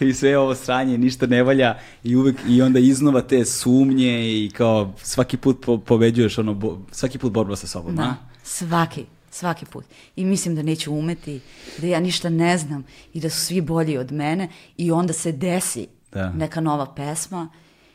I 0.00 0.14
sve 0.14 0.38
ovo 0.38 0.54
sranje, 0.54 0.98
ništa 0.98 1.26
ne 1.26 1.42
valja 1.42 1.78
i 2.04 2.16
uvek, 2.16 2.36
i 2.48 2.62
onda 2.62 2.78
iznova 2.78 3.22
te 3.22 3.44
sumnje 3.44 4.44
i 4.44 4.50
kao 4.50 4.94
svaki 5.02 5.36
put 5.36 5.64
po, 5.64 5.78
pobeđuješ 5.78 6.38
ono, 6.38 6.54
bo, 6.54 6.78
svaki 6.90 7.18
put 7.18 7.32
borba 7.32 7.56
sa 7.56 7.66
sobom, 7.66 7.96
da. 7.96 8.02
a? 8.02 8.14
Svaki, 8.42 9.04
svaki 9.30 9.66
put. 9.66 9.84
I 10.16 10.24
mislim 10.24 10.54
da 10.54 10.62
neću 10.62 10.94
umeti, 10.94 11.40
da 11.78 11.86
ja 11.86 12.00
ništa 12.00 12.28
ne 12.28 12.58
znam 12.58 12.84
i 13.12 13.20
da 13.20 13.30
su 13.30 13.40
svi 13.40 13.60
bolji 13.60 13.98
od 13.98 14.12
mene 14.12 14.48
i 14.76 14.90
onda 14.90 15.12
se 15.12 15.32
desi 15.32 15.86
da. 16.12 16.30
neka 16.30 16.60
nova 16.60 16.94
pesma 16.94 17.48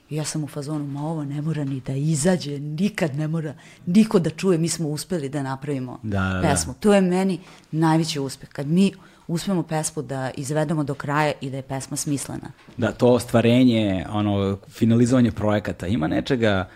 I 0.10 0.16
ja 0.16 0.26
sam 0.26 0.43
u 0.43 0.47
fazonu, 0.47 0.88
ma 0.88 1.08
ovo 1.08 1.24
ne 1.24 1.41
mora 1.41 1.64
ni 1.64 1.82
da 1.82 1.93
izađe, 1.93 2.60
nikad 2.60 3.16
ne 3.16 3.28
mora 3.28 3.53
niko 3.86 4.20
da 4.20 4.30
čuje, 4.30 4.58
mi 4.58 4.70
smo 4.70 4.88
uspeli 4.88 5.30
da 5.30 5.43
napravimo 5.43 5.99
da, 6.03 6.20
da, 6.20 6.49
pesmu. 6.49 6.74
To 6.80 6.93
je 6.93 7.01
meni 7.01 7.39
najveći 7.72 8.20
uspeh. 8.20 8.49
Kad 8.49 8.68
mi 8.68 8.91
uspemo 9.28 9.64
pesmu 9.64 10.03
da 10.03 10.32
izvedemo 10.38 10.84
do 10.84 10.93
kraja 10.93 11.34
i 11.41 11.49
da 11.49 11.58
je 11.58 11.64
pesma 11.64 11.97
smislena. 11.97 12.51
Da, 12.78 12.91
to 12.91 13.08
ostvarenje, 13.08 14.06
ono, 14.10 14.58
finalizovanje 14.70 15.32
projekata, 15.32 15.88
ima 15.88 16.08
nečega, 16.08 16.70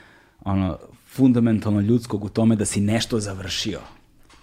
ono, 0.45 0.77
fundamentalno 1.07 1.80
ljudskog 1.80 2.23
u 2.23 2.30
tome 2.30 2.55
da 2.55 2.65
si 2.65 2.82
nešto 2.82 3.19
završio. 3.19 3.80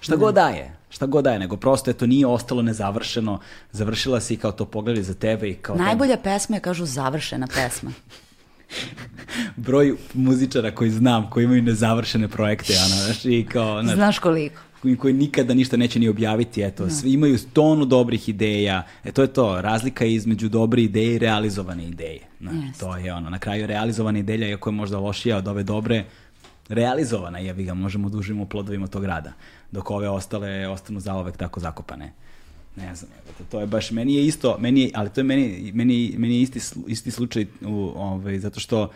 Šta 0.01 0.17
da. 0.17 0.17
god 0.17 0.35
daje, 0.35 0.77
šta 0.89 1.07
god 1.07 1.25
daje, 1.25 1.39
nego 1.39 1.57
prosto 1.57 1.91
eto 1.91 2.07
nije 2.07 2.27
ostalo 2.27 2.63
nezavršeno, 2.63 3.41
završila 3.73 4.21
si 4.21 4.37
kao 4.37 4.53
to 4.53 4.65
pogledali 4.65 5.05
za 5.05 5.15
tebe 5.15 5.49
i 5.49 5.55
kao... 5.55 5.77
Najbolja 5.77 6.17
pesma 6.17 6.57
je, 6.57 6.61
kažu, 6.61 6.87
završena 6.87 7.47
pesma. 7.47 7.91
broj 9.57 9.97
muzičara 10.15 10.71
koji 10.71 10.91
znam, 10.91 11.31
koji 11.31 11.45
imaju 11.45 11.63
nezavršene 11.63 12.29
projekte, 12.29 12.75
ano, 12.77 12.95
znaš, 13.05 13.25
i 13.25 13.47
kao... 13.53 13.83
Znaš, 13.83 13.95
znaš 13.95 14.19
koliko? 14.19 14.61
Koji, 14.83 14.97
koji 14.97 15.15
nikada 15.15 15.55
ništa 15.55 15.77
neće 15.77 15.99
ni 15.99 16.09
objaviti, 16.09 16.63
eto, 16.63 16.83
no. 16.83 16.89
Da. 16.89 16.95
svi 16.95 17.13
imaju 17.13 17.39
tonu 17.53 17.85
dobrih 17.85 18.29
ideja, 18.29 18.83
e 19.05 19.13
to 19.13 19.23
je 19.23 19.29
to, 19.29 19.61
razlika 19.61 20.05
je 20.05 20.15
između 20.15 20.49
dobre 20.49 20.83
ideje 20.83 21.15
i 21.15 21.19
realizovane 21.19 21.85
ideje. 21.89 22.21
Na, 22.41 22.53
yes. 22.53 22.81
To 22.81 22.97
je 22.97 23.15
ono, 23.15 23.31
na 23.31 23.39
kraju 23.39 23.67
realizovana 23.67 24.19
ideja, 24.19 24.49
iako 24.49 24.69
je 24.69 24.75
možda 24.75 24.99
lošija 24.99 25.37
od 25.37 25.49
ove 25.49 25.63
dobre, 25.63 26.05
realizovana, 26.69 27.39
jebi 27.39 27.65
ga, 27.65 27.75
možemo 27.75 28.09
da 28.09 28.19
uživimo 28.19 28.45
plodovima 28.45 28.87
tog 28.87 29.05
rada, 29.05 29.33
dok 29.73 29.91
ove 29.91 30.09
ostale 30.09 30.69
ostanu 30.69 31.01
zaovek 31.01 31.37
tako 31.37 31.61
zakopane 31.61 32.13
ne 32.77 32.95
znam, 32.95 33.11
to 33.51 33.61
je 33.61 33.67
baš, 33.67 33.91
meni 33.91 34.15
je 34.15 34.27
isto, 34.27 34.57
meni 34.59 34.81
je, 34.81 34.91
ali 34.95 35.11
to 35.11 35.21
je 35.21 35.25
meni, 35.25 35.73
meni, 35.75 36.15
meni 36.19 36.37
je 36.37 36.43
isti, 36.43 36.61
isti 36.87 37.11
slučaj, 37.11 37.47
u, 37.63 37.93
ovaj, 37.97 38.39
zato 38.39 38.61
što 38.61 38.91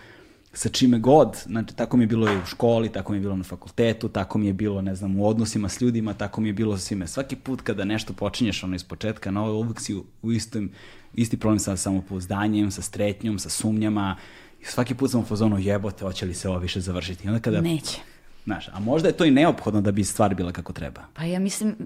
sa 0.53 0.69
čime 0.69 0.99
god, 0.99 1.37
znači 1.47 1.77
tako 1.77 1.97
mi 1.97 2.03
je 2.03 2.09
bilo 2.09 2.33
i 2.33 2.37
u 2.37 2.47
školi, 2.47 2.89
tako 2.89 3.13
mi 3.13 3.19
je 3.19 3.21
bilo 3.21 3.37
na 3.37 3.45
fakultetu, 3.45 4.09
tako 4.09 4.39
mi 4.39 4.47
je 4.47 4.53
bilo, 4.53 4.83
ne 4.83 4.95
znam, 4.95 5.21
u 5.21 5.27
odnosima 5.27 5.69
s 5.69 5.81
ljudima, 5.81 6.15
tako 6.15 6.41
mi 6.41 6.49
je 6.49 6.53
bilo 6.53 6.77
sa 6.77 6.83
svime. 6.83 7.07
Svaki 7.07 7.37
put 7.37 7.61
kada 7.61 7.85
nešto 7.85 8.13
počinješ 8.13 8.65
ono 8.65 8.75
iz 8.75 8.85
početka, 8.85 9.31
na 9.31 9.45
ovo 9.45 9.61
uvek 9.61 9.81
si 9.81 9.95
u, 9.95 10.05
u 10.23 10.33
istom, 10.33 10.71
isti 11.15 11.37
problem 11.37 11.59
sa 11.59 11.77
samopouzdanjem, 11.77 12.71
sa 12.71 12.83
stretnjom, 12.83 13.39
sa 13.39 13.49
sumnjama, 13.49 14.17
i 14.61 14.65
svaki 14.65 14.95
put 14.95 15.11
sam 15.11 15.21
u 15.21 15.25
fazonu 15.25 15.59
jebote, 15.59 16.05
hoće 16.05 16.27
li 16.27 16.35
se 16.35 16.49
ovo 16.49 16.59
više 16.59 16.81
završiti. 16.81 17.27
I 17.27 17.29
onda 17.29 17.41
kada, 17.41 17.61
Neće. 17.61 17.99
Znaš, 18.45 18.69
a 18.69 18.81
možda 18.81 19.09
je 19.09 19.17
to 19.17 19.25
i 19.25 19.31
neophodno 19.31 19.81
da 19.81 19.93
bi 19.93 20.05
stvar 20.05 20.35
bila 20.35 20.53
kako 20.53 20.73
treba. 20.73 21.01
Pa 21.15 21.25
ja 21.25 21.39
mislim, 21.39 21.77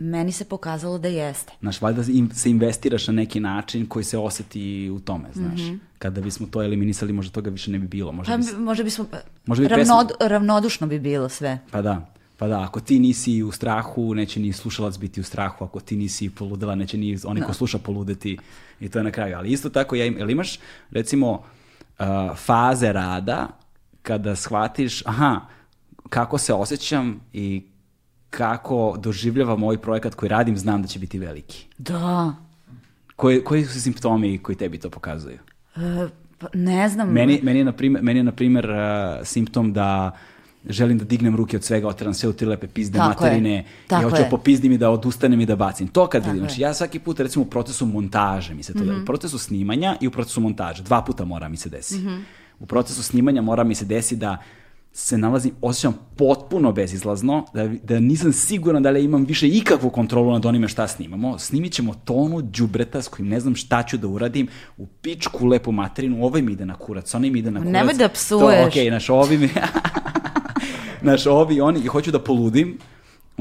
meni 0.00 0.32
se 0.32 0.44
pokazalo 0.44 0.98
da 0.98 1.08
jeste. 1.08 1.52
Znaš, 1.60 1.80
valjda 1.80 2.02
im, 2.08 2.30
se 2.34 2.50
investiraš 2.50 3.06
na 3.06 3.12
neki 3.12 3.40
način 3.40 3.86
koji 3.86 4.04
se 4.04 4.18
oseti 4.18 4.90
u 4.90 5.00
tome, 5.00 5.28
znaš. 5.32 5.60
Mm 5.60 5.64
-hmm. 5.64 5.78
Kada 5.98 6.20
bismo 6.20 6.46
to 6.46 6.62
eliminisali, 6.62 7.12
možda 7.12 7.32
toga 7.32 7.50
više 7.50 7.70
ne 7.70 7.78
bi 7.78 7.86
bilo. 7.86 8.12
Možda, 8.12 8.32
pa, 8.32 8.38
bi, 8.38 8.62
možda 8.64 8.84
bismo, 8.84 9.06
možda 9.46 9.62
bi 9.62 9.68
ravnod, 9.68 10.08
pesma... 10.08 10.28
ravnodušno 10.28 10.86
bi 10.86 10.98
bilo 10.98 11.28
sve. 11.28 11.58
Pa 11.70 11.82
da. 11.82 12.12
Pa 12.36 12.48
da, 12.48 12.62
ako 12.62 12.80
ti 12.80 12.98
nisi 12.98 13.42
u 13.42 13.52
strahu, 13.52 14.14
neće 14.14 14.40
ni 14.40 14.52
slušalac 14.52 14.98
biti 14.98 15.20
u 15.20 15.24
strahu, 15.24 15.64
ako 15.64 15.80
ti 15.80 15.96
nisi 15.96 16.30
poludela, 16.30 16.74
neće 16.74 16.98
ni 16.98 17.18
onaj 17.24 17.40
no. 17.40 17.46
ko 17.46 17.52
da. 17.52 17.56
sluša 17.56 17.78
poludeti 17.78 18.38
i 18.80 18.88
to 18.88 18.98
je 18.98 19.04
na 19.04 19.10
kraju. 19.10 19.36
Ali 19.36 19.52
isto 19.52 19.70
tako, 19.70 19.96
ja 19.96 20.06
im, 20.06 20.18
jel 20.18 20.30
imaš 20.30 20.58
recimo 20.90 21.30
uh, 21.32 22.06
faze 22.36 22.92
rada 22.92 23.48
kada 24.02 24.36
shvatiš, 24.36 25.06
aha, 25.06 25.40
kako 26.08 26.38
se 26.38 26.54
osjećam 26.54 27.20
i 27.32 27.62
kako 28.30 28.96
doživljavam 28.98 29.62
ovaj 29.62 29.78
projekat 29.78 30.14
koji 30.14 30.28
radim, 30.28 30.58
znam 30.58 30.82
da 30.82 30.88
će 30.88 30.98
biti 30.98 31.18
veliki. 31.18 31.66
Da. 31.78 32.34
Koji, 33.16 33.44
koji 33.44 33.64
su 33.64 33.80
simptomi 33.80 34.38
koji 34.38 34.56
tebi 34.56 34.78
to 34.78 34.90
pokazuju? 34.90 35.38
E, 35.76 36.08
pa 36.38 36.46
ne 36.54 36.88
znam. 36.88 37.08
Meni, 37.12 37.40
meni 37.42 37.58
je, 37.58 37.64
na 37.64 37.72
primjer, 37.72 38.04
meni 38.04 38.20
je, 38.20 38.24
na 38.24 38.32
primjer, 38.32 38.70
uh, 38.70 38.76
simptom 39.26 39.72
da 39.72 40.10
želim 40.68 40.98
da 40.98 41.04
dignem 41.04 41.36
ruke 41.36 41.56
od 41.56 41.64
svega, 41.64 41.88
oteram 41.88 42.14
sve 42.14 42.28
u 42.28 42.32
tri 42.32 42.46
lepe 42.46 42.66
pizde 42.66 42.98
Tako 42.98 43.08
materine 43.08 43.54
je. 43.54 43.64
Tako 43.86 44.00
i 44.00 44.04
hoću 44.10 44.22
da 44.22 44.28
popizdim 44.28 44.72
i 44.72 44.78
da 44.78 44.90
odustanem 44.90 45.40
i 45.40 45.46
da 45.46 45.56
bacim. 45.56 45.88
To 45.88 46.06
kad 46.06 46.22
Tako 46.22 46.32
vidim, 46.32 46.48
znači 46.48 46.62
ja 46.62 46.74
svaki 46.74 46.98
put 46.98 47.20
recimo 47.20 47.44
u 47.44 47.48
procesu 47.48 47.86
montaže 47.86 48.54
mi 48.54 48.62
se 48.62 48.72
to 48.72 48.78
mm 48.78 48.82
-hmm. 48.82 48.96
da, 48.96 49.02
u 49.02 49.04
procesu 49.04 49.38
snimanja 49.38 49.96
i 50.00 50.08
u 50.08 50.10
procesu 50.10 50.40
montaže, 50.40 50.82
dva 50.82 51.02
puta 51.02 51.24
mora 51.24 51.48
mi 51.48 51.56
se 51.56 51.68
desi. 51.68 51.98
Mm 51.98 52.06
-hmm. 52.06 52.20
U 52.60 52.66
procesu 52.66 53.02
snimanja 53.02 53.42
mora 53.42 53.64
mi 53.64 53.74
se 53.74 53.84
desi 53.84 54.16
da 54.16 54.38
se 54.92 55.18
nalazim, 55.18 55.52
osjećam 55.60 55.94
potpuno 56.16 56.72
bezizlazno, 56.72 57.46
da, 57.54 57.68
da 57.68 58.00
nisam 58.00 58.32
siguran 58.32 58.82
da 58.82 58.90
li 58.90 59.04
imam 59.04 59.24
više 59.24 59.48
ikakvu 59.48 59.90
kontrolu 59.90 60.32
nad 60.32 60.46
onime 60.46 60.68
šta 60.68 60.88
snimamo. 60.88 61.38
Snimit 61.38 61.72
ćemo 61.72 61.94
tonu 62.04 62.42
džubreta 62.42 63.02
s 63.02 63.08
kojim 63.08 63.28
ne 63.28 63.40
znam 63.40 63.54
šta 63.56 63.82
ću 63.82 63.96
da 63.96 64.08
uradim, 64.08 64.48
u 64.76 64.86
pičku 64.86 65.46
lepu 65.46 65.72
materinu, 65.72 66.24
ovaj 66.24 66.42
mi 66.42 66.52
ide 66.52 66.66
na 66.66 66.74
kurac, 66.74 67.14
onaj 67.14 67.30
mi 67.30 67.38
ide 67.38 67.50
na 67.50 67.60
kurac. 67.60 67.72
Nemoj 67.72 67.94
da 67.94 68.08
psuješ. 68.08 68.62
To, 68.62 68.66
okej, 68.66 68.86
okay, 68.86 68.90
naš 68.90 69.10
ovi 69.10 69.38
mi... 69.38 69.48
naš 71.10 71.26
ovi, 71.26 71.60
oni, 71.60 71.80
i 71.80 71.86
hoću 71.86 72.10
da 72.10 72.18
poludim, 72.18 72.78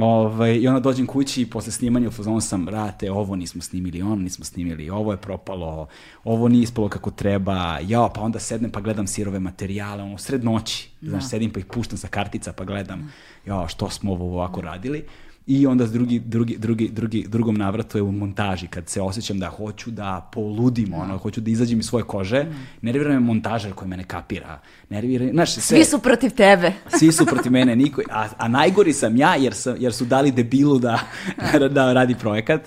Ovaj, 0.01 0.55
I 0.55 0.67
onda 0.67 0.79
dođem 0.79 1.07
kući 1.07 1.41
i 1.41 1.45
posle 1.45 1.71
snimanja 1.71 2.07
u 2.07 2.11
fazonu 2.11 2.41
sam, 2.41 2.69
rate, 2.69 3.11
ovo 3.11 3.35
nismo 3.35 3.61
snimili, 3.61 4.01
ono 4.01 4.15
nismo 4.15 4.45
snimili, 4.45 4.89
ovo 4.89 5.11
je 5.11 5.17
propalo, 5.17 5.87
ovo 6.23 6.47
nije 6.47 6.63
ispalo 6.63 6.89
kako 6.89 7.11
treba, 7.11 7.79
ja, 7.87 8.09
pa 8.15 8.21
onda 8.21 8.39
sednem 8.39 8.71
pa 8.71 8.81
gledam 8.81 9.07
sirove 9.07 9.39
materijale, 9.39 10.03
ono, 10.03 10.17
sred 10.17 10.43
noći, 10.43 10.89
da. 11.01 11.09
znaš, 11.09 11.29
sedim 11.29 11.51
pa 11.51 11.59
ih 11.59 11.65
puštam 11.65 11.97
sa 11.97 12.07
kartica 12.07 12.53
pa 12.53 12.63
gledam, 12.63 13.13
ja, 13.45 13.67
što 13.67 13.89
smo 13.89 14.11
ovo 14.11 14.25
ovako 14.25 14.61
radili 14.61 15.05
i 15.49 15.67
onda 15.67 15.87
s 15.87 15.91
drugi, 15.91 16.19
drugi, 16.19 16.57
drugi, 16.57 16.89
drugi, 16.89 17.25
drugom 17.27 17.55
navratu 17.55 17.97
je 17.97 18.01
u 18.01 18.11
montaži, 18.11 18.67
kad 18.67 18.89
se 18.89 19.01
osjećam 19.01 19.39
da 19.39 19.49
hoću 19.49 19.91
da 19.91 20.29
poludim, 20.33 20.93
ono, 20.93 21.17
hoću 21.17 21.41
da 21.41 21.51
izađem 21.51 21.79
iz 21.79 21.85
svoje 21.85 22.03
kože, 22.03 22.45
nervira 22.81 23.13
me 23.13 23.19
montažer 23.19 23.73
koji 23.73 23.89
mene 23.89 24.03
kapira, 24.03 24.59
nervira, 24.89 25.29
znaš, 25.31 25.51
sve, 25.53 25.61
Svi 25.61 25.85
su 25.85 25.99
protiv 25.99 26.31
tebe. 26.31 26.73
Svi 26.99 27.11
su 27.11 27.25
protiv 27.25 27.51
mene, 27.51 27.75
niko, 27.75 28.01
a, 28.11 28.27
a 28.37 28.47
najgori 28.47 28.93
sam 28.93 29.17
ja, 29.17 29.35
jer, 29.35 29.53
sam, 29.53 29.75
jer 29.79 29.93
su 29.93 30.05
dali 30.05 30.31
debilu 30.31 30.79
da, 30.79 30.99
da 31.71 31.93
radi 31.93 32.15
projekat, 32.15 32.61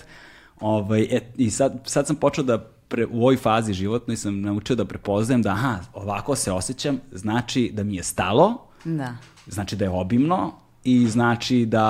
ovaj, 0.61 1.07
et, 1.11 1.25
i 1.37 1.51
sad, 1.51 1.81
sad 1.85 2.07
sam 2.07 2.17
počeo 2.17 2.45
da 2.45 2.59
pre, 2.89 3.07
u 3.07 3.21
ovoj 3.21 3.37
fazi 3.37 3.73
životnoj 3.73 4.17
sam 4.17 4.41
naučio 4.41 4.77
da 4.77 4.85
prepoznajem 4.85 5.43
da 5.43 5.51
aha, 5.51 5.79
ovako 5.93 6.37
se 6.37 6.53
osjećam, 6.53 7.01
znači 7.13 7.71
da 7.75 7.85
mi 7.85 7.95
je 7.95 8.03
stalo, 8.03 8.67
da. 8.85 9.17
znači 9.47 9.77
da 9.77 9.85
je 9.85 9.91
obimno, 9.91 10.62
i 10.85 11.09
znači 11.09 11.67
da 11.67 11.87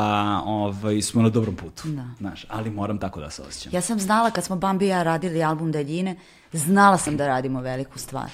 ovaj, 0.47 1.03
smo 1.03 1.23
na 1.23 1.29
dobrom 1.29 1.57
putu. 1.57 1.89
Da. 1.89 2.05
Znaš, 2.19 2.47
ali 2.49 2.71
moram 2.71 2.99
tako 2.99 3.21
da 3.21 3.31
se 3.31 3.43
osjećam. 3.43 3.75
Ja 3.75 3.81
sam 3.81 4.01
znala 4.01 4.31
kad 4.31 4.45
smo 4.45 4.57
Bambi 4.57 4.85
i 4.85 4.89
ja 4.89 5.03
radili 5.03 5.43
album 5.43 5.73
Daljine, 5.73 6.17
znala 6.53 6.99
sam 6.99 7.17
da 7.17 7.27
radimo 7.27 7.61
veliku 7.61 7.99
stvar. 7.99 8.31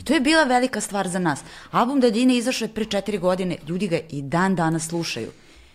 I 0.00 0.04
to 0.04 0.14
je 0.14 0.20
bila 0.20 0.44
velika 0.44 0.80
stvar 0.80 1.08
za 1.08 1.18
nas. 1.18 1.40
Album 1.70 2.00
Daljine 2.00 2.36
izašao 2.36 2.66
je 2.66 2.74
pre 2.74 2.84
četiri 2.84 3.18
godine, 3.18 3.56
ljudi 3.66 3.88
ga 3.88 3.98
i 4.10 4.22
dan 4.22 4.54
danas 4.54 4.88
slušaju. 4.88 5.30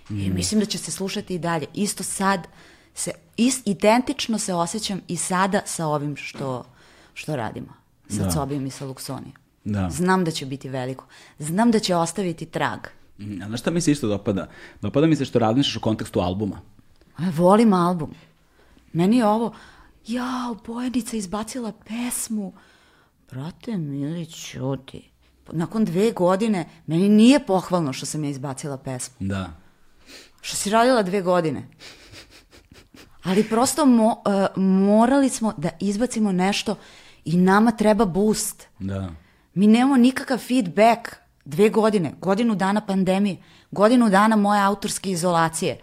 I 0.09 0.29
mislim 0.29 0.59
da 0.59 0.65
će 0.65 0.77
se 0.77 0.91
slušati 0.91 1.35
i 1.35 1.39
dalje. 1.39 1.65
Isto 1.73 2.03
sad, 2.03 2.47
se, 2.93 3.11
is, 3.37 3.61
identično 3.65 4.39
se 4.39 4.53
osjećam 4.53 5.01
i 5.07 5.17
sada 5.17 5.61
sa 5.65 5.87
ovim 5.87 6.15
što, 6.15 6.65
što 7.13 7.35
radimo. 7.35 7.73
Sa 8.09 8.23
Da. 8.23 8.29
Cobijom 8.29 8.65
i 8.65 8.69
sa 8.69 8.85
Luksonijom. 8.85 9.33
Da. 9.63 9.89
Znam 9.89 10.23
da 10.23 10.31
će 10.31 10.45
biti 10.45 10.69
veliko. 10.69 11.05
Znam 11.39 11.71
da 11.71 11.79
će 11.79 11.95
ostaviti 11.95 12.45
trag. 12.45 12.79
Mm, 12.79 13.02
A 13.19 13.47
znaš 13.47 13.59
šta 13.59 13.71
mi 13.71 13.81
se 13.81 13.91
isto 13.91 14.07
dopada? 14.07 14.47
Dopada 14.81 15.07
mi 15.07 15.15
se 15.15 15.25
što 15.25 15.39
razmišljaš 15.39 15.75
u 15.75 15.81
kontekstu 15.81 16.19
albuma. 16.19 16.61
A, 17.17 17.23
volim 17.35 17.73
album. 17.73 18.13
Meni 18.93 19.17
je 19.17 19.27
ovo, 19.27 19.53
jao, 20.07 20.55
Bojanica 20.65 21.17
izbacila 21.17 21.71
pesmu. 21.87 22.53
Brate, 23.31 23.77
mili, 23.77 24.25
čuti. 24.25 25.09
Nakon 25.51 25.85
dve 25.85 26.11
godine, 26.11 26.69
meni 26.85 27.09
nije 27.09 27.45
pohvalno 27.45 27.93
što 27.93 28.05
sam 28.05 28.23
ja 28.23 28.29
izbacila 28.29 28.77
pesmu. 28.77 29.15
Da. 29.19 29.49
Što 30.41 30.55
si 30.57 30.69
radila 30.69 31.03
dve 31.03 31.21
godine. 31.21 31.67
Ali 33.23 33.43
prosto 33.43 33.85
mo, 33.85 34.21
e, 34.25 34.59
morali 34.59 35.29
smo 35.29 35.53
da 35.57 35.69
izbacimo 35.79 36.31
nešto 36.31 36.75
i 37.25 37.37
nama 37.37 37.71
treba 37.71 38.05
boost. 38.05 38.67
Da. 38.79 39.09
Mi 39.53 39.67
nemamo 39.67 39.97
nikakav 39.97 40.37
feedback 40.37 41.22
dve 41.45 41.69
godine, 41.69 42.13
godinu 42.21 42.55
dana 42.55 42.81
pandemije, 42.81 43.37
godinu 43.71 44.09
dana 44.09 44.35
moje 44.35 44.61
autorske 44.61 45.11
izolacije. 45.11 45.79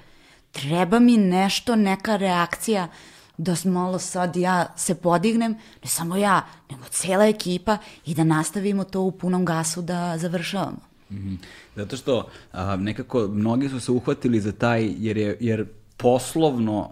Treba 0.53 0.99
mi 0.99 1.17
nešto, 1.17 1.77
neka 1.77 2.17
reakcija 2.17 2.89
da 3.37 3.55
malo 3.65 3.99
sad 3.99 4.37
ja 4.37 4.67
se 4.77 4.95
podignem, 4.95 5.53
ne 5.83 5.89
samo 5.89 6.17
ja, 6.17 6.47
nego 6.71 6.83
cela 6.91 7.27
ekipa 7.27 7.79
i 8.07 8.15
da 8.15 8.25
nastavimo 8.25 8.85
to 8.85 9.01
u 9.01 9.13
punom 9.13 9.45
gasu 9.45 9.83
da 9.83 10.19
završavamo. 10.19 10.81
Mhm. 11.11 11.35
Zato 11.77 11.97
što 11.97 12.29
a, 12.53 12.77
nekako 12.77 13.29
mnogi 13.29 13.69
su 13.69 13.81
se 13.81 13.93
uhvatili 13.93 14.41
za 14.41 14.53
taj, 14.53 14.95
jer, 14.99 15.17
je, 15.17 15.37
jer 15.41 15.67
poslovno 15.97 16.91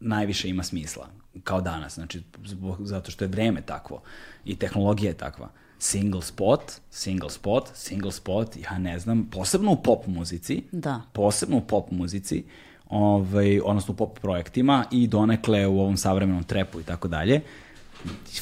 najviše 0.00 0.48
ima 0.48 0.62
smisla, 0.62 1.08
kao 1.44 1.60
danas, 1.60 1.94
znači 1.94 2.22
zbog, 2.44 2.76
zato 2.80 3.10
što 3.10 3.24
je 3.24 3.28
vreme 3.28 3.62
takvo 3.62 4.02
i 4.44 4.56
tehnologija 4.56 5.10
je 5.10 5.16
takva. 5.16 5.48
Single 5.78 6.22
spot, 6.22 6.72
single 6.90 7.30
spot, 7.30 7.68
single 7.74 8.12
spot, 8.12 8.56
ja 8.56 8.78
ne 8.78 8.98
znam, 8.98 9.28
posebno 9.32 9.72
u 9.72 9.82
pop 9.82 10.06
muzici, 10.06 10.62
Da. 10.72 11.02
posebno 11.12 11.56
u 11.56 11.60
pop 11.60 11.90
muzici, 11.90 12.44
ovaj, 12.88 13.60
odnosno 13.64 13.94
u 13.94 13.96
pop 13.96 14.18
projektima 14.18 14.84
i 14.90 15.06
donekle 15.06 15.66
u 15.66 15.80
ovom 15.80 15.96
savremenom 15.96 16.44
trepu 16.44 16.80
i 16.80 16.84
tako 16.84 17.08
dalje, 17.08 17.40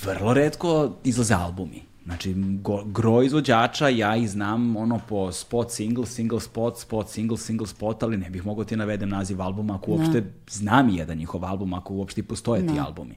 vrlo 0.05 0.35
redko 0.35 0.97
izlaze 1.05 1.35
albumi. 1.35 1.83
Znači, 2.05 2.35
go, 2.37 2.85
gro 2.85 3.23
izvođača, 3.23 3.89
ja 3.89 4.17
ih 4.17 4.31
znam 4.31 4.77
ono 4.77 5.01
po 5.09 5.33
spot, 5.33 5.71
single, 5.71 6.07
single 6.07 6.41
spot, 6.41 6.79
spot, 6.79 7.09
single, 7.09 7.39
single 7.39 7.67
spot, 7.67 8.03
ali 8.03 8.17
ne 8.17 8.31
bih 8.31 8.47
mogao 8.47 8.65
ti 8.65 8.77
navedem 8.77 9.09
naziv 9.09 9.43
albuma 9.43 9.75
ako 9.75 9.91
uopšte 9.91 10.33
znam 10.51 10.91
i 10.91 10.97
jedan 10.97 11.19
njihov 11.19 11.45
album, 11.45 11.75
ako 11.75 11.95
uopšte 11.95 12.21
i 12.21 12.25
postoje 12.25 12.67
ti 12.67 12.81
albumi. 12.81 13.15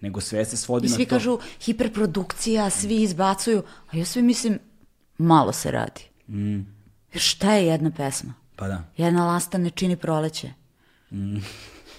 Nego 0.00 0.20
sve 0.20 0.44
se 0.44 0.56
svodi 0.56 0.86
I 0.86 0.90
na 0.90 0.96
svi 0.96 1.04
to. 1.06 1.10
kažu 1.10 1.38
hiperprodukcija, 1.60 2.70
svi 2.70 3.02
izbacuju, 3.02 3.62
a 3.90 3.96
ja 3.96 4.04
sve 4.04 4.22
mislim, 4.22 4.58
malo 5.18 5.52
se 5.52 5.70
radi. 5.70 6.00
Jer 7.12 7.22
šta 7.22 7.52
je 7.52 7.66
jedna 7.66 7.90
pesma? 7.90 8.34
Pa 8.56 8.68
da. 8.68 8.84
Jedna 8.96 9.26
lasta 9.26 9.58
ne 9.58 9.70
čini 9.70 9.96
proleće. 9.96 10.50
Mm. 11.10 11.36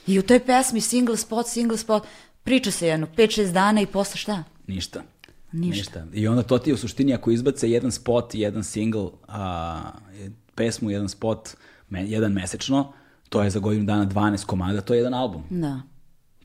I 0.08 0.20
u 0.20 0.22
toj 0.22 0.40
pesmi 0.46 0.82
single 0.82 1.18
spot, 1.18 1.48
single 1.48 1.78
spot, 1.78 2.04
priča 2.44 2.72
se 2.72 2.88
jedno 2.88 3.08
5-6 3.18 3.52
dana 3.52 3.82
i 3.82 3.86
posle 3.86 4.18
šta? 4.18 4.44
Ništa. 4.68 5.04
Ništa. 5.60 6.06
I 6.14 6.28
onda 6.28 6.44
to 6.44 6.58
ti 6.58 6.70
je 6.70 6.74
u 6.74 6.78
suštini 6.78 7.14
ako 7.14 7.32
izbace 7.32 7.72
jedan 7.72 7.92
spot 7.92 8.36
jedan 8.36 8.64
single, 8.64 9.08
a, 9.28 9.92
pesmu, 10.56 10.90
jedan 10.90 11.10
spot, 11.10 11.50
me, 11.90 12.10
jedan 12.10 12.32
mesečno, 12.32 12.94
to 13.30 13.44
je 13.44 13.50
za 13.50 13.60
godinu 13.60 13.86
dana 13.86 14.06
12 14.06 14.46
komada, 14.46 14.82
to 14.82 14.94
je 14.94 14.98
jedan 14.98 15.14
album. 15.14 15.44
Da. 15.50 15.82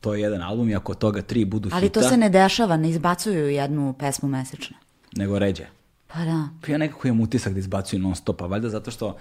To 0.01 0.15
je 0.15 0.21
jedan 0.21 0.43
album 0.43 0.69
i 0.69 0.75
ako 0.75 0.95
toga 0.95 1.23
tri 1.23 1.45
budu 1.45 1.69
Ali 1.73 1.87
hita, 1.87 2.01
to 2.01 2.09
se 2.09 2.17
ne 2.17 2.29
dešava, 2.29 2.77
ne 2.77 2.91
izbacuju 2.91 3.49
jednu 3.49 3.95
pesmu 3.99 4.29
mesečno. 4.29 4.77
nego 5.17 5.39
ređe. 5.39 5.67
Pa 6.07 6.25
da. 6.25 6.49
Pa 6.61 6.73
ja 6.73 6.79
nekako 6.79 7.09
imam 7.09 7.21
utisak 7.21 7.53
da 7.53 7.59
izbacuju 7.59 8.01
non 8.01 8.15
stop, 8.15 8.43
a 8.43 8.47
valjda 8.47 8.69
zato 8.69 8.91
što 8.91 9.17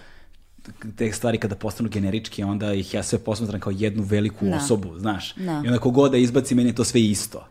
te 0.96 1.12
stvari 1.12 1.38
kada 1.38 1.56
postanu 1.56 1.90
generički, 1.90 2.44
onda 2.44 2.74
ih 2.74 2.94
ja 2.94 3.04
sve 3.04 3.20
posmatram 3.20 3.62
kao 3.62 3.74
jednu 3.76 4.04
veliku 4.04 4.46
Da. 4.46 4.56
osobu, 4.56 5.00
znaš. 5.00 5.36
Da. 5.36 5.62
I 5.66 5.68
onda 5.68 5.80
kogod 5.80 6.12
da 6.12 6.18
izbaci, 6.18 6.56
meni 6.56 6.70
je 6.70 6.76
to 6.76 6.84
sve 6.84 7.02
isto. 7.02 7.48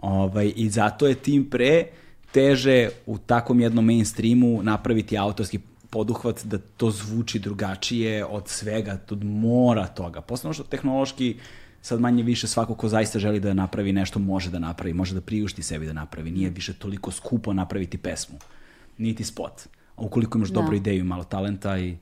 Ovaj, 0.00 0.52
I 0.56 0.70
zato 0.70 1.06
je 1.06 1.14
tim 1.14 1.50
pre 1.50 1.86
teže 2.32 2.88
u 3.06 3.18
takvom 3.18 3.60
jednom 3.60 3.84
mainstreamu 3.84 4.62
napraviti 4.62 5.18
autorski 5.18 5.58
poduhvat 5.90 6.44
da 6.44 6.58
to 6.58 6.90
zvuči 6.90 7.38
drugačije 7.38 8.24
od 8.24 8.48
svega, 8.48 8.98
od 9.10 9.24
mora 9.24 9.86
toga. 9.86 10.20
Posledno 10.20 10.52
što 10.52 10.62
tehnološki 10.62 11.36
sad 11.82 12.00
manje 12.00 12.22
više 12.22 12.46
svako 12.46 12.74
ko 12.74 12.88
zaista 12.88 13.18
želi 13.18 13.40
da 13.40 13.54
napravi 13.54 13.92
nešto 13.92 14.18
može 14.18 14.50
da 14.50 14.58
napravi, 14.58 14.92
može 14.94 15.14
da 15.14 15.20
priušti 15.20 15.62
sebi 15.62 15.86
da 15.86 15.92
napravi. 15.92 16.30
Nije 16.30 16.50
više 16.50 16.72
toliko 16.72 17.10
skupo 17.10 17.52
napraviti 17.52 17.98
pesmu, 17.98 18.38
niti 18.98 19.24
spot. 19.24 19.52
A 19.96 20.02
ukoliko 20.02 20.38
imaš 20.38 20.48
dobru 20.48 20.76
ideju 20.76 21.00
i 21.00 21.04
malo 21.04 21.24
talenta 21.24 21.78
i 21.78 21.96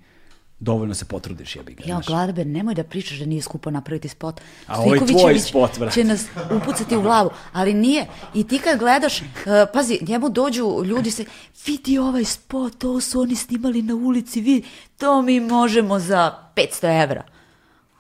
dovoljno 0.61 0.95
se 0.95 1.05
potrudiš, 1.05 1.57
jebi 1.57 1.75
ga. 1.75 1.85
Ja. 1.87 2.01
Gladbe, 2.07 2.45
nemoj 2.45 2.75
da 2.75 2.85
pričaš 2.85 3.19
da 3.19 3.27
nije 3.27 3.43
skupo 3.43 3.71
napraviti 3.71 4.09
spot. 4.09 4.41
A 4.67 4.81
ovo 4.81 4.95
je 4.95 5.07
tvoj 5.07 5.39
spot, 5.39 5.79
brate. 5.79 5.95
će 5.95 6.05
nas 6.05 6.25
upucati 6.51 6.97
u 6.97 7.03
glavu, 7.03 7.31
ali 7.53 7.75
nije. 7.75 8.07
I 8.35 8.45
ti 8.45 8.59
kad 8.59 8.79
gledaš, 8.79 9.21
uh, 9.21 9.27
pazi, 9.73 9.99
njemu 10.09 10.29
dođu 10.29 10.83
ljudi 10.85 11.11
se, 11.11 11.25
vidi 11.67 11.99
ovaj 11.99 12.25
spot, 12.25 12.79
to 12.79 13.01
su 13.01 13.21
oni 13.21 13.37
snimali 13.37 13.83
na 13.83 13.95
ulici, 13.95 14.41
vidi, 14.41 14.67
to 14.97 15.23
mi 15.23 15.41
možemo 15.41 15.99
za 15.99 16.39
500 16.57 17.03
evra. 17.03 17.23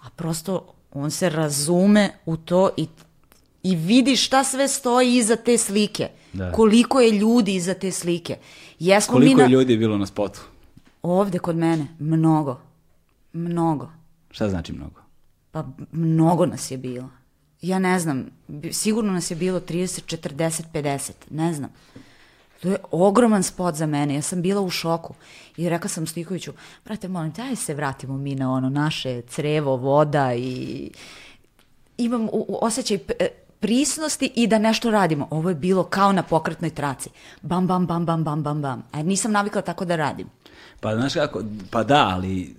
A 0.02 0.10
prosto 0.16 0.74
on 0.92 1.10
se 1.10 1.28
razume 1.28 2.10
u 2.26 2.36
to 2.36 2.70
i, 2.76 2.86
i 3.62 3.76
vidi 3.76 4.16
šta 4.16 4.44
sve 4.44 4.68
stoji 4.68 5.16
iza 5.16 5.36
te 5.36 5.58
slike. 5.58 6.08
Da. 6.32 6.52
Koliko 6.52 7.00
je 7.00 7.10
ljudi 7.10 7.54
iza 7.54 7.74
te 7.74 7.90
slike. 7.90 8.36
Jesmo 8.78 9.18
mi 9.18 9.20
Koliko 9.20 9.38
na... 9.38 9.44
je 9.44 9.48
ljudi 9.48 9.76
bilo 9.76 9.98
na 9.98 10.06
spotu? 10.06 10.40
Ovde 11.10 11.38
kod 11.38 11.56
mene, 11.56 11.86
mnogo. 11.98 12.60
Mnogo. 13.32 13.88
Šta 14.30 14.48
znači 14.48 14.72
mnogo? 14.72 15.00
Pa 15.50 15.64
mnogo 15.92 16.46
nas 16.46 16.70
je 16.70 16.78
bilo. 16.78 17.08
Ja 17.62 17.78
ne 17.78 17.98
znam, 17.98 18.26
sigurno 18.72 19.12
nas 19.12 19.30
je 19.30 19.36
bilo 19.36 19.60
30, 19.60 20.16
40, 20.16 20.62
50, 20.72 21.12
ne 21.30 21.54
znam. 21.54 21.70
To 22.62 22.68
je 22.68 22.76
ogroman 22.90 23.42
spot 23.42 23.74
za 23.74 23.86
mene, 23.86 24.14
ja 24.14 24.22
sam 24.22 24.42
bila 24.42 24.60
u 24.60 24.70
šoku. 24.70 25.14
I 25.56 25.68
rekla 25.68 25.88
sam 25.88 26.06
Stojkoviću, 26.06 26.52
brate, 26.84 27.08
molim, 27.08 27.32
te, 27.32 27.42
ajde 27.42 27.56
se 27.56 27.74
vratimo 27.74 28.16
mi 28.16 28.34
na 28.34 28.52
ono 28.52 28.68
naše 28.68 29.22
crevo, 29.22 29.76
voda 29.76 30.34
i 30.34 30.90
imam 31.98 32.24
u, 32.24 32.44
u 32.48 32.58
osjećaj 32.60 32.98
e, 33.18 33.28
prisnosti 33.60 34.32
i 34.34 34.46
da 34.46 34.58
nešto 34.58 34.90
radimo. 34.90 35.28
Ovo 35.30 35.48
je 35.48 35.54
bilo 35.54 35.84
kao 35.84 36.12
na 36.12 36.22
pokretnoj 36.22 36.70
traci. 36.70 37.10
Bam, 37.42 37.66
bam, 37.66 37.86
bam, 37.86 38.06
bam, 38.06 38.24
bam, 38.24 38.42
bam, 38.42 38.62
bam. 38.62 38.82
A 38.92 39.02
nisam 39.02 39.32
navikla 39.32 39.62
tako 39.62 39.84
da 39.84 39.96
radim. 39.96 40.26
Pa 40.80 40.96
znaš 40.96 41.14
kako, 41.14 41.42
pa 41.70 41.84
da, 41.84 42.08
ali 42.14 42.54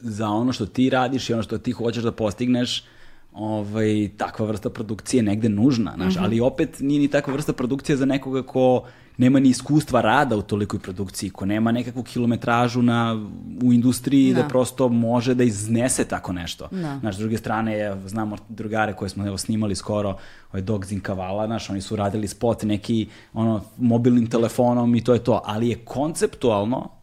za 0.00 0.28
ono 0.28 0.52
što 0.52 0.66
ti 0.66 0.90
radiš 0.90 1.30
i 1.30 1.32
ono 1.32 1.42
što 1.42 1.58
ti 1.58 1.72
hoćeš 1.72 2.02
da 2.02 2.12
postigneš, 2.12 2.84
ovaj, 3.32 4.10
takva 4.16 4.46
vrsta 4.46 4.70
produkcije 4.70 5.18
je 5.18 5.22
negde 5.22 5.48
nužna, 5.48 5.92
znaš, 5.96 6.14
ali 6.16 6.40
opet 6.40 6.76
nije 6.80 7.00
ni 7.00 7.08
takva 7.08 7.32
vrsta 7.32 7.52
produkcije 7.52 7.96
za 7.96 8.04
nekoga 8.04 8.42
ko 8.42 8.84
nema 9.20 9.40
ni 9.40 9.48
iskustva 9.48 10.00
rada 10.00 10.36
u 10.36 10.42
tolikoj 10.42 10.80
produkciji, 10.80 11.30
ko 11.30 11.46
nema 11.46 11.72
nekakvu 11.72 12.02
kilometražu 12.02 12.82
na, 12.82 13.26
u 13.62 13.72
industriji 13.72 14.34
da. 14.34 14.42
Da. 14.42 14.48
prosto 14.48 14.88
može 14.88 15.34
da 15.34 15.44
iznese 15.44 16.04
tako 16.04 16.32
nešto. 16.32 16.68
Da. 16.70 16.98
Znaš, 17.00 17.14
s 17.14 17.18
druge 17.18 17.38
strane, 17.38 17.74
je, 17.74 17.96
znamo 18.06 18.36
drugare 18.48 18.94
koje 18.94 19.08
smo 19.08 19.26
evo, 19.26 19.38
snimali 19.38 19.74
skoro, 19.74 20.16
ovaj 20.52 20.62
Dogs 20.62 20.92
in 20.92 21.00
Kavala, 21.00 21.46
znaš, 21.46 21.70
oni 21.70 21.80
su 21.80 21.96
radili 21.96 22.28
spot 22.28 22.62
neki 22.62 23.08
ono, 23.32 23.60
mobilnim 23.78 24.30
telefonom 24.30 24.94
i 24.94 25.04
to 25.04 25.12
je 25.12 25.24
to, 25.24 25.42
ali 25.44 25.68
je 25.68 25.84
konceptualno 25.84 26.99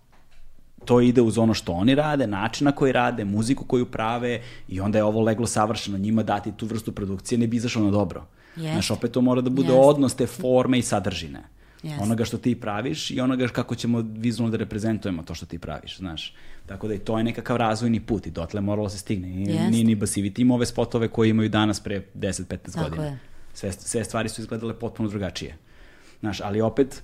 to 0.87 1.01
ide 1.01 1.21
uz 1.21 1.37
ono 1.37 1.53
što 1.53 1.71
oni 1.71 1.95
rade, 1.95 2.27
način 2.27 2.65
na 2.65 2.71
koji 2.71 2.91
rade, 2.91 3.25
muziku 3.25 3.63
koju 3.63 3.85
prave 3.85 4.41
i 4.67 4.79
onda 4.79 4.97
je 4.97 5.03
ovo 5.03 5.21
leglo 5.21 5.47
savršeno. 5.47 5.97
Njima 5.97 6.23
dati 6.23 6.51
tu 6.57 6.65
vrstu 6.65 6.91
produkcije 6.91 7.37
ne 7.37 7.47
bi 7.47 7.57
izašlo 7.57 7.83
na 7.83 7.91
dobro. 7.91 8.25
Jeste. 8.55 8.71
Znaš, 8.71 8.91
opet 8.91 9.11
to 9.11 9.21
mora 9.21 9.41
da 9.41 9.49
bude 9.49 9.67
Jeste. 9.67 9.79
odnos 9.89 10.15
te 10.15 10.27
forme 10.27 10.79
i 10.79 10.81
sadržine. 10.81 11.43
Jeste. 11.83 12.03
Onoga 12.03 12.25
što 12.25 12.37
ti 12.37 12.55
praviš 12.59 13.11
i 13.11 13.19
onoga 13.21 13.47
kako 13.47 13.75
ćemo 13.75 14.03
vizualno 14.17 14.51
da 14.51 14.57
reprezentujemo 14.57 15.23
to 15.23 15.35
što 15.35 15.45
ti 15.45 15.59
praviš, 15.59 15.97
znaš. 15.97 16.33
Tako 16.65 16.87
da 16.87 16.93
i 16.93 16.99
to 16.99 17.17
je 17.17 17.23
nekakav 17.23 17.57
razvojni 17.57 17.99
put 17.99 18.27
i 18.27 18.31
dotle 18.31 18.61
moralo 18.61 18.89
se 18.89 18.97
stigne. 18.97 19.27
Nije, 19.27 19.53
Jeste. 19.53 19.71
nije 19.71 19.83
ni 19.83 19.95
Basivity 19.95 20.41
ima 20.41 20.55
ove 20.55 20.65
spotove 20.65 21.07
koje 21.07 21.29
imaju 21.29 21.49
danas 21.49 21.79
pre 21.79 22.01
10-15 22.15 22.73
Tako 22.73 22.89
godina. 22.89 23.05
je. 23.05 23.19
Sve, 23.53 23.71
sve 23.71 24.03
stvari 24.03 24.29
su 24.29 24.41
izgledale 24.41 24.73
potpuno 24.79 25.09
drugačije. 25.09 25.57
Znaš, 26.19 26.41
ali 26.41 26.61
opet, 26.61 27.03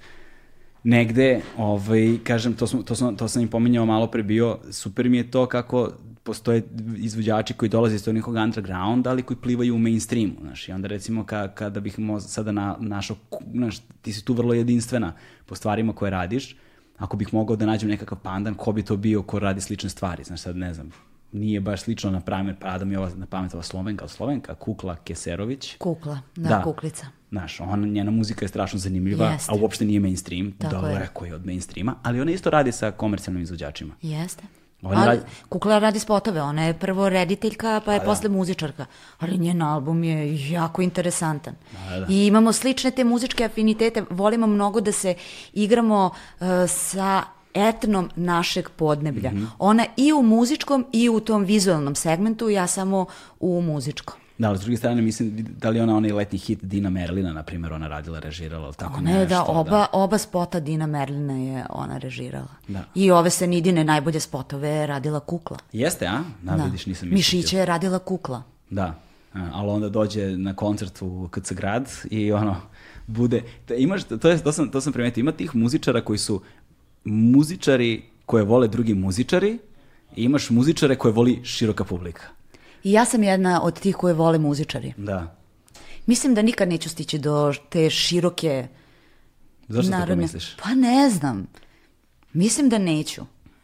negde, 0.84 1.42
ovaj, 1.58 2.18
kažem, 2.24 2.54
to, 2.54 2.68
smo, 2.68 2.84
to, 2.84 2.96
sam, 2.96 3.16
to 3.16 3.28
sam 3.28 3.42
im 3.42 3.48
pominjao 3.48 3.86
malo 3.86 4.08
pre 4.08 4.24
bio, 4.24 4.60
super 4.72 5.10
mi 5.10 5.18
je 5.18 5.32
to 5.32 5.46
kako 5.46 5.92
postoje 6.24 6.64
izvođači 6.98 7.54
koji 7.54 7.70
dolaze 7.70 7.96
iz 7.96 8.06
tog 8.06 8.14
nekog 8.14 8.36
undergrounda, 8.36 9.10
ali 9.10 9.24
koji 9.24 9.38
plivaju 9.38 9.76
u 9.76 9.78
mainstreamu, 9.78 10.34
znaš, 10.42 10.70
i 10.70 10.72
onda 10.72 10.88
recimo 10.88 11.24
ka, 11.26 11.48
kada 11.48 11.80
bih 11.80 11.98
sada 12.20 12.52
na, 12.52 12.78
našao, 12.80 13.18
znaš, 13.54 13.80
ti 14.02 14.14
si 14.14 14.26
tu 14.26 14.34
vrlo 14.34 14.54
jedinstvena 14.54 15.14
po 15.46 15.56
stvarima 15.56 15.94
koje 15.94 16.12
radiš, 16.12 16.56
ako 16.98 17.18
bih 17.18 17.34
mogao 17.34 17.56
da 17.56 17.66
nađem 17.66 17.90
nekakav 17.90 18.18
pandan, 18.18 18.56
ko 18.56 18.72
bi 18.72 18.84
to 18.84 18.98
bio 18.98 19.24
ko 19.24 19.40
radi 19.40 19.62
slične 19.62 19.90
stvari, 19.90 20.24
znaš, 20.24 20.42
sad 20.42 20.58
ne 20.58 20.74
znam, 20.74 20.92
nije 21.34 21.60
baš 21.60 21.82
slično 21.82 22.12
na 22.12 22.20
primjer, 22.22 22.56
pada 22.60 22.86
mi 22.86 22.96
ova 22.96 23.10
na 23.16 23.26
pamet 23.26 23.54
ova 23.54 23.64
Slovenka, 23.64 24.08
Slovenka, 24.08 24.56
Kukla 24.56 24.96
Keserović. 24.96 25.78
Kukla, 25.78 26.20
da, 26.36 26.50
da. 26.50 26.62
Kuklica. 26.62 27.08
Znaš, 27.30 27.60
ona, 27.60 27.88
njena 27.88 28.12
muzika 28.12 28.46
je 28.46 28.50
strašno 28.50 28.80
zanimljiva, 28.80 29.26
Jeste. 29.26 29.52
a 29.52 29.56
uopšte 29.56 29.86
nije 29.86 30.00
mainstream, 30.00 30.52
Tako 30.52 30.76
daleko 30.76 31.26
je. 31.26 31.30
je 31.30 31.36
od 31.36 31.46
mainstreama, 31.46 31.96
ali 32.04 32.22
ona 32.22 32.32
isto 32.32 32.50
radi 32.50 32.72
sa 32.72 32.92
komercijalnim 32.92 33.44
izvođačima. 33.44 33.94
Jeste. 34.02 34.44
Ona 34.84 35.06
radi... 35.06 35.22
Kukla 35.50 35.80
radi 35.80 36.00
spotove, 36.00 36.42
ona 36.42 36.64
je 36.64 36.74
prvo 36.74 37.10
rediteljka, 37.10 37.82
pa 37.86 37.94
je 37.94 38.00
da, 38.00 38.06
posle 38.06 38.30
muzičarka. 38.30 38.86
Ali 39.20 39.38
njen 39.38 39.62
album 39.62 40.04
je 40.04 40.52
jako 40.52 40.82
interesantan. 40.82 41.56
Da, 41.90 42.00
da. 42.00 42.06
I 42.10 42.26
imamo 42.26 42.54
slične 42.54 42.92
te 42.92 43.04
muzičke 43.04 43.46
afinitete, 43.46 44.04
volimo 44.10 44.48
mnogo 44.48 44.82
da 44.82 44.92
se 44.92 45.16
igramo 45.54 46.06
uh, 46.06 46.48
sa 46.68 47.24
etnom 47.54 48.10
našeg 48.16 48.70
podneblja. 48.70 49.32
Mm 49.32 49.38
-hmm. 49.38 49.48
Ona 49.60 49.86
i 49.98 50.14
u 50.14 50.22
muzičkom 50.22 50.86
i 50.92 51.10
u 51.10 51.20
tom 51.20 51.44
vizualnom 51.44 51.96
segmentu, 51.96 52.50
ja 52.50 52.68
samo 52.68 53.06
u 53.40 53.62
muzičkom. 53.62 54.24
Da, 54.38 54.50
ali 54.50 54.58
s 54.58 54.62
druge 54.62 54.78
strane, 54.78 55.02
mislim, 55.02 55.48
da 55.62 55.70
li 55.70 55.80
ona 55.80 55.98
onaj 55.98 56.12
letnji 56.12 56.40
hit 56.40 56.60
Dina 56.62 56.90
Merlina, 56.90 57.34
na 57.34 57.44
primjer, 57.44 57.74
ona 57.74 57.88
radila, 57.88 58.20
režirala, 58.20 58.66
ali 58.66 58.76
tako 58.76 58.94
ona 58.94 59.02
nešto? 59.02 59.20
Ne, 59.20 59.26
da, 59.26 59.44
oba, 59.44 59.70
da. 59.70 59.88
oba 59.92 60.18
spota 60.18 60.60
Dina 60.60 60.88
Merlina 60.88 61.34
je 61.34 61.66
ona 61.70 61.98
režirala. 61.98 62.56
Da. 62.68 62.84
I 62.96 63.12
ove 63.12 63.30
se 63.30 63.48
Nidine 63.48 63.84
najbolje 63.84 64.20
spotove 64.20 64.70
je 64.70 64.88
radila 64.88 65.20
Kukla. 65.20 65.58
Jeste, 65.74 66.08
a? 66.08 66.24
Da, 66.42 66.56
da. 66.56 66.64
vidiš, 66.64 66.86
nisam 66.86 67.10
Mišiće 67.10 67.58
je 67.58 67.66
radila 67.66 68.00
Kukla. 68.00 68.44
Da, 68.70 69.00
a, 69.34 69.50
ali 69.54 69.70
onda 69.70 69.90
dođe 69.90 70.38
na 70.38 70.56
koncert 70.56 71.02
u 71.02 71.30
KC 71.32 71.54
Grad 71.54 71.90
i 72.12 72.32
ono, 72.32 72.56
bude, 73.08 73.44
imaš, 73.78 74.04
to, 74.04 74.30
je, 74.30 74.44
to, 74.44 74.52
sam, 74.52 74.72
to 74.72 74.82
sam 74.82 74.94
primetio, 74.94 75.22
ima 75.22 75.32
tih 75.32 75.56
muzičara 75.56 76.02
koji 76.02 76.18
su 76.18 76.42
muzičari 77.06 78.04
koje 78.26 78.44
vole 78.44 78.68
drugi 78.68 78.94
muzičari 78.94 79.60
i 80.16 80.24
imaš 80.24 80.50
muzičare 80.50 80.96
koje 80.96 81.12
voli 81.12 81.40
široka 81.44 81.84
publika. 81.84 82.24
I 82.84 82.92
ja 82.92 83.06
sam 83.06 83.24
jedna 83.24 83.64
od 83.64 83.80
tih 83.80 83.96
koje 83.96 84.14
vole 84.14 84.40
muzičari. 84.40 84.94
Da. 84.98 85.36
Mislim 86.06 86.34
da 86.34 86.42
nikad 86.42 86.70
neću 86.70 86.90
stići 86.90 87.20
do 87.20 87.54
te 87.70 87.90
široke... 87.90 88.68
Zašto 89.68 89.92
narodne... 89.92 90.08
tako 90.08 90.22
misliš? 90.22 90.58
Pa 90.64 90.76
ne 90.76 91.10
znam. 91.10 91.48
Mislim 92.34 92.70
da 92.70 92.78
neću. 92.78 93.22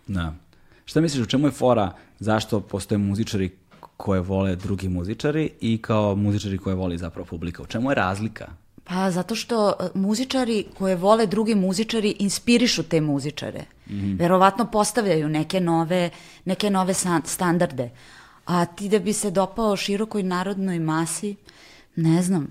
Da. 0.07 0.35
Šta 0.85 1.01
misliš, 1.01 1.23
u 1.23 1.29
čemu 1.29 1.47
je 1.47 1.51
fora 1.51 1.93
zašto 2.19 2.59
postoje 2.59 2.97
muzičari 2.97 3.49
koje 3.97 4.21
vole 4.21 4.55
drugi 4.55 4.89
muzičari 4.89 5.51
i 5.61 5.77
kao 5.81 6.15
muzičari 6.15 6.57
koje 6.57 6.75
voli 6.75 6.97
zapravo 6.97 7.25
publika? 7.25 7.63
U 7.63 7.65
čemu 7.65 7.91
je 7.91 7.95
razlika? 7.95 8.47
Pa 8.89 9.11
zato 9.11 9.35
što 9.35 9.69
e, 9.69 9.89
muzičari 9.93 10.65
koje 10.77 10.95
vole 10.95 11.25
drugi 11.27 11.55
muzičari 11.55 12.15
inspirišu 12.19 12.83
te 12.83 13.01
muzičare. 13.01 13.63
Mm 13.89 13.93
-hmm. 13.93 14.19
Verovatno 14.19 14.65
postavljaju 14.71 15.29
neke 15.29 15.59
nove, 15.59 16.09
neke 16.45 16.69
nove 16.69 16.93
standarde. 17.25 17.89
A 18.45 18.65
ti 18.65 18.89
da 18.89 18.99
bi 18.99 19.13
se 19.13 19.31
dopao 19.31 19.75
širokoj 19.75 20.23
narodnoj 20.23 20.79
masi, 20.79 21.35
ne 21.95 22.21
znam, 22.21 22.47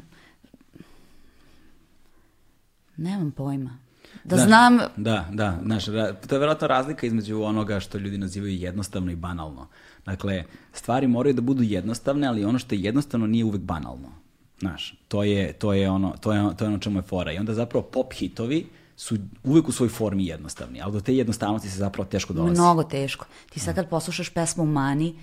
nemam 2.97 3.30
pojma. 3.30 3.78
Da 4.24 4.36
znaš, 4.36 4.49
znam... 4.49 4.78
Da, 4.97 5.28
da, 5.32 5.59
znaš, 5.62 5.84
to 6.28 6.34
je 6.34 6.39
verovatno 6.39 6.68
razlika 6.68 7.07
između 7.07 7.43
onoga 7.43 7.80
što 7.80 7.99
ljudi 7.99 8.18
nazivaju 8.18 8.55
jednostavno 8.55 9.12
i 9.12 9.16
banalno. 9.16 9.68
Dakle, 10.07 10.45
stvari 10.72 11.07
moraju 11.07 11.34
da 11.34 11.43
budu 11.43 11.62
jednostavne, 11.62 12.26
ali 12.26 12.45
ono 12.45 12.59
što 12.59 12.74
je 12.74 12.82
jednostavno 12.82 13.26
nije 13.26 13.45
uvek 13.45 13.62
banalno. 13.62 14.28
Znaš, 14.59 14.94
to 15.09 15.22
je, 15.22 15.52
to 15.52 15.72
je 15.72 15.90
ono, 15.90 16.14
to 16.20 16.32
je, 16.32 16.56
to 16.56 16.64
je 16.64 16.68
ono 16.68 16.78
čemu 16.78 16.98
je 16.98 17.02
fora. 17.02 17.32
I 17.32 17.38
onda 17.38 17.54
zapravo 17.54 17.82
pop 17.82 18.12
hitovi 18.14 18.66
su 18.96 19.16
uvek 19.44 19.68
u 19.68 19.72
svojoj 19.72 19.90
formi 19.90 20.26
jednostavni, 20.26 20.80
ali 20.82 20.92
do 20.92 21.00
te 21.00 21.16
jednostavnosti 21.16 21.70
se 21.70 21.78
zapravo 21.78 22.09
teško 22.09 22.32
dolazi. 22.32 22.61
Mnogo 22.61 22.82
teško. 22.82 23.26
Ti 23.50 23.61
sad 23.61 23.74
kad 23.74 23.88
poslušaš 23.88 24.28
pesmu 24.28 24.66
Mani, 24.66 25.14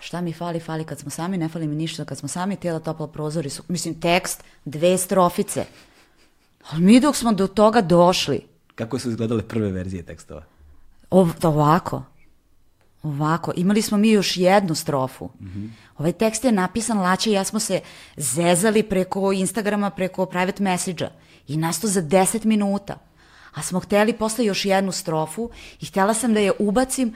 šta 0.00 0.20
mi 0.20 0.32
fali, 0.32 0.60
fali 0.60 0.84
kad 0.84 0.98
smo 0.98 1.10
sami, 1.10 1.38
ne 1.38 1.48
fali 1.48 1.66
mi 1.66 1.74
ništa, 1.74 2.04
kad 2.04 2.18
smo 2.18 2.28
sami, 2.28 2.56
tijela 2.56 2.80
topla 2.80 3.08
prozori 3.08 3.50
su, 3.50 3.62
mislim, 3.68 4.00
tekst, 4.00 4.44
dve 4.64 4.98
strofice. 4.98 5.64
Ali 6.70 6.82
mi 6.82 7.00
dok 7.00 7.16
smo 7.16 7.32
do 7.32 7.46
toga 7.46 7.80
došli. 7.80 8.40
Kako 8.74 8.98
su 8.98 9.10
izgledale 9.10 9.42
prve 9.42 9.70
verzije 9.70 10.02
tekstova? 10.02 10.44
Ov, 11.10 11.28
ovako. 11.42 12.02
Ovako, 13.02 13.52
imali 13.56 13.82
smo 13.82 13.98
mi 13.98 14.10
još 14.10 14.36
jednu 14.36 14.74
strofu. 14.74 15.30
Mm 15.40 15.46
-hmm. 15.46 15.68
Ovaj 16.02 16.12
tekst 16.12 16.44
je 16.44 16.52
napisan 16.52 16.98
Laće 16.98 17.30
i 17.30 17.32
ja 17.32 17.44
smo 17.44 17.60
se 17.60 17.80
zezali 18.16 18.82
preko 18.82 19.32
Instagrama, 19.32 19.90
preko 19.90 20.26
private 20.26 20.62
message-a 20.62 21.10
i 21.48 21.56
nasto 21.56 21.88
za 21.88 22.02
10 22.02 22.44
minuta. 22.44 22.98
A 23.54 23.62
smo 23.62 23.80
hteli 23.80 24.12
posle 24.12 24.44
još 24.44 24.64
jednu 24.64 24.92
strofu 24.92 25.50
i 25.80 25.86
htela 25.86 26.14
sam 26.14 26.34
da 26.34 26.40
je 26.40 26.52
ubacim 26.58 27.14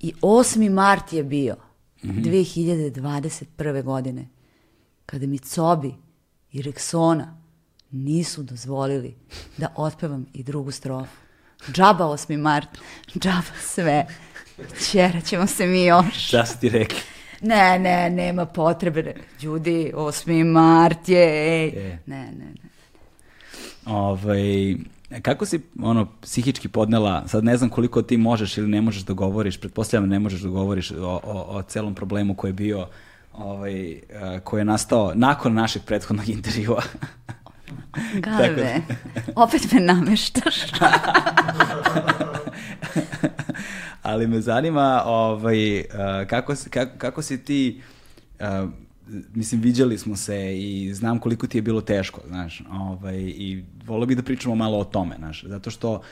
i 0.00 0.12
8. 0.22 0.70
mart 0.70 1.12
je 1.12 1.24
bio 1.24 1.56
mm 2.04 2.08
-hmm. 2.08 2.22
2021. 2.24 3.82
godine 3.82 4.28
kada 5.06 5.26
mi 5.26 5.38
Cobi 5.38 5.94
i 6.52 6.62
Rexona 6.62 7.26
nisu 7.90 8.42
dozvolili 8.42 9.16
da 9.56 9.72
otpevam 9.76 10.26
i 10.32 10.42
drugu 10.42 10.70
strofu. 10.70 11.16
Džaba 11.72 12.04
8. 12.04 12.36
mart, 12.36 12.68
džaba 13.18 13.60
sve. 13.60 14.06
Čera 14.90 15.20
ćemo 15.20 15.46
se 15.46 15.66
mi 15.66 15.84
još. 15.84 16.26
Šta 16.26 16.46
su 16.46 16.58
ti 16.60 16.68
rekli? 16.68 17.17
Ne, 17.42 17.78
ne, 17.78 18.10
nema 18.10 18.46
potrebe. 18.46 19.14
Ljudi, 19.42 19.92
8. 19.94 20.44
mart 20.44 21.08
je, 21.08 21.62
ej. 21.62 21.66
Je. 21.66 21.98
Ne, 22.06 22.22
ne, 22.22 22.32
ne. 22.32 22.68
Ovaj, 23.86 24.74
kako 25.22 25.46
si 25.46 25.60
ono 25.82 26.06
psihički 26.20 26.68
podnela, 26.68 27.28
sad 27.28 27.44
ne 27.44 27.56
znam 27.56 27.70
koliko 27.70 28.02
ti 28.02 28.16
možeš 28.16 28.58
ili 28.58 28.68
ne 28.68 28.80
možeš 28.80 29.02
da 29.02 29.12
govoriš, 29.12 29.60
pretpostavljam 29.60 30.08
da 30.08 30.14
ne 30.14 30.18
možeš 30.18 30.40
da 30.40 30.48
govoriš 30.48 30.90
o, 30.90 31.20
o, 31.24 31.44
o 31.48 31.62
celom 31.62 31.94
problemu 31.94 32.34
koji 32.34 32.48
je 32.48 32.52
bio 32.52 32.86
ovaj, 33.32 34.00
koji 34.44 34.60
je 34.60 34.64
nastao 34.64 35.12
nakon 35.14 35.54
našeg 35.54 35.82
prethodnog 35.82 36.28
intervjua. 36.28 36.82
Gave, 38.24 38.54
da... 38.54 38.74
opet 39.42 39.72
me 39.72 39.80
nameštaš. 39.80 40.56
ali 44.08 44.26
me 44.26 44.40
zanima 44.40 45.02
ovaj, 45.06 45.80
uh, 45.80 45.84
kako, 46.28 46.54
kako, 46.70 46.98
kako 46.98 47.22
si 47.22 47.44
ti, 47.44 47.80
uh, 48.40 48.70
mislim, 49.34 49.60
viđali 49.60 49.98
smo 49.98 50.16
se 50.16 50.58
i 50.58 50.94
znam 50.94 51.18
koliko 51.18 51.46
ti 51.46 51.58
je 51.58 51.62
bilo 51.62 51.80
teško, 51.80 52.20
znaš, 52.26 52.62
ovaj, 52.70 53.18
i 53.18 53.64
volio 53.86 54.06
bih 54.06 54.16
da 54.16 54.22
pričamo 54.22 54.54
malo 54.54 54.78
o 54.78 54.84
tome, 54.84 55.16
znaš, 55.18 55.44
zato 55.44 55.70
što 55.70 56.02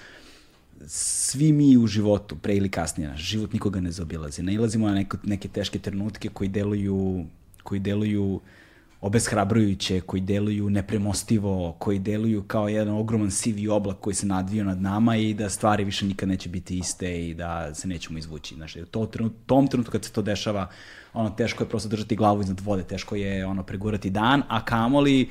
svi 0.87 1.53
mi 1.53 1.77
u 1.77 1.87
životu, 1.87 2.37
pre 2.37 2.57
ili 2.57 2.69
kasnije, 2.69 3.09
naš 3.09 3.21
život 3.21 3.53
nikoga 3.53 3.81
ne 3.81 3.91
zaobilazi. 3.91 4.43
Nailazimo 4.43 4.89
na 4.89 4.95
neko, 4.95 5.17
neke 5.23 5.49
teške 5.49 5.79
trenutke 5.79 6.29
koji 6.29 6.49
deluju, 6.49 7.25
koji 7.63 7.81
deluju 7.81 8.25
uh, 8.25 8.41
obeshrabrujuće, 9.01 10.01
koji 10.01 10.23
deluju 10.23 10.71
nepremostivo, 10.71 11.73
koji 11.79 11.99
deluju 11.99 12.43
kao 12.43 12.69
jedan 12.69 12.95
ogroman 12.95 13.31
sivi 13.31 13.69
oblak 13.69 13.97
koji 14.01 14.15
se 14.15 14.27
nadvio 14.27 14.65
nad 14.65 14.83
nama 14.83 15.17
i 15.17 15.35
da 15.35 15.51
stvari 15.51 15.85
više 15.85 16.07
nikad 16.07 16.29
neće 16.29 16.49
biti 16.49 16.79
iste 16.79 17.29
i 17.29 17.35
da 17.35 17.75
se 17.75 17.89
nećemo 17.89 18.19
izvući. 18.19 18.55
Znači, 18.55 18.83
u 18.83 18.87
to, 18.87 19.09
tom 19.47 19.69
trenutku 19.69 19.93
kad 19.93 20.05
se 20.05 20.13
to 20.13 20.23
dešava, 20.23 20.69
ono, 21.13 21.31
teško 21.31 21.65
je 21.65 21.69
prosto 21.69 21.89
držati 21.89 22.17
glavu 22.17 22.41
iznad 22.41 22.61
vode, 22.61 22.83
teško 22.83 23.17
je 23.17 23.47
ono, 23.47 23.63
pregurati 23.63 24.11
dan, 24.11 24.43
a 24.49 24.65
kamoli 24.65 25.29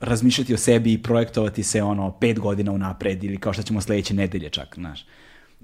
razmišljati 0.00 0.54
o 0.54 0.58
sebi 0.58 0.92
i 0.92 1.02
projektovati 1.02 1.62
se 1.62 1.82
ono 1.82 2.12
pet 2.12 2.40
godina 2.40 2.72
unapred 2.72 3.24
ili 3.24 3.38
kao 3.38 3.52
što 3.52 3.62
ćemo 3.62 3.80
sledeće 3.80 4.14
nedelje 4.14 4.50
čak, 4.50 4.74
znaš. 4.74 5.06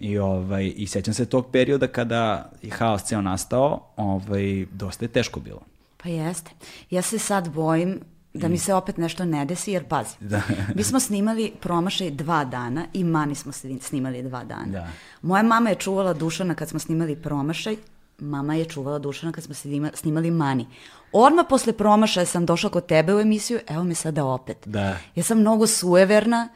I, 0.00 0.18
ovaj, 0.18 0.72
I 0.76 0.86
sećam 0.86 1.14
se 1.14 1.26
tog 1.26 1.50
perioda 1.52 1.86
kada 1.86 2.50
je 2.62 2.70
haos 2.70 3.02
ceo 3.02 3.22
nastao, 3.22 3.86
ovaj, 3.96 4.66
dosta 4.72 5.04
je 5.04 5.08
teško 5.08 5.40
bilo. 5.40 5.60
Pa 6.02 6.08
jeste. 6.08 6.50
Ja 6.90 7.02
se 7.02 7.18
sad 7.18 7.48
bojim 7.48 8.00
da 8.34 8.48
mi 8.48 8.54
mm. 8.54 8.58
se 8.58 8.74
opet 8.74 8.96
nešto 8.96 9.24
ne 9.24 9.44
desi, 9.44 9.72
jer 9.72 9.84
pazi, 9.84 10.16
da. 10.20 10.42
mi 10.76 10.84
smo 10.84 11.00
snimali 11.00 11.52
promašaj 11.60 12.10
dva 12.10 12.44
dana 12.44 12.84
i 12.92 13.04
mani 13.04 13.34
smo 13.34 13.52
snimali 13.80 14.22
dva 14.22 14.44
dana. 14.44 14.66
Da. 14.66 14.88
Moja 15.22 15.42
mama 15.42 15.70
je 15.70 15.74
čuvala 15.74 16.12
Dušana 16.12 16.54
kad 16.54 16.68
smo 16.68 16.78
snimali 16.78 17.16
promašaj, 17.16 17.76
mama 18.18 18.54
je 18.54 18.64
čuvala 18.64 18.98
Dušana 18.98 19.32
kad 19.32 19.44
smo 19.44 19.54
snimali 19.94 20.30
mani. 20.30 20.66
Odmah 21.12 21.46
posle 21.48 21.72
promašaja 21.72 22.26
sam 22.26 22.46
došla 22.46 22.70
kod 22.70 22.86
tebe 22.86 23.14
u 23.14 23.20
emisiju, 23.20 23.58
evo 23.68 23.84
me 23.84 23.94
sada 23.94 24.24
opet. 24.24 24.56
Da. 24.66 24.96
Ja 25.14 25.22
sam 25.22 25.38
mnogo 25.38 25.66
sueverna 25.66 26.48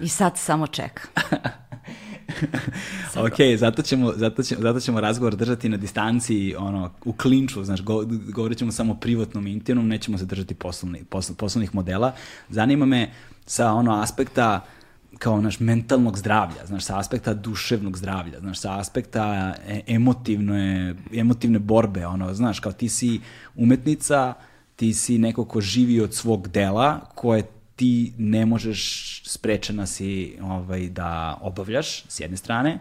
i 0.00 0.08
sad 0.08 0.38
samo 0.38 0.66
čekam. 0.66 1.10
ok, 3.26 3.58
zato 3.58 3.82
ćemo, 3.82 4.12
zato, 4.16 4.42
ćemo, 4.42 4.62
zato 4.62 4.80
ćemo 4.80 5.00
razgovor 5.00 5.36
držati 5.36 5.68
na 5.68 5.76
distanciji, 5.76 6.54
ono, 6.54 6.90
u 7.04 7.12
klinču, 7.12 7.64
znaš, 7.64 7.82
go, 7.82 8.04
govorit 8.32 8.58
ćemo 8.58 8.72
samo 8.72 8.94
privatnom, 8.94 9.46
intimnom, 9.46 9.88
nećemo 9.88 10.18
se 10.18 10.24
držati 10.24 10.54
poslovni, 10.54 11.04
posl, 11.04 11.32
poslovnih 11.32 11.74
modela. 11.74 12.12
Zanima 12.48 12.86
me 12.86 13.10
sa 13.46 13.72
ono 13.72 14.00
aspekta 14.02 14.64
kao 15.18 15.40
naš 15.40 15.60
mentalnog 15.60 16.18
zdravlja, 16.18 16.66
znaš, 16.66 16.84
sa 16.84 16.98
aspekta 16.98 17.34
duševnog 17.34 17.98
zdravlja, 17.98 18.40
znaš, 18.40 18.60
sa 18.60 18.78
aspekta 18.78 19.54
e, 19.66 19.82
emotivne, 19.86 20.94
emotivne 21.14 21.58
borbe, 21.58 22.06
ono, 22.06 22.34
znaš, 22.34 22.60
kao 22.60 22.72
ti 22.72 22.88
si 22.88 23.20
umetnica, 23.56 24.34
ti 24.76 24.94
si 24.94 25.18
neko 25.18 25.44
ko 25.44 25.60
živi 25.60 26.00
od 26.00 26.14
svog 26.14 26.48
dela, 26.48 27.00
koje 27.14 27.42
ti 27.78 28.12
ne 28.18 28.46
možeš, 28.46 29.22
sprečena 29.26 29.86
si 29.86 30.36
ovaj, 30.42 30.88
da 30.88 31.38
obavljaš, 31.40 32.04
s 32.08 32.20
jedne 32.20 32.36
strane, 32.36 32.78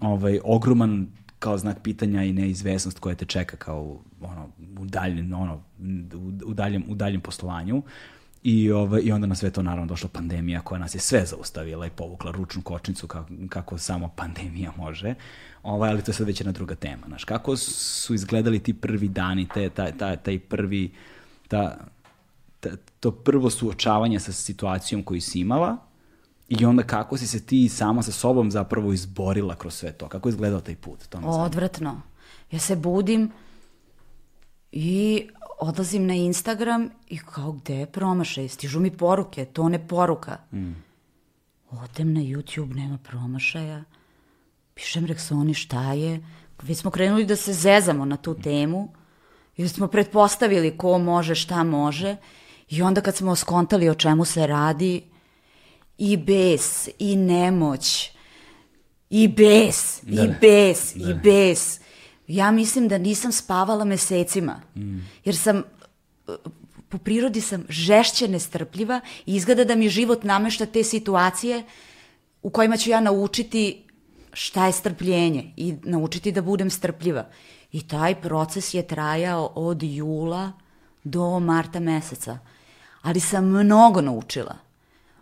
ovaj, 0.00 0.40
ogroman 0.44 1.06
kao 1.38 1.58
znak 1.58 1.82
pitanja 1.82 2.22
i 2.22 2.32
neizvesnost 2.32 2.98
koja 2.98 3.14
te 3.14 3.24
čeka 3.24 3.56
kao 3.56 4.00
ono, 4.20 4.48
u, 4.78 4.84
daljem, 4.84 5.32
ono, 5.32 5.62
u, 6.46 6.54
daljem, 6.54 6.84
u 6.88 6.94
daljem 6.94 7.20
poslovanju. 7.20 7.82
I, 8.42 8.70
ovaj, 8.70 9.00
I 9.04 9.12
onda 9.12 9.26
na 9.26 9.34
sve 9.34 9.50
to 9.50 9.62
naravno 9.62 9.86
došla 9.86 10.08
pandemija 10.08 10.60
koja 10.60 10.78
nas 10.78 10.94
je 10.94 11.00
sve 11.00 11.24
zaustavila 11.26 11.86
i 11.86 11.90
povukla 11.90 12.30
ručnu 12.32 12.62
kočnicu 12.62 13.06
kako, 13.06 13.28
kako 13.48 13.78
samo 13.78 14.08
pandemija 14.08 14.72
može. 14.76 15.14
Ovaj, 15.62 15.90
ali 15.90 16.02
to 16.02 16.10
je 16.10 16.14
sad 16.14 16.26
već 16.26 16.40
jedna 16.40 16.52
druga 16.52 16.74
tema. 16.74 17.06
Znaš, 17.06 17.24
kako 17.24 17.56
su 17.56 18.14
izgledali 18.14 18.58
ti 18.58 18.74
prvi 18.74 19.08
dani, 19.08 19.48
te, 19.54 19.70
taj, 19.70 19.98
taj, 19.98 20.16
taj 20.16 20.38
prvi, 20.38 20.90
ta, 21.48 21.78
to 23.00 23.10
prvo 23.10 23.50
suočavanje 23.50 24.20
sa 24.20 24.32
situacijom 24.32 25.02
koju 25.02 25.20
si 25.20 25.40
imala 25.40 25.76
i 26.48 26.64
onda 26.64 26.82
kako 26.82 27.16
si 27.16 27.26
se 27.26 27.46
ti 27.46 27.68
sama 27.68 28.02
sa 28.02 28.12
sobom 28.12 28.50
zapravo 28.50 28.92
izborila 28.92 29.54
kroz 29.54 29.74
sve 29.74 29.92
to? 29.92 30.08
Kako 30.08 30.28
je 30.28 30.30
izgledao 30.30 30.60
taj 30.60 30.76
put? 30.76 31.08
To 31.08 31.18
Odvratno. 31.18 32.00
Ja 32.50 32.58
se 32.58 32.76
budim 32.76 33.32
i 34.72 35.28
odlazim 35.58 36.06
na 36.06 36.14
Instagram 36.14 36.90
i 37.08 37.18
kao 37.18 37.52
gde 37.52 37.74
je 37.74 37.86
promašaj? 37.86 38.48
Stižu 38.48 38.80
mi 38.80 38.90
poruke, 38.90 39.44
to 39.44 39.68
ne 39.68 39.88
poruka. 39.88 40.36
Mm. 40.52 40.72
Odem 41.70 42.12
na 42.12 42.20
YouTube, 42.20 42.74
nema 42.74 42.98
promašaja. 42.98 43.84
Pišem 44.74 45.06
Reksoni 45.06 45.54
šta 45.54 45.92
je. 45.92 46.20
Već 46.62 46.78
smo 46.78 46.90
krenuli 46.90 47.24
da 47.24 47.36
se 47.36 47.52
zezamo 47.52 48.04
na 48.04 48.16
tu 48.16 48.34
temu 48.34 48.88
i 49.56 49.68
smo 49.68 49.86
pretpostavili 49.86 50.78
ko 50.78 50.98
može, 50.98 51.34
šta 51.34 51.64
može. 51.64 52.16
I 52.72 52.82
onda 52.82 53.00
kad 53.00 53.16
smo 53.16 53.36
skontali 53.36 53.88
o 53.88 53.94
čemu 53.94 54.24
se 54.24 54.46
radi, 54.46 55.02
i 55.98 56.16
bes, 56.16 56.88
i 56.98 57.16
nemoć, 57.16 58.10
i 59.10 59.28
bes, 59.28 60.00
da. 60.02 60.22
i 60.22 60.28
bes, 60.40 60.94
da. 60.94 61.10
i 61.10 61.14
bes. 61.14 61.80
Ja 62.26 62.50
mislim 62.50 62.88
da 62.88 62.98
nisam 62.98 63.32
spavala 63.32 63.84
mesecima, 63.84 64.60
mm. 64.76 64.98
jer 65.24 65.36
sam 65.36 65.62
po 66.88 66.98
prirodi 66.98 67.40
sam 67.40 67.64
žešće 67.68 68.28
nestrpljiva 68.28 69.00
i 69.26 69.36
izgleda 69.36 69.64
da 69.64 69.76
mi 69.76 69.88
život 69.88 70.24
namešta 70.24 70.66
te 70.66 70.84
situacije 70.84 71.62
u 72.42 72.50
kojima 72.50 72.76
ću 72.76 72.90
ja 72.90 73.00
naučiti 73.00 73.84
šta 74.32 74.66
je 74.66 74.72
strpljenje 74.72 75.52
i 75.56 75.74
naučiti 75.82 76.32
da 76.32 76.42
budem 76.42 76.70
strpljiva. 76.70 77.26
I 77.72 77.88
taj 77.88 78.20
proces 78.20 78.74
je 78.74 78.86
trajao 78.86 79.52
od 79.54 79.82
jula 79.82 80.52
do 81.04 81.40
marta 81.40 81.80
meseca. 81.80 82.38
Ali 83.02 83.20
sam 83.20 83.44
mnogo 83.44 84.00
naučila. 84.00 84.56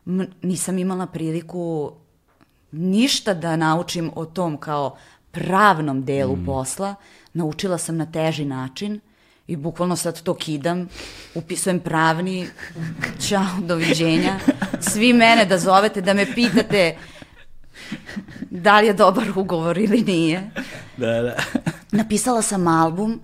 M 0.06 0.26
nisam 0.42 0.78
imala 0.78 1.06
priliku 1.06 1.92
ništa 2.72 3.34
da 3.34 3.56
naučim 3.56 4.10
o 4.14 4.24
tom 4.24 4.56
kao 4.56 4.96
pravnom 5.30 6.04
delu 6.04 6.36
mm. 6.36 6.46
posla. 6.46 6.94
Naučila 7.32 7.78
sam 7.78 7.96
na 7.96 8.06
teži 8.12 8.44
način 8.44 9.00
i 9.46 9.56
bukvalno 9.56 9.96
sad 9.96 10.22
to 10.22 10.34
kidam, 10.34 10.88
upisujem 11.34 11.80
pravni, 11.80 12.48
čao, 13.28 13.46
doviđenja. 13.60 14.38
Svi 14.80 15.12
mene 15.12 15.44
da 15.44 15.58
zovete, 15.58 16.00
da 16.00 16.14
me 16.14 16.34
pitate 16.34 16.96
da 18.50 18.80
li 18.80 18.86
je 18.86 18.92
dobar 18.92 19.30
ugovor 19.36 19.78
ili 19.78 20.02
nije. 20.02 20.50
Da, 20.96 21.22
da. 21.22 21.36
Napisala 21.92 22.42
sam 22.42 22.68
album, 22.68 23.20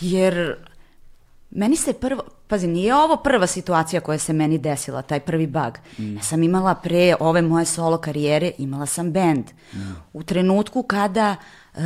jer 0.00 0.56
meni 1.50 1.76
se 1.76 1.92
prvo, 1.92 2.22
pazi, 2.46 2.66
nije 2.66 2.94
ovo 2.94 3.16
prva 3.16 3.46
situacija 3.46 4.00
koja 4.00 4.18
se 4.18 4.32
meni 4.32 4.58
desila, 4.58 5.02
taj 5.02 5.20
prvi 5.20 5.46
bug. 5.46 5.78
Mm. 5.98 6.16
Ja 6.16 6.22
sam 6.22 6.42
imala 6.42 6.74
pre 6.74 7.14
ove 7.20 7.42
moje 7.42 7.64
solo 7.64 7.98
karijere, 7.98 8.52
imala 8.58 8.86
sam 8.86 9.12
band. 9.12 9.44
Mm. 9.72 9.78
U 10.12 10.22
trenutku 10.22 10.82
kada 10.82 11.36
uh, 11.74 11.82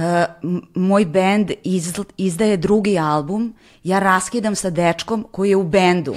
moj 0.74 1.04
band 1.04 1.50
iz, 1.64 1.92
izdaje 2.16 2.56
drugi 2.56 2.98
album, 2.98 3.54
ja 3.84 3.98
raskidam 3.98 4.54
sa 4.54 4.70
dečkom 4.70 5.26
koji 5.32 5.50
je 5.50 5.56
u 5.56 5.64
bendu 5.64 6.14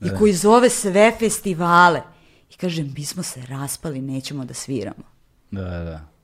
i 0.00 0.10
da. 0.10 0.16
koji 0.16 0.32
zove 0.32 0.70
sve 0.70 1.12
festivale. 1.18 2.02
I 2.50 2.56
kažem, 2.56 2.94
mi 2.96 3.04
smo 3.04 3.22
se 3.22 3.46
raspali, 3.46 4.00
nećemo 4.00 4.44
da 4.44 4.54
sviramo. 4.54 5.04
Da, 5.50 5.62
da. 5.62 6.14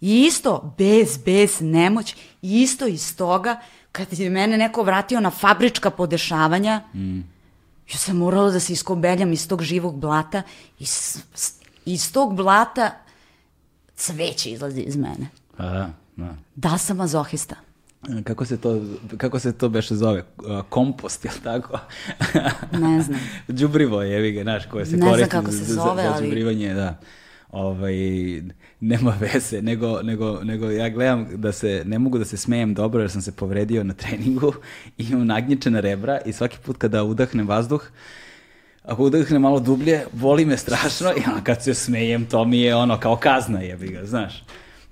I 0.00 0.22
isto, 0.22 0.74
bez, 0.78 1.18
bez 1.24 1.60
nemoć, 1.60 2.16
isto 2.42 2.86
iz 2.86 3.16
toga, 3.16 3.60
kad 3.98 4.18
je 4.18 4.30
mene 4.30 4.58
neko 4.58 4.82
vratio 4.82 5.20
na 5.20 5.30
fabrička 5.30 5.90
podešavanja, 5.90 6.80
mm. 6.94 7.18
ja 7.92 7.96
sam 7.96 8.16
morala 8.16 8.50
da 8.50 8.60
se 8.60 8.72
iskobeljam 8.72 9.32
iz 9.32 9.48
tog 9.48 9.62
živog 9.62 9.94
blata 9.94 10.42
i 10.78 10.86
iz 11.84 12.12
tog 12.12 12.34
blata 12.34 12.90
cveće 13.96 14.50
izlazi 14.50 14.80
iz 14.80 14.96
mene. 14.96 15.26
A, 15.58 15.88
da. 16.16 16.34
Da 16.56 16.78
sam 16.78 16.96
mazohista. 16.96 17.56
Kako 18.24 18.44
se 18.44 18.56
to, 18.56 18.80
kako 19.16 19.38
se 19.38 19.52
to 19.52 19.68
beše 19.68 19.94
zove? 19.94 20.24
Kompost, 20.68 21.24
je 21.24 21.30
tako? 21.44 21.78
ne 22.72 23.02
znam. 23.02 23.20
Đubrivo 23.48 24.02
je, 24.02 24.18
evi 24.18 24.32
ga, 24.32 24.42
znaš, 24.42 24.66
koje 24.66 24.86
se 24.86 24.96
ne 24.96 25.06
koristi 25.06 25.30
kako 25.30 25.50
se 25.50 25.64
zove, 25.64 26.02
za, 26.02 26.14
za 26.14 26.20
đubrivanje, 26.20 26.74
da. 26.74 27.00
Ovaj, 27.50 27.94
nema 28.80 29.14
veze, 29.20 29.62
nego, 29.62 30.02
nego, 30.02 30.44
nego 30.44 30.70
ja 30.70 30.88
gledam 30.88 31.26
da 31.36 31.52
se, 31.52 31.82
ne 31.86 31.98
mogu 31.98 32.18
da 32.18 32.24
se 32.24 32.36
smejem 32.36 32.74
dobro 32.74 33.00
jer 33.00 33.10
sam 33.10 33.22
se 33.22 33.32
povredio 33.32 33.84
na 33.84 33.94
treningu 33.94 34.52
i 34.98 35.04
imam 35.10 35.26
nagnječena 35.26 35.80
rebra 35.80 36.20
i 36.26 36.32
svaki 36.32 36.58
put 36.64 36.76
kada 36.76 37.04
udahnem 37.04 37.48
vazduh, 37.48 37.82
ako 38.82 39.04
udahnem 39.04 39.42
malo 39.42 39.60
dublje, 39.60 40.04
boli 40.12 40.44
me 40.44 40.56
strašno 40.56 41.10
i 41.10 41.22
onda 41.28 41.40
kad 41.44 41.64
se 41.64 41.74
smejem, 41.74 42.26
to 42.26 42.44
mi 42.44 42.60
je 42.60 42.76
ono 42.76 43.00
kao 43.00 43.16
kazna 43.16 43.60
jebi 43.60 43.88
ga, 43.88 44.04
znaš. 44.04 44.44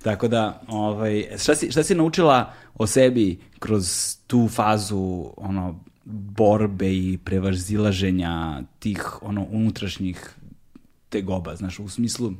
Tako 0.03 0.27
da, 0.27 0.61
ovaj, 0.67 1.25
šta, 1.37 1.55
si, 1.55 1.71
šta 1.71 1.83
si 1.83 1.95
naučila 1.95 2.53
o 2.75 2.87
sebi 2.87 3.39
kroz 3.59 4.15
tu 4.27 4.47
fazu 4.47 5.33
ono, 5.37 5.79
borbe 6.05 6.93
i 6.93 7.17
prevazilaženja 7.23 8.61
tih 8.79 9.23
ono, 9.23 9.47
unutrašnjih 9.51 10.36
tegoba, 11.09 11.55
znaš, 11.55 11.79
u 11.79 11.89
smislu 11.89 12.33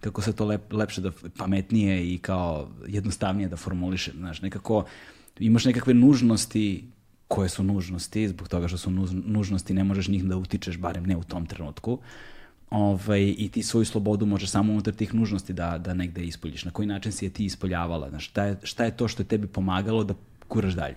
kako 0.00 0.22
se 0.22 0.32
to 0.32 0.44
lep, 0.44 0.72
lepše 0.72 1.00
da 1.00 1.10
pametnije 1.36 2.14
i 2.14 2.18
kao 2.18 2.68
jednostavnije 2.86 3.48
da 3.48 3.56
formuliše, 3.56 4.12
znaš, 4.16 4.42
nekako 4.42 4.84
imaš 5.38 5.64
nekakve 5.64 5.94
nužnosti 5.94 6.84
koje 7.28 7.48
su 7.48 7.62
nužnosti, 7.62 8.28
zbog 8.28 8.48
toga 8.48 8.68
što 8.68 8.78
su 8.78 8.90
nužnosti, 9.10 9.74
ne 9.74 9.84
možeš 9.84 10.08
njih 10.08 10.24
da 10.24 10.36
utičeš, 10.36 10.78
barem 10.78 11.06
ne 11.06 11.16
u 11.16 11.22
tom 11.22 11.46
trenutku. 11.46 11.98
Ovaj, 12.70 13.34
I 13.38 13.48
ti 13.52 13.62
svoju 13.62 13.84
slobodu 13.84 14.26
možeš 14.26 14.50
samo 14.50 14.72
unutar 14.72 14.94
tih 14.94 15.14
nužnosti 15.14 15.52
da, 15.52 15.78
da 15.78 15.94
negde 15.94 16.24
ispoljiš. 16.24 16.64
Na 16.64 16.70
koji 16.70 16.88
način 16.88 17.12
si 17.12 17.24
je 17.24 17.30
ti 17.30 17.44
ispoljavala? 17.44 18.10
Znaš, 18.10 18.28
šta, 18.28 18.44
je, 18.44 18.56
šta 18.62 18.84
je 18.84 18.96
to 18.96 19.08
što 19.08 19.22
je 19.22 19.26
tebi 19.26 19.46
pomagalo 19.46 20.04
da 20.04 20.14
kuraš 20.48 20.74
dalje? 20.74 20.96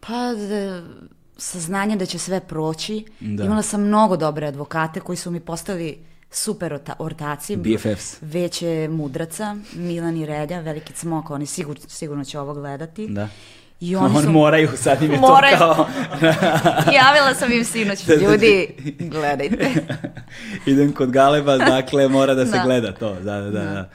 Pa, 0.00 0.34
da, 0.34 0.82
saznanje 1.38 1.96
da 1.96 2.06
će 2.06 2.18
sve 2.18 2.40
proći. 2.40 3.04
Da. 3.20 3.44
Imala 3.44 3.62
sam 3.62 3.82
mnogo 3.82 4.16
dobre 4.16 4.46
advokate 4.46 5.00
koji 5.00 5.16
su 5.16 5.30
mi 5.30 5.40
postali 5.40 5.98
super 6.30 6.78
ortaci. 6.98 7.56
BFFs. 7.56 8.16
Veće 8.20 8.88
mudraca, 8.90 9.56
Milan 9.72 10.16
i 10.16 10.26
Redja, 10.26 10.60
veliki 10.60 10.92
cmok, 10.92 11.30
oni 11.30 11.46
sigur, 11.46 11.78
sigurno 11.88 12.24
će 12.24 12.38
ovo 12.38 12.54
gledati. 12.54 13.06
Da. 13.08 13.28
I 13.80 13.96
oni 13.96 14.16
On 14.16 14.22
su... 14.22 14.30
moraju, 14.30 14.68
sad 14.76 15.02
im 15.02 15.12
je 15.12 15.18
moraju. 15.18 15.56
to 15.58 15.74
kao... 15.74 15.86
Javila 16.98 17.34
sam 17.34 17.52
im 17.52 17.64
sinoć, 17.64 18.04
da, 18.04 18.16
da, 18.16 18.22
ljudi, 18.22 18.66
gledajte. 18.98 19.70
Idem 20.66 20.92
kod 20.92 21.10
Galeba, 21.10 21.56
dakle, 21.56 22.08
mora 22.08 22.34
da 22.34 22.46
se 22.46 22.52
da. 22.52 22.64
gleda 22.64 22.92
to. 22.92 23.14
Da, 23.14 23.40
da, 23.40 23.50
da. 23.50 23.64
da. 23.64 23.90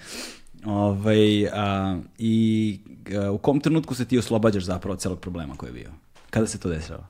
Ovaj, 0.66 1.48
a, 1.48 1.98
I 2.18 2.80
a, 3.16 3.32
u 3.32 3.38
kom 3.38 3.60
trenutku 3.60 3.96
se 3.96 4.06
ti 4.06 4.18
oslobađaš 4.18 4.64
zapravo 4.64 4.96
celog 4.96 5.20
problema 5.20 5.56
koji 5.56 5.70
je 5.70 5.74
bio? 5.74 5.90
Kada 6.30 6.48
se 6.48 6.60
to 6.60 6.70
desilo? 6.70 7.08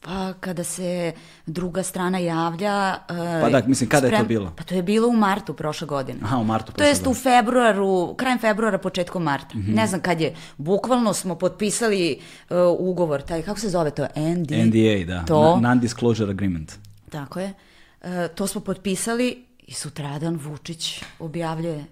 Pa 0.00 0.32
kada 0.40 0.64
se 0.64 1.12
druga 1.46 1.82
strana 1.82 2.18
javlja... 2.18 2.98
Uh, 3.10 3.16
pa 3.16 3.50
da, 3.50 3.62
mislim, 3.66 3.88
kada 3.90 4.06
sprem... 4.06 4.20
je 4.20 4.24
to 4.24 4.28
bilo? 4.28 4.52
Pa 4.56 4.62
to 4.62 4.74
je 4.74 4.82
bilo 4.82 5.08
u 5.08 5.12
martu 5.12 5.54
prošle 5.54 5.86
godine. 5.86 6.18
Aha, 6.22 6.36
u 6.36 6.44
martu 6.44 6.72
prošle 6.72 6.84
To 6.84 6.88
jest 6.88 7.06
u 7.06 7.14
februaru, 7.14 8.14
krajem 8.14 8.38
februara, 8.38 8.78
početkom 8.78 9.22
marta. 9.22 9.54
Mm 9.54 9.62
-hmm. 9.62 9.74
Ne 9.74 9.86
znam 9.86 10.00
kad 10.00 10.20
je. 10.20 10.34
Bukvalno 10.56 11.12
smo 11.12 11.34
potpisali 11.34 12.20
uh, 12.50 12.56
ugovor, 12.78 13.22
taj, 13.22 13.42
kako 13.42 13.60
se 13.60 13.68
zove 13.68 13.90
to? 13.90 14.06
ND... 14.16 14.50
NDA, 14.50 15.04
da. 15.06 15.24
To. 15.26 15.60
Non-disclosure 15.60 16.30
agreement. 16.30 16.72
Tako 17.10 17.40
je. 17.40 17.54
Uh, 18.02 18.08
to 18.34 18.46
smo 18.46 18.60
potpisali 18.60 19.44
i 19.66 19.72
sutradan 19.72 20.36
Vučić 20.36 21.02
objavljuje 21.18 21.84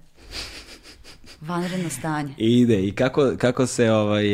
Vanredno 1.40 1.90
stanje. 1.90 2.34
Ide. 2.36 2.86
I 2.86 2.92
kako, 2.92 3.32
kako 3.38 3.66
se 3.66 3.90
ovaj, 3.90 4.24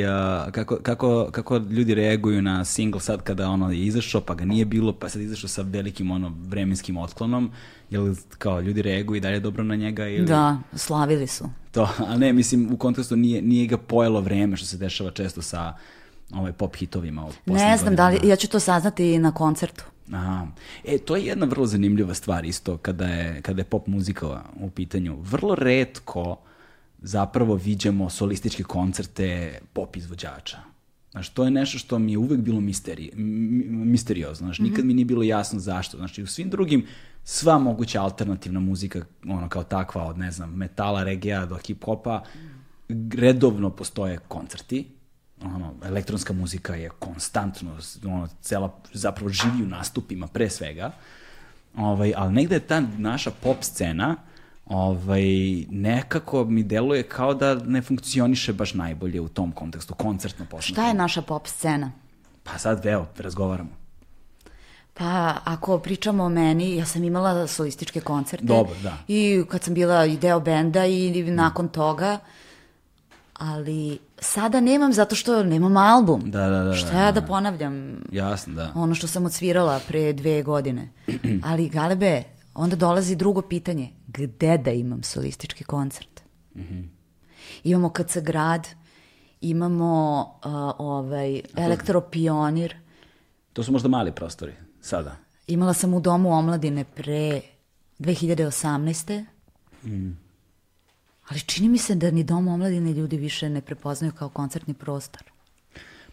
kako, 0.52 0.76
kako, 0.76 1.28
kako 1.32 1.56
ljudi 1.56 1.94
reaguju 1.94 2.42
na 2.42 2.64
single 2.64 3.00
sad 3.00 3.22
kada 3.22 3.48
ono 3.48 3.70
je 3.70 3.78
izašao, 3.78 4.20
pa 4.20 4.34
ga 4.34 4.44
nije 4.44 4.64
bilo, 4.64 4.92
pa 4.92 5.08
sad 5.08 5.22
izašao 5.22 5.48
sa 5.48 5.62
velikim 5.62 6.10
ono 6.10 6.32
vremenskim 6.48 6.96
otklonom, 6.96 7.50
jel 7.90 8.14
kao 8.38 8.60
ljudi 8.60 8.82
reaguju 8.82 9.16
i 9.16 9.20
dalje 9.20 9.40
dobro 9.40 9.64
na 9.64 9.76
njega 9.76 10.08
ili... 10.08 10.26
Da, 10.26 10.58
slavili 10.74 11.26
su. 11.26 11.50
To, 11.72 11.88
a 11.98 12.16
ne, 12.16 12.32
mislim, 12.32 12.72
u 12.72 12.76
kontekstu 12.76 13.16
nije, 13.16 13.42
nije 13.42 13.66
ga 13.66 13.78
pojelo 13.78 14.20
vreme, 14.20 14.56
što 14.56 14.66
se 14.66 14.76
dešava 14.76 15.10
često 15.10 15.42
sa 15.42 15.76
ovaj, 16.32 16.52
pop 16.52 16.76
hitovima. 16.76 17.28
Ne 17.46 17.76
znam 17.76 17.96
da 17.96 18.08
li, 18.08 18.28
ja 18.28 18.36
ću 18.36 18.48
to 18.48 18.60
saznati 18.60 19.18
na 19.18 19.34
koncertu. 19.34 19.84
Aha. 20.12 20.46
E, 20.84 20.98
to 20.98 21.16
je 21.16 21.24
jedna 21.24 21.46
vrlo 21.46 21.66
zanimljiva 21.66 22.14
stvar 22.14 22.44
isto 22.44 22.76
kada 22.76 23.06
je, 23.06 23.42
kada 23.42 23.60
je 23.60 23.64
pop 23.64 23.86
muzika 23.86 24.42
u 24.60 24.70
pitanju. 24.70 25.16
Vrlo 25.20 25.54
redko 25.54 26.36
zapravo 27.04 27.54
viđamo 27.54 28.10
solističke 28.10 28.62
koncerte 28.62 29.58
pop 29.72 29.96
izvođača. 29.96 30.58
Znaš, 31.10 31.28
to 31.28 31.44
je 31.44 31.50
nešto 31.50 31.78
što 31.78 31.98
mi 31.98 32.12
je 32.12 32.18
uvek 32.18 32.40
bilo 32.40 32.60
misteri, 32.60 33.10
misteriozno. 33.68 34.46
Znaš, 34.46 34.58
nikad 34.58 34.84
mi 34.84 34.94
nije 34.94 35.04
bilo 35.04 35.22
jasno 35.22 35.60
zašto. 35.60 35.96
Znači, 35.96 36.22
u 36.22 36.26
svim 36.26 36.50
drugim, 36.50 36.86
sva 37.24 37.58
moguća 37.58 38.02
alternativna 38.02 38.60
muzika, 38.60 39.04
ono 39.28 39.48
kao 39.48 39.64
takva, 39.64 40.04
od, 40.04 40.18
ne 40.18 40.30
znam, 40.30 40.50
metala, 40.54 41.04
regija 41.04 41.46
do 41.46 41.54
hip-hopa, 41.56 42.20
redovno 43.16 43.70
postoje 43.70 44.18
koncerti, 44.28 44.86
ono, 45.42 45.74
elektronska 45.84 46.32
muzika 46.32 46.74
je 46.74 46.90
konstantno, 46.98 47.76
ono, 48.04 48.28
cela, 48.40 48.80
zapravo 48.92 49.28
živi 49.28 49.62
u 49.62 49.68
nastupima 49.68 50.26
pre 50.26 50.50
svega, 50.50 50.92
ovaj, 51.76 52.12
ali 52.16 52.32
negde 52.32 52.54
je 52.54 52.60
ta 52.60 52.80
naša 52.80 53.30
pop 53.30 53.56
scena 53.60 54.16
ovaj, 54.66 55.24
nekako 55.70 56.44
mi 56.44 56.62
deluje 56.62 57.02
kao 57.02 57.34
da 57.34 57.54
ne 57.54 57.82
funkcioniše 57.82 58.52
baš 58.52 58.74
najbolje 58.74 59.20
u 59.20 59.28
tom 59.28 59.52
kontekstu, 59.52 59.94
koncertno 59.94 60.44
posmetno. 60.44 60.74
Šta 60.74 60.88
je 60.88 60.94
naša 60.94 61.22
pop 61.22 61.46
scena? 61.46 61.92
Pa 62.42 62.58
sad, 62.58 62.86
evo, 62.86 63.06
razgovaramo. 63.18 63.70
Pa, 64.94 65.34
ako 65.44 65.78
pričamo 65.78 66.24
o 66.24 66.28
meni, 66.28 66.76
ja 66.76 66.84
sam 66.84 67.04
imala 67.04 67.46
solističke 67.46 68.00
koncerte. 68.00 68.46
Dobro, 68.46 68.74
da. 68.82 68.96
I 69.08 69.42
kad 69.48 69.62
sam 69.62 69.74
bila 69.74 70.04
i 70.04 70.16
deo 70.16 70.40
benda 70.40 70.86
i 70.86 71.22
nakon 71.22 71.68
toga, 71.68 72.18
ali 73.34 73.98
sada 74.18 74.60
nemam 74.60 74.92
zato 74.92 75.14
što 75.14 75.42
nemam 75.42 75.76
album. 75.76 76.22
Da, 76.30 76.48
da, 76.48 76.62
da, 76.62 76.74
Šta 76.74 76.90
da, 76.90 77.00
ja 77.00 77.12
da 77.12 77.22
ponavljam? 77.22 78.02
Jasno, 78.12 78.54
da. 78.54 78.72
Ono 78.74 78.94
što 78.94 79.06
sam 79.06 79.24
odsvirala 79.26 79.80
pre 79.88 80.12
dve 80.12 80.42
godine. 80.42 80.88
Ali, 81.48 81.68
Galebe, 81.68 82.22
onda 82.54 82.76
dolazi 82.76 83.16
drugo 83.16 83.42
pitanje. 83.42 83.90
Gde 84.06 84.58
da 84.58 84.70
imam 84.70 85.02
solistički 85.02 85.64
koncert? 85.64 86.20
Imamo 87.64 87.88
KC 87.88 88.18
Grad, 88.22 88.68
imamo 89.40 90.20
uh, 90.44 90.52
ovaj, 90.78 91.42
Elektropionir, 91.56 92.84
To 93.54 93.62
su 93.62 93.72
možda 93.72 93.88
mali 93.88 94.12
prostori, 94.12 94.52
sada. 94.80 95.16
Imala 95.46 95.74
sam 95.74 95.94
u 95.94 96.00
domu 96.00 96.32
omladine 96.32 96.84
pre 96.84 97.40
2018. 97.98 99.24
Ali 101.28 101.40
čini 101.40 101.68
mi 101.68 101.78
se 101.78 101.94
da 101.94 102.10
ni 102.10 102.24
dom 102.24 102.48
omladine 102.48 102.92
ljudi 102.92 103.16
više 103.16 103.48
ne 103.48 103.60
prepoznaju 103.60 104.12
kao 104.12 104.28
koncertni 104.28 104.74
prostor. 104.74 105.22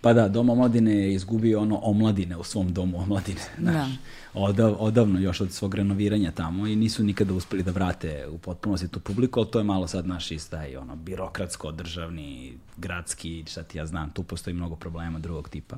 Pa 0.01 0.13
da, 0.13 0.27
Dom 0.27 0.49
omladine 0.49 0.91
je 0.91 1.13
izgubio 1.13 1.61
ono 1.61 1.79
omladine 1.83 2.37
u 2.37 2.43
svom 2.43 2.73
domu 2.73 2.99
omladine. 2.99 3.41
Znaš, 3.59 3.89
Odav, 4.33 4.75
odavno 4.79 5.19
još 5.19 5.41
od 5.41 5.51
svog 5.51 5.75
renoviranja 5.75 6.31
tamo 6.31 6.67
i 6.67 6.75
nisu 6.75 7.03
nikada 7.03 7.33
uspeli 7.33 7.63
da 7.63 7.71
vrate 7.71 8.27
u 8.27 8.37
potpunosti 8.37 8.87
tu 8.87 8.99
publiku, 8.99 9.39
ali 9.39 9.51
to 9.51 9.59
je 9.59 9.63
malo 9.63 9.87
sad 9.87 10.07
naš 10.07 10.31
istaj, 10.31 10.75
ono, 10.75 10.95
birokratsko, 10.95 11.71
državni, 11.71 12.53
gradski, 12.77 13.43
šta 13.47 13.63
ti 13.63 13.77
ja 13.77 13.85
znam, 13.85 14.11
tu 14.11 14.23
postoji 14.23 14.53
mnogo 14.53 14.75
problema 14.75 15.19
drugog 15.19 15.49
tipa. 15.49 15.77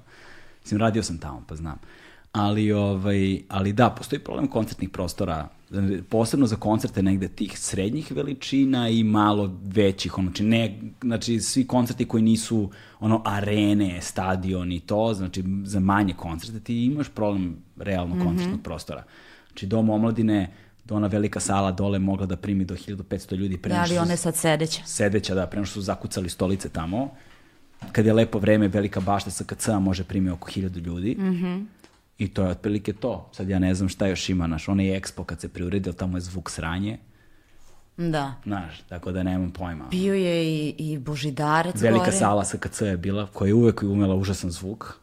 Mislim, 0.63 0.79
radio 0.79 1.03
sam 1.03 1.17
tamo, 1.17 1.43
pa 1.47 1.55
znam. 1.55 1.79
Ali, 2.33 2.71
ovaj, 2.71 3.41
ali 3.49 3.73
da, 3.73 3.89
postoji 3.89 4.19
problem 4.19 4.47
koncertnih 4.47 4.89
prostora, 4.89 5.47
posebno 6.09 6.47
za 6.47 6.55
koncerte 6.55 7.01
negde 7.01 7.27
tih 7.27 7.59
srednjih 7.59 8.11
veličina 8.11 8.89
i 8.89 9.03
malo 9.03 9.59
većih, 9.63 10.17
ono, 10.17 10.27
znači, 10.27 10.43
ne, 10.43 10.79
znači 11.01 11.39
svi 11.39 11.67
koncerti 11.67 12.05
koji 12.05 12.23
nisu 12.23 12.69
ono 12.99 13.21
arene, 13.25 14.01
stadion 14.01 14.71
i 14.71 14.79
to, 14.79 15.13
znači 15.13 15.43
za 15.63 15.79
manje 15.79 16.13
koncerte 16.13 16.59
ti 16.59 16.85
imaš 16.85 17.09
problem 17.09 17.55
realno 17.77 18.25
koncertnog 18.25 18.61
prostora. 18.61 19.03
Znači 19.47 19.65
dom 19.65 19.89
omladine, 19.89 20.51
da 20.85 20.95
ona 20.95 21.07
velika 21.07 21.39
sala 21.39 21.71
dole 21.71 21.99
mogla 21.99 22.25
da 22.25 22.35
primi 22.37 22.65
do 22.65 22.75
1500 22.75 23.35
ljudi 23.35 23.57
pre 23.57 23.69
Da, 23.69 23.75
nego 23.75 23.83
ali 23.83 23.93
što 23.93 24.01
ona 24.01 24.11
je 24.11 24.17
su- 24.17 24.23
sad 24.23 24.35
sedeća. 24.35 24.81
sedeća, 24.85 25.35
da, 25.35 25.47
pre 25.47 25.57
nego 25.57 25.65
što 25.65 25.73
su 25.73 25.81
zakucali 25.81 26.29
stolice 26.29 26.69
tamo. 26.69 27.09
Kad 27.91 28.05
je 28.05 28.13
lepo 28.13 28.39
vreme, 28.39 28.67
velika 28.67 28.99
bašta 28.99 29.31
sa 29.31 29.43
KC-a 29.45 29.79
može 29.79 30.03
primi 30.03 30.29
oko 30.29 30.51
1000 30.51 30.79
ljudi. 30.79 31.17
I 32.17 32.27
to 32.27 32.41
je 32.43 32.49
otprilike 32.49 32.93
to. 32.93 33.29
Sad 33.33 33.49
ja 33.49 33.59
ne 33.59 33.75
znam 33.75 33.89
šta 33.89 34.07
još 34.07 34.29
ima, 34.29 34.47
naš, 34.47 34.67
onaj 34.67 34.85
expo 34.85 35.23
kad 35.25 35.41
se 35.41 35.49
priuredio, 35.49 35.93
tamo 35.93 36.17
je 36.17 36.21
zvuk 36.21 36.49
sranje, 36.49 36.97
Da. 37.97 38.33
znaš, 38.43 38.81
tako 38.89 39.11
da 39.11 39.23
nemam 39.23 39.51
pojma. 39.51 39.87
Bio 39.91 40.13
je 40.13 40.45
i, 40.45 40.75
i 40.77 40.97
Božidarac 40.97 41.81
Velika 41.81 42.05
gore. 42.05 42.17
sala 42.17 42.45
sa 42.45 42.57
KC 42.57 42.81
je 42.81 42.97
bila, 42.97 43.27
koja 43.27 43.47
je 43.47 43.53
uvek 43.53 43.83
umela 43.83 44.15
užasan 44.15 44.51
zvuk. 44.51 44.93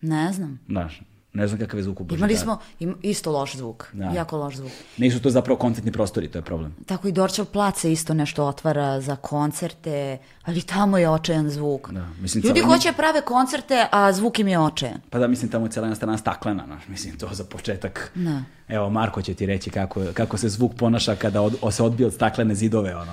Ne 0.00 0.32
znam. 0.32 0.60
Znaš, 0.68 1.00
ne 1.36 1.48
znam 1.48 1.60
kakav 1.60 1.78
je 1.78 1.82
zvuk 1.84 2.00
u 2.00 2.04
Božidaru. 2.04 2.32
Imali 2.32 2.36
smo 2.36 2.58
im, 2.80 2.96
isto 3.02 3.32
loš 3.32 3.56
zvuk. 3.56 3.86
Da. 3.92 4.04
Jako 4.04 4.36
loš 4.36 4.56
zvuk. 4.56 4.72
Nisu 4.96 5.20
to 5.20 5.30
zapravo 5.30 5.58
koncertni 5.58 5.92
prostori, 5.92 6.28
to 6.28 6.38
je 6.38 6.42
problem. 6.42 6.74
Tako 6.86 7.08
i 7.08 7.12
Dorčev 7.12 7.44
plac 7.44 7.80
se 7.80 7.92
isto 7.92 8.14
nešto 8.14 8.44
otvara 8.44 9.00
za 9.00 9.16
koncerte, 9.16 10.18
ali 10.44 10.62
tamo 10.62 10.98
je 10.98 11.10
očajan 11.10 11.50
zvuk. 11.50 11.90
Da, 11.90 12.08
mislim, 12.20 12.44
Ljudi 12.44 12.60
cela- 12.60 12.66
hoće 12.66 12.92
prave 12.92 13.20
koncerte, 13.20 13.86
a 13.92 14.12
zvuk 14.12 14.38
im 14.38 14.48
je 14.48 14.58
očajan. 14.58 15.00
Pa 15.10 15.18
da, 15.18 15.28
mislim, 15.28 15.50
tamo 15.50 15.66
je 15.66 15.70
cijela 15.70 15.86
jedna 15.86 15.96
strana 15.96 16.18
staklena, 16.18 16.64
znaš, 16.66 16.88
mislim, 16.88 17.18
to 17.18 17.28
za 17.32 17.44
početak. 17.44 18.10
Da. 18.14 18.42
Evo, 18.68 18.90
Marko 18.90 19.22
će 19.22 19.34
ti 19.34 19.46
reći 19.46 19.70
kako, 19.70 20.00
kako 20.14 20.36
se 20.36 20.48
zvuk 20.48 20.72
ponaša 20.74 21.14
kada 21.16 21.42
od, 21.42 21.56
o, 21.60 21.70
se 21.70 21.82
odbije 21.82 22.06
od 22.06 22.14
staklene 22.14 22.54
zidove, 22.54 22.96
ono. 22.96 23.12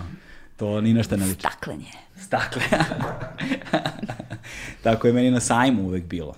To 0.57 0.81
ni 0.81 0.93
na 0.93 1.03
šta 1.03 1.17
ne 1.17 1.25
liči. 1.25 1.39
Staklenje. 1.39 1.91
Stakle. 2.17 2.61
Tako 4.83 5.07
je 5.07 5.13
meni 5.13 5.31
na 5.31 5.39
sajmu 5.39 5.83
uvek 5.83 6.03
bilo. 6.03 6.35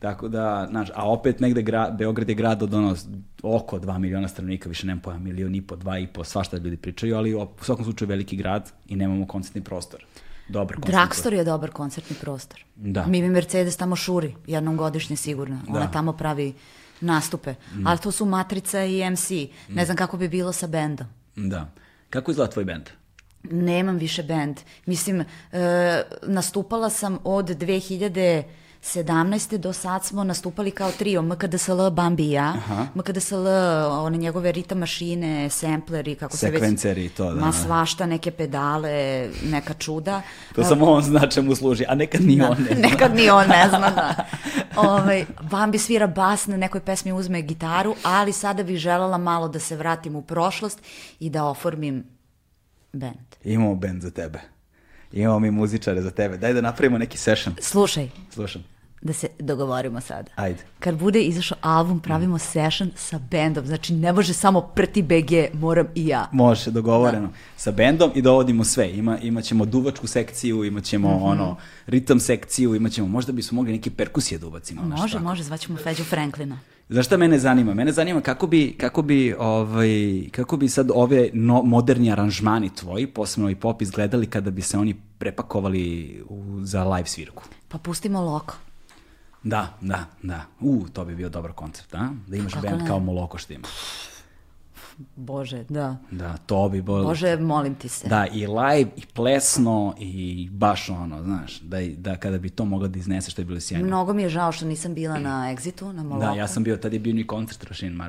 Tako 0.00 0.28
da, 0.28 0.66
znaš, 0.70 0.88
a 0.94 1.10
opet 1.10 1.40
negde 1.40 1.62
gra, 1.62 1.90
Beograd 1.90 2.28
je 2.28 2.34
grad 2.34 2.62
od 2.62 2.74
ono, 2.74 2.96
oko 3.42 3.78
2 3.78 3.98
miliona 3.98 4.28
stanovnika, 4.28 4.68
više 4.68 4.86
nemam 4.86 5.00
pojma, 5.00 5.18
milion 5.18 5.54
i 5.54 5.62
po, 5.62 5.76
dva 5.76 5.98
i 5.98 6.06
po, 6.06 6.24
svašta 6.24 6.56
ljudi 6.56 6.76
pričaju, 6.76 7.16
ali 7.16 7.34
u 7.34 7.48
svakom 7.60 7.84
slučaju 7.84 8.08
veliki 8.08 8.36
grad 8.36 8.72
i 8.88 8.96
nemamo 8.96 9.26
koncertni 9.26 9.60
prostor. 9.60 10.04
Dobar 10.48 10.74
koncertni 10.74 10.92
Dragstor 10.92 11.32
je 11.32 11.44
dobar 11.44 11.70
koncertni 11.70 12.16
prostor. 12.20 12.64
Da. 12.76 13.06
Mi 13.06 13.28
Mercedes 13.28 13.76
tamo 13.76 13.96
šuri, 13.96 14.34
jednom 14.46 14.76
godišnje 14.76 15.16
sigurno. 15.16 15.60
Ona 15.68 15.78
Da. 15.78 15.86
Mm. 15.86 15.92
tamo 15.92 16.12
pravi 16.12 16.54
nastupe. 17.00 17.54
Ali 17.84 17.98
to 17.98 18.12
su 18.12 18.24
Matrica 18.24 18.84
i 18.84 19.10
MC. 19.10 19.30
Ne 19.68 19.84
znam 19.84 19.96
kako 19.96 20.16
bi 20.16 20.28
bilo 20.28 20.52
sa 20.52 20.66
bendom. 20.66 21.06
Da. 21.36 21.72
Kako 22.10 22.30
izgleda 22.30 22.52
tvoj 22.52 22.64
bend? 22.64 22.90
Nemam 23.42 23.96
više 23.96 24.22
bend. 24.22 24.56
Mislim, 24.86 25.20
e, 25.20 26.02
nastupala 26.22 26.90
sam 26.90 27.18
od 27.24 27.50
2017. 28.82 29.56
do 29.56 29.72
sad 29.72 30.04
smo 30.04 30.24
nastupali 30.24 30.70
kao 30.70 30.90
trio 30.90 31.22
MKDSL, 31.22 31.90
Bambi 31.90 32.26
i 32.26 32.30
ja. 32.30 32.54
MKDSL, 32.94 33.46
one 33.90 34.18
njegove 34.18 34.52
ritam 34.52 34.78
mašine, 34.78 35.50
sampleri, 35.50 36.14
kako 36.14 36.36
se 36.36 36.50
već... 36.50 36.82
To, 37.16 37.34
da, 37.34 37.40
Ma 37.40 37.46
da. 37.46 37.52
svašta, 37.52 38.06
neke 38.06 38.30
pedale, 38.30 39.28
neka 39.44 39.74
čuda. 39.74 40.22
To 40.54 40.64
samo 40.64 40.90
on 40.90 41.02
zna 41.02 41.26
čemu 41.26 41.54
služi, 41.54 41.84
a 41.88 41.94
nekad 41.94 42.22
ni 42.22 42.42
on 42.42 42.56
ne 42.70 42.76
zna. 42.76 42.88
Nekad 42.88 43.14
ni 43.14 43.30
on 43.30 43.48
ne 43.48 43.68
zna, 43.68 43.90
da. 43.90 44.26
Ovaj, 44.90 45.24
Bambi 45.50 45.78
svira 45.78 46.06
bas, 46.06 46.46
na 46.46 46.56
nekoj 46.56 46.80
pesmi 46.80 47.12
uzme 47.12 47.42
gitaru, 47.42 47.94
ali 48.02 48.32
sada 48.32 48.62
bih 48.62 48.78
želela 48.78 49.18
malo 49.18 49.48
da 49.48 49.58
se 49.58 49.76
vratim 49.76 50.16
u 50.16 50.22
prošlost 50.22 50.78
i 51.20 51.30
da 51.30 51.44
oformim 51.44 52.04
band. 52.92 53.36
Imamo 53.44 53.74
bend 53.74 54.02
za 54.02 54.10
tebe. 54.10 54.40
Imamo 55.12 55.38
mi 55.38 55.50
muzičare 55.50 56.02
za 56.02 56.10
tebe. 56.10 56.36
Daj 56.36 56.52
da 56.52 56.60
napravimo 56.60 56.98
neki 56.98 57.18
session. 57.18 57.54
Slušaj, 57.60 58.08
Slušam. 58.30 58.64
da 59.02 59.12
se 59.12 59.28
dogovorimo 59.38 60.00
sada. 60.00 60.30
Ajde. 60.36 60.58
Kad 60.78 60.96
bude 60.96 61.22
izašao 61.22 61.58
album, 61.60 62.00
pravimo 62.00 62.38
session 62.38 62.90
sa 62.96 63.18
bendom. 63.20 63.66
Znači, 63.66 63.94
ne 63.94 64.12
može 64.12 64.32
samo 64.34 64.60
prti 64.60 65.02
BG, 65.02 65.30
moram 65.54 65.86
i 65.94 66.06
ja. 66.06 66.28
Može, 66.32 66.70
dogovoreno. 66.70 67.28
Sa 67.56 67.70
bendom 67.72 68.10
i 68.14 68.22
dovodimo 68.22 68.64
sve. 68.64 68.90
Ima, 68.90 69.18
imat 69.18 69.44
ćemo 69.44 69.64
duvačku 69.64 70.06
sekciju, 70.06 70.64
imat 70.64 70.84
ćemo 70.84 71.08
Mhm. 71.10 71.24
ono, 71.24 71.56
ritam 71.86 72.20
sekciju, 72.20 72.74
imat 72.74 72.92
ćemo, 72.92 73.08
možda 73.08 73.32
bismo 73.32 73.56
mogli 73.56 73.72
neke 73.72 73.90
perkusije 73.90 74.38
da 74.38 74.46
ubacimo. 74.46 74.82
Može, 74.82 75.18
može, 75.18 75.42
zvaćemo 75.42 75.78
Feđu 75.78 76.04
Franklina. 76.04 76.58
Znaš 76.90 77.06
šta 77.06 77.16
mene 77.16 77.38
zanima? 77.38 77.74
Mene 77.74 77.92
zanima 77.92 78.20
kako 78.20 78.46
bi, 78.46 78.76
kako 78.80 79.02
bi, 79.02 79.34
ovaj, 79.38 79.88
kako 80.30 80.56
bi 80.56 80.68
sad 80.68 80.90
ove 80.94 81.30
no, 81.32 81.62
moderni 81.62 82.12
aranžmani 82.12 82.74
tvoji, 82.74 83.06
posebno 83.06 83.50
i 83.50 83.54
pop, 83.54 83.82
izgledali 83.82 84.26
kada 84.26 84.50
bi 84.50 84.62
se 84.62 84.78
oni 84.78 84.96
prepakovali 85.18 86.22
u, 86.28 86.58
za 86.64 86.84
live 86.84 87.06
svirku. 87.06 87.42
Pa 87.68 87.78
pustimo 87.78 88.20
loko. 88.20 88.54
Da, 89.42 89.78
da, 89.80 90.04
da. 90.22 90.42
U, 90.60 90.86
to 90.92 91.04
bi 91.04 91.14
bio 91.14 91.28
dobar 91.28 91.52
koncept, 91.52 91.94
a? 91.94 92.10
Da 92.26 92.36
imaš 92.36 92.52
Kako 92.52 92.66
band 92.66 92.80
ne? 92.82 92.86
kao 92.86 92.98
Moloko 92.98 93.38
što 93.38 93.52
ima. 93.52 93.68
Bože, 95.16 95.64
da. 95.68 95.96
Da, 96.10 96.36
to 96.36 96.68
bi 96.68 96.82
bilo... 96.82 97.04
Bože, 97.04 97.36
molim 97.36 97.74
ti 97.74 97.88
se. 97.88 98.08
Da, 98.08 98.26
i 98.32 98.46
live, 98.46 98.90
i 98.96 99.02
plesno, 99.14 99.94
i 99.98 100.48
baš 100.52 100.88
ono, 100.90 101.22
znaš, 101.22 101.60
da, 101.60 101.76
da 101.96 102.16
kada 102.16 102.38
bi 102.38 102.50
to 102.50 102.64
mogla 102.64 102.88
da 102.88 102.98
iznese, 102.98 103.30
što 103.30 103.40
je 103.42 103.46
bilo 103.46 103.60
sjajno. 103.60 103.86
Mnogo 103.86 104.12
mi 104.12 104.22
je 104.22 104.28
žao 104.28 104.52
što 104.52 104.66
nisam 104.66 104.94
bila 104.94 105.18
na 105.18 105.54
Exitu, 105.56 105.92
na 105.92 106.02
Moloku. 106.02 106.26
Da, 106.26 106.32
ja 106.32 106.48
sam 106.48 106.64
bio, 106.64 106.76
tad 106.76 106.92
je 106.92 106.98
bio 106.98 107.14
ni 107.14 107.26
koncert 107.26 107.64
Rošin. 107.64 108.00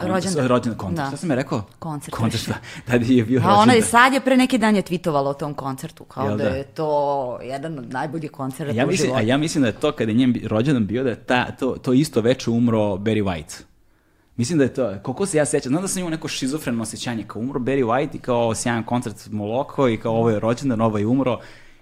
Kon, 0.00 0.08
Rođendan. 0.08 0.46
Rođendan 0.46 0.78
koncert. 0.78 0.96
Da. 1.04 1.06
Šta 1.06 1.16
sam 1.16 1.30
je 1.30 1.36
rekao? 1.36 1.62
Koncert 1.78 2.14
Koncert, 2.16 2.48
da. 2.48 2.54
Tad 2.86 3.10
je 3.10 3.24
bio 3.24 3.40
A 3.44 3.52
ona 3.52 3.72
je 3.72 3.80
rođendan. 3.80 3.90
sad 3.90 4.12
je 4.12 4.20
pre 4.20 4.36
neki 4.36 4.58
dan 4.58 4.76
je 4.76 4.82
tweetovala 4.82 5.28
o 5.28 5.34
tom 5.34 5.54
koncertu, 5.54 6.04
kao 6.04 6.28
Jel 6.28 6.36
da, 6.38 6.44
da? 6.44 6.50
je 6.50 6.64
to 6.64 7.38
jedan 7.42 7.78
od 7.78 7.92
najboljih 7.92 8.30
koncerta 8.30 8.74
Ja 8.74 8.84
u 8.84 8.88
mislim, 8.88 9.10
a 9.10 9.14
životu. 9.14 9.28
ja 9.28 9.36
mislim 9.36 9.62
da 9.62 9.68
je 9.68 9.72
to 9.72 9.92
kada 9.92 10.10
je 10.10 10.16
njen 10.16 10.34
rođendan 10.46 10.86
bio 10.86 11.04
da 11.04 11.10
je 11.10 11.16
ta, 11.16 11.50
to, 11.50 11.76
to 11.82 11.92
isto 11.92 12.20
veče 12.20 12.50
umro 12.50 12.78
Barry 12.78 13.24
White. 13.24 13.62
Mislim 14.36 14.58
da 14.58 14.64
je 14.64 14.74
to, 14.74 14.98
koliko 15.02 15.26
se 15.26 15.38
ja 15.38 15.46
sećam, 15.46 15.70
znam 15.70 15.82
da 15.82 15.88
sam 15.88 15.98
imao 15.98 16.10
neko 16.10 16.28
šizofreno 16.28 16.82
osjećanje, 16.82 17.24
kao 17.26 17.42
umro 17.42 17.60
Barry 17.60 17.84
White 17.84 18.16
i 18.16 18.18
kao 18.18 18.54
sjajan 18.54 18.82
koncert 18.82 19.30
Moloko 19.30 19.88
i 19.88 19.96
kao 19.96 20.12
ovo 20.12 20.30
je 20.30 20.40
rođendan, 20.40 20.80
ovo 20.80 20.98
je 20.98 21.06
umro. 21.06 21.38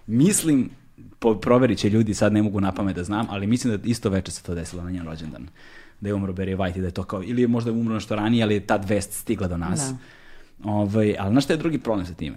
Mislim, 0.06 0.70
po, 1.18 1.34
proverit 1.34 1.78
će 1.78 1.90
ljudi, 1.90 2.14
sad 2.14 2.32
ne 2.32 2.42
mogu 2.42 2.60
na 2.60 2.72
pamet 2.72 2.96
da 2.96 3.04
znam, 3.04 3.26
ali 3.30 3.46
mislim 3.46 3.76
da 3.76 3.88
isto 3.88 4.10
veče 4.10 4.30
se 4.30 4.42
to 4.42 4.54
desilo 4.54 4.82
na 4.82 4.90
njen 4.90 5.04
rođendan. 5.04 5.48
Da 6.00 6.08
je 6.08 6.14
umro 6.14 6.32
Barry 6.32 6.56
White 6.56 6.78
i 6.78 6.80
da 6.80 6.86
je 6.86 6.90
to 6.90 7.04
kao, 7.04 7.22
ili 7.22 7.42
je 7.42 7.48
možda 7.48 7.72
umro 7.72 7.94
nešto 7.94 8.16
ranije, 8.16 8.42
ali 8.42 8.54
je 8.54 8.66
ta 8.66 8.76
vest 8.76 9.12
stigla 9.12 9.48
do 9.48 9.56
nas. 9.56 9.90
Ovaj, 10.64 11.16
ali 11.18 11.30
znaš 11.30 11.44
šta 11.44 11.52
je 11.52 11.56
drugi 11.56 11.78
problem 11.78 12.06
sa 12.06 12.14
time? 12.14 12.36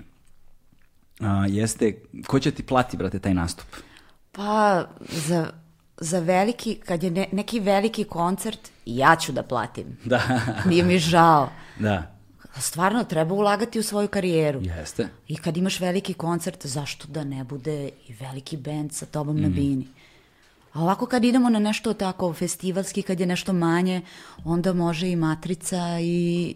A, 1.20 1.47
jeste, 1.47 1.97
ko 2.28 2.39
će 2.39 2.51
ti 2.51 2.63
plati, 2.63 2.97
brate, 2.97 3.20
taj 3.20 3.34
nastup? 3.34 3.68
Pa, 4.32 4.86
za, 5.09 5.51
za 5.97 6.19
veliki, 6.19 6.75
kad 6.75 7.03
je 7.03 7.11
ne- 7.11 7.27
neki 7.31 7.59
veliki 7.59 8.03
koncert, 8.03 8.59
ja 8.85 9.15
ću 9.15 9.31
da 9.31 9.43
platim. 9.43 9.97
Da, 10.05 10.21
Nije 10.65 10.83
mi 10.83 10.99
žao. 10.99 11.49
da, 11.79 12.11
Stvarno, 12.57 13.03
treba 13.03 13.33
ulagati 13.33 13.79
u 13.79 13.83
svoju 13.83 14.07
karijeru. 14.07 14.61
jeste. 14.63 15.07
I 15.27 15.35
kad 15.35 15.57
imaš 15.57 15.79
veliki 15.79 16.13
koncert, 16.13 16.65
zašto 16.65 17.07
da 17.07 17.23
ne 17.23 17.43
bude 17.43 17.89
i 18.07 18.13
veliki 18.13 18.57
bend 18.57 18.93
sa 18.93 19.05
tobom 19.05 19.35
Mhm. 19.35 19.43
na 19.43 19.49
bini? 19.49 19.87
A 20.73 20.81
ovako 20.81 21.05
kad 21.05 21.23
idemo 21.23 21.49
na 21.49 21.59
nešto 21.59 21.93
tako 21.93 22.33
festivalski, 22.33 23.01
kad 23.01 23.19
je 23.19 23.25
nešto 23.25 23.53
manje, 23.53 24.01
onda 24.45 24.73
može 24.73 25.09
i 25.09 25.15
matrica 25.15 25.99
i, 25.99 26.05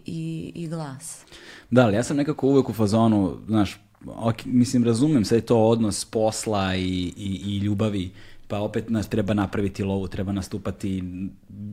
i, 0.06 0.52
i 0.54 0.68
glas. 0.68 1.22
Da, 1.70 1.82
ali 1.82 1.96
ja 1.96 2.02
sam 2.02 2.16
nekako 2.16 2.46
uvek 2.46 2.68
u 2.68 2.72
fazonu, 2.72 3.36
znaš, 3.46 3.80
ok, 4.06 4.44
mislim, 4.44 4.84
razumem 4.84 5.24
sve 5.24 5.40
to 5.40 5.58
odnos 5.58 6.04
posla 6.04 6.74
i, 6.76 6.82
i, 7.16 7.40
i 7.44 7.58
ljubavi, 7.58 8.10
pa 8.50 8.58
opet 8.58 8.90
nas 8.90 9.08
treba 9.08 9.34
napraviti 9.34 9.84
lovu, 9.84 10.08
treba 10.08 10.32
nastupati, 10.32 11.02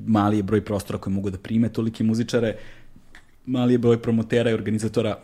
mali 0.07 0.37
je 0.37 0.43
broj 0.43 0.65
prostora 0.65 0.99
koji 0.99 1.13
mogu 1.13 1.29
da 1.29 1.37
prime 1.37 1.69
tolike 1.69 2.03
muzičare, 2.03 2.55
mali 3.45 3.73
je 3.73 3.77
broj 3.77 4.01
promotera 4.01 4.51
i 4.51 4.53
organizatora 4.53 5.17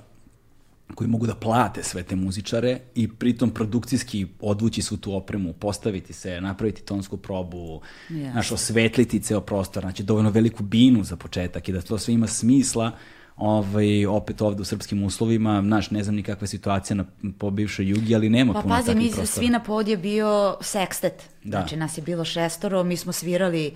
koji 0.96 1.10
mogu 1.10 1.28
da 1.28 1.36
plate 1.36 1.84
sve 1.84 2.04
te 2.04 2.16
muzičare 2.16 2.80
i 2.96 3.08
pritom 3.08 3.50
produkcijski 3.50 4.28
odvući 4.42 4.82
svu 4.82 4.98
tu 4.98 5.16
opremu, 5.16 5.54
postaviti 5.54 6.14
se, 6.14 6.42
napraviti 6.42 6.84
tonsku 6.84 7.18
probu, 7.18 7.82
Jasno. 8.10 8.32
znaš, 8.32 8.52
osvetliti 8.52 9.20
ceo 9.20 9.42
prostor, 9.42 9.84
znači 9.84 10.04
dovoljno 10.04 10.30
veliku 10.30 10.64
binu 10.64 11.04
za 11.04 11.16
početak 11.16 11.70
i 11.70 11.72
da 11.72 11.82
to 11.82 11.98
sve 11.98 12.14
ima 12.14 12.28
smisla, 12.28 12.92
ovaj, 13.38 14.06
opet 14.06 14.42
ovde 14.42 14.62
u 14.62 14.66
srpskim 14.66 15.04
uslovima, 15.04 15.62
znaš, 15.62 15.92
ne 15.92 16.04
znam 16.04 16.16
ni 16.16 16.24
kakva 16.24 16.44
je 16.46 16.50
situacija 16.50 16.96
na, 16.96 17.06
po 17.38 17.50
bivšoj 17.50 17.90
jugi, 17.90 18.16
ali 18.16 18.30
nema 18.30 18.54
Pa 18.54 18.62
puno 18.62 18.76
pazi, 18.76 18.88
takvih 18.88 19.04
mi 19.04 19.10
prostora. 19.12 19.26
svi 19.26 19.50
na 19.50 19.60
pod 19.64 19.88
je 19.88 19.98
bio 19.98 20.58
sekstet. 20.62 21.30
Da. 21.44 21.58
Znači, 21.58 21.76
nas 21.76 21.98
je 21.98 22.02
bilo 22.02 22.26
šestoro, 22.26 22.84
mi 22.84 22.98
smo 22.98 23.12
svirali 23.12 23.74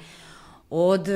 od 0.70 1.08
e, 1.08 1.14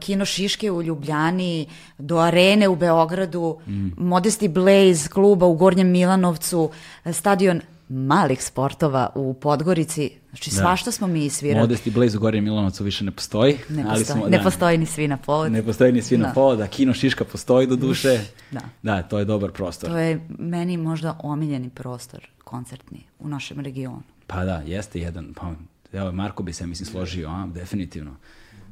Kino 0.00 0.24
Šiške 0.24 0.70
u 0.70 0.82
Ljubljani 0.82 1.66
do 1.98 2.18
Arene 2.18 2.68
u 2.68 2.76
Beogradu, 2.76 3.58
Mm. 3.66 3.88
Modesti 3.96 4.48
Blaze 4.48 5.08
kluba 5.08 5.46
u 5.46 5.54
Gornjem 5.54 5.88
Milanovcu, 5.90 6.70
stadion 7.12 7.60
malih 7.88 8.44
sportova 8.44 9.10
u 9.14 9.34
Podgorici. 9.34 10.19
Znači, 10.30 10.50
svašta 10.50 10.90
smo 10.90 11.06
mi 11.06 11.30
svirali. 11.30 11.60
Modesti 11.60 11.90
Blaze 11.90 12.16
u 12.18 12.20
Gornjem 12.20 12.44
Milanovcu 12.44 12.84
više 12.84 13.04
ne 13.04 13.10
postoji. 13.10 13.56
Ne 13.68 13.84
ali 13.88 13.98
postoji, 13.98 14.20
smo, 14.20 14.28
ne 14.28 14.38
da, 14.38 14.44
postoji 14.44 14.78
ni 14.78 14.86
svi 14.86 15.08
na 15.08 15.16
pod. 15.16 15.52
Ne 15.52 15.62
postoji 15.62 15.92
ni 15.92 16.02
svi 16.02 16.18
na 16.18 16.26
Da. 16.26 16.32
poda, 16.32 16.66
Kino 16.66 16.94
Šiška 16.94 17.24
postoji 17.24 17.66
do 17.66 17.76
duše. 17.76 18.20
Da. 18.50 18.60
Da, 18.82 19.02
to 19.02 19.18
je 19.18 19.24
dobar 19.24 19.52
prostor. 19.52 19.90
To 19.90 19.98
je 19.98 20.20
meni 20.38 20.76
možda 20.76 21.16
omiljeni 21.22 21.70
prostor 21.70 22.28
koncertni 22.44 23.04
u 23.18 23.28
našem 23.28 23.60
regionu. 23.60 24.02
Pa 24.26 24.44
da, 24.44 24.62
jeste 24.66 25.00
jedan, 25.00 25.34
pa 25.34 25.52
evo, 25.92 26.12
Marko 26.12 26.42
bi 26.42 26.52
se, 26.52 26.66
mislim, 26.66 26.86
složio, 26.86 27.28
a, 27.28 27.46
definitivno. 27.54 28.16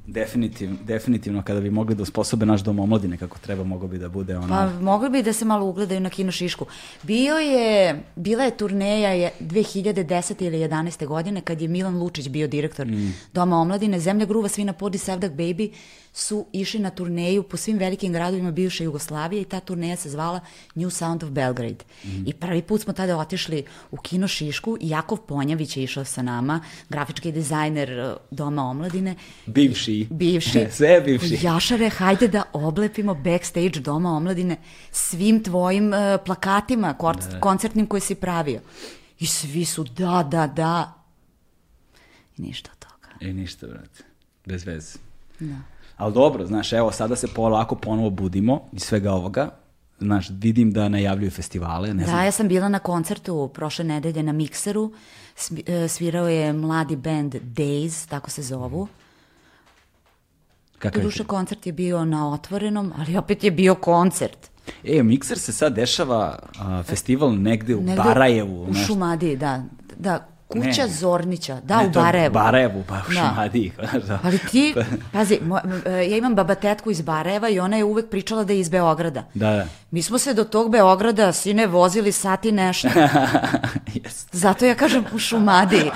Definitiv, 0.09 0.71
definitivno, 0.85 1.43
kada 1.43 1.61
bi 1.61 1.71
mogli 1.71 1.95
da 1.95 2.03
usposobe 2.03 2.47
naš 2.47 2.61
dom 2.61 2.79
omladine 2.79 3.17
kako 3.17 3.39
treba, 3.39 3.65
moglo 3.65 3.89
bi 3.89 3.99
da 3.99 4.09
bude 4.09 4.37
ono... 4.37 4.49
Pa 4.49 4.81
mogli 4.81 5.11
bi 5.11 5.23
da 5.23 5.33
se 5.33 5.45
malo 5.45 5.67
ugledaju 5.67 6.01
na 6.01 6.11
Kino 6.11 6.33
Šišku. 6.33 6.67
Bio 7.03 7.35
je, 7.35 8.03
bila 8.17 8.45
je 8.45 8.57
turneja 8.57 9.11
je 9.11 9.31
2010. 9.41 10.45
ili 10.47 10.59
11. 10.59 11.07
godine 11.07 11.41
kad 11.41 11.61
je 11.61 11.69
Milan 11.69 11.99
Lučić 11.99 12.29
bio 12.29 12.49
direktor 12.49 12.87
Doma 13.33 13.57
omladine. 13.57 14.01
Zemlja 14.01 14.27
gruva, 14.27 14.49
svi 14.49 14.65
na 14.65 14.73
podi, 14.73 14.99
Sevdak 14.99 15.33
Baby 15.33 15.71
su 16.19 16.47
išli 16.53 16.81
na 16.81 16.91
turneju 16.91 17.43
po 17.43 17.57
svim 17.57 17.79
velikim 17.79 18.13
gradovima 18.13 18.51
bivše 18.51 18.85
Jugoslavije 18.85 19.43
i 19.43 19.45
ta 19.45 19.61
turneja 19.61 19.97
se 19.97 20.11
zvala 20.11 20.41
New 20.75 20.91
Sound 20.91 21.23
of 21.25 21.31
Belgrade. 21.31 21.85
I 22.27 22.33
prvi 22.33 22.63
put 22.63 22.81
smo 22.81 22.93
tada 22.93 23.19
otišli 23.19 23.65
u 23.91 23.97
Kino 23.97 24.29
Šišku 24.29 24.77
i 24.81 24.89
Jakov 24.89 25.19
Ponjavić 25.19 25.77
je 25.77 25.83
išao 25.83 26.05
sa 26.05 26.23
nama, 26.23 26.61
grafički 26.89 27.33
dizajner 27.33 27.91
eh, 27.91 28.15
Doma 28.31 28.63
omladine. 28.63 29.15
Bivši. 29.47 30.07
Bivši. 30.11 30.67
Sve 30.77 31.01
bivši. 31.01 31.39
Jašare, 31.43 31.89
hajde 31.89 32.29
da 32.29 32.43
oblepimo 32.53 33.15
backstage 33.15 33.81
Doma 33.81 34.17
omladine 34.17 34.57
svim 34.91 35.43
tvojim 35.43 35.95
e, 35.95 36.19
plakatima 36.25 36.95
kor- 36.99 37.41
koncertnim 37.41 37.87
koje 37.87 38.01
si 38.01 38.15
pravio. 38.15 38.61
I 39.19 39.27
svi 39.27 39.65
su 39.65 39.85
da, 39.85 40.29
da, 40.31 40.47
da. 40.47 40.95
I 42.39 42.43
ništa 42.43 42.71
od 42.73 42.79
toga. 42.79 43.31
I 43.31 43.33
ništa, 43.33 43.67
brate. 43.67 44.05
Bez 44.47 44.67
veze. 44.67 44.99
Da. 45.41 45.78
Ali 45.99 46.15
dobro, 46.15 46.47
znaš, 46.47 46.73
evo, 46.73 46.93
sada 46.93 47.17
se 47.17 47.29
polako 47.35 47.75
ponovo 47.75 48.11
budimo 48.11 48.61
iz 48.73 48.83
svega 48.83 49.13
ovoga. 49.13 49.51
Znaš, 50.01 50.31
vidim 50.31 50.73
da 50.73 50.89
najavljuju 50.89 51.31
festivale, 51.31 51.95
ne 51.95 52.05
znam. 52.05 52.17
Da, 52.17 52.25
ja 52.25 52.33
sam 52.33 52.49
bila 52.49 52.69
na 52.69 52.79
koncertu 52.79 53.51
prošle 53.55 53.85
nedelje 53.85 54.23
na 54.23 54.33
Mikseru. 54.33 54.93
E, 55.67 55.89
Svirao 55.89 56.29
je 56.29 56.53
mladi 56.53 56.97
band 56.97 57.35
Days, 57.35 58.09
tako 58.09 58.31
se 58.31 58.43
zovu. 58.43 58.89
Kakav 60.79 61.01
je 61.01 61.03
Doduše 61.03 61.25
koncert 61.25 61.67
je 61.67 61.73
bio 61.73 62.05
na 62.05 62.33
otvorenom, 62.33 62.93
ali 62.99 63.17
opet 63.17 63.45
je 63.45 63.51
bio 63.51 63.75
koncert. 63.75 64.51
E, 64.85 65.03
Mikser 65.03 65.39
se 65.39 65.53
sad 65.53 65.75
dešava 65.75 66.39
a, 66.59 66.83
festival 66.83 67.35
negde 67.37 67.77
u 67.77 67.81
Negde 67.81 68.03
Barajevu. 68.03 68.63
U 68.63 68.67
nešto. 68.67 68.87
Šumadiji, 68.87 69.37
da. 69.37 69.65
Da, 69.97 70.29
kuća 70.49 70.83
Ne. 70.83 70.89
Zornića, 70.89 71.61
da, 71.61 71.77
Ne, 71.77 71.87
u 71.87 71.91
Barajevu. 71.91 72.33
Barajevu, 72.33 72.85
pa 72.89 72.95
u 72.95 73.13
Da. 73.15 73.15
Šumadiji. 73.15 73.73
znaš, 73.81 74.03
da. 74.03 74.19
Ali 74.25 74.39
ti, 74.41 74.75
pazi, 75.13 75.39
mo- 75.43 75.61
e, 75.87 76.11
ja 76.11 76.17
imam 76.17 76.35
baba 76.35 76.55
tetku 76.55 76.91
iz 76.91 77.01
Barajeva 77.01 77.49
i 77.49 77.61
ona 77.61 77.77
je 77.77 77.85
uvek 77.85 78.11
pričala 78.11 78.45
da 78.45 78.53
je 78.53 78.61
iz 78.61 78.69
Beograda. 78.69 79.23
Da, 79.35 79.51
da. 79.51 79.67
Mi 79.91 80.03
smo 80.03 80.19
se 80.19 80.35
do 80.35 80.45
tog 80.45 80.71
Beograda, 80.71 81.33
sine, 81.33 81.67
vozili 81.67 82.13
sati 82.13 82.53
nešto. 82.53 82.89
Jeste. 83.95 84.29
Zato 84.33 84.67
ja 84.67 84.75
kažem 84.75 85.05
u 85.13 85.19
Šumadiji. 85.19 85.91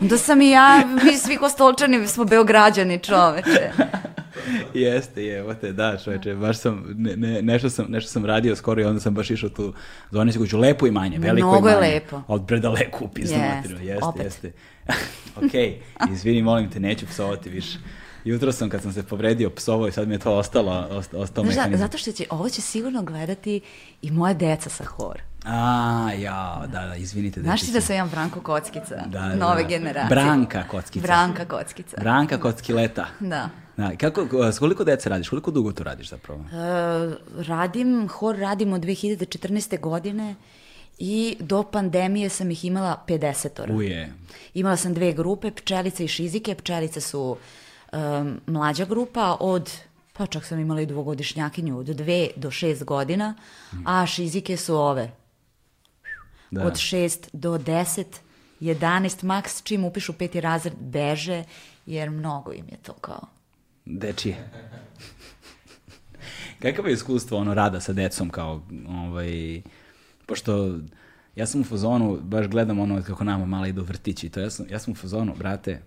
Onda 0.00 0.18
sam 0.18 0.40
i 0.42 0.50
ja, 0.50 0.82
mi 1.04 1.16
svi 1.16 1.36
kostolčani 1.36 2.06
smo 2.08 2.24
Beograđani, 2.24 2.98
čoveče. 2.98 3.70
Jeste, 4.74 5.24
je, 5.24 5.38
evo 5.38 5.54
te, 5.54 5.72
da, 5.72 5.96
čoveče, 6.04 6.34
baš 6.34 6.58
sam, 6.58 6.84
ne, 6.88 7.16
ne, 7.16 7.42
nešto 7.42 7.70
sam, 7.70 7.86
nešto 7.88 8.10
sam 8.10 8.24
radio 8.26 8.56
skoro 8.56 8.82
i 8.82 8.84
onda 8.84 9.00
sam 9.00 9.14
baš 9.14 9.30
išao 9.30 9.48
tu 9.48 9.74
zvonicu 10.10 10.38
kuću, 10.38 10.58
lepo 10.58 10.86
imanje, 10.86 11.18
veliko 11.18 11.48
Mnogo 11.48 11.68
je 11.68 11.72
imanje. 11.72 11.92
lepo. 11.94 12.22
Od 12.28 12.46
predaleko 12.46 13.04
u 13.04 13.08
pizdu 13.08 13.34
Jeste, 13.34 13.54
materinu, 13.56 13.80
jeste, 13.82 14.04
opet. 14.04 14.24
jeste. 14.24 14.52
ok, 15.36 15.52
izvini, 16.12 16.42
molim 16.42 16.70
te, 16.70 16.80
neću 16.80 17.06
psovati 17.06 17.50
više. 17.50 17.78
Jutro 18.24 18.52
sam, 18.52 18.68
kad 18.68 18.82
sam 18.82 18.92
se 18.92 19.02
povredio, 19.02 19.50
psovao 19.50 19.88
i 19.88 19.92
sad 19.92 20.08
mi 20.08 20.14
je 20.14 20.18
to 20.18 20.32
ostalo, 20.34 20.86
osta, 20.90 21.18
ostao 21.18 21.44
Znaš, 21.44 21.54
da, 21.54 21.60
mehanizam. 21.60 21.86
zato 21.86 21.98
što 21.98 22.12
će, 22.12 22.24
ovo 22.30 22.48
će 22.48 22.60
sigurno 22.60 23.02
gledati 23.02 23.60
i 24.02 24.10
moja 24.10 24.34
deca 24.34 24.70
sa 24.70 24.84
hor. 24.84 25.20
A, 25.44 26.10
ja, 26.18 26.64
da, 26.72 26.86
da, 26.86 26.96
izvinite. 26.96 27.40
Znaš 27.42 27.60
ti 27.60 27.72
da 27.72 27.80
sam 27.80 27.96
ja 27.96 28.06
Branko 28.06 28.40
Kockica, 28.40 28.94
Da, 29.06 29.20
da, 29.20 29.34
nove 29.36 29.62
da. 29.62 29.68
generacije. 29.68 30.08
Branka 30.10 30.62
Kockica. 30.62 31.02
Branka 31.02 31.44
Kockica. 31.44 31.96
Branka 32.00 32.38
Kockileta. 32.38 33.06
Da. 33.20 33.48
Da, 33.76 33.96
kako, 33.96 34.44
s 34.52 34.58
koliko 34.58 34.84
dece 34.84 35.08
radiš? 35.08 35.28
Koliko 35.28 35.50
dugo 35.50 35.72
to 35.72 35.84
radiš 35.84 36.08
zapravo? 36.10 36.40
E, 36.40 37.14
radim, 37.46 38.08
hor 38.08 38.36
radim 38.38 38.72
od 38.72 38.80
2014. 38.80 39.80
godine 39.80 40.34
i 40.98 41.36
do 41.40 41.62
pandemije 41.62 42.28
sam 42.28 42.50
ih 42.50 42.64
imala 42.64 43.04
50 43.08 43.72
Uje. 43.72 44.12
Imala 44.54 44.76
sam 44.76 44.94
dve 44.94 45.12
grupe, 45.12 45.50
pčelice 45.50 46.04
i 46.04 46.08
šizike. 46.08 46.54
Pčelice 46.54 47.00
su 47.00 47.36
um, 47.92 48.40
mlađa 48.46 48.84
grupa 48.84 49.36
od, 49.40 49.70
pa 50.12 50.26
čak 50.26 50.44
sam 50.44 50.60
imala 50.60 50.80
i 50.80 50.86
dvogodišnjakinju, 50.86 51.78
od 51.78 51.86
dve 51.86 52.28
do 52.36 52.50
šest 52.50 52.84
godina, 52.84 53.34
a 53.86 54.06
šizike 54.06 54.56
su 54.56 54.76
ove, 54.76 55.10
Da. 56.50 56.66
od 56.66 56.76
šest 56.76 57.30
do 57.32 57.58
deset, 57.58 58.20
11 58.60 59.24
maks, 59.24 59.62
čim 59.62 59.84
upišu 59.84 60.12
peti 60.12 60.40
razred, 60.40 60.74
beže, 60.80 61.44
jer 61.86 62.10
mnogo 62.10 62.52
im 62.52 62.68
je 62.68 62.76
to 62.82 62.92
kao. 62.92 63.33
Dečije. 63.84 64.36
Kakav 66.62 66.86
je 66.86 66.92
iskustvo 66.92 67.38
ono 67.38 67.54
rada 67.54 67.80
sa 67.80 67.92
decom 67.92 68.30
kao 68.30 68.62
ovaj 68.88 69.62
pošto 70.26 70.78
ja 71.36 71.46
sam 71.46 71.60
u 71.60 71.64
fazonu 71.64 72.18
baš 72.22 72.46
gledam 72.46 72.78
ono 72.78 73.02
kako 73.02 73.24
nama 73.24 73.46
mala 73.46 73.68
idu 73.68 73.82
vrtići 73.82 74.28
to 74.28 74.40
ja 74.40 74.50
sam 74.50 74.66
ja 74.70 74.78
sam 74.78 74.92
u 74.92 74.96
fazonu 74.96 75.34
brate 75.38 75.82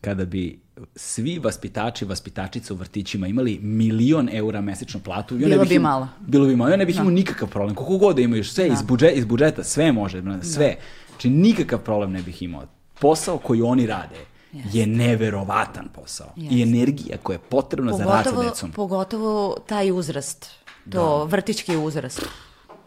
kada 0.00 0.24
bi 0.24 0.60
svi 0.96 1.38
vaspitači 1.38 2.04
i 2.04 2.08
vaspitačice 2.08 2.72
u 2.72 2.76
vrtićima 2.76 3.26
imali 3.26 3.58
milion 3.62 4.28
eura 4.32 4.60
mesečnu 4.60 5.00
platu, 5.00 5.34
ne 5.34 5.46
Bilo 5.46 5.64
bi 5.64 5.74
im- 5.74 5.82
malo. 5.82 6.08
Bilo 6.20 6.46
bi 6.46 6.56
malo. 6.56 6.70
Ja 6.70 6.76
ne 6.76 6.86
bih 6.86 6.96
imao 6.96 7.10
nikakav 7.10 7.48
problem. 7.48 7.74
Koliko 7.74 7.98
god 7.98 8.16
da 8.16 8.22
imaju 8.22 8.44
sve 8.44 8.68
iz, 8.68 8.82
budžeta, 8.82 9.12
iz 9.12 9.24
budžeta, 9.24 9.64
sve 9.64 9.92
može, 9.92 10.22
brate, 10.22 10.46
sve. 10.46 10.76
Znači 11.08 11.30
nikakav 11.30 11.78
problem 11.78 12.12
ne 12.12 12.22
bih 12.22 12.42
imao. 12.42 12.66
Posao 13.00 13.38
koji 13.38 13.62
oni 13.62 13.86
rade 13.86 14.16
je 14.52 14.86
neverovatan 14.86 15.88
posao. 15.88 16.26
I 16.36 16.42
Jeste. 16.44 16.62
energija 16.62 17.16
koja 17.18 17.34
je 17.34 17.40
potrebna 17.40 17.92
za 17.92 18.04
rad 18.04 18.24
sa 18.24 18.30
Pogotovo, 18.30 18.42
decom. 18.44 18.72
pogotovo 18.72 19.56
taj 19.66 19.90
uzrast. 19.90 20.50
To 20.92 21.24
vrtićki 21.24 21.76
uzrast. 21.76 22.26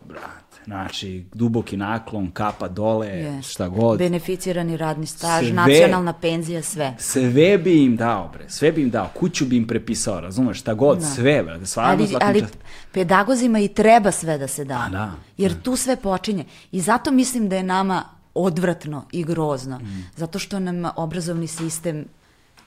Brate, 0.06 0.58
znači, 0.66 1.26
duboki 1.34 1.78
naklon, 1.78 2.32
kapa 2.32 2.68
dole, 2.68 3.08
Jeste. 3.08 3.52
šta 3.52 3.68
god. 3.68 3.98
Beneficirani 3.98 4.78
radni 4.78 5.06
staž, 5.06 5.46
Sve. 5.46 5.54
nacionalna 5.54 6.14
penzija, 6.14 6.62
sve. 6.64 6.96
Sve 7.00 7.58
bi 7.58 7.84
im 7.84 7.96
dao, 7.96 8.30
bre. 8.34 8.50
Sve 8.50 8.72
bi 8.72 8.82
im 8.82 8.90
dao. 8.90 9.10
Kuću 9.14 9.46
bi 9.46 9.58
im 9.58 9.68
prepisao, 9.68 10.20
razumeš? 10.20 10.60
Šta 10.60 10.74
god, 10.74 11.04
sve, 11.06 11.44
brate. 11.44 11.66
Stvarno, 11.66 11.92
Ali, 12.06 12.16
ali 12.22 12.42
čast- 12.42 12.58
pedagozima 12.92 13.60
i 13.60 13.68
treba 13.68 14.12
sve 14.12 14.38
da 14.38 14.48
se 14.48 14.66
da. 14.66 14.78
A, 14.78 14.90
da. 14.90 15.12
Jer 15.38 15.62
tu 15.62 15.76
sve 15.76 15.96
počinje. 15.96 16.46
I 16.72 16.82
zato 16.82 17.12
mislim 17.12 17.50
da 17.50 17.56
je 17.56 17.64
nama 17.64 18.04
odvratno 18.34 19.06
i 19.12 19.24
grozno. 19.24 19.80
Mm. 19.80 20.10
Zato 20.16 20.40
što 20.40 20.60
nam 20.60 20.92
obrazovni 20.96 21.48
sistem 21.48 22.06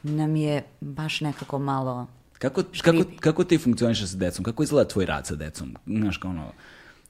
nam 0.02 0.36
je 0.36 0.62
baš 0.80 1.20
nekako 1.20 1.58
malo... 1.58 2.06
Kako, 2.32 2.62
kako, 2.62 2.74
Škripi. 2.74 3.16
kako 3.16 3.44
ti 3.44 3.58
funkcionišeš 3.58 4.10
sa 4.10 4.16
decom? 4.16 4.44
Kako 4.44 4.62
izgleda 4.62 4.88
tvoj 4.88 5.06
rad 5.06 5.26
sa 5.26 5.34
decom? 5.34 5.76
Znaš, 5.86 6.16
kao 6.16 6.30
ono, 6.30 6.52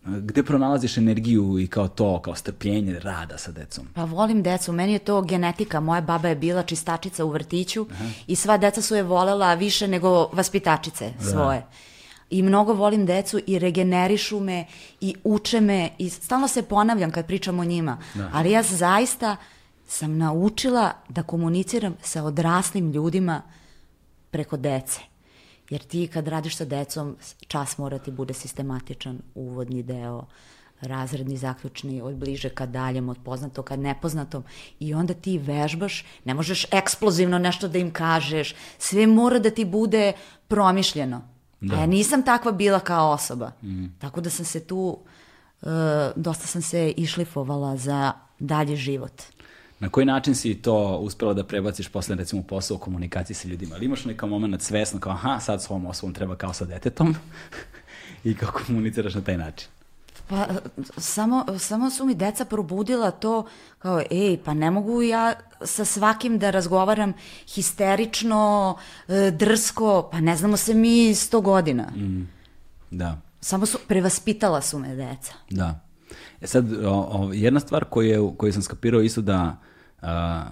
gde 0.07 0.43
pronalaziš 0.43 0.97
energiju 0.99 1.59
i 1.59 1.67
kao 1.67 1.89
to, 1.89 2.23
kao 2.23 2.35
strpljenje 2.35 2.99
rada 2.99 3.39
sa 3.39 3.53
decom? 3.53 3.87
Pa 3.95 4.05
volim 4.05 4.43
decu, 4.43 4.73
meni 4.73 4.93
je 4.93 4.99
to 4.99 5.23
genetika. 5.23 5.81
Moja 5.81 6.01
baba 6.01 6.29
je 6.29 6.37
bila 6.37 6.63
čistačica 6.63 7.25
u 7.25 7.31
vrtiću 7.31 7.87
i 8.27 8.37
sva 8.37 8.57
deca 8.57 8.83
su 8.83 8.95
je 8.95 9.03
volela 9.03 9.55
više 9.55 9.89
nego 9.89 10.29
vaspitačice 10.33 11.13
svoje. 11.31 11.67
I 12.31 12.43
mnogo 12.43 12.73
volim 12.73 13.07
decu 13.07 13.41
i 13.47 13.59
regenerišu 13.59 14.41
me 14.41 14.67
i 15.01 15.15
uče 15.25 15.61
me 15.61 15.91
i 15.99 16.11
stalno 16.11 16.49
se 16.49 16.63
ponavljam 16.63 17.11
kad 17.11 17.27
pričam 17.27 17.59
o 17.59 17.65
njima. 17.65 17.99
Ali 18.33 18.51
ja 18.51 18.63
zaista 18.63 19.37
sam 19.89 20.19
naučila 20.19 20.93
da 21.09 21.23
komuniciram 21.23 21.97
sa 22.03 22.25
odraslim 22.25 22.93
ljudima 22.93 23.43
preko 24.31 24.57
dece. 24.57 25.01
Jer 25.71 25.81
ti 25.81 26.07
kad 26.07 26.29
radiš 26.29 26.57
sa 26.57 26.65
decom, 26.65 27.17
čas 27.47 27.79
mora 27.79 27.99
ti 27.99 28.11
bude 28.11 28.35
sistematičan, 28.35 29.19
uvodni 29.35 29.83
deo, 29.83 30.27
razredni, 30.81 31.37
zaključni, 31.37 32.03
od 32.03 32.15
bliže 32.15 32.49
ka 32.49 32.67
daljem, 32.67 33.09
od 33.09 33.19
poznatog 33.25 33.65
ka 33.65 33.77
nepoznatom 33.77 34.45
i 34.81 34.95
onda 34.95 35.15
ti 35.15 35.39
vežbaš, 35.39 36.05
ne 36.25 36.35
možeš 36.35 36.67
eksplozivno 36.73 37.39
nešto 37.39 37.69
da 37.69 37.79
im 37.79 37.91
kažeš, 37.91 38.55
sve 38.79 39.07
mora 39.07 39.39
da 39.39 39.51
ti 39.51 39.65
bude 39.65 40.13
promišljeno. 40.49 41.34
A 41.61 41.75
ja 41.81 41.87
nisam 41.87 42.23
takva 42.23 42.53
bila 42.53 42.81
kao 42.81 43.11
osoba. 43.11 43.53
Tako 43.99 44.21
da 44.21 44.31
sam 44.31 44.45
se 44.45 44.61
tu, 44.61 44.99
e, 45.63 45.67
dosta 46.17 46.47
sam 46.47 46.63
se 46.63 46.91
išlifovala 46.97 47.77
za 47.77 48.13
dalji 48.39 48.77
život. 48.77 49.23
Na 49.81 49.89
koji 49.89 50.07
način 50.07 50.35
si 50.35 50.55
to 50.55 50.99
uspela 50.99 51.35
da 51.35 51.45
prebaciš 51.45 51.89
posle 51.89 52.17
recimo 52.17 52.43
posao 52.43 52.75
u 52.75 52.81
komunikaciji 52.81 53.37
sa 53.37 53.49
ljudima? 53.49 53.75
Ali 53.75 53.85
imaš 53.85 54.05
neka 54.05 54.27
moment 54.27 54.63
svesno 54.63 55.01
kao 55.01 55.13
aha, 55.13 55.41
sad 55.41 55.63
s 55.63 55.71
ovom 55.71 55.87
osobom 55.87 56.15
treba 56.15 56.37
kao 56.37 56.53
sa 56.53 56.65
detetom 56.65 57.15
i 58.25 58.35
kao 58.35 58.51
komuniciraš 58.67 59.15
na 59.15 59.21
taj 59.21 59.37
način? 59.37 59.69
Pa, 60.29 60.47
samo, 60.97 61.45
samo 61.59 61.91
su 61.91 62.07
mi 62.07 62.15
deca 62.15 62.45
probudila 62.45 63.11
to 63.11 63.47
kao, 63.79 64.03
ej, 64.11 64.39
pa 64.45 64.55
ne 64.55 64.71
mogu 64.71 65.03
ja 65.03 65.35
sa 65.65 65.85
svakim 65.85 66.39
da 66.39 66.51
razgovaram 66.51 67.13
histerično, 67.47 68.77
e, 69.09 69.31
drsko, 69.31 70.09
pa 70.13 70.21
ne 70.21 70.37
znamo 70.37 70.57
se 70.57 70.75
mi 70.75 71.15
sto 71.15 71.41
godina. 71.41 71.93
Da. 72.91 73.21
Samo 73.41 73.67
su, 73.67 73.79
prevaspitala 73.89 74.61
su 74.61 74.79
me 74.79 74.97
deca. 74.97 75.33
Da. 75.51 75.81
E 76.41 76.47
sad, 76.47 76.73
o, 76.73 76.91
o, 76.91 77.33
jedna 77.33 77.61
stvar 77.61 77.85
koju, 77.85 78.09
je, 78.09 78.37
koju 78.37 78.53
sam 78.53 78.63
skapirao 78.63 79.01
isto 79.01 79.21
da, 79.21 79.57
a, 80.03 80.45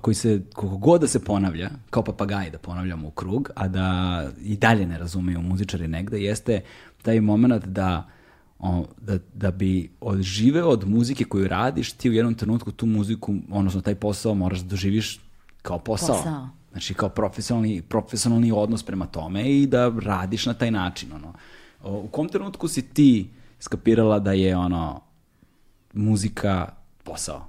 koji 0.00 0.14
se, 0.14 0.42
koliko 0.54 0.76
god 0.76 1.00
da 1.00 1.06
se 1.06 1.24
ponavlja, 1.24 1.70
kao 1.90 2.02
papagaji 2.02 2.50
da 2.50 2.58
ponavljamo 2.58 3.08
u 3.08 3.10
krug, 3.10 3.50
a 3.54 3.68
da 3.68 4.28
i 4.40 4.56
dalje 4.56 4.86
ne 4.86 4.98
razumeju 4.98 5.40
muzičari 5.40 5.88
negde, 5.88 6.20
jeste 6.20 6.60
taj 7.02 7.20
moment 7.20 7.64
da, 7.64 8.08
o, 8.62 8.84
da, 9.00 9.18
da 9.34 9.50
bi 9.50 9.90
odživeo 10.00 10.68
od 10.68 10.88
muzike 10.88 11.24
koju 11.24 11.48
radiš, 11.48 11.92
ti 11.92 12.10
u 12.10 12.12
jednom 12.12 12.34
trenutku 12.34 12.72
tu 12.72 12.86
muziku, 12.86 13.34
odnosno 13.50 13.80
taj 13.80 13.94
posao 13.94 14.34
moraš 14.34 14.58
da 14.58 14.68
doživiš 14.68 15.20
kao 15.62 15.78
posao. 15.78 16.16
Posao. 16.16 16.48
Znači 16.72 16.94
kao 16.94 17.08
profesionalni, 17.08 17.82
profesionalni 17.82 18.52
odnos 18.52 18.82
prema 18.82 19.06
tome 19.06 19.50
i 19.50 19.66
da 19.66 19.92
radiš 20.02 20.46
na 20.46 20.54
taj 20.54 20.70
način. 20.70 21.12
Ono. 21.12 21.32
O, 21.82 21.92
u 21.92 22.08
kom 22.08 22.28
trenutku 22.28 22.68
si 22.68 22.82
ti 22.82 23.30
skapirala 23.60 24.18
da 24.18 24.32
je 24.32 24.56
ono 24.56 25.00
muzika 25.92 26.68
posao? 27.04 27.46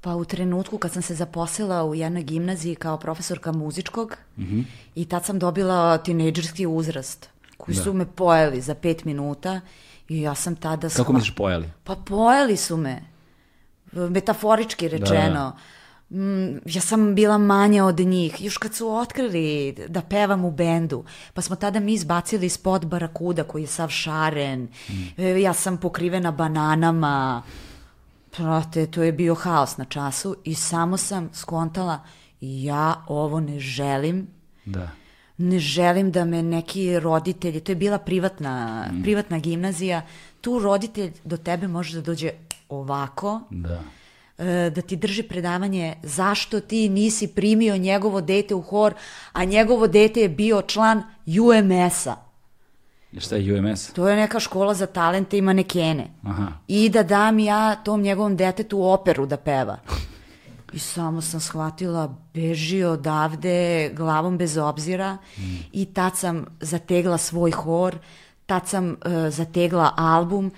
Pa 0.00 0.14
u 0.14 0.24
trenutku 0.24 0.78
kad 0.78 0.92
sam 0.92 1.02
se 1.02 1.14
zaposlila 1.14 1.84
u 1.84 1.94
jednoj 1.94 2.22
gimnaziji 2.22 2.74
kao 2.74 2.98
profesorka 2.98 3.52
muzičkog 3.52 4.16
i 4.94 5.04
tad 5.04 5.24
sam 5.24 5.38
dobila 5.38 5.98
tinejdžerski 5.98 6.66
uzrast 6.66 7.28
koji 7.56 7.74
su 7.74 7.92
me 7.92 8.06
pojeli 8.06 8.60
za 8.60 8.74
pet 8.74 9.04
minuta 9.04 9.60
i 10.08 10.20
ja 10.20 10.34
sam 10.34 10.56
tada... 10.56 10.88
Kako 10.88 11.02
shva- 11.02 11.14
misliš 11.14 11.34
pojeli? 11.34 11.70
Pa 11.84 11.94
pojeli 11.96 12.56
su 12.56 12.76
me, 12.76 13.02
metaforički 13.92 14.88
rečeno. 14.88 15.56
Mm, 16.10 16.46
ja 16.64 16.80
sam 16.80 17.14
bila 17.14 17.38
manja 17.38 17.84
od 17.84 17.98
njih. 17.98 18.44
Još 18.44 18.58
kad 18.58 18.74
su 18.74 18.88
otkrili 18.90 19.74
da 19.88 20.02
pevam 20.02 20.44
u 20.44 20.50
bendu, 20.50 21.04
pa 21.34 21.42
smo 21.42 21.56
tada 21.56 21.80
mi 21.80 21.92
izbacili 21.92 22.48
spot 22.48 22.84
Barakuda 22.84 23.44
koji 23.44 23.62
je 23.62 23.66
sav 23.66 23.88
šaren. 23.88 24.68
E, 25.16 25.40
Ja 25.40 25.52
sam 25.52 25.76
pokrivena 25.76 26.30
bananama. 26.32 27.42
Prate, 28.30 28.86
to 28.86 29.02
je 29.02 29.12
bio 29.12 29.34
haos 29.34 29.76
na 29.76 29.84
času 29.84 30.36
i 30.44 30.54
samo 30.54 30.96
sam 30.96 31.30
skontala 31.32 32.00
ja 32.40 33.04
ovo 33.06 33.40
ne 33.40 33.58
želim 33.60 34.26
Da. 34.64 34.88
Ne 35.38 35.58
želim 35.58 36.12
da 36.12 36.24
me 36.24 36.42
neki 36.42 37.00
roditelji, 37.00 37.60
to 37.60 37.72
je 37.72 37.76
bila 37.76 37.98
privatna, 37.98 38.84
privatna 39.02 39.38
gimnazija, 39.38 40.02
tu 40.40 40.58
roditelj 40.58 41.12
do 41.24 41.36
tebe 41.36 41.68
može 41.68 41.96
da 41.96 42.02
dođe 42.02 42.30
ovako, 42.68 43.40
Da. 43.50 43.80
e, 44.38 44.70
da 44.70 44.80
ti 44.80 44.96
drži 44.96 45.22
predavanje 45.22 45.94
zašto 46.02 46.60
ti 46.60 46.88
nisi 46.88 47.28
primio 47.28 47.76
njegovo 47.76 48.20
dete 48.20 48.54
u 48.54 48.60
hor, 48.62 48.94
a 49.32 49.44
njegovo 49.44 49.86
dete 49.86 50.20
je 50.20 50.28
bio 50.28 50.62
član 50.62 51.02
UMS-a. 51.26 52.16
Šta 53.18 53.36
je 53.36 53.60
UMS? 53.60 53.92
To 53.92 54.08
je 54.08 54.16
neka 54.16 54.40
škola 54.40 54.74
za 54.74 54.86
talente 54.86 55.38
i 55.38 55.42
manekene. 55.42 56.06
Aha. 56.22 56.46
I 56.68 56.88
da 56.88 57.02
dam 57.02 57.38
ja 57.38 57.74
tom 57.76 58.02
njegovom 58.02 58.36
detetu 58.36 58.82
operu 58.82 59.26
da 59.26 59.36
peva. 59.36 59.78
I 60.76 60.78
samo 60.78 61.20
sam 61.20 61.40
shvatila, 61.40 62.14
beži 62.34 62.82
odavde 62.84 63.90
glavom 63.96 64.38
bez 64.38 64.56
obzira 64.56 65.18
i 65.72 65.84
tad 65.84 66.16
sam 66.16 66.44
zategla 66.60 67.18
svoj 67.18 67.50
hor, 67.50 67.98
tad 68.46 68.68
sam 68.68 68.90
e, 68.90 69.30
zategla 69.30 69.92
album 69.96 70.50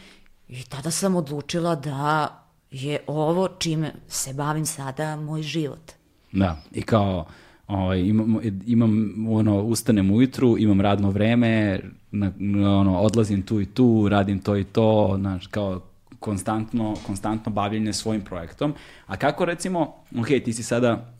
i 0.48 0.64
tada 0.64 0.90
sam 0.90 1.16
odlučila 1.16 1.74
da 1.74 2.28
je 2.70 3.00
ovo 3.06 3.48
čime 3.48 3.94
se 4.08 4.34
bavim 4.34 4.66
sada 4.66 5.16
moj 5.16 5.42
život. 5.42 5.92
Da, 6.32 6.62
i 6.72 6.82
kao 6.82 7.26
ovaj, 7.66 8.00
imam, 8.00 8.38
imam 8.66 9.14
ono, 9.28 9.62
ustanem 9.62 10.11
ujutru, 10.11 10.58
imam 10.58 10.80
radno 10.80 11.11
vreme, 11.11 11.80
na, 12.11 12.32
ono, 12.80 13.00
odlazim 13.00 13.42
tu 13.42 13.61
i 13.61 13.66
tu, 13.66 14.08
radim 14.08 14.38
to 14.38 14.57
i 14.57 14.64
to, 14.64 15.14
znaš, 15.18 15.46
kao 15.46 15.80
konstantno, 16.20 16.96
konstantno 17.07 17.53
bavljenje 17.53 17.92
svojim 17.92 18.24
projektom. 18.24 18.74
A 19.07 19.16
kako 19.16 19.45
recimo, 19.45 19.95
ok, 20.18 20.26
ti 20.45 20.53
si 20.53 20.62
sada 20.62 21.14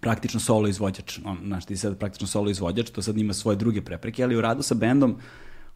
praktično 0.00 0.40
solo 0.40 0.68
izvođač, 0.68 1.18
on, 1.24 1.38
znaš, 1.46 1.64
ti 1.64 1.76
si 1.76 1.80
sada 1.80 1.96
praktično 1.96 2.26
solo 2.26 2.50
izvođač, 2.50 2.90
to 2.90 3.02
sad 3.02 3.18
ima 3.18 3.34
svoje 3.34 3.56
druge 3.56 3.82
prepreke, 3.82 4.24
ali 4.24 4.36
u 4.36 4.40
radu 4.40 4.62
sa 4.62 4.74
bendom, 4.74 5.16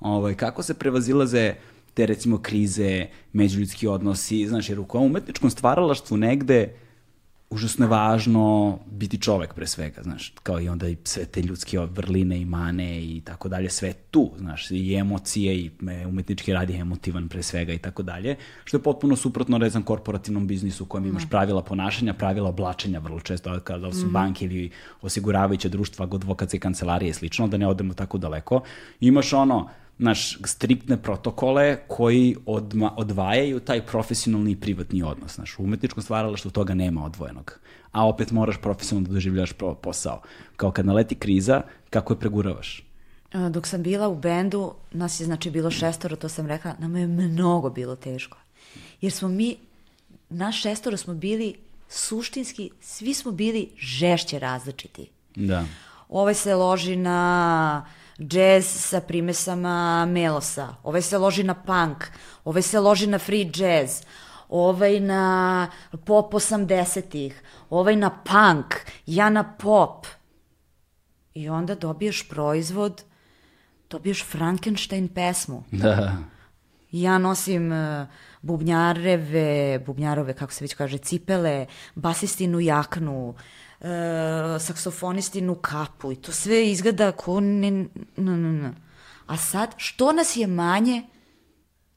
ovaj, 0.00 0.34
kako 0.34 0.62
se 0.62 0.74
prevazilaze 0.74 1.54
te 1.94 2.06
recimo 2.06 2.38
krize, 2.38 3.06
međuljudski 3.32 3.86
odnosi, 3.86 4.46
znaš, 4.46 4.68
jer 4.68 4.80
u 4.80 4.84
kom 4.84 5.02
umetničkom 5.02 5.50
stvaralaštvu 5.50 6.16
negde 6.16 6.74
užasno 7.50 7.84
je 7.84 7.88
važno 7.88 8.78
biti 8.86 9.18
čovek 9.20 9.54
pre 9.54 9.66
svega, 9.66 10.02
znaš, 10.02 10.32
kao 10.42 10.60
i 10.60 10.68
onda 10.68 10.88
i 10.88 10.96
sve 11.04 11.24
te 11.24 11.42
ljudske 11.42 11.78
vrline 11.78 12.40
i 12.40 12.44
mane 12.44 13.04
i 13.04 13.22
tako 13.24 13.48
dalje, 13.48 13.70
sve 13.70 13.92
tu, 13.92 14.30
znaš, 14.38 14.70
i 14.70 14.94
emocije 14.94 15.56
i 15.56 15.70
umetnički 16.08 16.52
rad 16.52 16.70
je 16.70 16.76
emotivan 16.76 17.28
pre 17.28 17.42
svega 17.42 17.72
i 17.72 17.78
tako 17.78 18.02
dalje, 18.02 18.36
što 18.64 18.76
je 18.76 18.82
potpuno 18.82 19.16
suprotno, 19.16 19.58
ne 19.58 19.70
znam, 19.70 19.82
korporativnom 19.82 20.46
biznisu 20.46 20.84
u 20.84 20.86
kojem 20.86 21.06
imaš 21.06 21.28
pravila 21.30 21.62
ponašanja, 21.62 22.14
pravila 22.14 22.48
oblačenja 22.48 22.98
vrlo 22.98 23.20
često, 23.20 23.60
kada 23.60 23.92
su 23.92 24.06
mm 24.06 24.14
banke 24.14 24.44
ili 24.44 24.70
osiguravajuće 25.02 25.68
društva, 25.68 26.08
advokatske 26.12 26.58
kancelarije 26.58 27.10
i 27.10 27.14
slično, 27.14 27.48
da 27.48 27.56
ne 27.56 27.66
odemo 27.66 27.94
tako 27.94 28.18
daleko. 28.18 28.62
Imaš 29.00 29.32
ono, 29.32 29.68
naš 29.98 30.38
striktne 30.44 30.96
protokole 31.02 31.78
koji 31.88 32.36
odma, 32.46 32.94
odvajaju 32.96 33.60
taj 33.60 33.86
profesionalni 33.86 34.50
i 34.50 34.56
privatni 34.56 35.02
odnos. 35.02 35.34
Znaš, 35.34 35.58
u 35.58 35.62
umetničkom 35.62 36.02
stvaralaštvu 36.02 36.50
toga 36.50 36.74
nema 36.74 37.04
odvojenog. 37.04 37.58
A 37.92 38.06
opet 38.06 38.30
moraš 38.30 38.56
profesionalno 38.62 39.08
da 39.08 39.14
doživljaš 39.14 39.52
posao. 39.82 40.22
Kao 40.56 40.70
kad 40.70 40.86
naleti 40.86 41.14
kriza, 41.14 41.62
kako 41.90 42.12
je 42.12 42.20
preguravaš? 42.20 42.84
Dok 43.50 43.66
sam 43.66 43.82
bila 43.82 44.08
u 44.08 44.14
bendu, 44.14 44.74
nas 44.92 45.20
je 45.20 45.24
znači 45.26 45.50
bilo 45.50 45.70
šestoro, 45.70 46.16
to 46.16 46.28
sam 46.28 46.46
rekla, 46.46 46.74
nama 46.78 46.98
je 46.98 47.06
mnogo 47.06 47.70
bilo 47.70 47.96
teško. 47.96 48.38
Jer 49.00 49.12
smo 49.12 49.28
mi, 49.28 49.56
naš 50.30 50.62
šestoro 50.62 50.96
smo 50.96 51.14
bili 51.14 51.54
suštinski, 51.88 52.70
svi 52.80 53.14
smo 53.14 53.32
bili 53.32 53.70
žešće 53.78 54.38
različiti. 54.38 55.10
Da. 55.36 55.64
Ovaj 56.08 56.34
se 56.34 56.54
loži 56.54 56.96
na 56.96 57.86
džez 58.20 58.66
sa 58.66 59.00
primesama 59.00 60.06
melosa, 60.06 60.74
ovaj 60.82 61.02
se 61.02 61.18
loži 61.18 61.42
na 61.42 61.54
punk, 61.54 62.04
ovaj 62.44 62.62
se 62.62 62.80
loži 62.80 63.06
na 63.06 63.18
free 63.18 63.50
jazz, 63.54 64.02
ovaj 64.48 65.00
na 65.00 65.70
pop 66.04 66.32
80-ih, 66.32 67.42
ovaj 67.70 67.96
na 67.96 68.10
punk, 68.10 68.74
ja 69.06 69.30
na 69.30 69.44
pop. 69.44 70.06
I 71.34 71.48
onda 71.48 71.74
dobiješ 71.74 72.28
proizvod, 72.28 73.02
dobiješ 73.90 74.24
Frankenstein 74.24 75.08
pesmu. 75.08 75.64
Da. 75.72 76.16
Ja 76.92 77.18
nosim 77.18 77.72
uh, 77.72 78.06
bubnjareve, 78.42 79.78
bubnjarove, 79.86 80.34
kako 80.34 80.52
se 80.52 80.64
već 80.64 80.74
kaže, 80.74 80.98
cipele, 80.98 81.66
basistinu 81.94 82.60
jaknu, 82.60 83.34
e, 83.38 83.42
saksofonistinu 84.58 85.54
kapu 85.54 86.12
i 86.12 86.16
to 86.16 86.32
sve 86.32 86.70
izgleda 86.70 87.12
ko 87.12 87.40
ne, 87.40 87.70
ne, 87.70 87.86
ne, 88.16 88.52
ne. 88.52 88.72
A 89.26 89.36
sad, 89.36 89.74
što 89.76 90.12
nas 90.12 90.36
je 90.36 90.46
manje, 90.46 91.02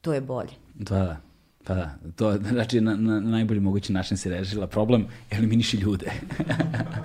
to 0.00 0.12
je 0.14 0.20
bolje. 0.20 0.52
Da, 0.74 1.20
pa 1.64 1.74
da. 1.74 1.98
To, 2.16 2.36
znači, 2.36 2.80
na, 2.80 2.96
na 2.96 3.20
najbolji 3.20 3.60
mogući 3.60 3.92
način 3.92 4.16
se 4.16 4.30
rešila 4.30 4.66
problem, 4.66 5.06
eliminiši 5.30 5.76
ljude. 5.76 6.12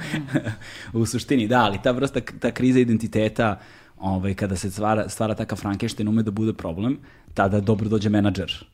u 0.94 1.06
suštini, 1.06 1.48
da, 1.48 1.64
ali 1.64 1.80
ta 1.84 1.92
vrsta, 1.92 2.20
ta 2.40 2.52
kriza 2.52 2.80
identiteta, 2.80 3.60
ovaj, 3.98 4.34
kada 4.34 4.56
se 4.56 4.72
stvara, 4.72 5.10
stvara 5.10 5.36
takav 5.36 5.58
Frankenstein 5.58 6.08
ume 6.10 6.24
da 6.24 6.32
bude 6.32 6.54
problem, 6.54 6.98
tada 7.34 7.60
dobro 7.60 7.90
dođe 7.90 8.10
menadžer 8.10 8.73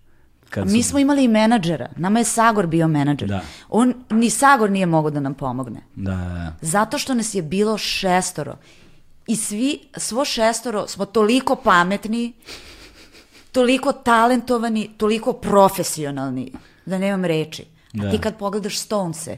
Kad 0.49 0.71
Mi 0.71 0.84
smo 0.84 0.99
imali 0.99 1.23
i 1.23 1.27
menadžera. 1.27 1.89
Nama 1.95 2.19
je 2.19 2.26
Sagor 2.26 2.67
bio 2.67 2.88
menadžer. 2.88 3.30
Da. 3.30 3.41
On, 3.69 3.93
ni 4.09 4.30
Sagor 4.30 4.69
nije 4.71 4.85
mogao 4.85 5.11
da 5.11 5.19
nam 5.19 5.34
pomogne. 5.34 5.81
Da, 5.95 6.11
da, 6.11 6.17
da. 6.17 6.55
Zato 6.61 6.97
što 6.97 7.13
nas 7.13 7.34
je 7.34 7.41
bilo 7.41 7.77
šestoro. 7.77 8.57
I 9.27 9.35
svi, 9.35 9.80
svo 9.97 10.26
šestoro 10.26 10.88
smo 10.88 11.05
toliko 11.05 11.55
pametni, 11.55 12.34
toliko 13.51 13.91
talentovani, 13.93 14.89
toliko 14.97 15.34
profesionalni, 15.34 16.51
da 16.85 16.97
nemam 16.97 17.26
reči. 17.26 17.65
A 17.93 17.97
da. 17.97 18.11
ti 18.11 18.17
kad 18.17 18.38
pogledaš 18.38 18.80
Stonese, 18.80 19.38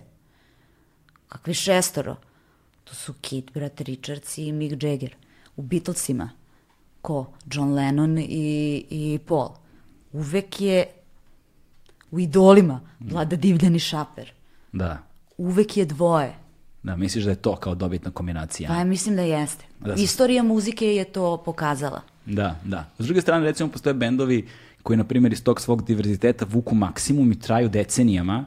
kakvi 1.28 1.54
šestoro, 1.54 2.16
to 2.84 2.96
su 2.96 3.14
Kit, 3.22 3.52
brat 3.54 3.82
Richards 3.82 4.38
i 4.38 4.52
Mick 4.52 4.84
Jagger. 4.84 5.16
U 5.56 5.62
Beatlesima, 5.62 6.30
ko? 7.02 7.26
John 7.46 7.74
Lennon 7.74 8.18
i, 8.18 8.86
i 8.90 9.20
Paul. 9.28 9.50
Uvek 10.14 10.62
je 10.62 10.86
u 12.12 12.20
idolima 12.20 12.80
vlada 13.00 13.36
Divljan 13.36 13.76
i 13.76 13.80
Šaper. 13.80 14.32
Da. 14.72 14.98
Uvek 15.38 15.78
je 15.78 15.86
dvoje. 15.86 16.34
Da, 16.84 16.96
misliš 16.96 17.24
da 17.24 17.30
je 17.30 17.36
to 17.36 17.56
kao 17.56 17.76
dobitna 17.76 18.12
kombinacija? 18.12 18.70
Pa 18.70 18.76
ja 18.76 18.84
mislim 18.84 19.16
da 19.16 19.22
jeste. 19.22 19.66
Da, 19.80 19.94
Istorija 19.94 20.44
muzike 20.44 20.96
je 20.96 21.04
to 21.04 21.44
pokazala. 21.46 22.02
Da, 22.26 22.56
da. 22.64 22.86
S 23.00 23.06
druge 23.06 23.22
strane, 23.22 23.46
recimo, 23.46 23.70
postoje 23.70 23.94
bendovi 23.94 24.48
koji, 24.84 24.98
na 24.98 25.04
primjer, 25.04 25.34
iz 25.34 25.44
tog 25.44 25.62
svog 25.62 25.86
diverziteta 25.86 26.46
vuku 26.50 26.76
maksimum 26.76 27.32
i 27.32 27.40
traju 27.40 27.70
decenijama, 27.70 28.46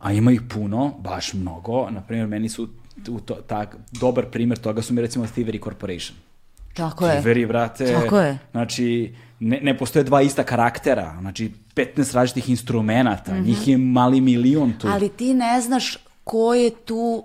a 0.00 0.12
ima 0.12 0.32
ih 0.32 0.40
puno, 0.54 0.94
baš 0.98 1.34
mnogo. 1.34 1.90
Na 1.90 2.00
primjer, 2.00 2.28
meni 2.28 2.48
su 2.48 2.68
u 3.08 3.20
to, 3.20 3.34
tak, 3.34 3.76
dobar 3.92 4.30
primjer 4.30 4.58
toga 4.58 4.82
su 4.82 4.94
mi 4.94 5.00
recimo 5.00 5.26
Thievery 5.26 5.64
Corporation. 5.64 6.16
Tako 6.74 7.06
je. 7.06 7.22
Thievery, 7.22 7.48
vrate. 7.48 7.92
Tako 7.92 8.18
je. 8.18 8.38
Znači, 8.50 9.14
ne, 9.44 9.60
ne 9.62 9.78
postoje 9.78 10.04
dva 10.04 10.22
ista 10.22 10.44
karaktera, 10.44 11.16
znači 11.20 11.52
15 11.74 12.14
različitih 12.14 12.50
instrumenta, 12.50 13.34
mm 13.34 13.36
-hmm. 13.36 13.46
njih 13.46 13.68
je 13.68 13.78
mali 13.78 14.20
milion 14.20 14.72
tu. 14.78 14.88
Ali 14.88 15.08
ti 15.08 15.34
ne 15.34 15.60
znaš 15.60 15.98
ko 16.24 16.54
je 16.54 16.70
tu 16.70 17.24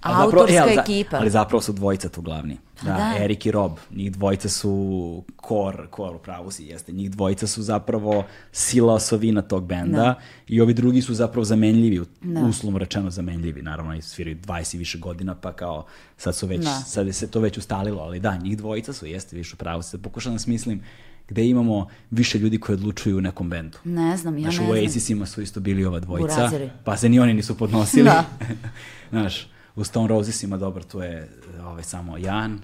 autorska 0.00 0.54
zapravo, 0.54 0.70
e, 0.70 0.80
ekipa. 0.80 1.16
Ali 1.16 1.30
zapravo 1.30 1.60
su 1.60 1.72
dvojica 1.72 2.08
tu 2.08 2.22
glavni. 2.22 2.58
Pa 2.80 2.86
da, 2.86 2.96
da, 2.96 3.24
Erik 3.24 3.46
i 3.46 3.50
Rob, 3.50 3.72
njih 3.90 4.12
dvojica 4.12 4.48
su 4.48 5.24
kor, 5.36 5.86
kor 5.90 6.16
u 6.16 6.18
pravu 6.18 6.50
si 6.50 6.64
jeste, 6.64 6.92
njih 6.92 7.10
dvojica 7.10 7.46
su 7.46 7.62
zapravo 7.62 8.24
sila 8.52 8.94
osovina 8.94 9.42
tog 9.42 9.66
benda 9.66 9.96
da. 9.96 10.20
i 10.48 10.60
ovi 10.60 10.74
drugi 10.74 11.02
su 11.02 11.14
zapravo 11.14 11.44
zamenljivi, 11.44 12.00
da. 12.22 12.40
uslovno 12.40 12.78
rečeno 12.78 13.10
zamenljivi, 13.10 13.62
naravno 13.62 13.94
i 13.94 14.02
sviraju 14.02 14.36
20 14.36 14.74
i 14.74 14.78
više 14.78 14.98
godina, 14.98 15.34
pa 15.34 15.52
kao 15.52 15.86
sad 16.16 16.36
su 16.36 16.46
već, 16.46 16.64
da. 16.64 16.70
sad 16.70 17.06
je 17.06 17.12
se 17.12 17.30
to 17.30 17.40
već 17.40 17.58
ustalilo, 17.58 18.02
ali 18.02 18.20
da, 18.20 18.36
njih 18.36 18.56
dvojica 18.56 18.92
su, 18.92 19.06
jeste 19.06 19.36
više 19.36 19.54
u 19.54 19.58
pravu 19.58 19.82
si, 19.82 19.98
pokušam 19.98 20.32
da 20.32 20.38
smislim 20.38 20.82
gde 21.28 21.46
imamo 21.46 21.88
više 22.10 22.38
ljudi 22.38 22.60
koji 22.60 22.74
odlučuju 22.74 23.18
u 23.18 23.20
nekom 23.20 23.50
bendu. 23.50 23.78
Ne 23.84 24.16
znam, 24.16 24.38
ja 24.38 24.42
Znaš, 24.42 24.58
ne 24.58 24.64
znam. 24.66 24.68
u 24.68 24.82
Oasisima 24.82 25.26
su 25.26 25.42
isto 25.42 25.60
bili 25.60 25.84
ova 25.84 26.00
dvojica, 26.00 26.36
Burazeri. 26.36 26.70
pa 26.84 26.96
se 26.96 27.08
ni 27.08 27.20
oni 27.20 27.34
nisu 27.34 27.58
podnosili. 27.58 28.04
Da. 28.04 28.24
Znaš, 29.10 29.48
u 29.76 29.84
Stone 29.84 30.08
Rosesima 30.08 30.56
dobro, 30.56 30.84
tu 30.84 31.00
je 31.00 31.28
ovaj, 31.64 31.82
samo 31.82 32.18
Jan, 32.18 32.60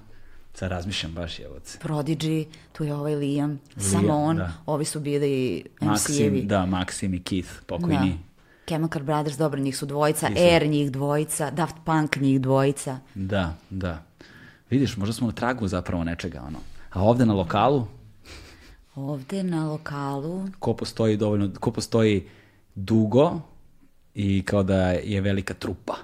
sad 0.53 0.71
razmišljam 0.71 1.13
baš 1.13 1.39
je 1.39 1.47
od... 1.47 1.61
Prodigy, 1.83 2.45
tu 2.73 2.83
je 2.83 2.93
ovaj 2.93 3.15
Liam, 3.15 3.49
Liam 3.49 3.59
samo 3.77 4.17
on, 4.17 4.37
da. 4.37 4.53
ovi 4.65 4.85
su 4.85 4.99
bili 4.99 5.63
MC-evi. 5.81 6.45
Da, 6.45 6.65
Maxim 6.65 7.15
i 7.15 7.23
Keith, 7.23 7.49
pokojni. 7.65 8.09
Da. 8.09 8.31
Chemical 8.67 9.03
Brothers, 9.03 9.37
dobro, 9.37 9.59
njih 9.59 9.77
su 9.77 9.85
dvojica, 9.85 10.29
Air 10.37 10.67
njih 10.67 10.91
dvojica, 10.91 11.51
Daft 11.51 11.75
Punk 11.85 12.15
njih 12.15 12.41
dvojica. 12.41 12.99
Da, 13.15 13.53
da. 13.69 14.03
Vidiš, 14.69 14.97
možda 14.97 15.13
smo 15.13 15.27
na 15.27 15.33
tragu 15.33 15.67
zapravo 15.67 16.03
nečega, 16.03 16.41
ono. 16.47 16.59
A 16.91 17.03
ovde 17.03 17.25
na 17.25 17.33
lokalu, 17.33 17.87
Ovde 18.95 19.43
na 19.43 19.67
lokalu... 19.67 20.47
Ko 20.59 20.73
postoji 20.73 21.17
dovoljno, 21.17 21.51
ko 21.59 21.71
postoji 21.71 22.27
dugo 22.75 23.41
i 24.15 24.43
kao 24.45 24.63
da 24.63 24.91
je 24.91 25.21
velika 25.21 25.53
trupa. 25.53 25.95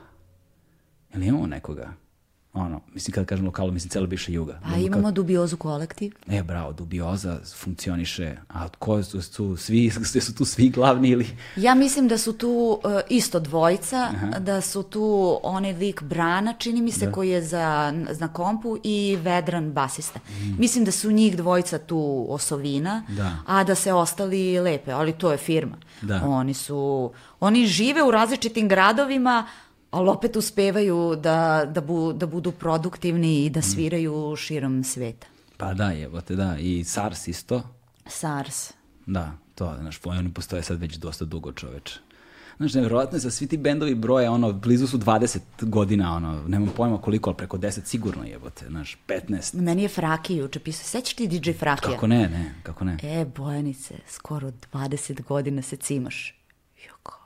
Jel 1.13 1.23
imamo 1.23 1.47
nekoga? 1.47 1.93
Ono, 2.57 2.81
mislim 2.93 3.13
kad 3.13 3.25
kažem 3.25 3.45
lokalu, 3.45 3.71
mislim 3.71 3.89
cela 3.89 4.07
bivša 4.07 4.31
juga. 4.31 4.59
Pa 4.63 4.77
imamo 4.77 5.03
kao... 5.03 5.11
dubiozu 5.11 5.57
kolektiv. 5.57 6.13
E, 6.27 6.43
bravo, 6.43 6.73
dubioza 6.73 7.39
funkcioniše, 7.55 8.37
a 8.49 8.67
ko 8.69 9.03
su, 9.03 9.21
su 9.21 9.57
svi, 9.57 9.91
su 10.25 10.35
tu 10.35 10.45
svi 10.45 10.69
glavni 10.69 11.09
ili? 11.09 11.27
Ja 11.55 11.75
mislim 11.75 12.07
da 12.07 12.17
su 12.17 12.33
tu 12.33 12.79
uh, 12.83 12.91
isto 13.09 13.39
dvojica, 13.39 13.97
Aha. 13.97 14.39
da 14.39 14.61
su 14.61 14.83
tu 14.83 15.39
onaj 15.43 15.73
lik 15.73 16.03
Brana, 16.03 16.53
čini 16.53 16.81
mi 16.81 16.91
se, 16.91 17.05
da. 17.05 17.11
koji 17.11 17.29
je 17.29 17.41
za, 17.41 17.93
za 18.09 18.27
kompu 18.27 18.77
i 18.83 19.17
Vedran 19.21 19.71
basista. 19.71 20.19
Mm. 20.19 20.55
Mislim 20.59 20.85
da 20.85 20.91
su 20.91 21.11
njih 21.11 21.37
dvojica 21.37 21.77
tu 21.77 22.25
osovina, 22.29 23.03
da. 23.09 23.35
a 23.45 23.63
da 23.63 23.75
se 23.75 23.93
ostali 23.93 24.59
lepe, 24.59 24.91
ali 24.91 25.13
to 25.13 25.31
je 25.31 25.37
firma. 25.37 25.77
Da. 26.01 26.21
Oni 26.25 26.53
su, 26.53 27.11
oni 27.39 27.65
žive 27.65 28.03
u 28.03 28.11
različitim 28.11 28.67
gradovima, 28.67 29.47
ali 29.97 30.09
opet 30.09 30.35
uspevaju 30.35 31.15
da, 31.15 31.65
da, 31.73 31.81
bu, 31.81 32.13
da 32.13 32.25
budu 32.25 32.51
produktivni 32.51 33.45
i 33.45 33.49
da 33.49 33.61
sviraju 33.61 34.35
širom 34.35 34.83
sveta. 34.83 35.27
Pa 35.57 35.73
da, 35.73 35.91
te 36.27 36.35
da. 36.35 36.57
I 36.59 36.83
SARS 36.83 37.27
isto. 37.27 37.63
SARS. 38.05 38.73
Da, 39.05 39.31
to, 39.55 39.75
znaš, 39.79 39.99
oni 40.03 40.33
postoje 40.33 40.63
sad 40.63 40.79
već 40.79 40.95
dosta 40.95 41.25
dugo 41.25 41.51
čoveče. 41.51 41.99
Znaš, 42.57 42.73
nevjerojatno 42.73 43.15
je 43.15 43.19
za 43.19 43.31
svi 43.31 43.47
ti 43.47 43.57
bendovi 43.57 43.95
broje, 43.95 44.29
ono, 44.29 44.53
blizu 44.53 44.87
su 44.87 44.97
20 44.97 45.39
godina, 45.59 46.15
ono, 46.15 46.43
nemam 46.47 46.69
pojma 46.75 47.01
koliko, 47.01 47.29
ali 47.29 47.37
preko 47.37 47.57
10 47.57 47.85
sigurno 47.85 48.23
jebote, 48.23 48.65
znaš, 48.67 48.97
15. 49.07 49.61
Meni 49.61 49.81
je 49.81 49.89
Fraki 49.89 50.35
juče 50.35 50.59
pisao, 50.59 50.83
sećaš 50.83 51.13
ti 51.13 51.27
DJ 51.27 51.51
Frakija? 51.51 51.91
Kako 51.91 52.07
ne, 52.07 52.29
ne, 52.29 52.55
kako 52.63 52.85
ne. 52.85 52.97
E, 53.03 53.25
Bojanice, 53.35 53.95
skoro 54.07 54.51
20 54.73 55.23
godina 55.23 55.61
se 55.61 55.75
cimaš. 55.75 56.41
Joko, 56.87 57.19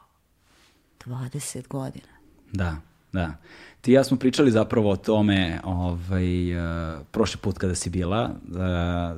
20 1.06 1.68
godina. 1.68 2.21
Da. 2.52 2.76
da. 3.12 3.34
Ti 3.82 3.92
i 3.92 3.94
ja 3.94 4.04
smo 4.04 4.18
pričali 4.18 4.52
zapravo 4.52 4.90
o 4.90 4.96
tome 4.96 5.60
ovaj, 5.64 6.56
uh, 6.56 7.00
prošli 7.12 7.40
put 7.42 7.58
kada 7.58 7.76
si 7.76 7.90
bila. 7.90 8.30
Uh, 8.48 8.58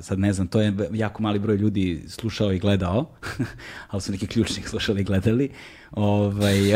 sad 0.04 0.18
ne 0.18 0.32
znam, 0.32 0.46
to 0.46 0.60
je 0.60 0.72
jako 0.92 1.22
mali 1.22 1.38
broj 1.38 1.56
ljudi 1.56 2.04
slušao 2.08 2.52
i 2.52 2.58
gledao, 2.58 3.06
ali 3.90 4.02
su 4.02 4.12
neki 4.12 4.26
ključni 4.26 4.62
slušali 4.62 5.00
i 5.00 5.04
gledali. 5.04 5.50
Ovaj, 5.90 6.58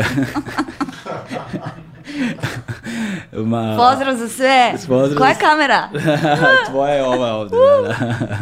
Ma, 3.33 3.77
Pozdrav 3.77 4.15
za 4.15 4.29
sve. 4.29 4.73
Pozdrav 4.87 5.17
Koja 5.17 5.29
je 5.29 5.35
kamera? 5.39 5.89
Tvoja 6.69 6.93
je 6.93 7.03
ova 7.03 7.33
ovde. 7.35 7.55
da, 7.55 7.87
da. 7.87 8.37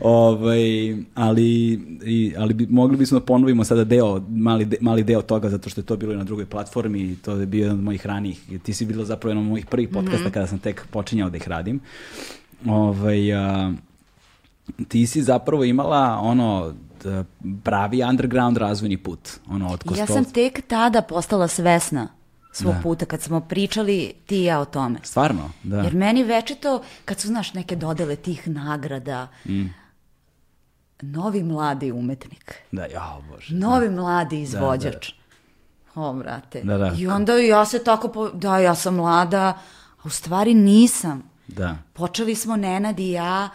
Ovaj, 0.00 0.96
ali, 1.14 1.72
i, 2.04 2.34
ali 2.38 2.54
bi, 2.54 2.66
mogli 2.66 2.96
bismo 2.96 3.18
da 3.18 3.24
ponovimo 3.24 3.64
sada 3.64 3.84
deo, 3.84 4.20
mali, 4.28 4.64
de, 4.64 4.76
mali 4.80 5.04
deo 5.04 5.22
toga, 5.22 5.50
zato 5.50 5.70
što 5.70 5.80
je 5.80 5.84
to 5.84 5.96
bilo 5.96 6.12
i 6.12 6.16
na 6.16 6.24
drugoj 6.24 6.46
platformi 6.46 7.00
i 7.00 7.16
to 7.16 7.32
je 7.32 7.46
bio 7.46 7.62
jedan 7.62 7.78
od 7.78 7.84
mojih 7.84 8.06
ranijih. 8.06 8.42
Ti 8.62 8.74
si 8.74 8.86
bila 8.86 9.04
zapravo 9.04 9.30
jedan 9.30 9.44
od 9.44 9.50
mojih 9.50 9.66
prvih 9.66 9.88
podcasta 9.88 10.24
mm 10.24 10.30
-hmm. 10.30 10.34
kada 10.34 10.46
sam 10.46 10.58
tek 10.58 10.86
počinjao 10.90 11.30
da 11.30 11.36
ih 11.36 11.48
radim. 11.48 11.80
Ovaj, 12.66 13.34
a, 13.34 13.72
ti 14.88 15.06
si 15.06 15.22
zapravo 15.22 15.64
imala 15.64 16.18
ono 16.22 16.74
pravi 17.64 18.02
underground 18.02 18.56
razvojni 18.56 18.96
put. 18.96 19.28
Ono, 19.50 19.68
od 19.68 19.98
Ja 19.98 20.06
sam 20.06 20.24
tek 20.24 20.66
tada 20.68 21.02
postala 21.02 21.48
svesna 21.48 22.08
svog 22.52 22.74
da. 22.74 22.80
puta, 22.82 23.06
kad 23.06 23.22
smo 23.22 23.40
pričali 23.40 24.12
ti 24.26 24.36
i 24.36 24.44
ja 24.44 24.60
o 24.60 24.64
tome. 24.64 24.98
Stvarno, 25.02 25.50
da. 25.62 25.76
Jer 25.76 25.94
meni 25.94 26.24
večito, 26.24 26.82
kad 27.04 27.20
su, 27.20 27.28
znaš, 27.28 27.54
neke 27.54 27.76
dodele 27.76 28.16
tih 28.16 28.48
nagrada, 28.48 29.28
mm. 29.44 29.64
Novi 31.00 31.42
mladi 31.42 31.92
umetnik. 31.92 32.54
Da, 32.72 32.86
ja, 32.86 33.18
bože. 33.30 33.54
Novi 33.54 33.88
da. 33.88 33.94
mladi 33.94 34.40
izvođač. 34.42 35.08
Da, 35.08 35.14
da. 35.94 36.00
O, 36.00 36.12
brate. 36.12 36.62
Da, 36.62 36.78
da. 36.78 36.94
I 36.98 37.06
onda 37.06 37.36
ja 37.36 37.64
se 37.64 37.84
tako, 37.84 38.08
po... 38.08 38.28
da, 38.28 38.58
ja 38.58 38.74
sam 38.74 38.94
mlada, 38.94 39.58
a 39.98 40.02
u 40.04 40.10
stvari 40.10 40.54
nisam. 40.54 41.30
Da. 41.46 41.76
Počeli 41.92 42.34
smo 42.34 42.56
Nenad 42.56 43.00
i 43.00 43.10
ja 43.10 43.48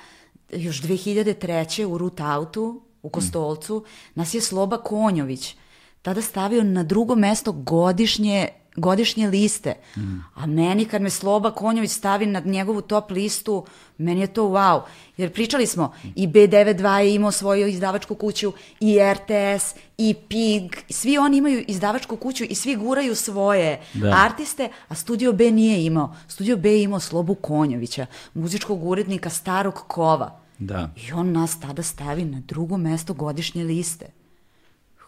još 0.49 0.81
2003. 0.81 1.85
u 1.85 1.97
Root 1.97 2.19
Autu, 2.19 2.81
u 3.01 3.09
Kostolcu, 3.09 3.85
mm. 3.85 3.89
nas 4.15 4.33
je 4.33 4.41
Sloba 4.41 4.77
Konjović 4.77 5.55
tada 6.03 6.21
stavio 6.21 6.63
na 6.63 6.83
drugo 6.83 7.15
mesto 7.15 7.51
godišnje 7.51 8.49
godišnje 8.75 9.27
liste. 9.27 9.73
Mm. 9.97 10.19
A 10.35 10.45
meni 10.45 10.85
kad 10.85 11.01
me 11.01 11.09
Sloba 11.09 11.51
Konjović 11.51 11.91
stavi 11.91 12.25
na 12.25 12.39
njegovu 12.45 12.81
top 12.81 13.11
listu, 13.11 13.65
meni 13.97 14.21
je 14.21 14.27
to 14.27 14.43
wow. 14.43 14.81
Jer 15.17 15.33
pričali 15.33 15.67
smo, 15.67 15.93
i 16.15 16.27
B92 16.27 16.97
je 16.97 17.15
imao 17.15 17.31
svoju 17.31 17.67
izdavačku 17.67 18.15
kuću, 18.15 18.53
i 18.79 18.99
RTS, 19.13 19.75
i 19.97 20.13
PIG, 20.13 20.75
svi 20.89 21.17
oni 21.17 21.37
imaju 21.37 21.63
izdavačku 21.67 22.17
kuću 22.17 22.43
i 22.43 22.55
svi 22.55 22.75
guraju 22.75 23.15
svoje 23.15 23.81
da. 23.93 24.15
artiste, 24.25 24.69
a 24.87 24.95
Studio 24.95 25.33
B 25.33 25.51
nije 25.51 25.85
imao. 25.85 26.15
Studio 26.27 26.57
B 26.57 26.71
je 26.71 26.83
imao 26.83 26.99
Slobu 26.99 27.35
Konjovića, 27.35 28.05
muzičkog 28.33 28.83
urednika 28.83 29.29
starog 29.29 29.73
kova. 29.87 30.39
Da. 30.59 30.89
I 30.95 31.11
on 31.11 31.31
nas 31.31 31.59
tada 31.59 31.83
stavi 31.83 32.25
na 32.25 32.41
drugo 32.47 32.77
mesto 32.77 33.13
godišnje 33.13 33.63
liste. 33.63 34.05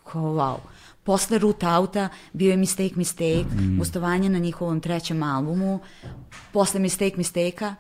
Kao 0.03 0.21
wow. 0.21 0.57
Posle 1.05 1.37
Root 1.37 1.63
Outa 1.63 2.09
bio 2.33 2.51
je 2.51 2.57
Mistake 2.57 2.95
Mistake, 2.95 3.45
mm. 3.55 3.77
gostovanje 3.77 4.29
na 4.29 4.39
njihovom 4.39 4.79
trećem 4.79 5.23
albumu, 5.23 5.79
posle 6.51 6.79
Mistake 6.79 7.17
Mistake-a 7.17 7.75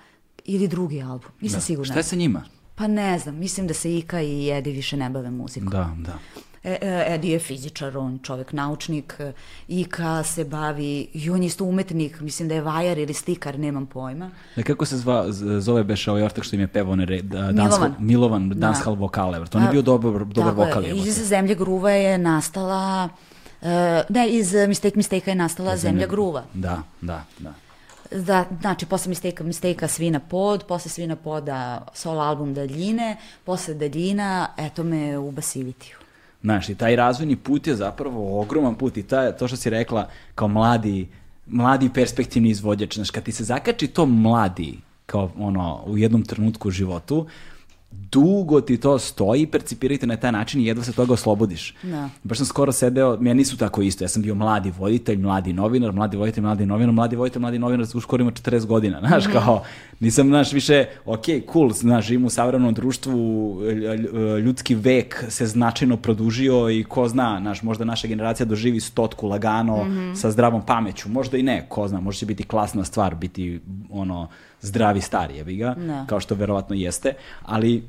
ili 0.45 0.67
drugi 0.67 1.01
album, 1.01 1.31
nisam 1.41 1.57
da. 1.57 1.61
sigurna. 1.61 1.93
Šta 1.93 1.99
je 1.99 2.03
sa 2.03 2.15
njima? 2.15 2.43
Pa 2.75 2.87
ne 2.87 3.19
znam, 3.19 3.35
mislim 3.35 3.67
da 3.67 3.73
se 3.73 3.97
Ika 3.97 4.21
i 4.21 4.51
Edi 4.51 4.71
više 4.71 4.97
ne 4.97 5.09
bave 5.09 5.31
muzikom. 5.31 5.69
Da, 5.69 5.95
da. 5.97 6.19
E, 6.65 6.77
e, 6.81 7.13
Edi 7.13 7.29
je 7.29 7.39
fizičar, 7.39 7.97
on 7.97 8.19
čovek 8.23 8.53
naučnik, 8.53 9.19
Ika 9.67 10.23
se 10.23 10.45
bavi, 10.45 11.07
i 11.13 11.29
on 11.29 11.43
je 11.43 11.47
isto 11.47 11.65
umetnik, 11.65 12.19
mislim 12.19 12.47
da 12.47 12.55
je 12.55 12.61
vajar 12.61 12.97
ili 12.97 13.13
slikar, 13.13 13.59
nemam 13.59 13.85
pojma. 13.85 14.31
Da, 14.55 14.63
kako 14.63 14.85
se 14.85 14.97
zva, 14.97 15.25
zove 15.59 15.83
beše 15.83 16.11
ovaj 16.11 16.23
ortak 16.23 16.43
što 16.43 16.55
im 16.55 16.61
je 16.61 16.67
pevao 16.67 16.95
ne 16.95 17.05
da, 17.21 17.51
Milovan. 17.51 17.95
Milovan, 17.99 18.49
da. 18.49 18.55
danshal 18.55 18.95
vokale, 18.95 19.45
on 19.53 19.63
je 19.63 19.69
bio 19.69 19.81
dobar, 19.81 20.25
dobar 20.25 20.53
vokal. 20.53 20.83
Iz 20.85 21.27
Zemlje 21.27 21.55
gruva 21.55 21.91
je 21.91 22.17
nastala, 22.17 23.09
uh, 23.61 23.67
ne, 24.09 24.29
iz 24.29 24.53
Mistake 24.67 24.97
Mistake 24.97 25.31
je 25.31 25.35
nastala 25.35 25.77
Zemlja, 25.77 25.91
Zemlja 25.91 26.07
gruva. 26.07 26.43
Da, 26.53 26.81
da, 27.01 27.23
da. 27.39 27.53
Da, 28.11 28.45
znači, 28.61 28.85
posle 28.85 29.09
Mistake, 29.09 29.43
Mistake 29.43 29.87
Svina 29.87 30.19
pod, 30.19 30.63
posle 30.67 30.91
Svina 30.91 31.15
poda 31.15 31.87
solo 31.93 32.21
album 32.21 32.53
Daljine, 32.53 33.17
posle 33.43 33.73
Daljina, 33.73 34.47
eto 34.57 34.83
me 34.83 35.17
u 35.17 35.31
Basilitiju. 35.31 36.04
Znaš, 36.45 36.69
i 36.69 36.75
taj 36.75 36.95
razvojni 36.95 37.35
put 37.35 37.67
je 37.67 37.75
zapravo 37.75 38.41
ogroman 38.41 38.75
put 38.75 38.97
i 38.97 39.03
ta, 39.03 39.31
to 39.31 39.47
što 39.47 39.57
si 39.57 39.69
rekla 39.69 40.09
kao 40.35 40.47
mladi, 40.47 41.07
mladi 41.45 41.89
perspektivni 41.93 42.49
izvođač, 42.49 42.95
znaš, 42.95 43.11
kad 43.11 43.23
ti 43.23 43.31
se 43.31 43.43
zakači 43.43 43.87
to 43.87 44.05
mladi, 44.05 44.77
kao 45.05 45.31
ono, 45.37 45.83
u 45.85 45.97
jednom 45.97 46.23
trenutku 46.23 46.67
u 46.67 46.71
životu, 46.71 47.25
dugo 47.91 48.61
ti 48.61 48.77
to 48.77 48.99
stoji, 48.99 49.47
percipirajte 49.47 50.07
na 50.07 50.17
taj 50.17 50.31
način 50.31 50.61
i 50.61 50.65
jedva 50.65 50.83
se 50.83 50.93
toga 50.93 51.13
oslobodiš. 51.13 51.73
Da. 51.83 52.09
Baš 52.23 52.37
sam 52.37 52.45
skoro 52.45 52.71
sedeo, 52.71 53.17
meni 53.19 53.45
su 53.45 53.57
tako 53.57 53.81
isto, 53.81 54.03
ja 54.03 54.07
sam 54.07 54.21
bio 54.21 54.35
mladi 54.35 54.73
voditelj, 54.77 55.17
mladi 55.17 55.53
novinar, 55.53 55.91
mladi 55.91 56.17
voditelj, 56.17 56.43
mladi 56.43 56.65
novinar, 56.65 56.93
mladi 56.93 57.15
voditelj, 57.15 57.41
mladi 57.41 57.59
novinar, 57.59 57.87
uskoro 57.93 58.21
ima 58.21 58.31
40 58.31 58.65
godina, 58.65 58.99
znaš, 58.99 59.25
mm 59.25 59.29
-hmm. 59.29 59.33
kao, 59.33 59.63
nisam, 59.99 60.27
znaš, 60.27 60.53
više, 60.53 60.85
ok, 61.05 61.25
cool, 61.53 61.71
znaš, 61.71 62.05
živim 62.05 62.25
u 62.25 62.29
savremenom 62.29 62.73
društvu, 62.73 63.57
ljudski 64.39 64.75
vek 64.75 65.25
se 65.29 65.45
značajno 65.45 65.97
produžio 65.97 66.69
i 66.69 66.83
ko 66.83 67.07
zna, 67.07 67.37
znaš, 67.41 67.61
možda 67.61 67.85
naša 67.85 68.07
generacija 68.07 68.45
doživi 68.45 68.79
stotku 68.79 69.27
lagano 69.27 69.83
mm 69.83 69.89
-hmm. 69.89 70.15
sa 70.15 70.31
zdravom 70.31 70.65
pameću, 70.65 71.09
možda 71.09 71.37
i 71.37 71.43
ne, 71.43 71.65
ko 71.69 71.87
zna, 71.87 71.99
možda 71.99 72.19
će 72.19 72.25
biti 72.25 72.43
klasna 72.43 72.83
stvar, 72.83 73.15
biti, 73.15 73.59
ono, 73.89 74.27
zdravi 74.65 75.01
stari, 75.01 75.37
jebi 75.37 75.55
ga, 75.55 75.75
da. 75.77 76.05
kao 76.09 76.19
što 76.19 76.35
verovatno 76.35 76.75
jeste, 76.75 77.13
ali, 77.41 77.83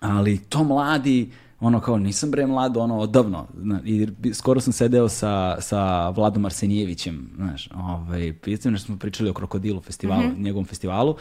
ali 0.00 0.38
to 0.38 0.64
mladi, 0.64 1.30
ono 1.60 1.80
kao 1.80 1.98
nisam 1.98 2.30
bre 2.30 2.46
mlad, 2.46 2.76
ono 2.76 2.98
odavno. 2.98 3.46
I 3.84 4.08
skoro 4.34 4.60
sam 4.60 4.72
sedeo 4.72 5.08
sa, 5.08 5.60
sa 5.60 6.08
Vladom 6.08 6.44
Arsenijevićem, 6.44 7.30
znaš, 7.36 7.68
ovaj, 7.74 8.32
pitam 8.42 8.76
što 8.76 8.86
smo 8.86 8.98
pričali 8.98 9.30
o 9.30 9.34
Krokodilu 9.34 9.80
festivalu, 9.80 10.22
mm 10.22 10.34
-hmm. 10.34 10.42
njegovom 10.42 10.66
festivalu, 10.66 11.16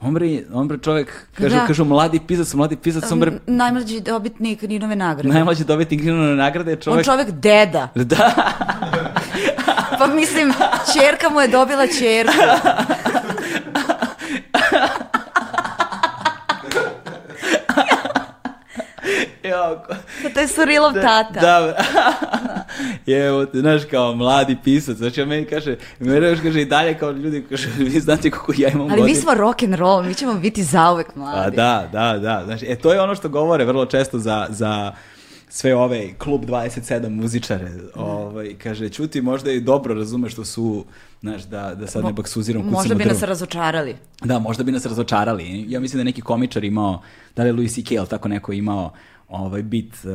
On 0.00 0.14
bre, 0.14 0.42
on 0.52 0.68
bre 0.68 0.78
čovjek, 0.78 1.26
kaže, 1.34 1.56
da. 1.56 1.66
kažu 1.66 1.84
mladi 1.84 2.20
pisac, 2.26 2.54
mladi 2.54 2.76
pisac, 2.76 3.12
on 3.12 3.20
bre... 3.20 3.32
Najmlađi 3.46 4.00
dobitnik 4.00 4.62
Ninove 4.62 4.96
nagrade. 4.96 5.28
Najmlađi 5.28 5.64
dobitnik 5.64 6.02
Ninove 6.02 6.34
nagrade 6.34 6.70
je 6.70 6.76
čovjek... 6.76 6.98
On 6.98 7.04
čovjek 7.04 7.30
deda. 7.30 7.88
Da. 8.04 8.32
pa 9.98 10.06
mislim, 10.06 10.52
čerka 10.92 11.30
mu 11.30 11.40
je 11.40 11.48
dobila 11.48 11.86
čerku. 11.86 12.32
jako. 19.46 19.94
To 20.34 20.40
je 20.40 20.48
Surilov 20.48 20.92
da, 20.92 21.00
tata. 21.02 21.40
Da, 21.40 21.76
Evo, 23.26 23.46
znaš, 23.52 23.82
kao 23.90 24.14
mladi 24.14 24.56
pisac, 24.64 24.96
znači 24.96 25.22
on 25.22 25.28
meni 25.28 25.46
kaže, 25.46 25.76
meni 25.98 26.26
još 26.26 26.40
kaže 26.40 26.62
i 26.62 26.64
dalje 26.64 26.98
kao 26.98 27.10
ljudi, 27.10 27.46
kaže, 27.48 27.68
vi 27.78 28.00
znate 28.00 28.30
kako 28.30 28.52
ja 28.56 28.68
imam 28.68 28.90
Ali 28.90 29.00
godin. 29.00 29.14
mi 29.14 29.14
smo 29.14 29.34
rock 29.34 29.62
and 29.62 29.74
roll, 29.74 30.02
mi 30.02 30.14
ćemo 30.14 30.34
biti 30.34 30.62
zauvek 30.62 31.16
mladi. 31.16 31.40
A, 31.46 31.50
da, 31.50 31.88
da, 31.92 32.18
da, 32.18 32.42
znači, 32.44 32.66
e, 32.68 32.76
to 32.76 32.92
je 32.92 33.00
ono 33.00 33.14
što 33.14 33.28
govore 33.28 33.64
vrlo 33.64 33.86
često 33.86 34.18
za, 34.18 34.46
za 34.50 34.92
sve 35.48 35.74
ove 35.74 36.14
klub 36.18 36.44
27 36.44 37.08
muzičare, 37.08 37.70
ovaj, 37.94 38.54
kaže, 38.62 38.88
čuti, 38.88 39.20
možda 39.20 39.52
i 39.52 39.60
dobro 39.60 39.94
razumeš 39.94 40.32
što 40.32 40.44
su, 40.44 40.84
znaš, 41.20 41.42
da, 41.42 41.74
da 41.74 41.86
sad 41.86 42.04
ne 42.04 42.12
baksuziram 42.12 42.62
kucam 42.62 42.72
Možda 42.72 42.94
bi 42.94 43.04
nas 43.04 43.22
razočarali. 43.22 43.96
Da, 44.24 44.38
možda 44.38 44.64
bi 44.64 44.72
nas 44.72 44.86
razočarali. 44.86 45.64
Ja 45.68 45.80
mislim 45.80 45.98
da 45.98 46.00
je 46.00 46.04
neki 46.04 46.22
komičar 46.22 46.64
imao, 46.64 47.02
da 47.36 47.42
li 47.42 47.48
je 47.48 47.52
Louis 47.52 47.74
C.K. 47.74 48.06
tako 48.10 48.28
neko 48.28 48.52
imao, 48.52 48.92
ovaj 49.28 49.62
bit, 49.62 49.92
uh, 50.04 50.10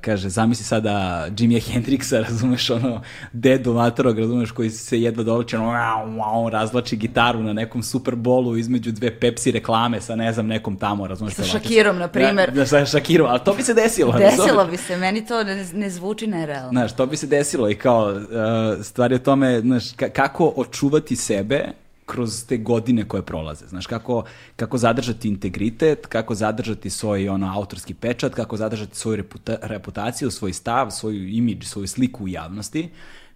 kaže, 0.00 0.28
zamisli 0.28 0.64
sada 0.64 1.26
Jimi 1.38 1.60
Hendrixa, 1.60 2.20
razumeš, 2.28 2.70
ono, 2.70 3.02
dedu 3.32 3.72
matorog, 3.72 4.18
razumeš, 4.18 4.50
koji 4.50 4.70
se 4.70 5.00
jedva 5.00 5.22
dolači, 5.22 5.56
ono, 5.56 5.70
wow, 5.70 6.48
razlači 6.50 6.96
gitaru 6.96 7.42
na 7.42 7.52
nekom 7.52 7.82
super 7.82 8.14
bolu 8.14 8.56
između 8.56 8.92
dve 8.92 9.20
Pepsi 9.20 9.50
reklame 9.50 10.00
sa, 10.00 10.16
ne 10.16 10.32
znam, 10.32 10.46
nekom 10.46 10.76
tamo, 10.76 11.06
razumeš. 11.06 11.34
Sa 11.34 11.44
Shakirom, 11.44 11.98
na 11.98 12.08
primer. 12.08 12.50
Da, 12.50 12.60
da, 12.60 12.66
sa 12.66 12.86
Shakirom, 12.86 13.30
ali 13.30 13.40
to 13.44 13.54
bi 13.54 13.62
se 13.62 13.74
desilo. 13.74 14.12
Desilo 14.18 14.66
bi 14.66 14.76
se, 14.76 14.96
meni 14.96 15.26
to 15.26 15.44
ne, 15.44 15.66
ne 15.72 15.90
zvuči 15.90 16.26
nerealno. 16.26 16.70
Znaš, 16.70 16.96
to 16.96 17.06
bi 17.06 17.16
se 17.16 17.26
desilo 17.26 17.70
i 17.70 17.74
kao, 17.74 18.12
uh, 18.12 18.84
stvar 18.84 19.12
je 19.12 19.18
tome, 19.18 19.60
znaš, 19.60 19.84
kako 20.12 20.52
očuvati 20.56 21.16
sebe, 21.16 21.81
kroz 22.06 22.44
te 22.46 22.56
godine 22.56 23.08
koje 23.08 23.22
prolaze. 23.22 23.66
Znaš, 23.66 23.86
kako, 23.86 24.24
kako 24.56 24.78
zadržati 24.78 25.28
integritet, 25.28 26.06
kako 26.06 26.34
zadržati 26.34 26.90
svoj 26.90 27.28
ono, 27.28 27.58
autorski 27.58 27.94
pečat, 27.94 28.34
kako 28.34 28.56
zadržati 28.56 28.96
svoju 28.96 29.16
reputa, 29.16 29.56
reputaciju, 29.62 30.30
svoj 30.30 30.52
stav, 30.52 30.90
svoju 30.90 31.28
imidž, 31.28 31.66
svoju 31.66 31.86
sliku 31.86 32.24
u 32.24 32.28
javnosti, 32.28 32.90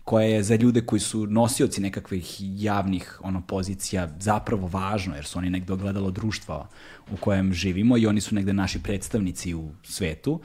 koja 0.04 0.26
je 0.26 0.42
za 0.42 0.56
ljude 0.56 0.80
koji 0.80 1.00
su 1.00 1.26
nosioci 1.26 1.80
nekakvih 1.80 2.36
javnih 2.38 3.20
ono, 3.22 3.42
pozicija 3.46 4.08
zapravo 4.20 4.66
važno, 4.66 5.14
jer 5.14 5.24
su 5.24 5.38
oni 5.38 5.50
negde 5.50 5.72
ogledalo 5.72 6.10
društva 6.10 6.68
u 7.12 7.16
kojem 7.16 7.52
živimo 7.52 7.96
i 7.96 8.06
oni 8.06 8.20
su 8.20 8.34
negde 8.34 8.52
naši 8.52 8.82
predstavnici 8.82 9.54
u 9.54 9.70
svetu. 9.82 10.40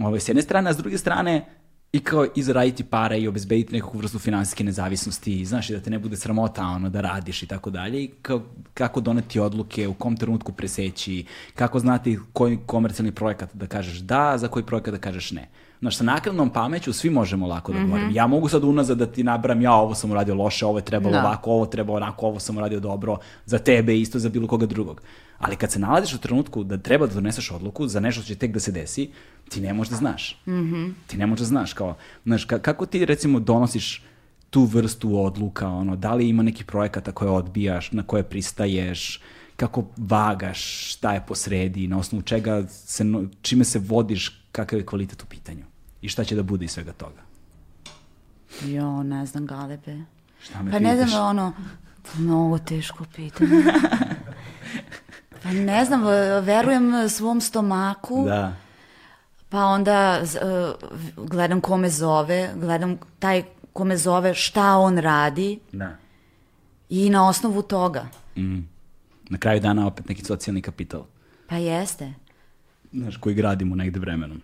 Ove, 0.00 0.20
s 0.20 0.28
jedne 0.28 0.42
strane, 0.42 0.70
a 0.70 0.72
s 0.72 0.76
druge 0.76 0.98
strane, 0.98 1.46
i 1.92 2.00
kao 2.00 2.26
i 2.34 2.42
zaraditi 2.42 2.84
para 2.84 3.16
i 3.16 3.28
obezbediti 3.28 3.72
nekakvu 3.72 3.98
vrstu 3.98 4.18
finansijske 4.18 4.64
nezavisnosti, 4.64 5.44
znaš, 5.44 5.70
i 5.70 5.72
da 5.72 5.80
te 5.80 5.90
ne 5.90 5.98
bude 5.98 6.16
sramota 6.16 6.62
ono, 6.62 6.90
da 6.90 7.00
radiš 7.00 7.42
i 7.42 7.46
tako 7.46 7.70
dalje, 7.70 8.04
i 8.04 8.10
kao, 8.22 8.42
kako 8.74 9.00
doneti 9.00 9.40
odluke, 9.40 9.88
u 9.88 9.94
kom 9.94 10.16
trenutku 10.16 10.52
preseći, 10.52 11.24
kako 11.54 11.78
znati 11.78 12.18
koji 12.32 12.58
komercijalni 12.66 13.12
projekat 13.12 13.54
da 13.54 13.66
kažeš 13.66 13.98
da, 13.98 14.38
za 14.38 14.48
koji 14.48 14.66
projekat 14.66 14.94
da 14.94 15.00
kažeš 15.00 15.30
ne. 15.30 15.48
Znaš, 15.80 15.96
sa 15.96 16.04
nakrednom 16.04 16.50
pameću 16.50 16.92
svi 16.92 17.10
možemo 17.10 17.46
lako 17.46 17.72
da 17.72 17.78
Mhm. 17.78 17.86
govorimo. 17.86 18.10
Ja 18.12 18.26
mogu 18.26 18.48
sad 18.48 18.64
unazad 18.64 18.98
da 18.98 19.06
ti 19.06 19.22
nabram, 19.24 19.60
ja 19.60 19.72
ovo 19.74 19.94
sam 19.94 20.10
uradio 20.10 20.34
loše, 20.34 20.66
ovo 20.66 20.78
je 20.78 20.84
trebalo 20.84 21.12
Da. 21.12 21.20
ovako, 21.20 21.50
ovo 21.52 21.66
treba 21.66 21.92
onako, 21.92 22.26
ovo 22.26 22.38
sam 22.38 22.56
uradio 22.56 22.80
dobro, 22.80 23.16
za 23.46 23.58
tebe 23.58 23.98
isto, 23.98 24.18
za 24.18 24.28
bilo 24.28 24.46
koga 24.46 24.66
drugog. 24.66 25.02
Ali 25.38 25.56
kad 25.56 25.72
se 25.72 25.78
nalaziš 25.78 26.14
u 26.14 26.18
trenutku 26.18 26.64
da 26.64 26.78
treba 26.78 27.06
da 27.06 27.14
doneseš 27.14 27.50
odluku 27.50 27.86
za 27.86 28.00
nešto 28.00 28.22
što 28.22 28.28
će 28.28 28.34
tek 28.34 28.52
da 28.52 28.60
se 28.60 28.72
desi, 28.72 29.10
ti 29.48 29.60
ne 29.60 29.72
možeš 29.74 29.90
da 29.90 29.96
znaš. 29.96 30.42
Ti 31.06 31.16
ne 31.16 31.26
možeš 31.26 31.40
da 31.40 31.46
znaš. 31.46 31.72
Kao, 31.72 31.94
znaš, 32.24 32.46
ka- 32.46 32.58
kako 32.60 32.86
ti 32.86 33.04
recimo 33.04 33.40
donosiš 33.40 34.02
tu 34.50 34.64
vrstu 34.64 35.18
odluka, 35.18 35.68
ono, 35.68 35.96
da 35.96 36.14
li 36.14 36.28
ima 36.28 36.42
neki 36.42 36.64
projekata 36.64 37.12
koje 37.12 37.30
odbijaš, 37.30 37.92
na 37.92 38.02
koje 38.02 38.22
pristaješ, 38.22 39.20
kako 39.56 39.84
vagaš, 39.98 40.60
šta 40.88 41.12
je 41.12 41.24
posredi, 41.28 41.86
na 41.86 41.98
osnovu 41.98 42.22
čega 42.22 42.66
se, 42.66 43.04
čime 43.42 43.64
se 43.64 43.78
vodiš, 43.78 44.42
kakav 44.52 44.78
je 44.78 44.86
kvalitet 44.86 45.22
u 45.22 45.26
pitanju 45.26 45.64
i 46.02 46.08
šta 46.08 46.24
će 46.24 46.36
da 46.36 46.42
bude 46.42 46.64
iz 46.64 46.70
svega 46.70 46.92
toga. 46.92 47.20
Jo, 48.62 49.02
ne 49.02 49.26
znam, 49.26 49.46
galebe. 49.46 49.98
Šta 50.40 50.62
me 50.62 50.70
Pa 50.70 50.78
ne 50.78 50.92
pitaš? 50.92 51.10
znam, 51.10 51.26
ono, 51.26 51.52
mnogo 52.14 52.58
teško 52.58 53.04
pitanje. 53.06 53.50
Pa 55.42 55.50
ne 55.50 55.84
znam, 55.84 56.02
verujem 56.42 57.08
svom 57.08 57.40
stomaku, 57.40 58.24
Da. 58.24 58.56
pa 59.48 59.58
onda 59.58 59.92
e, 60.20 60.26
gledam 61.18 61.60
ko 61.60 61.76
me 61.76 61.90
zove, 61.90 62.50
gledam 62.56 62.98
taj 63.18 63.42
ko 63.72 63.84
me 63.84 63.96
zove 63.96 64.34
šta 64.34 64.76
on 64.76 64.98
radi 64.98 65.58
Da. 65.72 65.96
i 66.88 67.10
na 67.10 67.28
osnovu 67.28 67.62
toga. 67.62 68.06
Mm. 68.36 68.58
Na 69.24 69.38
kraju 69.38 69.60
dana 69.60 69.86
opet 69.86 70.08
neki 70.08 70.24
socijalni 70.24 70.62
kapital. 70.62 71.04
Pa 71.46 71.56
jeste. 71.56 72.12
znaš, 72.92 73.16
koji 73.16 73.34
gradimo 73.34 73.76
negde 73.76 74.00
vremenom. 74.00 74.40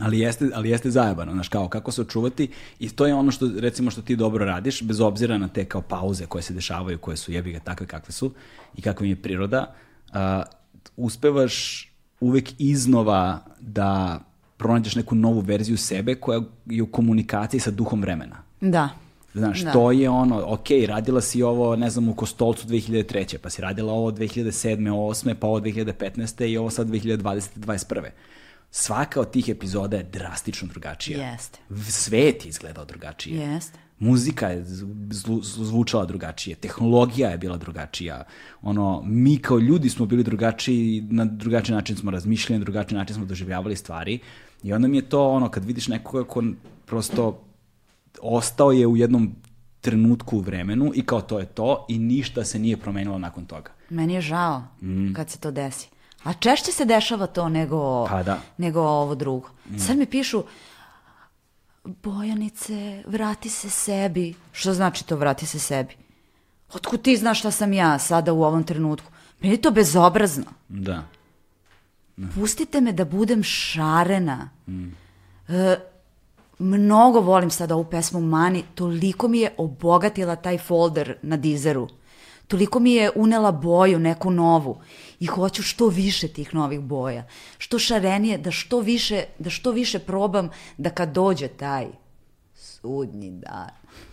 Ali 0.00 0.18
jeste, 0.18 0.50
ali 0.54 0.70
jeste 0.70 0.90
zajebano, 0.90 1.32
znaš, 1.32 1.48
kao 1.48 1.68
kako 1.68 1.92
se 1.92 2.00
očuvati 2.02 2.48
i 2.78 2.90
to 2.90 3.06
je 3.06 3.14
ono 3.14 3.30
što, 3.30 3.50
recimo, 3.58 3.90
što 3.90 4.02
ti 4.02 4.16
dobro 4.16 4.44
radiš, 4.44 4.82
bez 4.82 5.00
obzira 5.00 5.38
na 5.38 5.48
te 5.48 5.64
kao 5.64 5.82
pauze 5.82 6.26
koje 6.26 6.42
se 6.42 6.54
dešavaju, 6.54 6.98
koje 6.98 7.16
su 7.16 7.32
jebiga 7.32 7.60
takve 7.60 7.86
kakve 7.86 8.12
su 8.12 8.32
i 8.76 8.82
kakva 8.82 9.06
im 9.06 9.12
je 9.12 9.22
priroda, 9.22 9.74
a, 10.12 10.42
uspevaš 10.96 11.88
uvek 12.20 12.50
iznova 12.58 13.44
da 13.60 14.20
pronađeš 14.56 14.94
neku 14.94 15.14
novu 15.14 15.40
verziju 15.40 15.76
sebe 15.76 16.14
koja 16.14 16.40
je 16.66 16.82
u 16.82 16.86
komunikaciji 16.86 17.60
sa 17.60 17.70
duhom 17.70 18.00
vremena. 18.00 18.36
Da. 18.60 18.88
Znaš, 19.34 19.60
Da. 19.60 19.72
to 19.72 19.92
je 19.92 20.10
ono, 20.10 20.42
ok, 20.46 20.66
radila 20.86 21.20
si 21.20 21.42
ovo, 21.42 21.76
ne 21.76 21.90
znam, 21.90 22.08
u 22.08 22.14
Kostolcu 22.14 22.66
2003. 22.66 23.38
Pa 23.38 23.50
si 23.50 23.62
radila 23.62 23.92
ovo 23.92 24.10
2007. 24.10 24.90
8. 24.90 25.34
pa 25.34 25.46
ovo 25.46 25.60
2015. 25.60 26.44
i 26.46 26.56
ovo 26.56 26.70
sad 26.70 26.88
2020. 26.88 27.48
21. 27.56 28.08
Svaka 28.74 29.20
od 29.20 29.30
tih 29.30 29.48
epizoda 29.48 29.96
je 29.96 30.02
drastično 30.02 30.68
drugačija. 30.68 31.30
Jeste. 31.30 31.58
Svet 31.82 32.44
je 32.44 32.48
izgledao 32.48 32.84
drugačije. 32.84 33.40
Jeste. 33.40 33.78
Muzika 33.98 34.48
je 34.48 34.64
zlu- 34.64 35.42
zvučala 35.42 36.04
drugačije, 36.04 36.56
tehnologija 36.56 37.30
je 37.30 37.38
bila 37.38 37.56
drugačija. 37.56 38.24
Ono, 38.62 39.02
mi 39.04 39.38
kao 39.38 39.58
ljudi 39.58 39.90
smo 39.90 40.06
bili 40.06 40.24
drugačiji, 40.24 41.06
na 41.10 41.24
drugačiji 41.24 41.74
način 41.74 41.96
smo 41.96 42.10
razmišljali, 42.10 42.58
na 42.58 42.64
drugačiji 42.64 42.98
način 42.98 43.16
smo 43.16 43.24
doživljavali 43.24 43.76
stvari. 43.76 44.18
I 44.62 44.72
onda 44.72 44.88
mi 44.88 44.96
je 44.96 45.08
to 45.08 45.28
ono, 45.28 45.48
kad 45.50 45.64
vidiš 45.64 45.88
nekoga 45.88 46.24
ko 46.24 46.42
prosto 46.86 47.44
ostao 48.22 48.72
je 48.72 48.86
u 48.86 48.96
jednom 48.96 49.34
trenutku 49.80 50.36
u 50.36 50.40
vremenu 50.40 50.92
i 50.94 51.02
kao 51.02 51.20
to 51.20 51.38
je 51.38 51.46
to 51.46 51.86
i 51.88 51.98
ništa 51.98 52.44
se 52.44 52.58
nije 52.58 52.76
promenilo 52.76 53.18
nakon 53.18 53.44
toga. 53.46 53.70
Meni 53.90 54.14
je 54.14 54.20
žao 54.20 54.62
kad 55.14 55.30
se 55.30 55.38
to 55.38 55.50
desi. 55.50 55.88
A 56.24 56.32
češće 56.32 56.72
se 56.72 56.84
dešava 56.84 57.26
to 57.26 57.48
nego, 57.48 58.04
Mm. 58.04 58.08
Pa 58.10 58.22
da. 58.22 58.34
Mm. 58.34 58.38
nego 58.58 58.80
ovo 58.80 59.14
drugo. 59.14 59.48
Sad 59.78 59.98
mi 59.98 60.06
pišu, 60.06 60.42
Bojanice, 61.84 63.02
vrati 63.06 63.48
se 63.48 63.70
sebi. 63.70 64.34
Što 64.52 64.74
znači 64.74 65.06
to 65.06 65.16
vrati 65.16 65.46
se 65.46 65.58
sebi? 65.58 65.94
Otkud 66.74 67.02
ti 67.02 67.16
znaš 67.16 67.38
šta 67.38 67.50
sam 67.50 67.72
ja 67.72 67.98
sada 67.98 68.32
u 68.32 68.42
ovom 68.44 68.64
trenutku? 68.64 69.10
Meni 69.40 69.54
je 69.54 69.60
to 69.60 69.70
bezobrazno. 69.70 70.44
Da. 70.68 71.02
Pustite 72.34 72.80
me 72.80 72.92
da 72.92 73.04
budem 73.04 73.42
šarena. 73.42 74.48
E, 75.48 75.76
mnogo 76.58 77.20
volim 77.20 77.50
sada 77.50 77.74
ovu 77.74 77.84
pesmu 77.84 78.20
Mani, 78.20 78.64
toliko 78.74 79.28
mi 79.28 79.38
je 79.38 79.54
obogatila 79.56 80.36
taj 80.36 80.58
folder 80.58 81.14
na 81.22 81.36
Deezeru. 81.36 81.88
Toliko 82.48 82.80
mi 82.80 82.92
je 82.92 83.10
unela 83.14 83.52
boju, 83.52 83.98
neku 83.98 84.30
novu. 84.30 84.80
I 85.22 85.26
hoću 85.26 85.62
što 85.62 85.86
više 85.88 86.28
tih 86.28 86.54
novih 86.54 86.80
boja. 86.80 87.26
Što 87.58 87.78
šarenije, 87.78 88.38
da 88.38 88.50
što 88.50 88.80
više, 88.80 89.24
da 89.38 89.50
što 89.50 89.70
više 89.70 89.98
probam 89.98 90.48
da 90.78 90.90
kad 90.90 91.12
dođe 91.12 91.48
taj 91.48 91.86
sudnji 92.54 93.30
dan, 93.30 93.70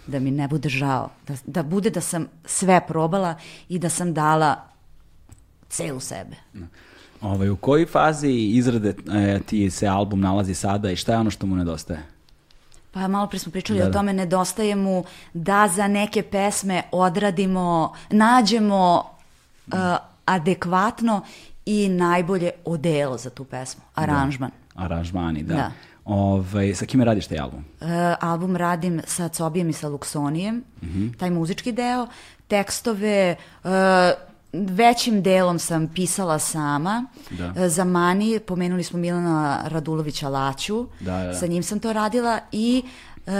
da 0.07 0.19
mi 0.19 0.31
ne 0.31 0.47
bude 0.47 0.69
žao. 0.69 1.09
Da, 1.27 1.35
da 1.45 1.63
bude 1.63 1.89
da 1.89 2.01
sam 2.01 2.27
sve 2.45 2.81
probala 2.87 3.35
i 3.69 3.79
da 3.79 3.89
sam 3.89 4.13
dala 4.13 4.55
celu 5.69 5.99
sebe. 5.99 6.35
Ovaj, 7.21 7.49
u 7.49 7.57
kojoj 7.57 7.85
fazi 7.85 8.31
izrade 8.31 8.89
e, 9.13 9.39
ti 9.45 9.69
se 9.69 9.87
album 9.87 10.21
nalazi 10.21 10.53
sada 10.53 10.91
i 10.91 10.95
šta 10.95 11.11
je 11.11 11.19
ono 11.19 11.31
što 11.31 11.47
mu 11.47 11.55
nedostaje? 11.55 12.03
Pa 12.91 13.07
malo 13.07 13.27
pre 13.27 13.39
smo 13.39 13.51
pričali 13.51 13.79
Da, 13.79 13.85
o 13.85 13.87
da. 13.87 13.93
tome, 13.93 14.13
nedostaje 14.13 14.75
mu 14.75 15.03
da 15.33 15.67
za 15.75 15.87
neke 15.87 16.21
pesme 16.23 16.83
odradimo, 16.91 17.93
nađemo 18.09 19.03
uh, 19.67 19.73
adekvatno 20.29 21.21
i 21.65 21.89
najbolje 21.89 22.51
odelo 22.65 23.17
za 23.17 23.29
tu 23.29 23.43
pesmu, 23.45 23.81
aranžman. 23.95 24.51
Aranžmani, 24.75 25.43
da. 25.43 25.55
Da. 25.55 25.71
Ovaj, 26.05 26.75
sa 26.75 26.85
kime 26.85 27.05
radiš 27.05 27.27
taj 27.27 27.39
album? 27.39 27.65
Uh, 27.81 27.87
album 28.21 28.55
radim 28.55 29.01
sa 29.05 29.27
Cobijem 29.29 29.69
i 29.69 29.73
sa 29.73 29.87
Luksonijem, 29.87 30.63
Mhm. 30.81 31.07
taj 31.09 31.29
muzički 31.31 31.71
deo. 31.71 32.07
Tekstove 32.47 33.35
uh, 33.63 33.69
većim 34.53 35.21
delom 35.21 35.59
sam 35.59 35.87
pisala 35.87 36.39
sama. 36.39 37.05
Da. 37.31 37.45
Uh, 37.47 37.67
za 37.67 37.83
Mani 37.83 38.39
pomenuli 38.39 38.83
smo 38.83 38.99
Milana 38.99 39.61
Radulovića 39.65 40.29
Laću. 40.29 40.87
Da, 40.99 41.11
da, 41.13 41.23
da. 41.23 41.33
Sa 41.33 41.47
njim 41.47 41.63
sam 41.63 41.79
to 41.79 41.93
radila 41.93 42.39
i 42.51 42.83
uh, 43.17 43.33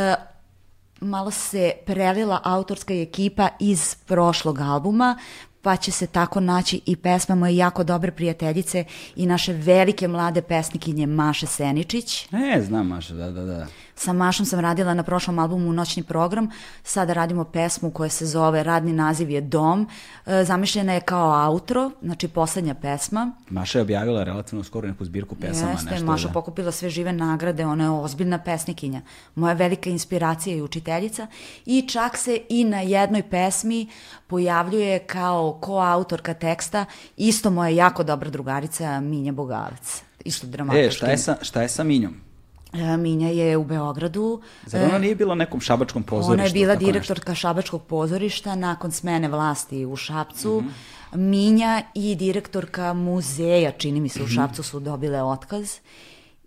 malo 1.01 1.31
se 1.31 1.71
prelila 1.85 2.41
autorska 2.43 2.93
ekipa 2.93 3.49
iz 3.59 3.95
prošlog 3.97 4.59
albuma, 4.59 5.17
pa 5.61 5.75
će 5.75 5.91
se 5.91 6.07
tako 6.07 6.39
naći 6.39 6.81
i 6.85 6.95
pesma 6.95 7.35
moje 7.35 7.57
jako 7.57 7.83
dobre 7.83 8.11
prijateljice 8.11 8.83
i 9.15 9.25
naše 9.25 9.53
velike 9.53 10.07
mlade 10.07 10.41
pesnikinje 10.41 11.07
Maše 11.07 11.45
Seničić. 11.47 12.25
E, 12.55 12.61
znam 12.61 12.87
Maša, 12.87 13.13
da, 13.13 13.31
da, 13.31 13.43
da. 13.43 13.67
Sa 13.99 14.13
Mašom 14.13 14.45
sam 14.45 14.59
radila 14.59 14.93
na 14.93 15.03
prošlom 15.03 15.39
albumu 15.39 15.73
Noćni 15.73 16.03
program, 16.03 16.49
sada 16.83 17.13
radimo 17.13 17.43
pesmu 17.43 17.91
koja 17.91 18.09
se 18.09 18.25
zove, 18.25 18.63
radni 18.63 18.93
naziv 18.93 19.29
je 19.29 19.41
Dom, 19.41 19.87
e, 20.25 20.43
zamišljena 20.43 20.93
je 20.93 21.01
kao 21.01 21.51
outro, 21.51 21.91
znači 22.01 22.27
poslednja 22.27 22.73
pesma. 22.73 23.31
Maša 23.49 23.79
je 23.79 23.81
objavila 23.81 24.23
relativno 24.23 24.63
skoro 24.63 24.87
neku 24.87 25.05
zbirku 25.05 25.35
pesama. 25.35 25.71
Jeste, 25.71 25.91
nešto, 25.91 26.05
Maša 26.05 26.27
da. 26.27 26.33
pokupila 26.33 26.71
sve 26.71 26.89
žive 26.89 27.13
nagrade, 27.13 27.65
ona 27.65 27.83
je 27.83 27.89
ozbiljna 27.89 28.37
pesnikinja. 28.37 29.01
Moja 29.35 29.53
velika 29.53 29.89
inspiracija 29.89 30.55
i 30.55 30.61
učiteljica 30.61 31.27
i 31.65 31.81
čak 31.81 32.17
se 32.17 32.41
i 32.49 32.63
na 32.63 32.81
jednoj 32.81 33.29
pesmi 33.29 33.87
pojavljuje 34.27 34.99
kao 34.99 35.57
koautorka 35.61 36.33
teksta 36.33 36.85
isto 37.17 37.49
moja 37.49 37.69
jako 37.69 38.03
dobra 38.03 38.29
drugarica 38.29 38.99
Minja 38.99 39.31
Bogavac. 39.31 40.01
Isto 40.25 40.47
dramatički. 40.47 40.87
E, 40.87 40.91
šta 40.91 41.07
je 41.07 41.17
sa, 41.17 41.37
šta 41.41 41.61
je 41.61 41.69
sa 41.69 41.83
Minjom? 41.83 42.28
E, 42.73 42.97
Minja 42.97 43.29
je 43.29 43.57
u 43.57 43.63
Beogradu. 43.63 44.41
Zar 44.65 44.83
ona 44.83 44.97
nije 44.97 45.15
bila 45.15 45.35
nekom 45.35 45.61
šabačkom 45.61 46.03
pozorištu? 46.03 46.33
Ona 46.33 46.43
je 46.43 46.51
bila 46.51 46.75
direktorka 46.75 47.35
Šabačkog 47.35 47.83
pozorišta 47.83 48.55
nakon 48.55 48.91
smene 48.91 49.27
vlasti 49.27 49.85
u 49.85 49.95
Šapcu. 49.95 50.61
Mhm. 50.61 50.69
Minja 51.21 51.81
i 51.95 52.15
direktorka 52.15 52.93
muzeja, 52.93 53.71
čini 53.71 54.01
mi 54.01 54.09
se, 54.09 54.19
u 54.19 54.25
Mhm. 54.25 54.33
Šapcu 54.33 54.63
su 54.63 54.79
dobile 54.79 55.23
otkaz 55.23 55.75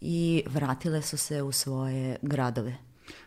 i 0.01 0.43
vratile 0.47 1.03
su 1.03 1.17
se 1.17 1.43
u 1.43 1.53
svoje 1.53 2.17
gradove. 2.23 2.71
nešto? 2.71 2.83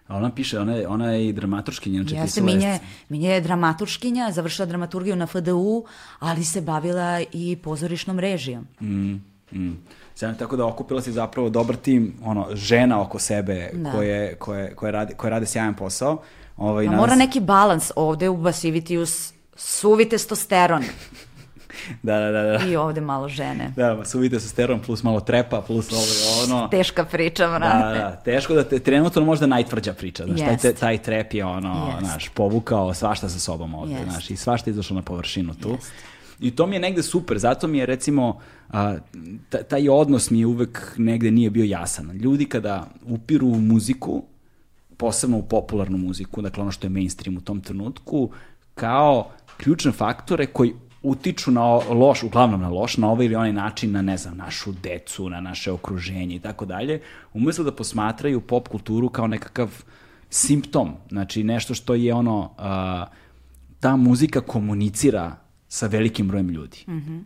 A 0.08 0.18
ona 0.18 0.32
piše, 0.32 0.60
ona 0.60 0.74
je, 0.74 0.88
ona 0.88 1.12
je 1.12 1.28
i 1.28 1.34
dramaturškinja, 1.34 2.02
znači 2.02 2.16
Jeste, 2.16 2.26
pisala 2.28 2.50
je 2.50 2.56
Minja 2.56 2.70
je, 2.70 2.80
Minja 3.10 3.34
je 3.34 3.42
dramaturškinja, 3.42 4.32
završila 4.32 4.66
dramaturgiju 4.66 5.16
na 5.16 5.28
FDU, 5.28 5.86
ali 6.20 6.44
se 6.44 6.62
bavila 6.62 7.22
i 7.34 7.56
pozorišnom 7.56 8.20
režijom. 8.20 8.68
Mm, 8.82 9.14
mm. 9.52 9.78
Sjajno, 10.16 10.38
tako 10.38 10.56
da 10.56 10.66
okupila 10.66 11.02
si 11.02 11.12
zapravo 11.12 11.50
dobar 11.50 11.76
tim, 11.76 12.14
ono, 12.24 12.48
žena 12.54 13.02
oko 13.02 13.20
sebe 13.20 13.70
Da. 13.74 13.92
koje, 13.92 14.36
koje, 14.36 14.76
koje, 14.76 14.92
radi, 14.92 15.14
koje 15.14 15.32
rade 15.32 15.46
sjajan 15.46 15.74
posao. 15.74 16.22
Ovaj, 16.58 16.84
A 16.84 16.86
nadam 16.86 17.00
mora 17.00 17.12
se- 17.12 17.18
neki 17.18 17.40
balans 17.40 17.92
ovde 17.96 18.30
ubasiviti 18.30 18.98
uz 18.98 19.32
suvi 19.56 20.10
testosteron. 20.10 20.84
da, 22.04 22.20
da, 22.20 22.32
da, 22.32 22.42
da. 22.44 22.66
I 22.66 22.76
ovde 22.76 23.02
malo 23.02 23.30
žene. 23.30 23.74
Da, 23.76 24.06
suvi 24.06 24.30
testosteron 24.30 24.80
plus 24.80 25.04
malo 25.04 25.20
trepa, 25.20 25.62
plus 25.62 25.92
ovo 25.92 26.02
i 26.02 26.44
ono. 26.46 26.68
Teška 26.68 27.06
priča, 27.06 27.48
Da, 27.48 27.58
vrate. 27.58 28.00
da, 28.00 28.16
teško 28.16 28.54
da 28.54 28.64
te, 28.64 28.80
trenutno 28.80 29.22
možda 29.24 29.48
najtvrđa 29.48 29.94
priča, 29.94 30.26
znaš, 30.26 30.40
taj, 30.40 30.58
Jest. 30.64 30.80
taj 30.80 30.98
trep 30.98 31.34
je 31.34 31.46
ono, 31.46 31.88
Jest. 31.88 32.00
znaš, 32.06 32.30
povukao 32.30 32.94
svašta 32.94 33.30
sa 33.30 33.40
sobom 33.40 33.76
ovde, 33.76 33.94
Jest. 33.94 34.04
znaš, 34.04 34.30
i 34.30 34.38
svašta 34.38 34.70
je 34.70 34.72
izašlo 34.72 34.96
na 34.96 35.02
površinu 35.02 35.54
tu. 35.54 35.70
Jest. 35.72 35.92
I 36.40 36.52
to 36.52 36.68
mi 36.68 36.76
je 36.76 36.80
negde 36.80 37.04
super, 37.04 37.38
zato 37.38 37.68
mi 37.68 37.78
je 37.78 37.86
recimo, 37.86 38.40
a, 38.70 38.98
ta- 39.50 39.64
taj 39.64 39.90
odnos 39.90 40.30
mi 40.32 40.40
je 40.40 40.46
uvek 40.46 40.94
negde 40.98 41.32
nije 41.32 41.50
bio 41.50 41.64
jasan. 41.64 42.12
Ljudi 42.12 42.46
kada 42.46 42.88
upiru 43.06 43.48
u 43.48 43.62
muziku, 43.62 44.24
posebno 44.98 45.38
u 45.38 45.44
popularnu 45.44 45.98
muziku, 45.98 46.42
dakle 46.42 46.62
ono 46.62 46.72
što 46.72 46.88
je 46.88 46.92
mainstream 46.92 47.38
u 47.38 47.42
tom 47.42 47.62
trenutku, 47.62 48.30
kao 48.76 49.32
ključne 49.58 49.92
faktore 49.92 50.46
koji 50.46 50.74
utiču 51.04 51.52
na 51.52 51.64
loš, 51.76 52.24
uglavnom 52.24 52.62
na 52.62 52.70
loš, 52.70 52.98
na 52.98 53.12
ovaj 53.12 53.26
ili 53.26 53.36
onaj 53.36 53.54
način 53.54 53.92
na, 53.92 54.02
ne 54.02 54.18
znam, 54.18 54.38
našu 54.38 54.72
decu, 54.84 55.30
na 55.30 55.42
naše 55.42 55.72
okruženje 55.72 56.36
i 56.36 56.40
tako 56.40 56.66
dalje, 56.66 57.02
umesto 57.34 57.64
da 57.64 57.72
posmatraju 57.72 58.42
pop 58.42 58.68
kulturu 58.68 59.10
kao 59.10 59.28
nekakav 59.28 59.84
simptom, 60.30 60.92
znači 61.10 61.44
nešto 61.44 61.74
što 61.74 61.94
je 61.94 62.14
ono, 62.14 62.52
a, 62.58 63.06
ta 63.80 63.96
muzika 63.96 64.42
komunicira 64.42 65.36
sa 65.76 65.88
velikim 65.88 66.28
brojem 66.28 66.50
ljudi. 66.50 66.86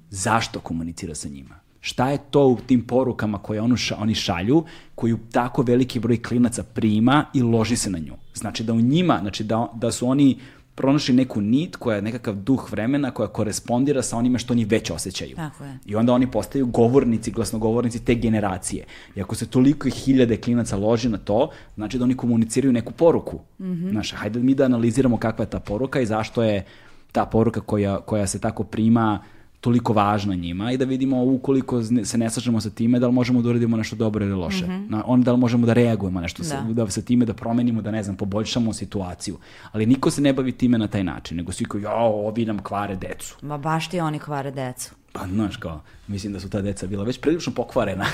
Zašto 0.10 0.60
komunicira 0.60 1.16
sa 1.16 1.30
njima? 1.30 1.56
Šta 1.82 2.10
je 2.10 2.18
to 2.32 2.48
u 2.48 2.58
tim 2.68 2.82
porukama 2.82 3.38
koje 3.38 3.62
onu 3.62 3.76
ša- 3.76 3.96
oni 4.00 4.16
šalju, 4.16 4.64
koju 4.96 5.18
tako 5.32 5.62
veliki 5.62 6.00
broj 6.00 6.22
klinaca 6.22 6.64
prima 6.64 7.26
i 7.34 7.42
loži 7.42 7.76
se 7.76 7.90
na 7.90 8.00
nju? 8.00 8.14
Znači 8.34 8.64
da 8.64 8.74
u 8.74 8.82
njima, 8.82 9.20
znači 9.22 9.44
da, 9.44 9.68
da 9.76 9.92
su 9.92 10.08
oni 10.08 10.40
pronašli 10.76 11.14
neku 11.16 11.42
nit 11.42 11.76
koja 11.76 11.96
je 11.96 12.02
nekakav 12.02 12.36
duh 12.36 12.72
vremena 12.72 13.12
koja 13.12 13.28
korespondira 13.28 14.02
sa 14.02 14.18
onime 14.18 14.40
što 14.40 14.54
oni 14.54 14.66
već 14.66 14.92
osjećaju. 14.92 15.36
Tako 15.36 15.64
je. 15.64 15.78
I 15.86 15.96
onda 15.96 16.14
oni 16.14 16.32
postaju 16.32 16.66
govornici, 16.68 17.32
glasnogovornici 17.32 18.06
te 18.06 18.16
generacije. 18.16 18.86
I 19.16 19.22
ako 19.22 19.36
se 19.36 19.48
toliko 19.48 19.90
hiljade 19.90 20.38
klinaca 20.38 20.78
loži 20.78 21.10
na 21.10 21.18
to, 21.18 21.50
znači 21.76 21.98
da 21.98 22.04
oni 22.04 22.16
komuniciraju 22.18 22.74
neku 22.74 22.92
poruku. 22.94 23.40
Mhm. 23.60 23.90
Znaš, 23.90 24.14
hajde 24.14 24.40
mi 24.40 24.56
da 24.56 24.66
analiziramo 24.66 25.18
kakva 25.18 25.44
je 25.46 25.50
ta 25.50 25.60
poruka 25.60 26.02
i 26.02 26.06
zašto 26.06 26.44
je 26.44 26.66
ta 27.12 27.26
poruka 27.26 27.62
koja, 27.62 28.00
koja 28.00 28.28
se 28.28 28.40
tako 28.40 28.64
prima 28.64 29.20
toliko 29.62 29.94
važna 29.94 30.36
njima 30.36 30.72
i 30.72 30.78
da 30.78 30.86
vidimo 30.86 31.24
ukoliko 31.24 31.84
se 31.84 32.18
ne 32.18 32.30
slažemo 32.30 32.62
sa 32.62 32.70
time 32.70 33.00
da 33.00 33.08
li 33.08 33.14
možemo 33.14 33.42
da 33.42 33.50
uradimo 33.50 33.78
nešto 33.78 33.96
dobro 33.96 34.26
ili 34.26 34.34
loše. 34.34 34.68
Na, 34.68 35.04
on, 35.06 35.22
da 35.22 35.32
li 35.32 35.38
možemo 35.38 35.68
da 35.68 35.74
reagujemo 35.74 36.22
nešto, 36.22 36.44
sa, 36.44 36.62
Mhm. 36.62 36.74
Da. 36.74 36.84
da 36.86 36.92
sa 36.92 37.02
time 37.02 37.26
da 37.26 37.34
promenimo, 37.34 37.82
da 37.82 37.92
ne 37.92 38.04
znam, 38.04 38.16
poboljšamo 38.16 38.74
situaciju. 38.74 39.38
Ali 39.72 39.86
niko 39.86 40.12
se 40.12 40.22
ne 40.22 40.34
bavi 40.34 40.52
time 40.52 40.78
na 40.78 40.88
taj 40.88 41.04
način, 41.04 41.38
nego 41.38 41.52
svi 41.52 41.66
kao, 41.66 41.80
jao, 41.80 42.28
ovi 42.28 42.46
nam 42.46 42.60
kvare 42.60 42.96
decu. 42.96 43.38
Ma 43.42 43.58
baš 43.58 43.90
ti 43.90 44.00
oni 44.00 44.20
kvare 44.20 44.52
decu. 44.52 44.92
Pa, 45.12 45.28
znaš, 45.28 45.58
kao, 45.58 45.82
mislim 46.08 46.34
da 46.34 46.40
su 46.40 46.50
ta 46.50 46.62
deca 46.62 46.88
bila 46.88 47.04
već 47.04 47.20
prilično 47.22 47.54
pokvarena. 47.54 48.06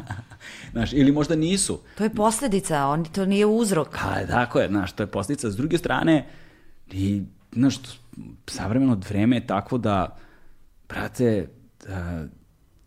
znaš, 0.72 0.92
ili 0.92 1.12
možda 1.12 1.36
nisu. 1.36 1.78
To 1.98 2.04
je 2.04 2.10
posledica, 2.10 2.86
oni, 2.86 3.04
to 3.04 3.26
nije 3.26 3.46
uzrok. 3.46 3.88
Pa, 4.02 4.26
tako 4.26 4.60
je, 4.60 4.68
znaš, 4.68 4.92
to 4.92 5.02
je 5.02 5.06
posljedica. 5.06 5.50
S 5.50 5.56
druge 5.56 5.78
strane, 5.78 6.26
i, 6.92 7.22
znaš, 7.54 7.74
savremeno 8.46 8.98
vreme 9.08 9.36
je 9.36 9.46
takvo 9.46 9.78
da, 9.78 10.16
brate, 10.88 11.48
da, 11.86 12.26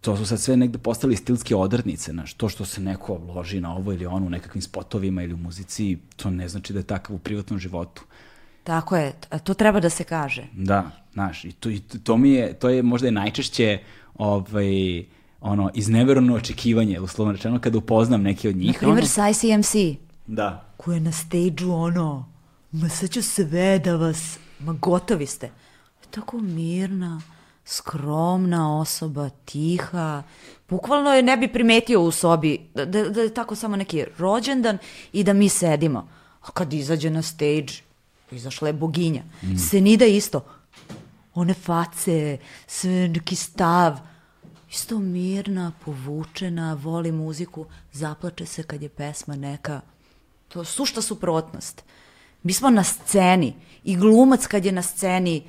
to 0.01 0.17
su 0.17 0.25
sad 0.25 0.39
sve 0.41 0.57
negde 0.57 0.77
postali 0.77 1.15
stilske 1.15 1.55
odrednice, 1.55 2.11
znaš, 2.11 2.33
to 2.33 2.49
što 2.49 2.65
se 2.65 2.81
neko 2.81 3.21
loži 3.27 3.61
na 3.61 3.75
ovo 3.75 3.93
ili 3.93 4.05
ono 4.05 4.25
u 4.25 4.29
nekakvim 4.29 4.61
spotovima 4.61 5.23
ili 5.23 5.33
u 5.33 5.37
muzici, 5.37 5.97
to 6.15 6.29
ne 6.29 6.49
znači 6.49 6.73
da 6.73 6.79
je 6.79 6.83
takav 6.83 7.15
u 7.15 7.19
privatnom 7.19 7.59
životu. 7.59 8.03
Tako 8.63 8.97
je, 8.97 9.13
to 9.43 9.53
treba 9.53 9.79
da 9.79 9.89
se 9.89 10.03
kaže. 10.03 10.47
Da, 10.53 10.91
znaš, 11.13 11.45
i 11.45 11.51
to, 11.51 11.69
i 11.69 11.79
to 11.79 12.17
mi 12.17 12.31
je, 12.31 12.53
to 12.53 12.69
je 12.69 12.83
možda 12.83 13.07
i 13.07 13.11
najčešće 13.11 13.79
ovaj, 14.15 15.03
ono, 15.41 15.71
iznevereno 15.73 16.35
očekivanje, 16.35 16.99
uslovno 16.99 17.33
rečeno, 17.33 17.59
kada 17.59 17.77
upoznam 17.77 18.21
neke 18.21 18.49
od 18.49 18.55
Na 18.55 18.61
njih. 18.61 18.77
primjer, 18.77 18.97
ono, 18.97 19.07
sa 19.07 19.29
ICMC. 19.29 19.75
da, 20.27 20.63
Ko 20.77 20.93
je 20.93 20.99
na 20.99 21.11
stage 21.11 21.65
ono, 21.65 22.25
ma 22.71 22.89
sad 22.89 23.09
ću 23.09 23.21
sve 23.21 23.79
da 23.79 23.95
vas, 23.95 24.37
ma 24.59 24.73
gotovi 24.73 25.25
ste. 25.25 25.51
Tako 26.09 26.37
mirna, 26.37 27.21
skromna 27.65 28.79
osoba, 28.79 29.29
tiha. 29.45 30.23
Bukvalno 30.69 31.13
je 31.13 31.23
ne 31.23 31.37
bi 31.37 31.53
primetio 31.53 32.01
u 32.01 32.11
sobi 32.11 32.69
da, 32.75 32.85
da, 32.85 33.09
da 33.09 33.21
je 33.21 33.33
tako 33.33 33.55
samo 33.55 33.75
neki 33.75 34.05
rođendan 34.17 34.77
i 35.13 35.23
da 35.23 35.33
mi 35.33 35.49
sedimo. 35.49 36.07
A 36.41 36.51
kad 36.51 36.73
izađe 36.73 37.09
na 37.09 37.21
stage, 37.21 37.73
izašla 38.31 38.67
je 38.67 38.73
boginja. 38.73 39.23
Senida 39.69 40.05
isto. 40.05 40.45
One 41.33 41.53
face, 41.53 42.37
sve 42.67 43.07
neki 43.07 43.35
stav. 43.35 43.97
Isto 44.69 44.99
mirna, 44.99 45.71
povučena, 45.85 46.73
voli 46.73 47.11
muziku, 47.11 47.65
zaplače 47.91 48.45
se 48.45 48.63
kad 48.63 48.81
je 48.81 48.89
pesma 48.89 49.35
neka. 49.35 49.81
To 50.47 50.59
je 50.59 50.65
sušta 50.65 51.01
suprotnost. 51.01 51.83
Mi 52.43 52.53
smo 52.53 52.69
na 52.69 52.83
sceni 52.83 53.53
i 53.83 53.95
glumac 53.95 54.47
kad 54.47 54.65
je 54.65 54.71
na 54.71 54.81
sceni 54.81 55.43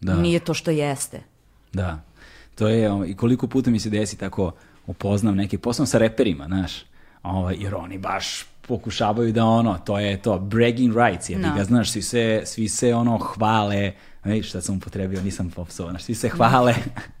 Da. 0.00 0.14
nije 0.14 0.40
to 0.40 0.54
što 0.54 0.70
jeste. 0.70 1.20
Da, 1.72 2.00
to 2.54 2.68
je, 2.68 2.90
ovaj, 2.92 3.08
i 3.08 3.16
koliko 3.16 3.46
puta 3.46 3.70
mi 3.70 3.80
se 3.80 3.90
desi 3.90 4.16
tako 4.16 4.52
upoznam 4.86 5.36
neke, 5.36 5.58
posebno 5.58 5.86
sa 5.86 5.98
reperima, 5.98 6.44
znaš, 6.46 6.72
ovaj, 7.22 7.56
jer 7.58 7.74
oni 7.74 7.98
baš 7.98 8.46
pokušavaju 8.62 9.32
da 9.32 9.44
ono, 9.44 9.78
to 9.78 9.98
je 9.98 10.22
to, 10.22 10.38
bragging 10.38 10.96
rights, 10.96 11.30
jer 11.30 11.40
Da. 11.40 11.50
ga, 11.56 11.64
znaš, 11.64 11.90
svi 11.90 12.02
se, 12.02 12.42
svi 12.44 12.68
se 12.68 12.94
ono 12.94 13.18
hvale, 13.18 13.92
vidiš 14.28 14.48
šta 14.48 14.60
sam 14.60 14.76
upotrebio, 14.76 15.22
nisam 15.22 15.50
popsovao, 15.50 15.90
znaš, 15.92 16.02
svi 16.02 16.14
se 16.14 16.28
hvale, 16.28 16.74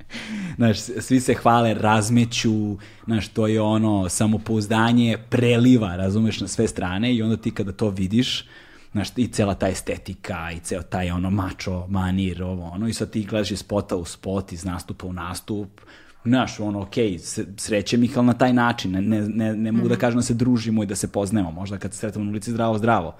znaš, 0.56 0.78
svi 0.80 1.20
se 1.20 1.34
hvale, 1.34 1.74
razmeću, 1.74 2.76
znaš, 3.04 3.28
to 3.28 3.46
je 3.46 3.60
ono, 3.60 4.08
samopouzdanje 4.08 5.18
preliva, 5.30 5.96
razumeš, 5.96 6.40
na 6.40 6.48
sve 6.48 6.68
strane. 6.68 7.14
I 7.14 7.22
onda 7.22 7.36
ti 7.36 7.50
kada 7.50 7.72
to 7.72 7.90
vidiš, 7.90 8.46
znaš, 8.92 9.08
i 9.16 9.28
cela 9.28 9.54
ta 9.54 9.68
estetika 9.68 10.52
i 10.52 10.60
ceo 10.60 10.82
taj 10.82 11.10
ono 11.10 11.30
mačo, 11.30 11.86
manir, 11.88 12.42
ovo 12.42 12.64
ono, 12.64 12.88
i 12.88 12.92
sad 12.92 13.10
ti 13.10 13.22
gledaš 13.22 13.50
iz 13.50 13.58
spota 13.58 13.96
u 13.96 14.04
spot, 14.04 14.52
iz 14.52 14.64
nastupa 14.64 15.06
u 15.06 15.12
nastup, 15.12 15.80
znaš, 16.24 16.60
ono, 16.60 16.80
okej, 16.80 17.18
s- 17.18 17.40
srećem 17.56 18.04
ih, 18.04 18.18
ali 18.18 18.26
na 18.26 18.32
taj 18.32 18.52
način, 18.52 18.90
ne, 18.90 19.00
ne, 19.00 19.20
ne, 19.22 19.56
ne 19.56 19.72
mogu 19.72 19.88
da 19.88 19.96
kažem 19.96 20.18
da 20.18 20.22
se 20.22 20.34
družimo 20.34 20.82
i 20.82 20.86
da 20.86 20.96
se 20.96 21.08
poznajemo, 21.08 21.50
možda 21.50 21.78
kad 21.78 21.92
se 21.92 21.98
sretamo 21.98 22.24
na 22.24 22.30
ulici 22.30 22.50
zdravo, 22.50 22.78
zdravo. 22.78 23.16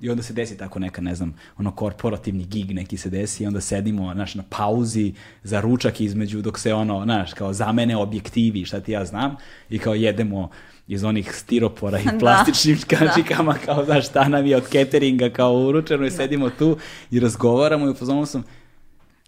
I 0.00 0.10
onda 0.10 0.22
se 0.22 0.32
desi 0.32 0.56
tako 0.56 0.78
neka, 0.78 1.00
ne 1.02 1.14
znam, 1.14 1.34
ono 1.58 1.70
korporativni 1.70 2.44
gig 2.44 2.70
neki 2.74 2.96
se 2.96 3.10
desi 3.10 3.44
i 3.44 3.46
onda 3.46 3.60
sedimo, 3.60 4.14
znaš, 4.14 4.34
na 4.34 4.42
pauzi 4.48 5.12
za 5.42 5.60
ručak 5.60 6.00
između 6.00 6.42
dok 6.42 6.58
se 6.58 6.74
ono, 6.74 7.04
znaš, 7.04 7.32
kao 7.34 7.52
zamene 7.52 7.96
objektivi, 7.96 8.64
šta 8.64 8.80
ti 8.80 8.92
ja 8.92 9.04
znam, 9.04 9.36
i 9.70 9.78
kao 9.78 9.94
jedemo 9.94 10.50
iz 10.88 11.04
onih 11.04 11.34
stiropora 11.34 11.98
i 11.98 12.04
Da. 12.12 12.18
plastičnim 12.18 12.78
kačikama, 12.88 13.54
kao, 13.64 13.84
znaš, 13.84 14.08
šta 14.08 14.28
nam 14.28 14.46
je 14.46 14.56
od 14.56 14.64
cateringa, 14.72 15.30
kao 15.30 15.52
uručeno 15.54 16.06
i 16.06 16.10
sedimo 16.10 16.50
tu 16.50 16.76
i 17.10 17.20
razgovaramo 17.20 17.86
i 17.86 17.90
upoznamo 17.90 18.26
sam, 18.26 18.44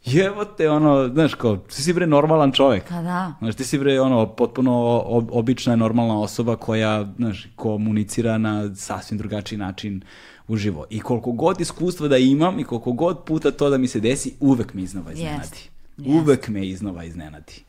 jevo 0.04 0.44
te, 0.44 0.70
ono, 0.70 1.08
znaš, 1.08 1.34
kao, 1.34 1.56
ti 1.56 1.82
si 1.82 1.92
bre 1.92 2.06
normalan 2.06 2.52
čovek. 2.52 2.88
Pa 2.88 3.02
da. 3.02 3.34
Znaš, 3.38 3.54
ti 3.54 3.64
si 3.64 3.78
bre, 3.78 4.00
ono, 4.00 4.26
potpuno 4.26 4.72
ob- 5.06 5.28
obična, 5.30 5.76
normalna 5.76 6.20
osoba 6.20 6.56
koja, 6.56 7.12
znaš, 7.16 7.48
komunicira 7.56 8.38
na 8.38 8.74
sasvim 8.74 9.18
drugačiji 9.18 9.58
način 9.58 10.02
uživo. 10.50 10.86
I 10.90 11.00
koliko 11.00 11.32
god 11.32 11.60
iskustva 11.60 12.08
da 12.08 12.16
imam 12.18 12.58
i 12.58 12.64
koliko 12.64 12.92
god 12.92 13.24
puta 13.24 13.50
to 13.50 13.70
da 13.70 13.78
mi 13.78 13.88
se 13.88 14.00
desi, 14.00 14.34
uvek 14.40 14.74
me 14.74 14.82
iznova 14.82 15.12
iznenadi. 15.12 15.42
Jest. 15.42 15.70
Uvek 16.06 16.48
me 16.48 16.66
iznova 16.68 17.04
iznenadi. 17.04 17.62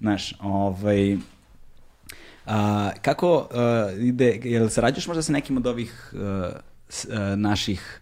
Znaš, 0.00 0.34
ovaj... 0.40 1.16
A, 2.46 2.90
kako 3.02 3.48
a, 3.50 3.90
ide, 3.98 4.40
jel 4.44 4.68
sarađuješ 4.68 5.06
možda 5.06 5.22
sa 5.22 5.32
nekim 5.32 5.56
od 5.56 5.66
ovih 5.66 6.12
a, 6.14 6.50
s- 6.88 7.06
a, 7.10 7.36
naših 7.36 8.00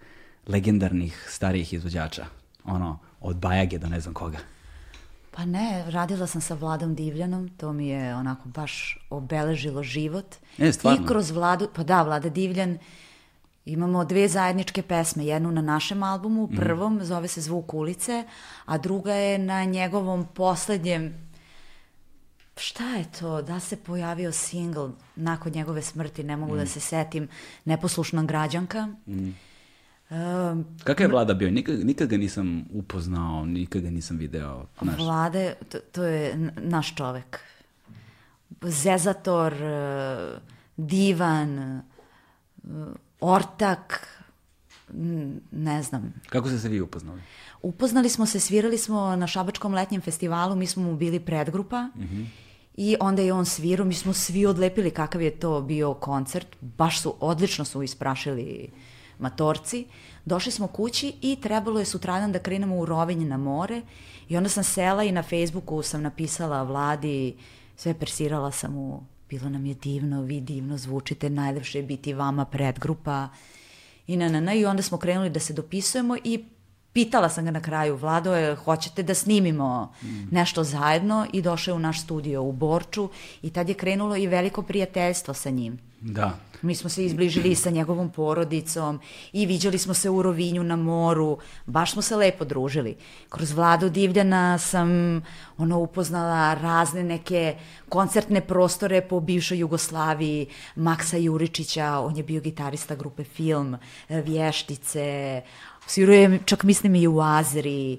legendarnih 0.49 1.27
starijih 1.31 1.73
izvođača? 1.73 2.27
Ono, 2.65 2.99
od 3.21 3.37
Bajage 3.37 3.79
do 3.79 3.89
ne 3.89 4.01
znam 4.01 4.15
koga. 4.15 4.39
Pa 5.31 5.45
ne, 5.45 5.85
radila 5.89 6.27
sam 6.27 6.41
sa 6.41 6.55
Vladom 6.55 6.95
Divljanom, 6.95 7.49
to 7.49 7.73
mi 7.73 7.89
je 7.89 8.15
onako 8.15 8.49
baš 8.49 8.99
obeležilo 9.11 9.83
život. 9.83 10.37
E, 10.59 10.73
stvarno? 10.73 11.05
I 11.05 11.07
kroz 11.07 11.31
Vladu, 11.31 11.69
pa 11.75 11.83
da, 11.83 12.03
Vlada 12.03 12.29
Divljan, 12.29 12.79
imamo 13.67 14.05
dve 14.05 14.29
zajedničke 14.29 14.83
pesme, 14.83 15.27
jednu 15.27 15.51
na 15.51 15.63
našem 15.63 16.03
albumu, 16.03 16.45
Mhm. 16.45 16.57
prvom, 16.57 17.01
zove 17.03 17.29
se 17.29 17.41
Zvuk 17.41 17.75
ulice, 17.75 18.25
a 18.65 18.79
druga 18.79 19.13
je 19.15 19.39
na 19.41 19.65
njegovom 19.65 20.27
poslednjem 20.27 21.27
Šta 22.59 22.85
je 22.87 23.05
to? 23.13 23.43
Da 23.43 23.61
se 23.61 23.77
pojavio 23.79 24.33
single 24.33 24.89
nakon 25.17 25.53
njegove 25.53 25.83
smrti, 25.83 26.25
ne 26.25 26.37
mogu 26.37 26.53
Mhm. 26.53 26.61
da 26.61 26.67
se 26.67 26.81
setim, 26.81 27.29
Neposlušna 27.65 28.23
građanka. 28.25 28.89
Um, 29.07 30.65
Kakav 30.79 31.05
je 31.05 31.09
vlada 31.09 31.35
bio? 31.35 31.51
Nikad, 31.51 31.81
nikad 31.81 32.09
ga 32.09 32.17
nisam 32.17 32.65
upoznao, 32.73 33.45
nikad 33.45 33.83
ga 33.83 33.91
nisam 33.91 34.17
video. 34.17 34.67
Znaš. 34.83 34.97
Vlade, 34.99 35.55
to, 35.69 35.79
to 35.83 36.05
je 36.05 36.37
naš 36.57 36.95
čovek. 36.95 37.41
Zezator, 38.63 39.55
divan, 40.77 41.83
ortak, 43.21 44.09
mm, 44.93 45.37
ne 45.51 45.83
znam. 45.83 46.15
Kako 46.29 46.49
ste 46.49 46.59
se 46.59 46.69
vi 46.69 46.81
upoznali? 46.81 47.23
Upoznali 47.63 48.09
smo 48.09 48.27
se, 48.27 48.41
svirali 48.41 48.79
smo 48.79 49.17
na 49.17 49.27
Šabačkom 49.27 49.75
letnjem 49.75 50.01
festivalu, 50.01 50.57
mi 50.57 50.67
smo 50.67 50.83
mu 50.83 50.97
bili 50.97 51.21
predgrupa 51.21 51.89
i 52.77 52.97
onda 53.01 53.23
je 53.23 53.33
on 53.33 53.47
svirao, 53.47 53.87
mi 53.87 53.95
smo 53.95 54.13
svi 54.13 54.47
odlepili 54.47 54.91
kakav 54.91 55.23
je 55.23 55.31
to 55.31 55.61
bio 55.61 55.95
koncert, 55.95 56.57
baš 56.61 57.01
su, 57.01 57.15
odlično 57.21 57.65
su 57.65 57.83
isprašili 57.83 58.71
matorci. 59.19 59.87
Došli 60.25 60.53
smo 60.53 60.67
kući 60.67 61.15
i 61.23 61.37
trebalo 61.43 61.79
je 61.79 61.85
sutradan 61.85 62.33
da 62.33 62.39
krenemo 62.39 62.77
u 62.77 62.85
Rovinj 62.85 63.27
na 63.29 63.37
more 63.37 63.83
i 64.29 64.37
onda 64.37 64.49
sam 64.49 64.65
sela 64.65 65.05
i 65.05 65.13
na 65.13 65.23
Facebooku 65.23 65.83
sam 65.83 66.03
napisala 66.03 66.63
vladi, 66.63 67.37
sve 67.77 67.95
persirala 67.95 68.51
sam 68.51 68.73
mu, 68.73 69.07
bilo 69.29 69.49
nam 69.49 69.67
je 69.67 69.75
divno, 69.75 70.23
vi 70.23 70.41
divno 70.41 70.79
zvučite, 70.79 71.31
najlepše 71.31 71.79
je 71.79 71.83
biti 71.83 72.15
vama 72.15 72.45
predgrupa 72.45 73.29
i 74.07 74.17
na, 74.17 74.29
na, 74.29 74.41
na, 74.41 74.55
i 74.55 74.67
onda 74.67 74.83
smo 74.83 74.99
krenuli 74.99 75.31
da 75.31 75.41
se 75.41 75.53
dopisujemo 75.53 76.17
i 76.25 76.45
pitala 76.93 77.29
sam 77.29 77.45
ga 77.45 77.51
na 77.51 77.61
kraju, 77.61 77.97
Vlado, 77.97 78.35
je, 78.35 78.55
hoćete 78.55 79.03
da 79.03 79.15
snimimo 79.15 79.93
nešto 80.31 80.65
zajedno 80.65 81.27
i 81.33 81.43
došao 81.43 81.73
je 81.73 81.77
u 81.77 81.79
naš 81.79 82.03
studio 82.03 82.43
u 82.43 82.53
Borču 82.53 83.09
i 83.43 83.51
tad 83.51 83.69
je 83.69 83.75
krenulo 83.75 84.17
i 84.17 84.27
veliko 84.27 84.63
prijateljstvo 84.63 85.35
sa 85.35 85.51
njim. 85.51 85.79
Da. 86.01 86.39
Mi 86.63 86.75
smo 86.75 86.91
se 86.91 87.05
izbližili 87.05 87.55
sa 87.55 87.71
njegovom 87.71 88.11
porodicom 88.11 89.01
i 89.33 89.47
viđali 89.47 89.79
smo 89.79 89.95
se 89.95 90.11
u 90.11 90.23
Rovinju 90.23 90.63
na 90.63 90.77
moru, 90.77 91.39
baš 91.67 91.93
smo 91.93 92.03
se 92.03 92.17
lepo 92.17 92.45
družili. 92.45 92.97
Kroz 93.29 93.53
Vladu 93.53 93.89
Divljana 93.89 94.59
sam 94.59 94.89
ono 95.59 95.79
upoznala 95.79 96.55
razne 96.55 97.03
neke 97.03 97.57
koncertne 97.89 98.41
prostore 98.41 99.01
po 99.01 99.21
bivšoj 99.21 99.59
Jugoslaviji, 99.59 100.47
Maksa 100.77 101.17
Juričića, 101.17 101.99
on 101.99 102.17
je 102.17 102.23
bio 102.23 102.41
gitarista 102.41 102.95
grupe 102.95 103.25
Film, 103.25 103.77
Vještice, 104.09 105.43
svirao 105.87 106.15
je 106.15 106.41
čak 106.45 106.63
mislim 106.63 106.95
i 106.95 107.07
u 107.07 107.21
Azri, 107.21 107.99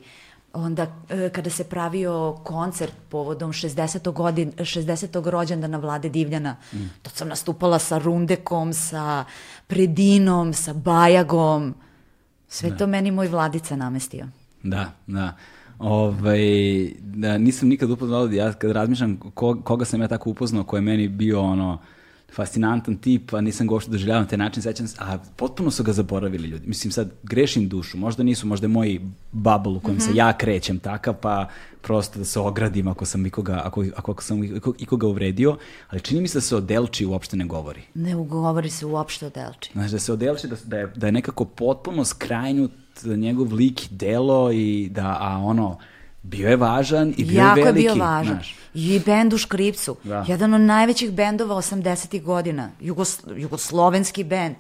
onda 0.58 0.88
e, 1.10 1.30
kada 1.30 1.50
se 1.50 1.64
pravio 1.64 2.38
koncert 2.44 2.94
povodom 3.10 3.52
60. 3.52 4.14
Godin, 4.14 4.52
60. 4.52 5.30
rođendana 5.30 5.78
Vlade 5.78 6.10
Divljana, 6.10 6.56
mm. 6.74 6.78
to 7.02 7.10
sam 7.10 7.28
nastupala 7.28 7.80
sa 7.80 7.98
Rundekom, 7.98 8.74
sa 8.74 9.26
Predinom, 9.68 10.54
sa 10.54 10.74
Bajagom, 10.74 11.74
sve 12.48 12.70
da. 12.70 12.78
to 12.78 12.88
meni 12.88 13.12
moj 13.12 13.28
Vladica 13.28 13.76
namestio. 13.76 14.28
Da, 14.64 14.92
da. 15.08 15.36
Ovaj, 15.80 16.40
da, 17.00 17.38
nisam 17.38 17.70
nikad 17.70 17.92
upoznao, 17.92 18.28
ja 18.28 18.54
kad 18.54 18.72
razmišljam 18.72 19.18
ko, 19.34 19.62
koga 19.64 19.86
sam 19.86 20.02
ja 20.02 20.08
tako 20.08 20.30
upoznao, 20.30 20.64
ko 20.64 20.76
je 20.76 20.82
meni 20.82 21.08
bio 21.08 21.42
ono, 21.42 21.78
fascinantan 22.36 22.98
tip, 22.98 23.34
a 23.34 23.42
nisam 23.42 23.68
ga 23.68 23.74
uopšte 23.74 23.92
doživljavao 23.92 24.22
na 24.22 24.28
taj 24.28 24.38
način, 24.38 24.64
sećam 24.64 24.88
se, 24.88 24.98
a 25.00 25.18
potpuno 25.36 25.72
su 25.72 25.84
ga 25.84 25.94
zaboravili 25.94 26.48
ljudi. 26.48 26.68
Mislim, 26.68 26.92
sad 26.92 27.12
grešim 27.24 27.70
dušu, 27.70 27.98
možda 27.98 28.24
nisu, 28.24 28.48
možda 28.48 28.66
je 28.66 28.70
moj 28.70 29.00
bubble 29.32 29.74
u 29.74 29.80
kojem 29.80 29.98
mm 29.98 30.00
-hmm. 30.00 30.04
se 30.04 30.10
Mhm. 30.10 30.18
ja 30.18 30.38
krećem 30.38 30.80
takav, 30.80 31.14
pa 31.14 31.50
prosto 31.82 32.20
da 32.20 32.26
se 32.26 32.40
ogradim 32.40 32.88
ako 32.88 33.06
sam 33.06 33.26
ikoga, 33.26 33.62
ako, 33.64 33.86
ako 33.96 34.24
sam 34.24 34.44
ikoga 34.78 35.08
uvredio, 35.08 35.58
ali 35.90 36.02
čini 36.02 36.22
mi 36.22 36.28
se 36.28 36.38
da 36.38 36.42
se 36.42 36.56
o 36.56 36.60
Delči 36.60 37.06
uopšte 37.06 37.38
ne 37.38 37.46
govori. 37.46 37.82
Ne 37.94 38.16
ugovori 38.16 38.70
se 38.70 38.86
uopšte 38.86 39.26
o 39.26 39.30
Delči. 39.30 39.72
Znaš, 39.74 39.92
da 39.92 40.00
se 40.00 40.14
o 40.14 40.16
Delči, 40.16 40.48
da, 40.48 40.56
da, 40.66 40.78
je, 40.78 40.92
da 40.96 41.06
je 41.06 41.12
nekako 41.12 41.46
potpuno 41.46 42.06
skrajnut 42.06 42.72
njegov 43.06 43.54
lik 43.54 43.86
i 43.86 43.96
delo 43.96 44.52
i 44.52 44.90
da, 44.92 45.18
a 45.20 45.38
ono, 45.38 45.78
bio 46.28 46.50
je 46.50 46.56
važan 46.56 47.14
i 47.18 47.26
bio 47.26 47.38
jako 47.38 47.60
je 47.60 47.66
veliki. 47.66 47.86
je 47.86 47.94
bio 47.94 48.04
važan. 48.04 48.34
Znaš. 48.34 48.56
I 48.74 49.00
bend 49.00 49.34
u 49.34 49.38
Škripcu. 49.38 49.96
Da. 50.04 50.26
Jedan 50.28 50.54
od 50.54 50.62
najvećih 50.62 51.12
bendova 51.12 51.56
80. 51.56 52.22
godina. 52.22 52.70
Jugos, 52.80 53.20
jugoslovenski 53.36 54.24
bend. 54.24 54.56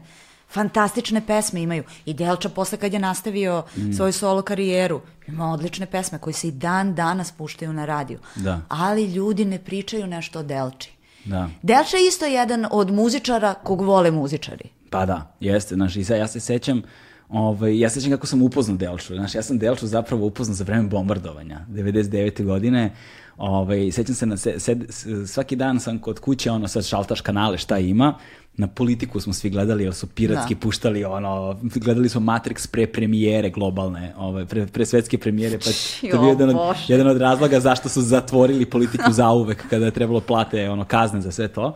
Fantastične 0.50 1.22
pesme 1.28 1.62
imaju. 1.62 1.84
I 2.06 2.14
Delča 2.14 2.50
posle 2.50 2.78
kad 2.78 2.94
je 2.94 3.00
nastavio 3.00 3.64
Mm. 3.78 3.94
svoju 3.94 4.14
solo 4.14 4.42
karijeru, 4.42 5.02
ima 5.28 5.52
odlične 5.52 5.86
pesme 5.86 6.20
koje 6.20 6.34
se 6.34 6.48
i 6.48 6.52
dan 6.52 6.96
danas 6.96 7.32
puštaju 7.32 7.74
na 7.74 7.86
radiju. 7.86 8.20
Da. 8.36 8.62
Ali 8.70 9.04
ljudi 9.06 9.46
ne 9.46 9.60
pričaju 9.60 10.08
nešto 10.08 10.40
o 10.40 10.44
Delči. 10.44 10.92
Da. 11.26 11.50
Delča 11.62 11.98
je 11.98 12.08
isto 12.08 12.26
jedan 12.26 12.66
od 12.72 12.92
muzičara 12.92 13.54
kog 13.54 13.82
vole 13.82 14.12
muzičari. 14.12 14.70
Pa 14.90 15.06
da, 15.06 15.36
jeste, 15.40 15.76
znaš, 15.76 15.96
i 15.96 16.04
sad 16.04 16.18
ja 16.18 16.28
se 16.28 16.40
sećam, 16.40 16.82
ovaj, 17.30 17.80
ja 17.80 17.90
se 17.90 17.96
sećam 17.96 18.12
kako 18.12 18.28
sam 18.28 18.42
upoznao 18.42 18.78
Delču, 18.78 19.16
znaš, 19.16 19.36
ja 19.36 19.42
sam 19.42 19.58
Delču 19.58 19.88
zapravo 19.88 20.26
upoznao 20.26 20.56
za 20.56 20.64
vreme 20.64 20.84
bombardovanja, 20.84 21.60
99. 21.70 22.44
godine, 22.44 22.94
ovaj, 23.38 23.92
sećam 23.92 24.16
se, 24.16 24.26
na, 24.26 24.38
se, 24.38 24.60
sed, 24.60 24.86
s- 24.90 25.06
svaki 25.26 25.56
dan 25.56 25.80
sam 25.80 26.00
kod 26.00 26.20
kuće, 26.20 26.52
ono, 26.52 26.68
sad 26.68 26.86
šaltaš 26.86 27.22
kanale, 27.22 27.58
šta 27.58 27.80
ima, 27.80 28.14
na 28.54 28.68
politiku 28.68 29.20
smo 29.20 29.34
svi 29.34 29.50
gledali, 29.50 29.84
jer 29.84 29.94
su 29.94 30.08
piratski 30.08 30.56
Da. 30.56 30.60
puštali, 30.60 31.06
ono, 31.06 31.60
gledali 31.76 32.10
smo 32.10 32.22
Matrix 32.22 32.68
pre 32.68 32.88
premijere 32.88 33.50
globalne, 33.50 34.14
ovaj, 34.18 34.46
pre, 34.46 34.68
pre 34.68 34.86
svetske 34.86 35.18
premijere, 35.18 35.58
pa 35.58 35.64
to 36.02 36.08
je 36.08 36.14
bio 36.14 36.30
jedan 36.30 36.50
od, 36.50 36.56
jedan 36.88 37.08
od 37.08 37.18
razloga 37.18 37.60
zašto 37.60 37.90
su 37.90 38.02
zatvorili 38.02 38.66
politiku 38.66 39.12
zauvek, 39.22 39.68
kada 39.70 39.86
je 39.86 39.92
trebalo 39.92 40.20
plate, 40.20 40.70
ono, 40.70 40.86
kazne 40.86 41.22
za 41.22 41.32
sve 41.32 41.48
to. 41.48 41.76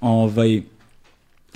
Ovaj, 0.00 0.62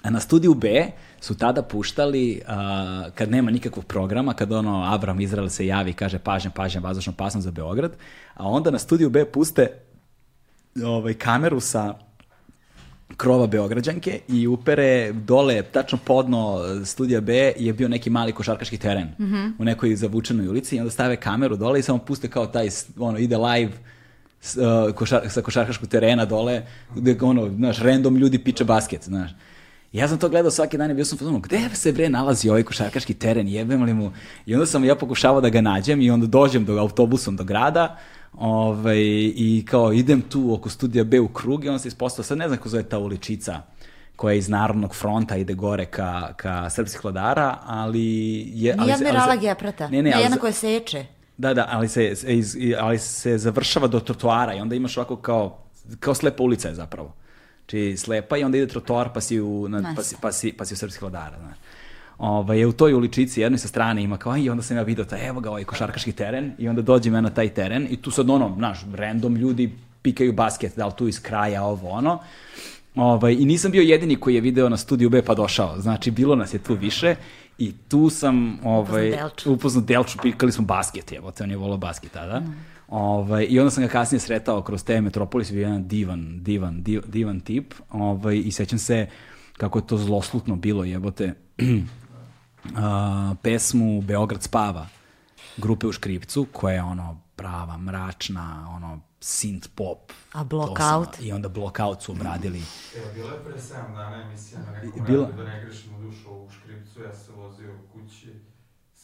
A 0.03 0.11
na 0.11 0.21
studiju 0.21 0.55
B 0.55 0.87
su 1.27 1.35
tada 1.35 1.63
puštali, 1.63 2.41
a, 2.47 3.09
kad 3.15 3.31
nema 3.31 3.51
nikakvog 3.51 3.85
programa, 3.85 4.35
kad 4.35 4.53
ono 4.53 4.85
Abram 4.85 5.21
Izrael 5.21 5.49
se 5.49 5.67
javi 5.67 5.91
i 5.91 5.95
kaže 5.95 6.19
pažnja, 6.19 6.51
pažnja, 6.51 6.81
vazdušno 6.81 7.13
pasno 7.13 7.41
za 7.41 7.51
Beograd, 7.51 7.93
a 8.35 8.49
onda 8.49 8.71
na 8.71 8.79
studiju 8.79 9.11
B 9.11 9.25
puste 9.25 9.69
ovaj, 10.85 11.15
kameru 11.15 11.61
sa 11.61 11.95
krova 13.17 13.47
Beograđanke 13.47 14.21
i 14.29 14.47
upere 14.47 15.13
dole, 15.13 15.63
tačno 15.63 15.99
podno 16.05 16.61
studija 16.85 17.21
B 17.21 17.53
je 17.59 17.73
bio 17.73 17.89
neki 17.89 18.11
mali 18.11 18.33
košarkaški 18.33 18.79
teren 18.79 19.09
u 19.59 19.65
nekoj 19.65 19.97
zavučenoj 19.97 20.49
ulici 20.49 20.77
i 20.77 20.81
onda 20.81 20.91
stave 20.91 21.17
kameru 21.17 21.57
dole 21.57 21.81
i 21.81 21.83
samo 21.83 21.99
puste 21.99 22.29
kao 22.29 22.47
taj, 22.47 22.69
ono, 22.99 23.19
ide 23.19 23.37
live 23.37 23.73
s, 24.41 24.57
uh, 24.57 24.95
košar, 24.95 25.31
sa 25.31 25.43
košarkaškog 25.43 25.89
terena 25.89 26.25
dole, 26.25 26.63
gde 26.97 27.17
ono, 27.21 27.49
znaš, 27.49 27.79
random 27.79 28.17
ljudi 28.17 28.39
piče 28.39 28.65
basket, 28.65 29.05
znaš. 29.05 29.31
Ja 29.97 30.09
sam 30.09 30.19
to 30.19 30.29
gledao 30.29 30.51
svaki 30.51 30.79
dan 30.79 30.91
i 30.91 30.95
bio 30.95 31.05
sam 31.05 31.19
fazonu, 31.19 31.39
gde 31.39 31.61
se 31.75 31.93
bre 31.93 32.09
nalazi 32.09 32.51
ovaj 32.51 32.63
košarkaški 32.63 33.15
teren, 33.15 33.49
jebem 33.49 33.83
li 33.83 33.95
mu? 33.95 34.13
I 34.47 34.55
onda 34.55 34.67
sam 34.67 34.85
ja 34.85 34.95
pokušavao 34.97 35.41
da 35.41 35.49
ga 35.49 35.61
nađem 35.61 36.01
i 36.01 36.11
onda 36.11 36.27
dođem 36.27 36.65
do 36.65 36.79
autobusom 36.79 37.37
do 37.37 37.45
grada 37.45 37.97
ovaj, 38.33 38.99
i 39.37 39.65
kao 39.71 39.93
idem 39.93 40.21
tu 40.21 40.55
oko 40.55 40.69
studija 40.69 41.05
B 41.05 41.21
u 41.21 41.29
krug 41.29 41.65
i 41.65 41.69
onda 41.69 41.79
se 41.79 41.89
ispostavio, 41.89 42.27
sad 42.27 42.39
ne 42.39 42.49
znam 42.49 42.59
kako 42.59 42.69
zove 42.69 42.83
ta 42.83 42.99
uličica 42.99 43.63
koja 44.17 44.33
je 44.33 44.39
iz 44.39 44.49
Narodnog 44.49 44.95
fronta, 44.95 45.37
ide 45.37 45.55
gore 45.55 45.85
ka, 45.87 46.33
ka 46.37 46.71
srpskih 46.71 47.05
vladara, 47.05 47.59
ali 47.67 48.07
je... 48.55 48.73
ali 48.73 48.87
Nije 48.87 48.93
ali 48.93 48.93
Admirala 48.93 49.37
Geprata. 49.37 49.89
Ne, 49.89 50.03
ne, 50.03 50.13
ali 50.15 50.23
jedna 50.23 50.37
koja 50.37 50.53
seče. 50.53 51.07
da, 51.37 51.55
da, 51.55 51.69
ali 51.71 51.89
se, 51.89 52.15
ali 52.79 52.99
se 52.99 53.39
završava 53.39 53.87
do 53.87 54.01
trotoara 54.01 54.55
i 54.55 54.61
onda 54.61 54.75
imaš 54.75 54.97
ovako 54.97 55.17
kao, 55.17 55.59
kao 56.01 56.15
slepa 56.15 56.43
ulica 56.43 56.69
je 56.69 56.75
zapravo. 56.75 57.13
Či 57.67 57.97
slepa 57.97 58.37
i 58.37 58.45
onda 58.45 58.59
ide 58.59 58.67
trotoar 58.67 59.13
pa 59.15 59.21
si 59.21 59.41
u, 59.41 59.69
na, 59.69 59.95
pa, 59.97 60.03
si, 60.03 60.17
pa, 60.21 60.33
si, 60.33 60.53
pa 60.53 60.65
si 60.65 60.75
u 60.75 60.77
srpskih 60.77 61.03
vladara, 61.03 61.39
znaš. 61.39 61.57
Ovaj, 62.19 62.59
je 62.59 62.67
u 62.67 62.73
toj 62.73 62.95
uličici 62.95 63.41
jednoj 63.41 63.59
sa 63.59 63.69
strane 63.69 64.03
ima 64.03 64.17
kao, 64.17 64.37
i 64.37 64.51
onda 64.51 64.63
sam 64.63 64.77
ja 64.77 64.83
vidio 64.83 65.05
taj, 65.05 65.29
evo 65.29 65.41
ga 65.41 65.51
ovaj 65.51 65.65
košarkaški 65.65 66.13
teren 66.13 66.53
i 66.59 66.69
onda 66.69 66.83
dođem 66.83 67.15
ja 67.15 67.21
na 67.21 67.31
taj 67.31 67.49
teren 67.49 67.87
i 67.91 67.97
tu 67.97 68.11
sad 68.11 68.31
ono, 68.31 68.55
znaš, 68.57 68.79
random 68.95 69.37
ljudi 69.37 69.73
pikaju 70.03 70.33
basket, 70.33 70.77
da 70.77 70.87
li 70.87 70.93
tu 70.97 71.09
iz 71.09 71.23
kraja 71.23 71.65
ovo 71.65 71.89
ono. 71.89 72.19
Ovaj, 72.95 73.33
I 73.33 73.45
nisam 73.45 73.71
bio 73.71 73.83
jedini 73.83 74.17
koji 74.17 74.35
je 74.35 74.41
video 74.41 74.69
na 74.69 74.77
studiju 74.77 75.11
B 75.11 75.23
pa 75.23 75.35
došao. 75.35 75.81
Znači, 75.81 76.11
bilo 76.11 76.37
nas 76.37 76.55
je 76.55 76.59
tu 76.59 76.75
više 76.75 77.15
i 77.59 77.73
tu 77.89 78.11
sam 78.11 78.59
ovaj, 78.65 79.11
Delču. 79.11 79.53
upoznao 79.53 79.85
Delču, 79.85 80.19
pikali 80.23 80.53
smo 80.53 80.65
basket, 80.65 81.13
evo, 81.13 81.33
on 81.41 81.51
je 81.51 81.57
volao 81.57 81.77
basket 81.77 82.13
tada. 82.13 82.43
Ovaj, 82.89 83.47
I 83.49 83.61
onda 83.61 83.71
sam 83.71 83.83
ga 83.83 83.89
kasnije 83.89 84.21
sretao 84.21 84.63
kroz 84.63 84.85
te 84.85 85.01
Metropolis, 85.01 85.51
bio 85.51 85.59
je 85.59 85.65
jedan 85.65 85.89
divan, 85.89 86.43
divan, 86.43 86.83
div, 86.83 87.03
divan 87.07 87.41
tip. 87.41 87.75
Ovaj, 87.91 88.37
I 88.37 88.53
sećam 88.53 88.79
se 88.79 89.07
kako 89.53 89.79
je 89.79 89.87
to 89.87 89.99
zloslutno 89.99 90.57
bilo, 90.57 90.85
jebote, 90.85 91.35
a, 92.77 93.35
pesmu 93.43 94.03
Beograd 94.03 94.43
spava 94.43 94.87
grupe 95.57 95.87
u 95.87 95.93
Škripcu, 95.93 96.47
koja 96.53 96.75
je 96.75 96.83
ono 96.83 97.21
prava, 97.37 97.79
mračna, 97.79 98.67
ono 98.71 99.01
synth 99.21 99.69
pop. 99.75 100.13
A 100.33 100.45
Blockout? 100.45 101.15
Sam- 101.15 101.25
I 101.27 101.33
onda 101.33 101.49
Blockout 101.49 102.03
su 102.03 102.13
obradili. 102.13 102.63
Evo, 102.97 103.07
bila 103.15 103.33
je 103.33 103.45
pre 103.45 103.55
7 103.55 103.95
dana 103.95 104.23
emisija 104.23 104.61
na 104.61 104.71
nekom 104.73 105.05
Bila- 105.07 105.27
radiju 105.27 105.45
da 105.45 105.51
ne 105.51 105.65
grešimo 105.65 105.99
dušu 105.99 106.31
u 106.31 106.49
Škripcu, 106.51 107.01
ja 107.03 107.13
sam 107.13 107.25
se 107.25 107.33
vozio 107.33 107.75
kući, 107.93 108.33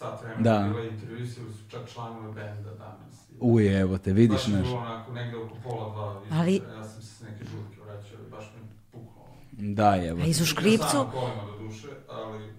sat 0.02 0.22
vremena 0.22 0.42
Da. 0.42 0.58
da. 0.58 0.68
bila 0.68 0.84
intervjuisali 0.84 1.46
su 1.48 1.70
čak 1.70 1.80
članove 1.88 2.26
benda 2.26 2.70
danas. 2.70 3.28
I 3.30 3.34
Uje, 3.40 3.80
evo 3.80 3.98
te, 3.98 4.12
vidiš, 4.12 4.36
baš 4.36 4.46
je 4.46 4.50
znaš. 4.50 4.62
bilo 4.62 4.78
onako 4.78 5.12
negde 5.12 5.36
oko 5.36 5.54
pola 5.64 5.90
dva, 5.90 6.02
Ali- 6.04 6.26
Ali... 6.32 6.54
ja 6.76 6.84
sam 6.84 7.02
se 7.02 7.08
s 7.08 7.20
neke 7.20 7.44
žurke 7.44 7.80
vraćao 7.82 8.18
i 8.18 8.30
baš 8.30 8.44
me 8.46 8.60
puklo. 8.92 9.24
Da, 9.52 9.96
evo. 9.98 10.20
A 10.22 10.24
iz 10.24 10.40
u 10.40 10.46
Škripcu, 10.46 10.86
Sam 10.88 11.10
kolima 11.10 11.42
do 11.48 11.58
duše, 11.60 11.88
ali 12.10 12.52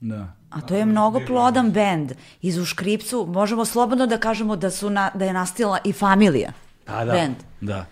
Da. 0.00 0.32
a 0.50 0.60
to 0.60 0.74
je 0.74 0.84
mnogo 0.84 1.20
plodan 1.20 1.70
bend. 1.70 2.12
Iz 2.42 2.58
u 2.58 2.64
Škripcu 2.64 3.26
možemo 3.28 3.64
slobodno 3.64 4.06
da 4.06 4.18
kažemo 4.18 4.56
da, 4.56 4.70
su 4.70 4.90
na, 4.90 5.10
da 5.14 5.24
je 5.24 5.32
nastila 5.32 5.78
i 5.84 5.92
familija. 5.92 6.52
Pa 6.84 7.04
da, 7.04 7.12
Bend. 7.12 7.36
da. 7.60 7.86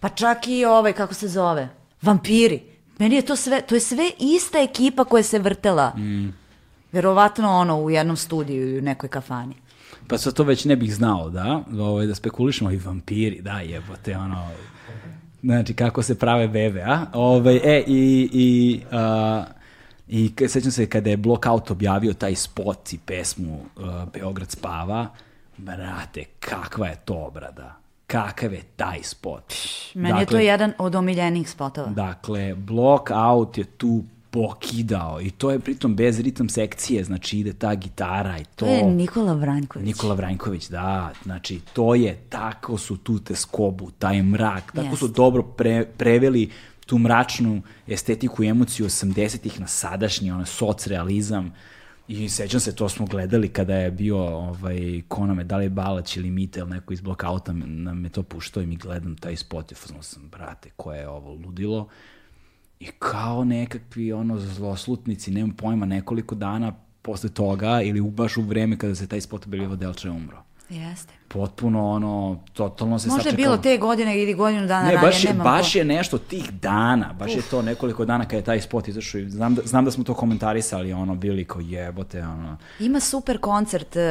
Pa 0.00 0.08
čak 0.08 0.48
i 0.48 0.64
ovaj, 0.64 0.92
kako 0.92 1.14
se 1.14 1.28
zove, 1.28 1.68
vampiri. 2.02 2.62
Meni 2.98 3.14
je 3.14 3.22
to 3.22 3.36
sve, 3.36 3.60
to 3.60 3.74
je 3.74 3.80
sve 3.80 4.10
ista 4.18 4.58
ekipa 4.58 5.04
koja 5.04 5.22
se 5.22 5.38
vrtela. 5.38 5.92
Verovatno 6.92 7.50
ono 7.50 7.80
u 7.80 7.90
jednom 7.90 8.16
studiju 8.16 8.68
ili 8.68 8.78
u 8.78 8.82
nekoj 8.82 9.08
kafani. 9.08 9.54
Pa 10.08 10.18
sad 10.18 10.34
to 10.34 10.44
već 10.44 10.64
ne 10.64 10.76
bih 10.76 10.94
znao, 10.94 11.30
da, 11.30 11.62
ovaj, 11.78 12.06
da 12.06 12.14
spekulišemo 12.14 12.70
i 12.70 12.76
vampiri, 12.76 13.40
da, 13.40 13.60
jebote, 13.60 14.16
ono, 14.16 14.48
znači 15.42 15.74
kako 15.74 16.02
se 16.02 16.18
prave 16.18 16.48
bebe, 16.48 16.82
a? 16.82 17.06
Ovaj, 17.12 17.56
e, 17.56 17.84
i, 17.86 18.30
i, 18.32 18.80
a, 18.92 19.44
i 20.08 20.32
sećam 20.48 20.70
se 20.70 20.86
kada 20.86 21.10
je 21.10 21.16
Blockout 21.16 21.70
objavio 21.70 22.12
taj 22.12 22.34
spot 22.34 22.92
i 22.92 22.98
pesmu 22.98 23.54
uh, 23.76 23.84
Beograd 24.12 24.50
spava, 24.50 25.08
brate, 25.56 26.24
kakva 26.40 26.86
je 26.86 26.96
to 27.04 27.14
obrada, 27.14 27.76
kakav 28.06 28.52
je 28.52 28.62
taj 28.76 29.02
spot. 29.02 29.54
Meni 29.94 30.20
je 30.20 30.26
to 30.26 30.38
jedan 30.38 30.72
od 30.78 30.94
omiljenih 30.94 31.50
spotova. 31.50 31.90
Dakle, 31.90 32.54
Blockout 32.54 33.58
je 33.58 33.64
tu 33.64 34.02
pokidao. 34.32 35.20
I 35.20 35.30
to 35.30 35.50
je 35.50 35.58
pritom 35.58 35.96
bez 35.96 36.20
ritam 36.20 36.48
sekcije, 36.48 37.04
znači 37.04 37.38
ide 37.38 37.52
ta 37.52 37.74
gitara 37.74 38.38
i 38.38 38.44
to... 38.44 38.66
To 38.66 38.66
je 38.66 38.84
Nikola 38.84 39.32
Vranjković. 39.34 39.86
Nikola 39.86 40.14
Vranjković, 40.14 40.68
da, 40.68 41.12
znači 41.22 41.60
to 41.72 41.94
je, 41.94 42.18
tako 42.28 42.78
su 42.78 42.96
tu 42.96 43.18
te 43.18 43.34
skobu, 43.34 43.90
taj 43.90 44.22
mrak, 44.22 44.72
tako 44.74 44.96
su 44.96 45.04
Jeste. 45.04 45.16
dobro 45.16 45.42
pre, 45.42 45.84
preveli 45.84 46.50
tu 46.86 46.98
mračnu 46.98 47.62
estetiku 47.86 48.44
i 48.44 48.48
emociju 48.48 48.86
80-ih 48.86 49.60
na 49.60 49.66
sadašnji, 49.66 50.30
ono, 50.30 50.46
socrealizam. 50.46 51.52
I 52.08 52.28
sećam 52.28 52.60
se, 52.60 52.74
to 52.74 52.88
smo 52.88 53.06
gledali 53.06 53.48
kada 53.48 53.74
je 53.74 53.90
bio, 53.90 54.18
ovaj, 54.18 55.02
ko 55.08 55.26
nam 55.26 55.38
je, 55.38 55.44
da 55.44 55.56
li 55.56 55.64
je 55.64 55.70
Balać 55.70 56.16
ili 56.16 56.30
Mitel, 56.30 56.68
neko 56.68 56.92
iz 56.92 57.00
blokauta 57.00 57.52
nam 57.52 58.04
je 58.04 58.10
to 58.10 58.22
puštao 58.22 58.62
i 58.62 58.66
mi 58.66 58.76
gledam 58.76 59.16
taj 59.16 59.36
spot 59.36 59.72
i 59.72 59.74
sam, 60.00 60.28
brate, 60.28 60.70
koje 60.76 60.98
je 60.98 61.08
ovo 61.08 61.32
ludilo 61.32 61.88
i 62.82 62.90
kao 62.98 63.44
nekakvi 63.44 64.12
ono 64.12 64.38
zloslutnici, 64.38 65.30
nemam 65.30 65.50
pojma, 65.52 65.86
nekoliko 65.86 66.34
dana 66.34 66.72
posle 67.02 67.30
toga 67.30 67.82
ili 67.82 68.00
baš 68.02 68.36
u 68.36 68.42
vreme 68.42 68.78
kada 68.78 68.94
se 68.94 69.06
taj 69.06 69.20
spot 69.20 69.46
objavio 69.46 69.76
Delča 69.76 70.08
je 70.08 70.12
umro. 70.12 70.42
Jeste. 70.70 71.12
Potpuno 71.28 71.86
ono, 71.86 72.12
totalno 72.52 72.98
se 72.98 73.08
Možda 73.08 73.20
je 73.20 73.24
sačekalo. 73.24 73.56
bilo 73.56 73.62
te 73.64 73.78
godine 73.78 74.18
ili 74.18 74.34
godinu 74.34 74.66
dana 74.66 74.82
Ne, 74.82 74.94
ranije, 74.94 75.00
baš 75.02 75.24
je, 75.24 75.32
baš 75.34 75.72
po- 75.72 75.78
je 75.78 75.84
nešto 75.86 76.18
tih 76.18 76.50
dana, 76.52 77.12
baš 77.12 77.30
je 77.32 77.42
to 77.42 77.62
nekoliko 77.62 78.04
dana 78.04 78.24
kada 78.24 78.36
je 78.36 78.44
taj 78.44 78.60
spot 78.60 78.88
izašao 78.88 79.18
i 79.18 79.30
znam 79.30 79.54
da, 79.54 79.62
znam 79.64 79.84
da 79.84 79.90
smo 79.90 80.04
to 80.04 80.14
komentarisali, 80.14 80.92
ono, 80.92 81.14
bili 81.14 81.44
kao 81.44 81.60
jebote, 81.60 82.22
ono, 82.22 82.56
Ima 82.80 83.00
super 83.00 83.38
koncert 83.38 83.96
uh, 83.96 84.02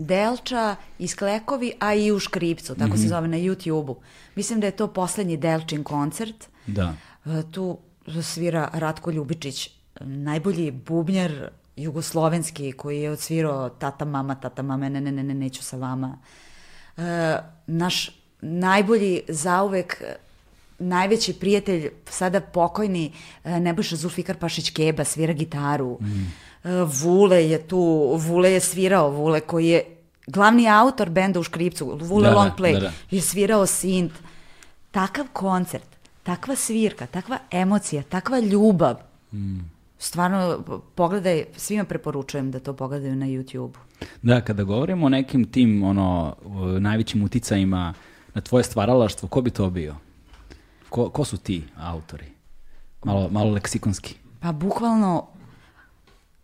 Delča 0.00 0.76
iz 0.98 1.16
Klekovi, 1.16 1.72
a 1.78 1.94
i 1.94 2.12
u 2.12 2.18
Škripcu, 2.18 2.74
tako 2.74 2.88
Mhm. 2.88 2.96
se 2.96 3.08
zove 3.08 3.28
na 3.28 3.36
YouTube-u. 3.36 3.96
Mislim 4.34 4.60
da 4.60 4.66
je 4.66 4.72
to 4.72 4.86
poslednji 4.88 5.36
Delčin 5.36 5.84
koncert. 5.84 6.44
da. 6.66 6.94
Uh, 7.24 7.32
tu 7.44 7.78
svira 8.22 8.68
Ratko 8.72 9.10
Ljubičić, 9.10 9.70
najbolji 10.00 10.70
bubnjar 10.70 11.50
jugoslovenski 11.76 12.72
koji 12.72 13.00
je 13.00 13.10
odsvirao 13.10 13.68
tata 13.68 14.04
mama, 14.04 14.34
tata 14.34 14.62
mama, 14.62 14.88
ne, 14.88 15.00
ne, 15.00 15.12
ne, 15.12 15.22
ne, 15.22 15.34
neću 15.34 15.62
sa 15.62 15.76
vama. 15.76 16.18
Uh, 16.96 17.02
naš 17.66 18.10
najbolji 18.40 19.20
zauvek 19.28 20.02
najveći 20.78 21.32
prijatelj, 21.32 21.90
sada 22.10 22.40
pokojni 22.40 23.12
uh, 23.44 23.50
Nebojša 23.50 23.96
Zulfikar 23.96 24.36
Pašić 24.36 24.70
Keba, 24.70 25.04
svira 25.04 25.32
gitaru. 25.32 25.88
Uh, 25.90 26.00
Vule 26.86 27.44
je 27.44 27.68
tu, 27.68 28.14
Vule 28.16 28.52
je 28.52 28.60
svirao, 28.60 29.10
Vule 29.10 29.40
koji 29.40 29.66
je 29.66 29.96
glavni 30.26 30.68
autor 30.68 31.10
benda 31.10 31.40
u 31.40 31.42
Škripcu, 31.42 31.98
Vule 32.00 32.28
Da, 32.28 32.30
da, 32.30 32.36
Long 32.36 32.52
Play, 32.58 32.72
da, 32.72 32.80
da. 32.80 32.92
je 33.10 33.20
svirao 33.20 33.66
sint. 33.66 34.12
Takav 34.90 35.26
koncert, 35.32 35.95
takva 36.26 36.56
svirka, 36.56 37.06
takva 37.06 37.38
emocija, 37.50 38.02
takva 38.02 38.40
ljubav. 38.40 38.96
Stvarno, 39.98 40.62
pogledaj, 40.94 41.44
svima 41.56 41.84
preporučujem 41.84 42.50
da 42.50 42.60
to 42.60 42.72
pogledaju 42.76 43.16
na 43.16 43.26
YouTube. 43.26 43.76
Da, 44.22 44.40
kada 44.40 44.64
govorimo 44.64 45.06
o 45.06 45.08
nekim 45.08 45.44
tim, 45.44 45.82
ono, 45.82 46.36
najvećim 46.80 47.22
uticajima 47.22 47.94
na 48.34 48.40
tvoje 48.40 48.64
stvaralaštvo, 48.64 49.28
ko 49.28 49.40
bi 49.40 49.50
to 49.50 49.70
bio? 49.70 49.94
Ko, 50.88 51.08
ko 51.10 51.24
su 51.24 51.36
ti 51.36 51.62
autori? 51.76 52.26
Malo, 53.04 53.28
malo 53.30 53.50
leksikonski. 53.50 54.14
Pa 54.40 54.52
bukvalno 54.52 55.26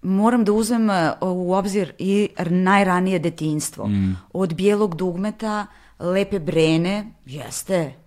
moram 0.02 0.44
da 0.44 0.52
uzmem 0.52 0.90
e, 0.90 1.12
u 1.20 1.52
obzir 1.52 1.92
i 1.98 2.28
najranije 2.50 3.18
detinjstvo. 3.18 3.90
Od 4.32 4.54
bijelog 4.54 4.96
dugmeta, 4.96 5.66
lepe 5.98 6.38
brene, 6.38 7.12
jeste. 7.26 8.01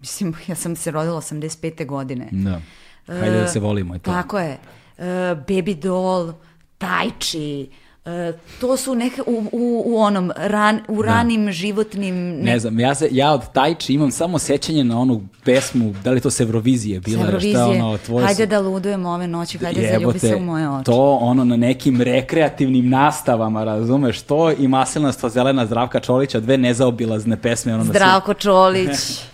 Mislim, 0.00 0.34
ja 0.46 0.54
sam 0.54 0.76
se 0.76 0.90
rodila 0.90 1.20
85. 1.20 1.86
godine. 1.86 2.28
Da. 2.30 2.60
Hajde 3.06 3.40
da 3.40 3.46
se 3.48 3.60
volimo 3.60 3.96
i 3.96 3.98
to. 3.98 4.10
Tako 4.10 4.38
je. 4.38 4.58
E, 4.98 5.04
baby 5.48 5.74
doll, 5.74 6.32
tajči, 6.78 7.68
e, 8.04 8.32
to 8.60 8.76
su 8.76 8.94
neke 8.94 9.22
u, 9.22 9.44
u, 9.52 9.82
u 9.86 9.98
onom 10.00 10.32
ran, 10.36 10.80
u 10.88 11.02
ranim 11.02 11.52
životnim 11.52 12.14
Ne 12.40 12.58
znam, 12.58 12.80
ja, 12.80 12.94
se, 12.94 13.08
ja 13.10 13.32
od 13.32 13.52
Tajči 13.52 13.94
imam 13.94 14.10
samo 14.10 14.38
sećanje 14.38 14.84
na 14.84 15.00
onu 15.00 15.28
pesmu, 15.44 15.94
da 16.04 16.10
li 16.10 16.20
to 16.20 16.30
s 16.30 16.40
Eurovizije 16.40 17.00
bila? 17.00 17.22
Sa 17.22 17.26
Eurovizije. 17.26 17.54
Šta 17.54 17.66
ono, 17.66 17.98
tvoje 17.98 18.24
Hajde 18.26 18.42
su- 18.42 18.48
da 18.50 18.60
ludujemo 18.60 19.10
ove 19.10 19.26
noći, 19.26 19.58
hajde 19.58 19.80
Jebote, 19.80 19.98
zaljubi 19.98 20.18
se 20.18 20.36
u 20.36 20.40
moje 20.40 20.68
oči. 20.70 20.84
To 20.84 21.14
ono 21.14 21.44
na 21.44 21.56
nekim 21.56 22.00
rekreativnim 22.00 22.88
nastavama, 22.88 23.64
razumeš, 23.64 24.22
to 24.22 24.52
i 24.52 24.68
maslinasta 24.68 25.28
zelena 25.28 25.66
Zdravka 25.66 26.00
Čolića, 26.00 26.40
dve 26.40 26.58
nezaobilazne 26.58 27.36
pesme. 27.36 27.74
Ono 27.74 27.84
Zdravko 27.84 28.34
Čolić. 28.34 28.90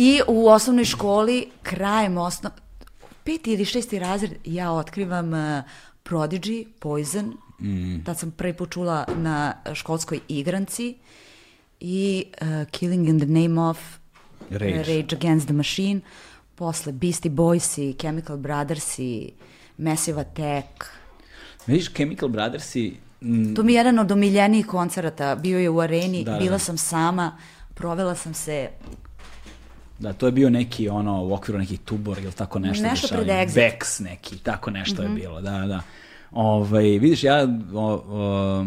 I 0.00 0.20
u 0.26 0.48
osnovnoj 0.48 0.84
školi, 0.84 1.46
krajem 1.62 2.18
osnov... 2.18 2.52
Peti 3.24 3.52
ili 3.52 3.64
šesti 3.64 3.98
razred, 3.98 4.30
ja 4.44 4.72
otkrivam 4.72 5.32
uh, 5.32 5.62
Prodigy, 6.04 6.66
Poison. 6.78 7.36
Mm. 7.60 8.04
Tad 8.04 8.18
sam 8.18 8.30
prvi 8.30 8.52
put 8.52 8.70
čula 8.70 9.04
na 9.16 9.54
školskoj 9.74 10.20
igranci. 10.28 10.94
I 11.80 12.24
uh, 12.42 12.68
Killing 12.70 13.08
in 13.08 13.18
the 13.18 13.26
Name 13.28 13.60
of 13.60 13.78
Rage. 14.50 14.78
Rage 14.78 15.16
Against 15.16 15.46
the 15.46 15.54
Machine. 15.54 16.00
Posle 16.54 16.92
Beastie 16.92 17.30
Boys 17.30 17.78
i 17.78 17.94
Chemical 18.00 18.36
Brothers 18.36 18.98
i 18.98 19.32
Massive 19.76 20.20
Attack. 20.20 20.84
Vidiš, 21.66 21.88
Chemical 21.94 22.28
Brothers 22.28 22.76
i... 22.76 22.96
mm, 23.20 23.54
To 23.54 23.62
mi 23.62 23.72
je 23.72 23.76
jedan 23.76 23.98
od 23.98 24.12
omiljenijih 24.12 24.66
koncerata. 24.66 25.34
Bio 25.34 25.58
je 25.58 25.70
u 25.70 25.80
areni, 25.80 26.24
Da, 26.24 26.32
da, 26.32 26.38
bila 26.38 26.52
da. 26.52 26.58
sam 26.58 26.78
sama, 26.78 27.36
provela 27.74 28.14
sam 28.14 28.34
se 28.34 28.68
Da, 30.00 30.12
to 30.12 30.26
je 30.26 30.32
bio 30.32 30.50
neki 30.50 30.88
ono 30.88 31.24
u 31.24 31.32
okviru 31.32 31.58
nekih 31.58 31.80
tubor 31.80 32.18
ili 32.18 32.32
tako 32.32 32.58
nešto. 32.58 32.84
Nešto 32.84 33.08
pred 33.08 33.26
Exit. 33.26 33.56
Vex 33.56 34.04
neki, 34.04 34.38
tako 34.38 34.70
nešto 34.70 35.02
je 35.02 35.08
bilo, 35.08 35.40
da, 35.40 35.66
da. 35.66 35.80
Ovaj, 36.30 36.84
vidiš, 36.84 37.24
ja 37.24 37.48
o, 37.74 38.02
o, 38.08 38.64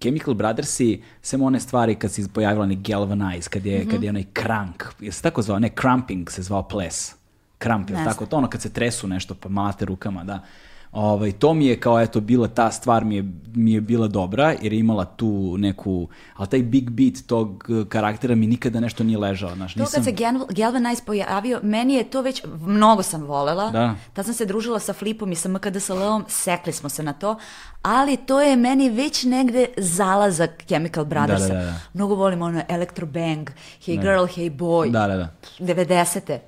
Chemical 0.00 0.34
Brothersi, 0.34 1.02
sem 1.22 1.42
one 1.42 1.60
stvari 1.60 1.94
kad 1.94 2.12
se 2.12 2.28
pojavila 2.34 2.64
onaj 2.64 2.76
Galvanize, 2.76 3.48
kad 3.50 3.66
je, 3.66 3.88
kad 3.90 4.02
je 4.02 4.10
onaj 4.10 4.24
crank, 4.42 4.84
je 5.00 5.12
se 5.12 5.22
tako 5.22 5.42
zvao, 5.42 5.58
ne, 5.58 5.70
cramping 5.80 6.30
se 6.30 6.42
zvao 6.42 6.62
ples. 6.62 7.14
Kramp, 7.58 7.90
je 7.90 7.96
tako? 8.04 8.26
To 8.26 8.36
ono 8.36 8.48
kad 8.48 8.62
se 8.62 8.72
tresu 8.72 9.08
nešto 9.08 9.34
pa 9.34 9.48
mate 9.48 9.84
rukama, 9.84 10.24
da. 10.24 10.42
Ovaj, 10.92 11.32
to 11.32 11.54
mi 11.54 11.66
je 11.66 11.80
kao, 11.80 12.00
eto, 12.00 12.20
bila 12.20 12.48
ta 12.48 12.70
stvar 12.70 13.04
mi 13.04 13.16
je, 13.16 13.24
mi 13.54 13.72
je 13.72 13.80
bila 13.80 14.08
dobra, 14.08 14.54
jer 14.62 14.72
je 14.72 14.78
imala 14.78 15.04
tu 15.04 15.56
neku, 15.58 16.08
ali 16.34 16.48
taj 16.48 16.62
big 16.62 16.90
beat 16.90 17.14
tog 17.26 17.64
eh, 17.70 17.84
karaktera 17.88 18.34
mi 18.34 18.46
nikada 18.46 18.80
nešto 18.80 19.04
nije 19.04 19.18
ležao, 19.18 19.54
znaš, 19.54 19.74
To 19.74 19.80
nisam... 19.80 19.94
kad 19.94 20.04
se 20.04 20.12
Gal- 20.12 20.54
Galvanize 20.54 21.02
pojavio, 21.06 21.60
meni 21.62 21.94
je 21.94 22.04
to 22.04 22.22
već, 22.22 22.42
mnogo 22.60 23.02
sam 23.02 23.22
volela. 23.22 23.70
Da. 23.70 23.94
Tad 24.12 24.24
sam 24.24 24.34
se 24.34 24.46
družila 24.46 24.78
sa 24.78 24.92
Flipom 24.92 25.32
i 25.32 25.36
sa 25.36 25.48
MKDSL-om, 25.48 26.24
sekli 26.28 26.72
smo 26.72 26.88
se 26.88 27.02
na 27.02 27.12
to, 27.12 27.36
ali 27.82 28.16
to 28.16 28.40
je 28.40 28.56
meni 28.56 28.90
već 28.90 29.24
negde 29.24 29.66
zalazak 29.76 30.64
Chemical 30.66 31.04
Brothersa. 31.04 31.48
Da, 31.48 31.54
da, 31.54 31.64
da. 31.64 31.74
Mnogo 31.94 32.14
volim 32.14 32.42
ono 32.42 32.62
Electro 32.68 33.06
Bang, 33.06 33.50
Hey 33.86 34.00
Girl, 34.00 34.24
Hey 34.36 34.56
Boy, 34.56 34.90
Da, 34.90 35.06
da, 35.06 35.16
da. 35.16 35.28
90. 35.58 36.38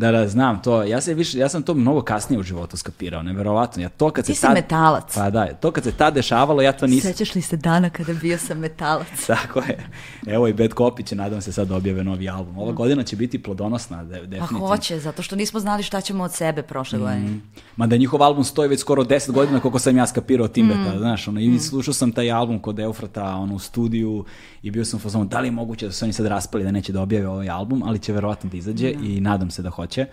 Da, 0.00 0.12
da, 0.12 0.28
znam 0.28 0.62
to. 0.62 0.82
Ja, 0.82 1.00
se 1.00 1.14
više, 1.14 1.38
ja 1.38 1.48
sam 1.48 1.62
to 1.62 1.74
mnogo 1.74 2.02
kasnije 2.02 2.40
u 2.40 2.42
životu 2.42 2.76
skapirao, 2.76 3.22
neverovatno. 3.22 3.82
Ja 3.82 3.88
to 3.88 4.10
kad 4.10 4.24
Ti 4.24 4.34
se 4.34 4.40
si 4.40 4.42
tad, 4.46 4.54
metalac. 4.54 5.14
Pa 5.14 5.30
da, 5.30 5.54
to 5.54 5.70
kad 5.70 5.84
se 5.84 5.92
tad 5.92 6.14
dešavalo, 6.14 6.62
ja 6.62 6.72
to 6.72 6.86
nisam. 6.86 7.12
Sećaš 7.12 7.34
li 7.34 7.42
se 7.42 7.56
dana 7.56 7.90
kada 7.90 8.12
bio 8.12 8.38
sam 8.38 8.58
metalac? 8.58 9.06
Tako 9.26 9.60
je. 9.60 9.88
Evo 10.26 10.48
i 10.48 10.52
Bad 10.52 10.70
Copy 10.70 11.06
će, 11.06 11.16
nadam 11.16 11.40
se, 11.40 11.52
sad 11.52 11.70
objave 11.70 12.04
novi 12.04 12.28
album. 12.28 12.58
Ova 12.58 12.72
godina 12.72 13.02
će 13.02 13.16
biti 13.16 13.42
plodonosna, 13.42 14.04
de, 14.04 14.20
Pa 14.20 14.26
definitivno. 14.26 14.66
hoće, 14.66 14.98
zato 14.98 15.22
što 15.22 15.36
nismo 15.36 15.60
znali 15.60 15.82
šta 15.82 16.00
ćemo 16.00 16.24
od 16.24 16.32
sebe 16.32 16.62
prošle 16.62 16.98
godine. 16.98 17.40
Mada 17.76 17.96
njihov 17.96 18.22
album 18.22 18.44
stoji 18.44 18.68
već 18.68 18.80
skoro 18.80 19.04
10 19.04 19.32
godina 19.32 19.60
koliko 19.60 19.78
sam 19.78 19.96
ja 19.96 20.06
skapirao 20.06 20.46
Mm. 20.46 20.52
Timbeta, 20.52 20.98
znaš, 20.98 21.28
ono, 21.28 21.40
i 21.40 21.58
slušao 21.58 21.94
sam 21.94 22.12
taj 22.12 22.30
album 22.30 22.58
kod 22.58 22.78
Eufrata, 22.78 23.24
ono, 23.24 23.54
u 23.54 23.58
studiju 23.58 24.24
i 24.62 24.70
bio 24.70 24.84
sam 24.84 24.96
u 24.96 25.00
fazonu, 25.00 25.24
da 25.24 25.40
li 25.40 25.46
je 25.46 25.52
moguće 25.52 25.86
da 25.86 25.92
su 25.92 26.04
oni 26.04 26.12
sad 26.12 26.26
raspali 26.26 26.64
da 26.64 26.70
neće 26.70 26.92
da 26.92 27.02
objave 27.02 27.28
ovaj 27.28 27.48
album, 27.48 27.82
ali 27.82 27.98
će 27.98 28.12
verovatno 28.12 28.50
da 28.50 28.56
izađe 28.56 28.90
i 29.02 29.20
nadam 29.20 29.50
se 29.50 29.62
da 29.62 29.70
hoće. 29.70 30.06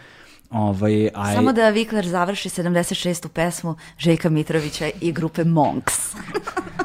Ovaj, 0.51 1.09
a 1.13 1.33
Samo 1.33 1.53
da 1.53 1.69
Vikler 1.69 2.07
završi 2.07 2.49
76. 2.49 3.27
pesmu 3.27 3.75
Željka 3.97 4.29
Mitrovića 4.29 4.89
i 5.01 5.11
grupe 5.11 5.43
Monks. 5.43 6.15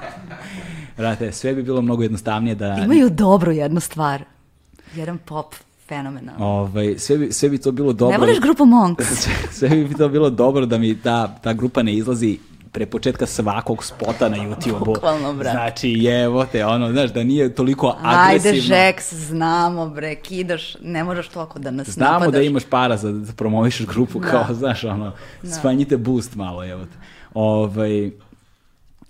Brate, 0.97 1.33
sve 1.33 1.55
bi 1.55 1.63
bilo 1.63 1.83
mnogo 1.83 2.03
jednostavnije 2.03 2.55
da... 2.55 2.79
Imaju 2.85 3.11
dobru 3.11 3.53
jednu 3.53 3.81
stvar. 3.81 4.25
Jedan 4.95 5.19
pop 5.19 5.55
fenomenal. 5.89 6.35
Ovaj, 6.39 6.99
sve, 6.99 7.19
bi, 7.19 7.33
sve 7.33 7.49
bi 7.49 7.59
to 7.59 7.73
bilo 7.73 7.93
dobro. 7.93 8.13
Ne 8.13 8.19
voliš 8.19 8.41
grupu 8.41 8.65
Monks? 8.65 9.05
sve, 9.23 9.33
sve 9.53 9.69
bi 9.69 9.95
to 9.95 10.09
bilo 10.09 10.31
dobro 10.31 10.67
da 10.67 10.79
mi 10.79 11.01
ta, 11.01 11.39
ta 11.43 11.53
grupa 11.53 11.83
ne 11.83 11.95
izlazi 11.95 12.39
pre 12.73 12.87
početka 12.87 13.27
svakog 13.27 13.85
spota 13.85 14.29
na 14.29 14.37
YouTube-u. 14.47 14.85
Bukvalno, 14.85 15.33
brate. 15.33 15.51
Znači, 15.51 15.89
jevo 15.91 16.45
te, 16.45 16.67
ono, 16.67 16.93
znaš, 16.93 17.13
da 17.13 17.25
nije 17.25 17.55
toliko 17.55 17.97
Ajde, 18.03 18.39
agresivno. 18.39 18.61
Žeks, 18.77 19.15
znamo, 19.15 19.89
bre, 19.89 20.15
kidaš, 20.15 20.77
ne 20.83 21.05
moraš 21.05 21.29
toliko 21.29 21.59
da 21.59 21.71
nas 21.71 21.89
Znamo 21.89 22.13
napadaš. 22.13 22.33
da 22.33 22.43
imaš 22.43 22.65
para 22.65 22.97
za 22.97 23.13
da 23.13 23.33
promovišeš 23.33 23.87
grupu, 23.87 24.21
Da. 24.21 24.27
kao, 24.27 24.55
znaš, 24.55 24.85
ono, 24.85 25.13
smanjite 25.61 25.97
boost 25.97 26.35
malo, 26.35 26.65
evo 26.67 26.85
te. 26.85 26.99
Ovaj, 27.35 28.11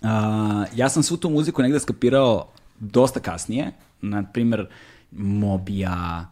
a, 0.03 0.65
ja 0.75 0.89
sam 0.89 1.03
svu 1.03 1.17
tu 1.17 1.31
muziku 1.31 1.63
negde 1.63 1.81
skapirao 1.81 2.47
dosta 2.79 3.21
kasnije, 3.21 3.73
na 4.01 4.23
primjer 4.25 4.67
Mobija, 5.13 5.91
a, 5.93 6.25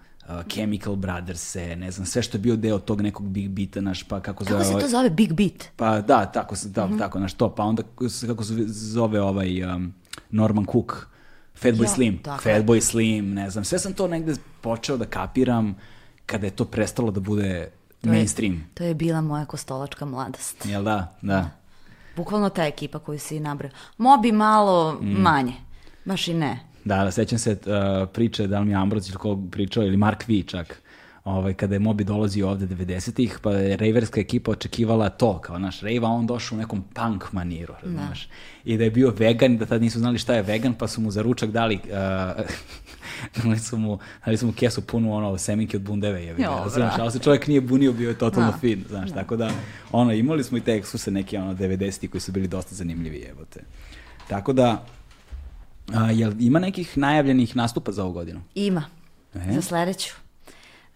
Chemical 0.44 0.97
Brothers, 0.97 1.55
ne 1.55 1.90
znam, 1.90 2.07
sve 2.07 2.23
što 2.23 2.36
je 2.36 2.40
bio 2.40 2.57
deo 2.57 2.78
tog 2.78 3.01
nekog 3.01 3.28
Big 3.28 3.48
Beata, 3.51 3.81
naš, 3.81 4.02
pa 4.02 4.20
kako 4.20 4.44
zove... 4.44 4.52
Kako 4.52 4.65
se 4.65 4.70
ovaj- 4.70 4.82
to 4.82 4.89
zove? 4.89 5.11
Big 5.11 5.32
Beat? 5.32 5.65
Pa 5.77 6.01
da, 6.01 6.27
tako 6.27 6.57
se, 6.57 6.69
da, 6.69 6.89
tako, 6.98 7.19
naš 7.19 7.35
to, 7.35 7.48
pa 7.51 7.62
onda 7.62 7.82
kako 8.27 8.44
se 8.44 8.55
zove 8.66 9.20
ovaj 9.20 9.65
um, 9.65 9.94
Norman 10.31 10.66
Cook, 10.66 11.07
Fatboy 11.55 11.82
Ja, 11.82 11.89
Slim, 11.89 12.15
je. 12.16 12.20
Fatboy 12.23 12.81
Slim, 12.82 13.31
ne 13.31 13.51
znam, 13.51 13.65
sve 13.65 13.78
sam 13.78 13.93
to 13.93 14.09
negde 14.09 14.32
počeo 14.61 14.97
da 14.97 15.05
kapiram 15.07 15.74
kada 16.27 16.47
je 16.47 16.51
to 16.51 16.65
prestalo 16.65 17.11
da 17.11 17.20
bude 17.20 17.70
To 18.01 18.09
je- 18.09 18.12
mainstream. 18.12 18.65
To 18.74 18.85
je 18.85 18.94
bila 18.94 19.20
moja 19.20 19.44
kostolačka 19.44 20.05
mladost. 20.05 20.66
Jel 20.66 20.82
da? 20.82 21.16
Da. 21.23 21.51
Bukvalno 22.16 22.48
ta 22.48 22.65
ekipa 22.65 22.98
koju 22.98 23.19
si 23.19 23.40
nabrao. 23.40 23.70
Mobi 23.98 24.32
malo 24.32 24.98
Mm. 25.02 25.07
manje. 25.12 25.52
Baš 26.05 26.28
i 26.28 26.35
ne. 26.35 26.61
Da, 26.85 27.05
da, 27.05 27.11
sećam 27.11 27.39
se 27.39 27.51
uh, 27.52 28.09
priče, 28.12 28.47
da 28.47 28.59
li 28.59 28.65
mi 28.65 28.73
je 28.73 28.77
Ambroz 28.77 29.09
ili 29.09 29.19
ko 29.19 29.39
pričao, 29.51 29.85
ili 29.85 29.97
Mark 29.97 30.28
V 30.28 30.43
čak, 30.43 30.82
ovaj, 31.24 31.55
kada 31.55 31.74
je 31.74 31.78
Mobi 31.78 32.05
dolazio 32.05 32.48
ovde 32.51 32.66
90-ih, 32.66 33.39
pa 33.43 33.52
je 33.52 33.77
rejverska 33.77 34.20
ekipa 34.20 34.51
očekivala 34.51 35.09
to, 35.09 35.39
kao 35.39 35.59
naš 35.59 35.81
rejva, 35.81 36.09
a 36.09 36.12
on 36.12 36.27
došao 36.27 36.57
u 36.57 36.59
nekom 36.59 36.85
punk 36.94 37.32
maniru, 37.32 37.74
razumeš? 37.82 38.28
I 38.65 38.77
da 38.77 38.85
je 38.85 38.90
bio 38.90 39.15
vegan, 39.19 39.57
da 39.57 39.66
tad 39.66 39.82
nisu 39.82 39.98
znali 39.98 40.19
šta 40.19 40.35
je 40.35 40.43
vegan, 40.43 40.74
pa 40.74 40.89
su 40.89 41.01
mu 41.01 41.11
za 41.11 41.23
ručak 41.23 41.51
dali, 41.51 41.74
uh, 41.85 42.44
dali, 43.43 43.59
su 43.59 43.77
mu, 43.77 43.98
dali 44.24 44.36
su 44.36 44.47
mu 44.47 44.52
kesu 44.52 44.81
punu 44.81 45.15
ono, 45.15 45.39
seminke 45.39 45.77
od 45.77 45.82
bundeve, 45.82 46.24
je, 46.24 46.28
Jo, 46.39 46.65
brate. 46.74 47.02
Ali 47.02 47.12
se 47.12 47.19
čovjek 47.19 47.47
nije 47.47 47.61
bunio, 47.61 47.93
bio 47.93 48.09
je 48.09 48.19
totalno 48.19 48.51
Da. 48.51 48.59
fin, 48.59 48.85
znaš, 48.89 49.12
tako 49.12 49.36
da, 49.36 49.51
ono, 49.93 50.12
imali 50.12 50.44
smo 50.44 50.59
i 50.59 50.61
te 50.61 50.73
ekskluse 50.73 51.11
neki, 51.11 51.36
ono, 51.36 51.55
90-ti 51.55 52.09
koji 52.09 52.20
su 52.20 52.32
bili 52.32 52.48
dosta 52.48 52.74
zanimljivi, 52.74 53.27
evo 53.31 53.44
te. 53.44 53.61
Tako 54.28 54.52
da, 54.52 54.85
a, 55.95 56.11
jel 56.11 56.33
ima 56.39 56.59
nekih 56.59 56.99
najavljenih 56.99 57.57
nastupa 57.57 57.93
za 57.93 58.05
ovu 58.05 58.12
godinu? 58.12 58.41
Ima. 58.55 58.85
E? 59.35 59.53
Za 59.53 59.62
sledeću. 59.62 60.15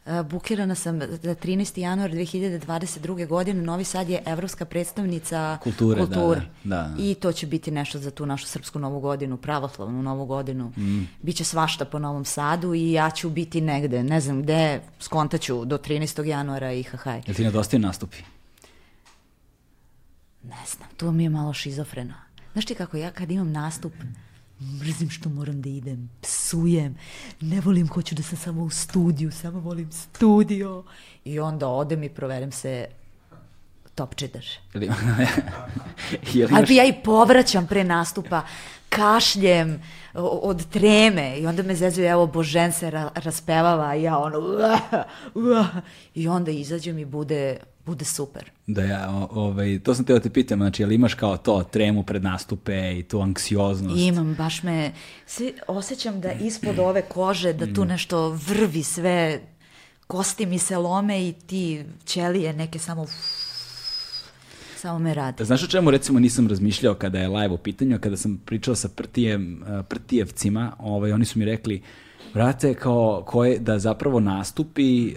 E, 0.07 0.23
Bukirana 0.23 0.75
sam 0.75 1.01
za 1.01 1.35
13. 1.35 1.81
januar 1.81 2.11
2022. 2.11 3.27
godine. 3.27 3.62
Novi 3.62 3.85
Sad 3.85 4.09
je 4.09 4.23
evropska 4.27 4.65
predstavnica 4.65 5.59
Kulture, 5.62 6.01
da, 6.01 6.07
kulture. 6.07 6.41
da, 6.65 6.77
da. 6.77 7.03
I 7.03 7.15
to 7.15 7.33
će 7.33 7.47
biti 7.47 7.71
nešto 7.71 7.99
za 7.99 8.11
tu 8.11 8.27
našu 8.27 8.47
srpsku 8.47 8.79
novu 8.79 9.01
godinu, 9.01 9.37
pravoslavnu 9.37 10.03
novu 10.03 10.27
godinu. 10.27 10.73
Mm. 10.77 11.09
Biće 11.23 11.45
svašta 11.45 11.85
po 11.85 11.99
Novom 11.99 12.25
Sadu 12.25 12.75
i 12.75 12.93
ja 12.93 13.11
ću 13.11 13.31
biti 13.31 13.61
negde, 13.61 14.03
ne 14.03 14.21
znam 14.21 14.43
gde, 14.43 14.81
skontaću 15.01 15.65
do 15.65 15.79
13. 15.79 16.25
januara 16.25 16.73
i 16.73 16.83
hahaj. 16.83 17.23
Jel 17.27 17.37
ti 17.37 17.45
nedostaju 17.45 17.81
nastupi? 17.81 18.16
Ne 20.43 20.62
znam, 20.77 20.89
to 20.97 21.12
mi 21.12 21.23
je 21.23 21.31
malo 21.31 21.53
šizofreno. 21.53 22.15
Znaš 22.53 22.66
ti 22.66 22.75
kako 22.75 22.97
ja 22.97 23.11
kad 23.11 23.31
imam 23.31 23.53
nastup, 23.53 23.93
mrzim 24.61 25.11
što 25.11 25.29
moram 25.29 25.63
da 25.63 25.69
idem, 25.69 26.11
psujem, 26.21 26.97
ne 27.41 27.61
volim, 27.61 27.89
hoću 27.89 28.15
da 28.15 28.23
sam 28.23 28.39
samo 28.39 28.63
u 28.63 28.71
studiju, 28.71 29.33
samo 29.33 29.61
volim 29.61 29.93
studio. 29.93 30.85
I 31.25 31.41
onda 31.41 31.69
odem 31.69 32.03
i 32.03 32.09
proverim 32.09 32.53
se 32.53 32.87
Jel 36.33 36.49
Ali 36.49 36.61
imaš- 36.61 36.71
ja 36.71 36.85
i 36.85 36.95
povraćam 36.95 37.67
pre 37.67 37.85
nastupa, 37.85 38.43
kašljem 38.89 39.83
od 40.15 40.67
treme 40.67 41.39
i 41.39 41.47
onda 41.47 41.63
me 41.63 41.75
zezuje, 41.75 42.11
evo 42.11 42.27
Božen 42.27 42.73
se 42.73 42.91
ra 42.91 43.11
raspevava 43.15 43.97
i 43.97 44.03
ja 44.03 44.19
ono 44.19 44.39
"Uah, 44.39 44.81
uah", 45.35 45.67
i 46.15 46.29
onda 46.29 46.51
izađem 46.51 46.99
i 46.99 47.05
bude, 47.05 47.57
bude 47.86 48.05
super. 48.05 48.51
Da 48.66 48.82
ja, 48.82 49.27
ovaj, 49.31 49.78
to 49.78 49.94
sam 49.94 50.05
teo 50.05 50.16
da 50.16 50.23
te 50.23 50.31
pitam, 50.31 50.59
znači, 50.59 50.82
jel 50.82 50.93
imaš 50.93 51.15
kao 51.15 51.36
to, 51.36 51.62
tremu 51.62 52.02
pred 52.02 52.23
nastupe 52.23 52.98
i 52.98 53.02
tu 53.02 53.20
anksioznost? 53.20 54.01
Imam, 54.01 54.35
baš 54.35 54.62
me, 54.62 54.93
sve, 55.27 55.52
osjećam 55.69 56.20
da 56.20 56.32
ispod 56.32 56.78
ove 56.78 57.02
kože, 57.02 57.52
da 57.52 57.74
tu 57.74 57.85
nešto 57.85 58.31
vrvi 58.31 58.82
sve, 58.82 59.40
kosti 60.06 60.47
mi 60.47 60.59
se 60.59 60.78
lome 60.78 61.28
i 61.28 61.32
ti 61.32 61.85
ćelije 62.06 62.52
neke 62.52 62.78
samo, 62.78 63.06
samo 64.77 64.98
me 64.98 65.15
rade. 65.15 65.44
Znaš 65.44 65.65
o 65.65 65.66
čemu 65.66 65.90
recimo 65.90 66.20
nisam 66.20 66.48
razmišljao 66.48 66.94
kada 66.94 67.19
je 67.19 67.28
live 67.28 67.55
u 67.55 67.59
pitanju, 67.59 67.98
kada 68.01 68.16
sam 68.16 68.40
pričao 68.44 68.74
sa 68.74 68.89
prtijem, 68.89 69.62
eh, 69.62 69.82
prtijevcima, 69.89 70.77
ovaj, 70.78 71.12
oni 71.12 71.24
su 71.24 71.39
mi 71.39 71.44
rekli, 71.44 71.82
brate, 72.35 72.74
kao 72.74 73.23
koje, 73.27 73.59
da 73.59 73.78
zapravo 73.78 74.20
nastupi 74.20 75.06
uh, 75.06 75.15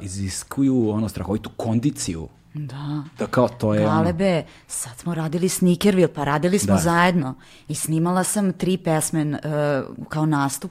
iziskuju 0.00 0.90
ono 0.90 1.08
strahovitu 1.08 1.50
kondiciju. 1.56 2.28
Da. 2.54 3.04
Da 3.18 3.26
kao 3.26 3.48
to 3.48 3.74
je 3.74 3.86
ono, 3.86 3.96
Galebe, 3.96 4.44
sad 4.66 4.96
smo 4.96 5.14
radili 5.14 5.48
Sneakerville, 5.48 6.14
pa 6.14 6.24
radili 6.24 6.58
smo 6.58 6.74
Da. 6.74 6.80
zajedno. 6.80 7.34
I 7.68 7.74
snimala 7.74 8.24
sam 8.24 8.52
tri 8.52 8.76
pesme 8.76 9.24
uh, 9.24 10.06
kao 10.08 10.26
nastup. 10.26 10.70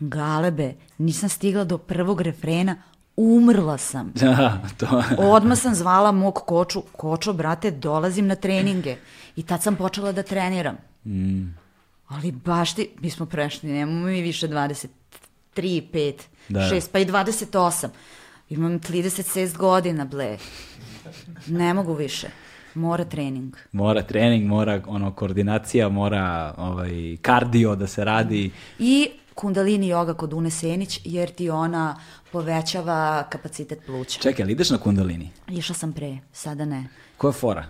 Galebe, 0.00 0.74
nisam 0.98 1.28
stigla 1.28 1.64
do 1.64 1.78
prvog 1.78 2.20
refrena, 2.20 2.76
umrla 3.16 3.78
sam. 3.78 4.12
Da, 4.20 4.62
to 4.76 5.02
Odmah 5.18 5.58
sam 5.58 5.74
zvala 5.74 6.12
mog 6.12 6.34
koču, 6.34 6.82
kočo, 6.96 7.32
brate, 7.32 7.70
dolazim 7.70 8.26
na 8.26 8.34
treninge. 8.34 8.96
I 9.36 9.42
tad 9.42 9.62
sam 9.62 9.76
počela 9.76 10.12
da 10.12 10.22
treniram. 10.22 10.76
Mm. 11.04 11.54
Ali 12.08 12.32
baš 12.32 12.74
ti, 12.74 12.90
mi 13.00 13.10
smo 13.10 13.26
prešli, 13.26 13.72
nemamo 13.72 14.06
mi 14.06 14.22
više 14.22 14.48
23, 14.48 14.88
5, 15.56 16.14
Da. 16.48 16.60
6, 16.60 16.88
pa 16.92 16.98
i 16.98 17.06
28. 17.06 17.88
Imam 18.50 18.80
36 18.80 19.56
godina, 19.56 20.04
ble. 20.04 20.38
Ne 21.46 21.74
mogu 21.74 21.94
više. 21.94 22.28
Mora 22.74 23.04
trening. 23.04 23.56
mora 23.72 24.02
trening, 24.02 24.46
mora 24.46 24.82
ono 24.86 25.12
koordinacija, 25.12 25.88
mora 25.88 26.54
ovaj 26.56 27.16
kardio 27.22 27.74
da 27.74 27.86
se 27.86 28.04
radi. 28.04 28.50
I 28.78 29.08
kundalini 29.34 29.88
joga 29.88 30.14
kod 30.14 30.32
Une 30.32 30.50
Senić, 30.50 31.00
jer 31.04 31.30
ti 31.30 31.50
ona 31.50 32.00
povećava 32.32 33.26
kapacitet 33.30 33.78
pluća. 33.86 34.20
Čekaj, 34.20 34.42
ali 34.42 34.52
ideš 34.52 34.70
na 34.70 34.78
kundalini? 34.78 35.30
Išla 35.48 35.74
sam 35.74 35.92
pre, 35.92 36.18
sada 36.32 36.64
ne. 36.64 36.84
Koja 37.16 37.32
fora? 37.32 37.64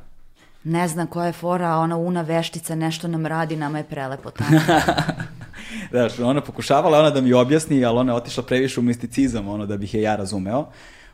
Ne 0.69 0.89
znam 0.89 1.07
koja 1.07 1.27
je 1.27 1.32
fora, 1.32 1.77
ona 1.77 1.97
Una 1.97 2.23
veštica 2.23 2.74
nešto 2.74 3.09
nam 3.09 3.27
radi, 3.27 3.57
nama 3.57 3.78
je 3.78 3.85
prelepo 3.85 4.31
tamo. 4.31 4.61
Znaš, 5.90 6.19
ona 6.19 6.40
pokušavala 6.40 6.99
ona 6.99 7.11
da 7.11 7.20
mi 7.20 7.32
objasni, 7.32 7.85
ali 7.85 7.99
ona 7.99 8.12
je 8.12 8.16
otišla 8.16 8.43
previše 8.43 8.81
u 8.81 8.82
misticizam, 8.82 9.49
ono 9.49 9.66
da 9.66 9.77
bih 9.77 9.95
je 9.95 10.03
ja 10.03 10.16
razumeo. 10.16 10.66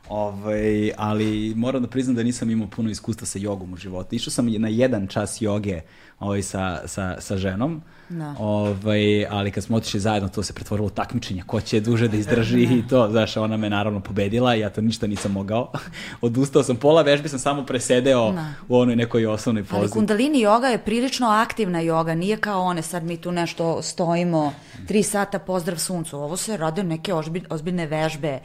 Ovaj, 0.09 0.91
ali 0.97 1.53
moram 1.55 1.81
da 1.81 1.87
priznam 1.87 2.15
da 2.15 2.23
nisam 2.23 2.49
imao 2.49 2.67
puno 2.67 2.89
iskustva 2.89 3.27
sa 3.27 3.39
jogom 3.39 3.73
u 3.73 3.77
životu. 3.77 4.15
Išao 4.15 4.31
sam 4.31 4.51
na 4.51 4.67
jedan 4.67 5.07
čas 5.07 5.41
joge 5.41 5.81
ovaj, 6.19 6.41
sa, 6.41 6.81
sa, 6.85 7.15
sa 7.19 7.37
ženom, 7.37 7.81
Da. 8.09 8.35
ovaj, 8.39 8.99
ali 9.25 9.51
kad 9.51 9.63
smo 9.63 9.77
otišli 9.77 9.99
zajedno, 9.99 10.29
to 10.29 10.43
se 10.43 10.53
pretvorilo 10.53 10.87
u 10.87 10.91
takmičenje, 10.91 11.43
ko 11.43 11.61
će 11.61 11.79
duže 11.79 12.07
da 12.07 12.17
izdrži 12.17 12.63
i 12.63 12.83
to, 12.89 13.07
znaš, 13.11 13.37
ona 13.37 13.57
me 13.57 13.69
naravno 13.69 13.99
pobedila, 13.99 14.53
ja 14.53 14.69
to 14.69 14.81
ništa 14.81 15.07
nisam 15.07 15.31
mogao. 15.31 15.71
Odustao 16.21 16.63
sam, 16.63 16.75
pola 16.75 17.01
vežbi 17.01 17.29
sam 17.29 17.39
samo 17.39 17.65
presedeo 17.65 18.31
Da. 18.31 18.45
u 18.67 18.77
onoj 18.77 18.95
nekoj 18.95 19.25
osnovnoj 19.25 19.63
Ali 19.63 19.81
pozi. 19.81 19.93
kundalini 19.93 20.39
joga 20.39 20.67
je 20.67 20.77
prilično 20.79 21.27
aktivna 21.27 21.79
joga, 21.79 22.15
nije 22.15 22.37
kao 22.37 22.61
one, 22.61 22.81
sad 22.81 23.03
mi 23.03 23.17
tu 23.17 23.31
nešto 23.31 23.81
stojimo, 23.81 24.53
tri 24.87 25.03
sata 25.03 25.39
pozdrav 25.39 25.77
suncu. 25.77 26.17
Ovo 26.17 26.37
se 26.37 26.57
rade 26.57 26.83
neke 26.83 27.13
ozbilj- 27.13 27.45
ozbiljne 27.49 27.85
vežbe. 27.87 28.39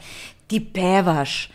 Ti 0.51 0.59
pevaš, 0.59 1.49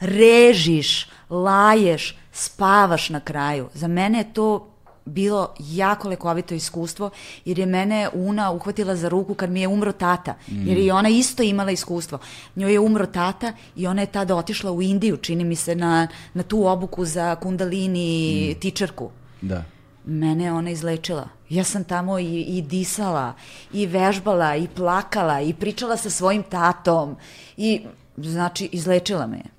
režiš, 0.00 1.08
laješ, 1.30 2.16
spavaš 2.32 3.08
na 3.10 3.20
kraju. 3.20 3.68
Za 3.74 3.88
mene 3.88 4.18
je 4.18 4.32
to 4.32 4.74
bilo 5.04 5.54
jako 5.58 6.08
lekovito 6.08 6.54
iskustvo, 6.54 7.10
jer 7.44 7.58
je 7.58 7.66
mene 7.66 8.08
Una 8.12 8.50
uhvatila 8.52 8.96
za 8.96 9.08
ruku 9.08 9.34
kad 9.34 9.50
mi 9.50 9.60
je 9.60 9.68
umro 9.68 9.92
tata, 9.92 10.34
jer 10.46 10.78
je 10.78 10.92
ona 10.92 11.08
isto 11.08 11.42
imala 11.42 11.70
iskustvo. 11.70 12.18
Njoj 12.56 12.72
je 12.72 12.80
umro 12.80 13.06
tata 13.06 13.52
i 13.76 13.86
ona 13.86 14.00
je 14.00 14.06
tada 14.06 14.36
otišla 14.36 14.72
u 14.72 14.82
Indiju, 14.82 15.16
čini 15.16 15.44
mi 15.44 15.56
se, 15.56 15.74
na, 15.74 16.08
na 16.34 16.42
tu 16.42 16.66
obuku 16.66 17.04
za 17.04 17.34
kundalini 17.34 18.56
tičerku. 18.60 19.10
Da. 19.40 19.64
Mene 20.04 20.44
je 20.44 20.52
ona 20.52 20.70
izlečila. 20.70 21.28
Ja 21.48 21.64
sam 21.64 21.84
tamo 21.84 22.18
i, 22.18 22.40
i 22.42 22.62
disala, 22.62 23.34
i 23.72 23.86
vežbala, 23.86 24.56
i 24.56 24.68
plakala, 24.68 25.40
i 25.40 25.52
pričala 25.52 25.96
sa 25.96 26.10
svojim 26.10 26.42
tatom. 26.42 27.16
I, 27.56 27.80
znači, 28.16 28.68
izlečila 28.72 29.26
me 29.26 29.36
je. 29.36 29.54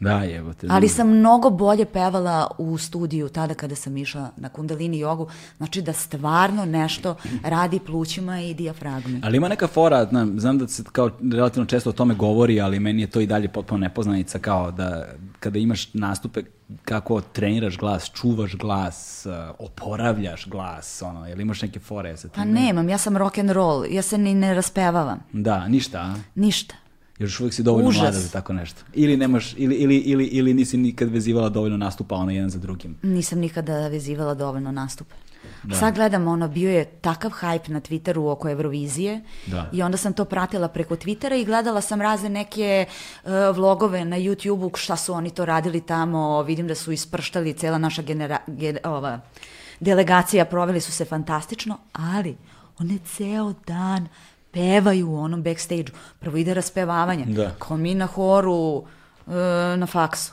Da, 0.00 0.12
jebote. 0.18 0.66
Ali 0.70 0.88
sam 0.88 1.08
mnogo 1.08 1.50
bolje 1.50 1.84
pevala 1.84 2.50
u 2.58 2.78
studiju 2.78 3.28
tada 3.28 3.54
kada 3.54 3.74
sam 3.74 3.96
išla 3.96 4.30
na 4.36 4.48
kundalini 4.48 4.98
jogu. 4.98 5.28
Znači 5.56 5.82
da 5.82 5.92
stvarno 5.92 6.64
nešto 6.64 7.16
radi 7.44 7.78
plućima 7.78 8.40
i 8.40 8.54
dijafragmi. 8.54 9.20
Ali 9.24 9.36
ima 9.36 9.48
neka 9.48 9.66
fora, 9.66 10.06
znam, 10.10 10.40
znam 10.40 10.58
da 10.58 10.68
se 10.68 10.84
kao 10.92 11.10
relativno 11.32 11.66
često 11.66 11.90
o 11.90 11.92
tome 11.92 12.14
govori, 12.14 12.60
ali 12.60 12.80
meni 12.80 13.02
je 13.02 13.10
to 13.10 13.20
i 13.20 13.26
dalje 13.26 13.48
potpuno 13.48 13.78
nepoznanica 13.78 14.38
kao 14.38 14.70
da 14.70 15.06
kada 15.40 15.58
imaš 15.58 15.94
nastupe 15.94 16.42
kako 16.84 17.20
treniraš 17.20 17.78
glas, 17.78 18.10
čuvaš 18.14 18.56
glas, 18.56 19.26
uh, 19.26 19.54
oporavljaš 19.58 20.46
glas, 20.46 21.02
ono, 21.02 21.26
jel 21.26 21.40
imaš 21.40 21.62
neke 21.62 21.80
fore 21.80 22.16
sa 22.16 22.28
Pa 22.28 22.42
tim? 22.42 22.52
nemam, 22.52 22.88
ja 22.88 22.98
sam 22.98 23.16
rock 23.16 23.38
and 23.38 23.50
roll, 23.50 23.84
ja 23.90 24.02
se 24.02 24.18
ni 24.18 24.34
ne 24.34 24.54
raspevavam. 24.54 25.18
Da, 25.32 25.68
ništa, 25.68 25.98
a? 25.98 26.14
Ništa. 26.34 26.74
Još 27.20 27.40
uvijek 27.40 27.54
si 27.54 27.62
dovoljno 27.62 27.88
Užas. 27.88 28.00
mlada 28.02 28.18
za 28.18 28.28
tako 28.28 28.52
nešto. 28.52 28.82
Ili 28.94 29.16
nemaš, 29.16 29.54
ili, 29.56 29.74
ili, 29.74 29.96
ili, 29.96 30.24
ili 30.24 30.54
nisi 30.54 30.76
nikad 30.76 31.10
vezivala 31.10 31.48
dovoljno 31.48 31.76
nastupa 31.76 32.14
ono 32.14 32.30
jedan 32.32 32.50
za 32.50 32.58
drugim. 32.58 32.96
Nisam 33.02 33.38
nikada 33.38 33.88
vezivala 33.88 34.34
dovoljno 34.34 34.72
nastupe. 34.72 35.14
Sad 35.78 35.94
gledam, 35.94 36.26
ono, 36.28 36.48
bio 36.48 36.70
je 36.70 36.84
takav 36.84 37.30
hype 37.30 37.68
na 37.68 37.80
Twitteru 37.80 38.30
oko 38.30 38.48
Eurovizije 38.50 39.20
Da. 39.46 39.70
i 39.72 39.82
onda 39.82 39.96
sam 39.96 40.12
to 40.12 40.24
pratila 40.24 40.68
preko 40.68 40.96
Twittera 40.96 41.40
i 41.40 41.44
gledala 41.44 41.80
sam 41.80 42.00
razne 42.00 42.28
neke 42.28 42.86
uh, 43.24 43.30
vlogove 43.56 44.04
na 44.04 44.16
YouTubeu, 44.16 44.76
šta 44.78 44.96
su 44.96 45.12
oni 45.12 45.30
to 45.30 45.44
radili 45.44 45.80
tamo, 45.80 46.42
vidim 46.42 46.68
da 46.68 46.74
su 46.74 46.92
isprštali 46.92 47.52
cela 47.52 47.78
naša 47.78 48.02
genera, 48.02 48.38
gen- 48.46 48.78
ova, 48.84 49.20
delegacija, 49.80 50.44
proveli 50.44 50.80
su 50.80 50.92
se 50.92 51.04
fantastično, 51.04 51.78
ali 51.92 52.36
one 52.78 52.98
ceo 53.06 53.54
dan 53.66 54.08
pevaju 54.52 55.10
u 55.10 55.16
onom 55.16 55.42
backstage-u. 55.42 55.92
Prvo 56.18 56.36
ide 56.36 56.54
raspevavanje, 56.54 57.24
Da. 57.24 57.50
kao 57.58 57.76
mi 57.76 57.94
na 57.94 58.06
horu 58.06 58.84
e, 59.26 59.30
na 59.76 59.86
faksu. 59.86 60.32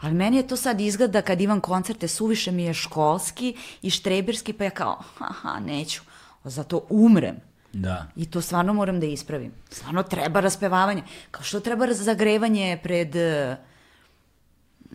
Ali 0.00 0.14
meni 0.14 0.36
je 0.36 0.46
to 0.46 0.56
sad 0.56 0.80
izgleda 0.80 1.22
kad 1.22 1.40
imam 1.40 1.60
koncerte, 1.60 2.08
suviše 2.08 2.52
mi 2.52 2.62
je 2.64 2.74
školski 2.74 3.56
i 3.82 3.90
štreberski, 3.90 4.52
pa 4.52 4.64
ja 4.64 4.70
kao, 4.70 5.02
haha, 5.18 5.60
neću. 5.60 6.02
Zato 6.44 6.86
umrem. 6.90 7.36
Da. 7.72 8.06
I 8.16 8.26
to 8.26 8.40
stvarno 8.40 8.72
moram 8.74 9.00
da 9.00 9.06
ispravim. 9.06 9.52
Stvarno 9.70 10.02
treba 10.02 10.40
raspevavanje. 10.40 11.02
Kao 11.30 11.42
što 11.42 11.60
treba 11.60 11.92
zagrevanje 11.92 12.78
pred, 12.82 13.16
e, 13.16 13.56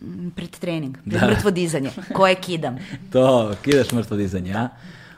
m, 0.01 0.31
pred 0.35 0.49
trening, 0.59 0.97
pred 1.09 1.22
mrtvo 1.22 1.51
dizanje, 1.51 1.91
koje 2.13 2.35
kidam. 2.35 2.77
To, 3.11 3.55
kidaš 3.63 3.91
mrtvo 3.91 4.17
dizanje, 4.17 4.53
a? 4.53 4.69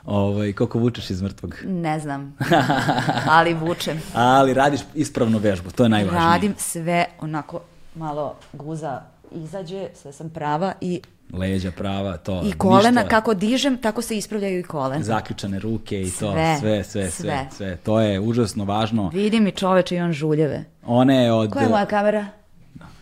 Ovaj, 0.08 0.52
koliko 0.52 0.78
vučeš 0.78 1.10
iz 1.10 1.22
mrtvog? 1.22 1.54
Ne 1.64 2.00
znam, 2.00 2.36
ali 3.36 3.54
vučem. 3.54 4.00
Ali 4.14 4.54
radiš 4.54 4.80
ispravnu 4.94 5.38
vežbu, 5.38 5.70
to 5.70 5.82
je 5.82 5.88
najvažnije. 5.88 6.24
Radim 6.24 6.54
sve 6.58 7.04
onako 7.20 7.60
malo 7.94 8.34
guza 8.52 9.00
izađe, 9.32 9.88
sve 9.94 10.12
sam 10.12 10.30
prava 10.30 10.72
i, 10.80 11.00
Leđa 11.32 11.70
prava, 11.70 12.16
to. 12.16 12.42
i 12.44 12.52
kolena 12.52 13.00
ništa. 13.00 13.08
kako 13.08 13.34
dižem, 13.34 13.76
tako 13.76 14.02
se 14.02 14.16
ispravljaju 14.16 14.58
i 14.60 14.62
kolena. 14.62 15.04
Zaključane 15.04 15.58
ruke 15.58 16.02
i 16.02 16.10
to, 16.10 16.32
Sve, 16.32 16.56
sve, 16.60 16.84
sve, 16.84 16.84
sve, 16.84 17.10
sve. 17.10 17.48
sve. 17.52 17.76
To 17.76 18.00
je 18.00 18.20
užasno 18.20 18.64
važno. 18.64 19.10
Vidi 19.14 19.40
mi 19.40 19.52
čoveče 19.52 19.96
i 19.96 20.00
on 20.00 20.12
žuljeve. 20.12 20.64
One 20.86 21.32
od... 21.32 21.50
Koja 21.52 21.62
je 21.62 21.68
moja 21.68 21.86
kamera? 21.86 22.26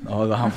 Ovamo. 0.09 0.51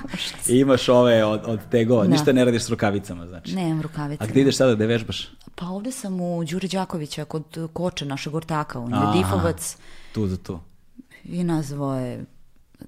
Imaš 0.50 0.88
ove 0.88 1.24
od, 1.24 1.40
od 1.46 1.60
tego, 1.70 1.96
Da. 1.96 2.08
ništa 2.08 2.32
ne 2.32 2.44
radiš 2.44 2.62
s 2.62 2.70
rukavicama, 2.70 3.26
znači. 3.26 3.54
Nemam 3.54 3.80
rukavice. 3.82 4.24
A 4.24 4.26
gde 4.26 4.40
ideš 4.40 4.56
sada, 4.56 4.74
gde 4.74 4.86
vežbaš? 4.86 5.28
Pa 5.54 5.66
ovde 5.66 5.92
sam 5.92 6.20
u 6.20 6.44
Đuri 6.44 6.68
Đakovića 6.68 7.24
kod 7.24 7.42
Koče, 7.72 8.04
našeg 8.04 8.34
ortaka, 8.34 8.78
u 8.78 8.88
Aha. 8.92 9.06
Ljedifovac 9.06 9.76
Tu 10.12 10.26
za 10.26 10.36
tu. 10.36 10.60
i 11.24 11.44
nas 11.44 11.66
dvoje 11.66 12.24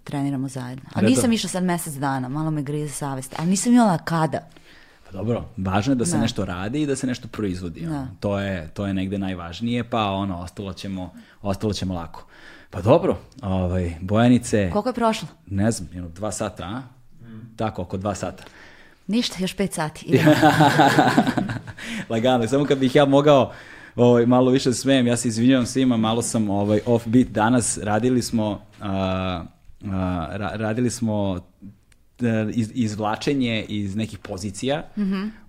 treniramo 0.04 0.48
zajedno. 0.48 0.84
A 0.94 1.00
nisam 1.02 1.32
išla 1.32 1.48
sad 1.48 1.64
mesec 1.64 1.94
dana, 1.94 2.28
malo 2.28 2.50
me 2.50 2.62
grize 2.62 2.92
savest, 2.92 3.34
ali 3.38 3.48
nisam 3.48 3.72
imala 3.72 3.98
kada. 3.98 4.48
Pa 5.06 5.12
dobro, 5.12 5.44
važno 5.58 5.92
je 5.92 5.96
da 5.96 6.04
se 6.06 6.12
Da. 6.12 6.18
nešto 6.18 6.44
radi 6.44 6.82
i 6.82 6.86
da 6.86 6.96
se 6.96 7.06
nešto 7.06 7.28
proizvodi. 7.28 7.86
ono. 7.86 7.94
Da. 7.94 8.06
To, 8.20 8.38
je, 8.38 8.68
to 8.68 8.86
je 8.86 8.94
negde 8.94 9.18
najvažnije, 9.18 9.84
pa 9.84 10.02
ono, 10.02 10.38
ostalo 10.38 10.72
ćemo, 10.72 11.12
ostalo 11.42 11.72
ćemo 11.72 11.94
lako. 11.94 12.26
Pa 12.74 12.82
dobro, 12.82 13.16
ovaj, 13.42 13.94
Bojanice, 14.00 14.70
Koliko 14.72 14.88
je 14.88 14.92
prošlo? 14.92 15.28
ne 15.46 15.70
znam, 15.70 15.88
jedno, 15.92 16.08
dva 16.08 16.32
sata, 16.32 16.64
a? 16.64 16.82
Tako, 17.56 17.82
oko 17.82 17.96
dva 17.96 18.14
sata. 18.14 18.44
Ništa, 19.06 19.36
još 19.40 19.54
pet 19.54 19.72
sati. 19.72 20.06
Lagano, 22.10 22.48
samo 22.48 22.64
kad 22.64 22.78
bih 22.78 22.94
ja 22.94 23.04
mogao 23.04 23.52
ovaj, 23.96 24.26
malo 24.26 24.50
više 24.50 24.68
da 24.68 24.74
smijem, 24.74 25.06
ja 25.06 25.16
se 25.16 25.28
izvinjavam 25.28 25.66
svima, 25.66 25.96
malo 25.96 26.22
sam 26.22 26.50
ovaj, 26.50 26.80
off 26.86 27.06
beat 27.06 27.28
danas, 27.28 27.78
radili 27.82 28.22
smo, 28.22 28.60
a, 28.80 28.90
a, 28.90 29.44
ra- 30.32 30.56
radili 30.56 30.90
smo 30.90 31.40
iz, 32.54 32.70
izvlačenje 32.74 33.64
iz 33.68 33.96
nekih 33.96 34.18
pozicija. 34.18 34.82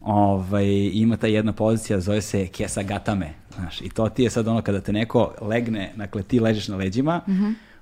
ovaj, 0.02 0.66
ima 0.94 1.18
ta 1.18 1.28
jedna 1.28 1.54
pozicija, 1.54 2.00
zove 2.00 2.22
se 2.22 2.48
kesa 2.48 2.84
gatame. 2.84 3.34
Znaš, 3.56 3.82
I 3.82 3.90
to 3.90 4.10
ti 4.10 4.24
je 4.24 4.30
sad 4.30 4.48
ono 4.48 4.62
kada 4.62 4.82
te 4.82 4.94
neko 4.94 5.34
legne, 5.42 5.94
dakle 5.96 6.24
ti 6.24 6.40
ležeš 6.40 6.68
na 6.68 6.76
leđima, 6.76 7.22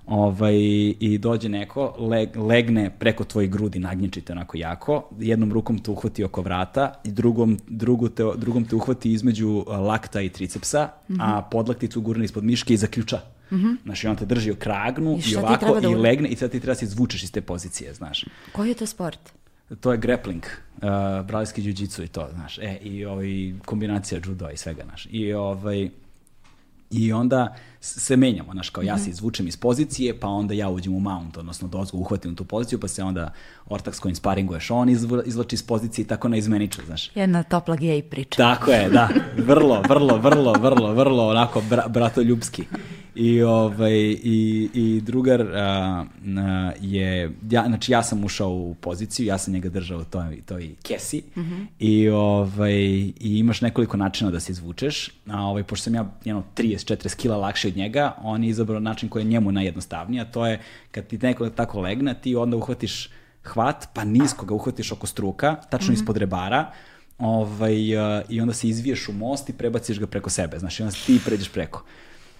ovaj, 0.06 0.56
i 1.00 1.18
dođe 1.22 1.50
neko, 1.50 1.96
leg- 2.00 2.48
legne 2.48 2.90
preko 3.00 3.24
tvojih 3.24 3.52
grudi, 3.52 3.80
nagnječite 3.80 4.34
onako 4.34 4.58
jako, 4.58 5.10
jednom 5.20 5.54
rukom 5.54 5.80
te 5.80 5.92
uhvati 5.92 6.24
oko 6.24 6.42
vrata 6.42 6.94
i 7.04 7.12
drugom, 7.12 7.60
drugu 7.68 8.10
te, 8.10 8.24
drugom 8.38 8.66
te 8.66 8.76
uhvati 8.76 9.12
između 9.12 9.66
a, 9.68 9.78
lakta 9.80 10.22
i 10.22 10.30
tricepsa, 10.30 10.90
a 11.20 11.42
podlakticu 11.52 12.02
gurne 12.02 12.26
ispod 12.26 12.44
miške 12.44 12.74
i 12.74 12.78
zaključa. 12.78 13.20
Znaš, 13.84 14.04
i 14.04 14.08
on 14.08 14.16
te 14.16 14.26
drži 14.26 14.52
u 14.52 14.56
kragnu 14.56 15.20
I 15.28 15.32
i, 15.32 15.36
ovako 15.36 15.80
da 15.80 15.88
i 15.88 15.96
legne 15.96 16.30
i 16.30 16.36
sad 16.36 16.52
ti 16.52 16.60
treba 16.60 16.76
se 16.76 16.86
izvučeš 16.86 17.24
iz 17.24 17.32
te 17.32 17.42
pozicije, 17.42 17.94
znaš. 17.94 18.26
Koji 18.52 18.70
je 18.70 18.76
to 18.76 18.86
sport? 18.86 19.20
To 19.80 19.92
je 19.92 19.98
grappling, 19.98 20.44
uh, 20.44 20.82
brazilski 21.28 21.62
jiu-jitsu 21.62 22.04
i 22.04 22.08
to, 22.08 22.28
znaš. 22.34 22.58
E, 22.58 22.78
i 22.82 23.06
ovaj, 23.06 23.54
kombinacija 23.66 24.22
judo 24.26 24.50
i 24.50 24.58
svega, 24.58 24.84
znaš. 24.84 25.08
I 25.12 25.34
ovaj, 25.34 25.90
I 26.94 27.14
onda 27.14 27.56
se 27.82 28.18
menjamo, 28.18 28.52
znaš, 28.54 28.70
kao 28.70 28.84
ja 28.84 28.98
se 28.98 29.10
izvučem 29.10 29.48
iz 29.48 29.58
pozicije, 29.58 30.20
pa 30.20 30.28
onda 30.28 30.54
ja 30.54 30.70
uđem 30.70 30.96
u 30.96 31.00
mount, 31.00 31.38
odnosno 31.38 31.68
dozgo 31.68 31.98
uhvatim 31.98 32.36
tu 32.36 32.46
poziciju, 32.46 32.80
pa 32.80 32.88
se 32.88 33.04
onda 33.04 33.34
ortak 33.66 33.96
s 33.96 34.00
kojim 34.00 34.16
sparinguješ, 34.16 34.72
on 34.72 34.90
izvla- 34.90 35.24
izvlači 35.26 35.56
iz 35.56 35.64
pozicije 35.64 36.04
i 36.04 36.08
tako 36.08 36.28
naizmenično, 36.30 36.84
znaš. 36.86 37.12
Jedna 37.16 37.44
topla 37.44 37.76
gej 37.76 38.02
priča. 38.02 38.38
Tako 38.38 38.72
je, 38.72 38.90
da. 38.90 39.10
Vrlo, 39.38 39.82
vrlo, 39.90 40.18
vrlo, 40.18 40.54
vrlo, 40.54 40.94
vrlo 40.94 41.30
onako 41.30 41.62
bra, 41.70 41.88
bratoljubski. 41.88 42.64
I, 43.16 43.42
ovaj, 43.42 43.94
i, 44.24 44.70
i 44.74 45.02
drugar 45.02 45.42
a, 45.42 46.06
a, 46.38 46.72
je, 46.82 47.32
ja, 47.50 47.64
znači 47.68 47.92
ja 47.92 48.04
sam 48.04 48.24
ušao 48.24 48.50
u 48.50 48.76
poziciju, 48.82 49.26
ja 49.26 49.38
sam 49.38 49.54
njega 49.54 49.70
držao 49.70 50.04
toj, 50.04 50.42
toj 50.46 50.70
kesi. 50.84 51.24
I, 51.80 52.10
ovaj, 52.10 52.74
i 52.74 53.14
imaš 53.20 53.62
nekoliko 53.62 53.98
načina 53.98 54.32
da 54.32 54.40
se 54.40 54.52
izvučeš, 54.52 55.10
a 55.28 55.42
ovaj, 55.42 55.64
pošto 55.64 55.84
sam 55.84 55.96
ja 55.96 56.12
jedno 56.26 56.44
30-40 56.56 57.16
kila 57.16 57.38
lakše 57.38 57.68
od 57.68 57.78
njega, 57.78 58.16
on 58.22 58.44
je 58.44 58.50
izabrao 58.50 58.80
način 58.80 59.10
koji 59.10 59.24
je 59.24 59.30
njemu 59.30 59.52
najjednostavniji, 59.52 60.20
a 60.20 60.26
to 60.26 60.48
je 60.48 60.62
kad 60.92 61.08
ti 61.08 61.18
neko 61.18 61.50
tako 61.50 61.82
legne, 61.82 62.16
ti 62.22 62.36
onda 62.36 62.58
uhvatiš 62.58 63.10
hvat, 63.44 63.88
pa 63.94 64.04
nisko 64.04 64.46
ga 64.46 64.54
uhvatiš 64.54 64.92
oko 64.92 65.08
struka, 65.08 65.56
tačno 65.70 65.94
ispod 65.94 66.18
rebara, 66.18 66.72
ovaj, 67.18 67.98
uh, 67.98 68.24
i 68.30 68.42
onda 68.42 68.54
se 68.54 68.68
izviješ 68.68 69.10
u 69.10 69.14
most 69.14 69.50
i 69.50 69.54
prebaciš 69.54 70.00
ga 70.00 70.08
preko 70.08 70.30
sebe, 70.30 70.60
znaš, 70.60 70.80
i 70.80 70.84
onda 70.84 70.96
ti 71.06 71.20
pređeš 71.26 71.50
preko. 71.50 71.84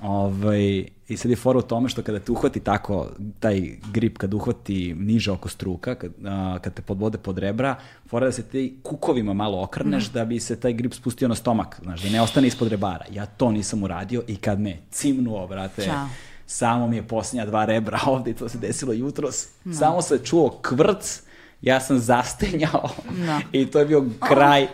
Ovaj, 0.02 0.86
I 1.08 1.18
sad 1.18 1.32
je 1.32 1.38
fora 1.38 1.60
u 1.60 1.62
tome 1.62 1.90
što 1.90 2.02
kada 2.02 2.20
te 2.20 2.32
uhvati 2.32 2.60
tako, 2.60 3.10
taj 3.40 3.72
grip 3.92 4.18
kad 4.18 4.34
uhvati 4.34 4.94
niže 4.94 5.32
oko 5.32 5.50
struka, 5.50 5.96
kad, 5.96 6.12
a, 6.26 6.60
kad 6.62 6.74
te 6.74 6.82
podvode 6.82 7.18
pod 7.18 7.38
rebra, 7.38 7.76
fora 8.10 8.26
da 8.26 8.32
se 8.32 8.44
ti 8.44 8.78
kukovima 8.84 9.34
malo 9.34 9.62
okrneš 9.62 10.06
da 10.06 10.26
bi 10.26 10.40
se 10.40 10.60
taj 10.60 10.74
grip 10.74 10.94
spustio 10.94 11.28
na 11.28 11.36
stomak, 11.36 11.80
znaš, 11.84 12.02
da 12.02 12.10
ne 12.10 12.22
ostane 12.22 12.48
ispod 12.48 12.68
rebara. 12.68 13.06
Ja 13.12 13.26
to 13.26 13.52
nisam 13.52 13.84
uradio 13.84 14.24
i 14.28 14.36
kad 14.36 14.60
me 14.60 14.78
cimnuo, 14.92 15.48
brate, 15.48 15.84
Ćao. 15.84 16.08
samo 16.46 16.88
mi 16.88 16.96
je 16.96 17.08
posljednja 17.08 17.46
dva 17.46 17.66
rebra 17.66 18.00
ovde 18.14 18.32
i 18.32 18.34
to 18.34 18.50
se 18.50 18.58
desilo 18.58 18.94
jutros. 18.94 19.48
Samo 19.80 20.02
se 20.02 20.20
čuo 20.24 20.60
kvrc, 20.62 21.22
ja 21.62 21.80
sam 21.80 22.00
zastenjao 22.00 22.90
Da. 23.26 23.40
i 23.60 23.66
to 23.66 23.80
je 23.80 23.86
bio 23.86 24.06
kraj. 24.20 24.68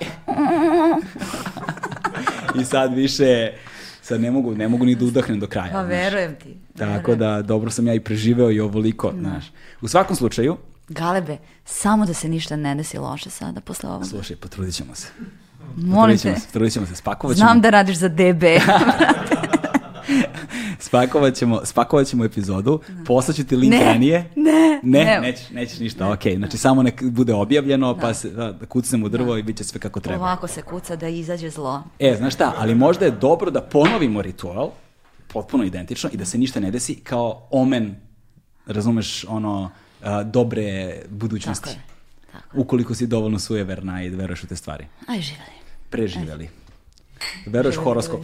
I 2.62 2.66
sad 2.66 2.94
više, 2.94 3.54
sad 4.10 4.22
ne 4.22 4.32
mogu, 4.32 4.56
ne 4.56 4.68
mogu 4.68 4.86
ni 4.86 4.96
da 4.96 5.06
udahnem 5.06 5.40
do 5.40 5.48
kraja. 5.48 5.72
Pa 5.72 5.82
verujem 5.82 6.36
ti. 6.36 6.58
Tako 6.78 7.16
da, 7.16 7.42
dobro 7.42 7.72
sam 7.72 7.88
ja 7.88 7.94
i 7.94 8.00
preživeo 8.00 8.52
i 8.52 8.60
ovoliko, 8.60 9.14
znaš. 9.20 9.52
U 9.82 9.88
svakom 9.88 10.16
slučaju, 10.16 10.58
Galebe, 10.90 11.38
samo 11.66 12.06
da 12.06 12.14
se 12.14 12.30
ništa 12.30 12.56
ne 12.56 12.76
desi 12.76 12.98
loše 12.98 13.30
sada 13.30 13.62
posle 13.62 13.90
ovoga. 13.90 14.06
slušaj, 14.06 14.36
potrudit 14.36 14.76
ćemo 14.76 14.96
se. 14.96 15.08
Molim 15.76 16.18
Potrudit 16.18 16.22
ćemo 16.22 16.36
se, 16.36 16.46
potrudit 16.48 16.74
ćemo 16.74 16.86
se, 16.86 16.96
spakovat 16.96 17.38
ćemo, 17.38 17.48
znam 17.48 17.62
da 17.62 17.70
radiš 17.70 17.98
za 17.98 18.08
DB. 18.10 18.44
spakovat 20.88 21.36
ćemo, 21.36 21.66
spakovat 21.66 22.08
ćemo 22.08 22.26
epizodu, 22.26 22.82
poslaću 23.06 23.44
ti 23.44 23.56
link 23.56 23.74
Ne, 23.74 23.86
ranije. 23.86 24.32
ne, 24.36 24.80
ne, 24.84 25.06
ne. 25.06 25.20
nećeš, 25.22 25.50
nećeš 25.50 25.80
ništa, 25.80 26.12
ok, 26.12 26.24
znači 26.38 26.58
samo 26.58 26.84
nek 26.84 27.04
bude 27.04 27.34
objavljeno, 27.34 27.98
pa 27.98 28.14
se, 28.14 28.30
da, 28.30 28.52
da 28.52 28.66
kucnem 28.66 29.04
u 29.04 29.10
drvo 29.10 29.38
i 29.38 29.44
bit 29.44 29.58
će 29.58 29.64
sve 29.64 29.80
kako 29.80 30.00
treba. 30.00 30.20
Ovako 30.24 30.48
se 30.48 30.62
kuca 30.62 30.96
da 30.96 31.08
izađe 31.08 31.50
zlo. 31.50 31.84
E, 32.00 32.16
znaš 32.18 32.34
šta, 32.34 32.54
ali 32.58 32.76
možda 32.76 33.06
je 33.06 33.12
dobro 33.12 33.52
da 33.52 33.62
ponovimo 33.62 34.22
ritual, 34.22 34.72
potpuno 35.28 35.64
identično, 35.64 36.10
i 36.14 36.18
da 36.18 36.26
se 36.26 36.38
ništa 36.38 36.60
ne 36.60 36.72
desi 36.72 36.96
kao 36.96 37.48
omen, 37.52 37.96
razumeš, 38.66 39.26
ono, 39.28 39.72
a, 40.04 40.24
dobre 40.24 40.96
budućnosti. 41.10 41.64
Tako 41.66 41.78
je. 41.78 41.84
Tako 42.32 42.58
je. 42.58 42.62
Ukoliko 42.62 42.96
si 42.96 43.08
dovoljno 43.08 43.40
sujeverna 43.40 44.04
i 44.04 44.10
da 44.10 44.18
veruješ 44.18 44.44
u 44.44 44.48
te 44.48 44.56
stvari. 44.56 44.88
Aj, 45.08 45.22
živeli. 45.22 45.52
Preživeli. 45.90 46.50
Veruješ 47.46 47.76
horoskop? 47.76 48.22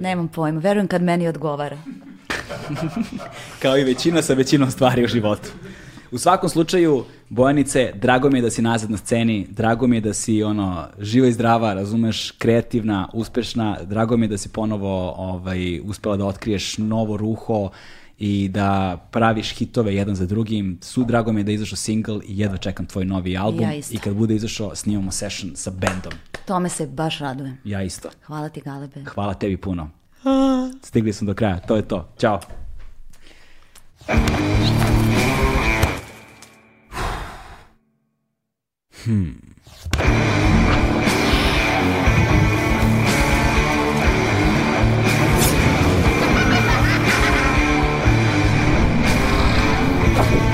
Nemam 0.00 0.28
pojma, 0.28 0.60
verujem 0.60 0.88
kad 0.88 1.02
meni 1.02 1.28
odgovara. 1.28 1.78
Kao 3.62 3.78
i 3.78 3.84
većina 3.84 4.22
sa 4.22 4.34
većinom 4.34 4.70
stvari 4.70 5.04
u 5.04 5.08
životu. 5.08 5.48
U 6.10 6.18
svakom 6.18 6.48
slučaju, 6.48 7.04
Bojanice, 7.28 7.92
drago 7.94 8.30
mi 8.30 8.38
je 8.38 8.42
da 8.42 8.50
si 8.50 8.62
nazad 8.62 8.90
na 8.90 8.96
sceni, 8.96 9.46
drago 9.50 9.86
mi 9.86 9.96
je 9.96 10.00
da 10.00 10.14
si 10.14 10.42
ono, 10.42 10.86
živa 10.98 11.28
i 11.28 11.32
zdrava, 11.32 11.74
razumeš, 11.74 12.30
kreativna, 12.30 13.08
uspešna, 13.12 13.78
drago 13.82 14.16
mi 14.16 14.26
je 14.26 14.28
da 14.28 14.38
si 14.38 14.48
ponovo 14.48 15.14
ovaj, 15.16 15.80
uspela 15.80 16.16
da 16.16 16.24
otkriješ 16.24 16.78
novo 16.78 17.16
ruho 17.16 17.70
i 18.20 18.48
da 18.48 18.98
praviš 19.10 19.54
hitove 19.54 19.94
jedan 19.94 20.14
za 20.14 20.26
drugim. 20.26 20.78
Su 20.82 21.04
drago 21.04 21.32
mi 21.32 21.40
je 21.40 21.44
da 21.44 21.50
je 21.50 21.54
izašao 21.54 21.76
single 21.76 22.20
i 22.26 22.38
jedva 22.38 22.56
čekam 22.56 22.86
tvoj 22.86 23.04
novi 23.04 23.36
album. 23.36 23.62
Ja 23.62 23.74
isto. 23.74 23.94
I 23.94 23.98
kad 23.98 24.14
bude 24.14 24.34
izašao, 24.34 24.74
snimamo 24.74 25.10
session 25.10 25.52
sa 25.54 25.70
bandom. 25.70 26.12
Tome 26.46 26.68
se 26.68 26.86
baš 26.86 27.18
radujem. 27.18 27.58
Ja 27.64 27.82
isto. 27.82 28.08
Hvala 28.26 28.48
ti, 28.48 28.60
Galebe. 28.60 29.04
Hvala 29.04 29.34
tebi 29.34 29.56
puno. 29.56 29.90
Stigli 30.82 31.12
smo 31.12 31.26
do 31.26 31.34
kraja, 31.34 31.58
to 31.58 31.76
je 31.76 31.88
to. 31.88 32.12
Ćao. 32.18 32.40
Hmm. 39.04 39.50
Gracias. 50.20 50.49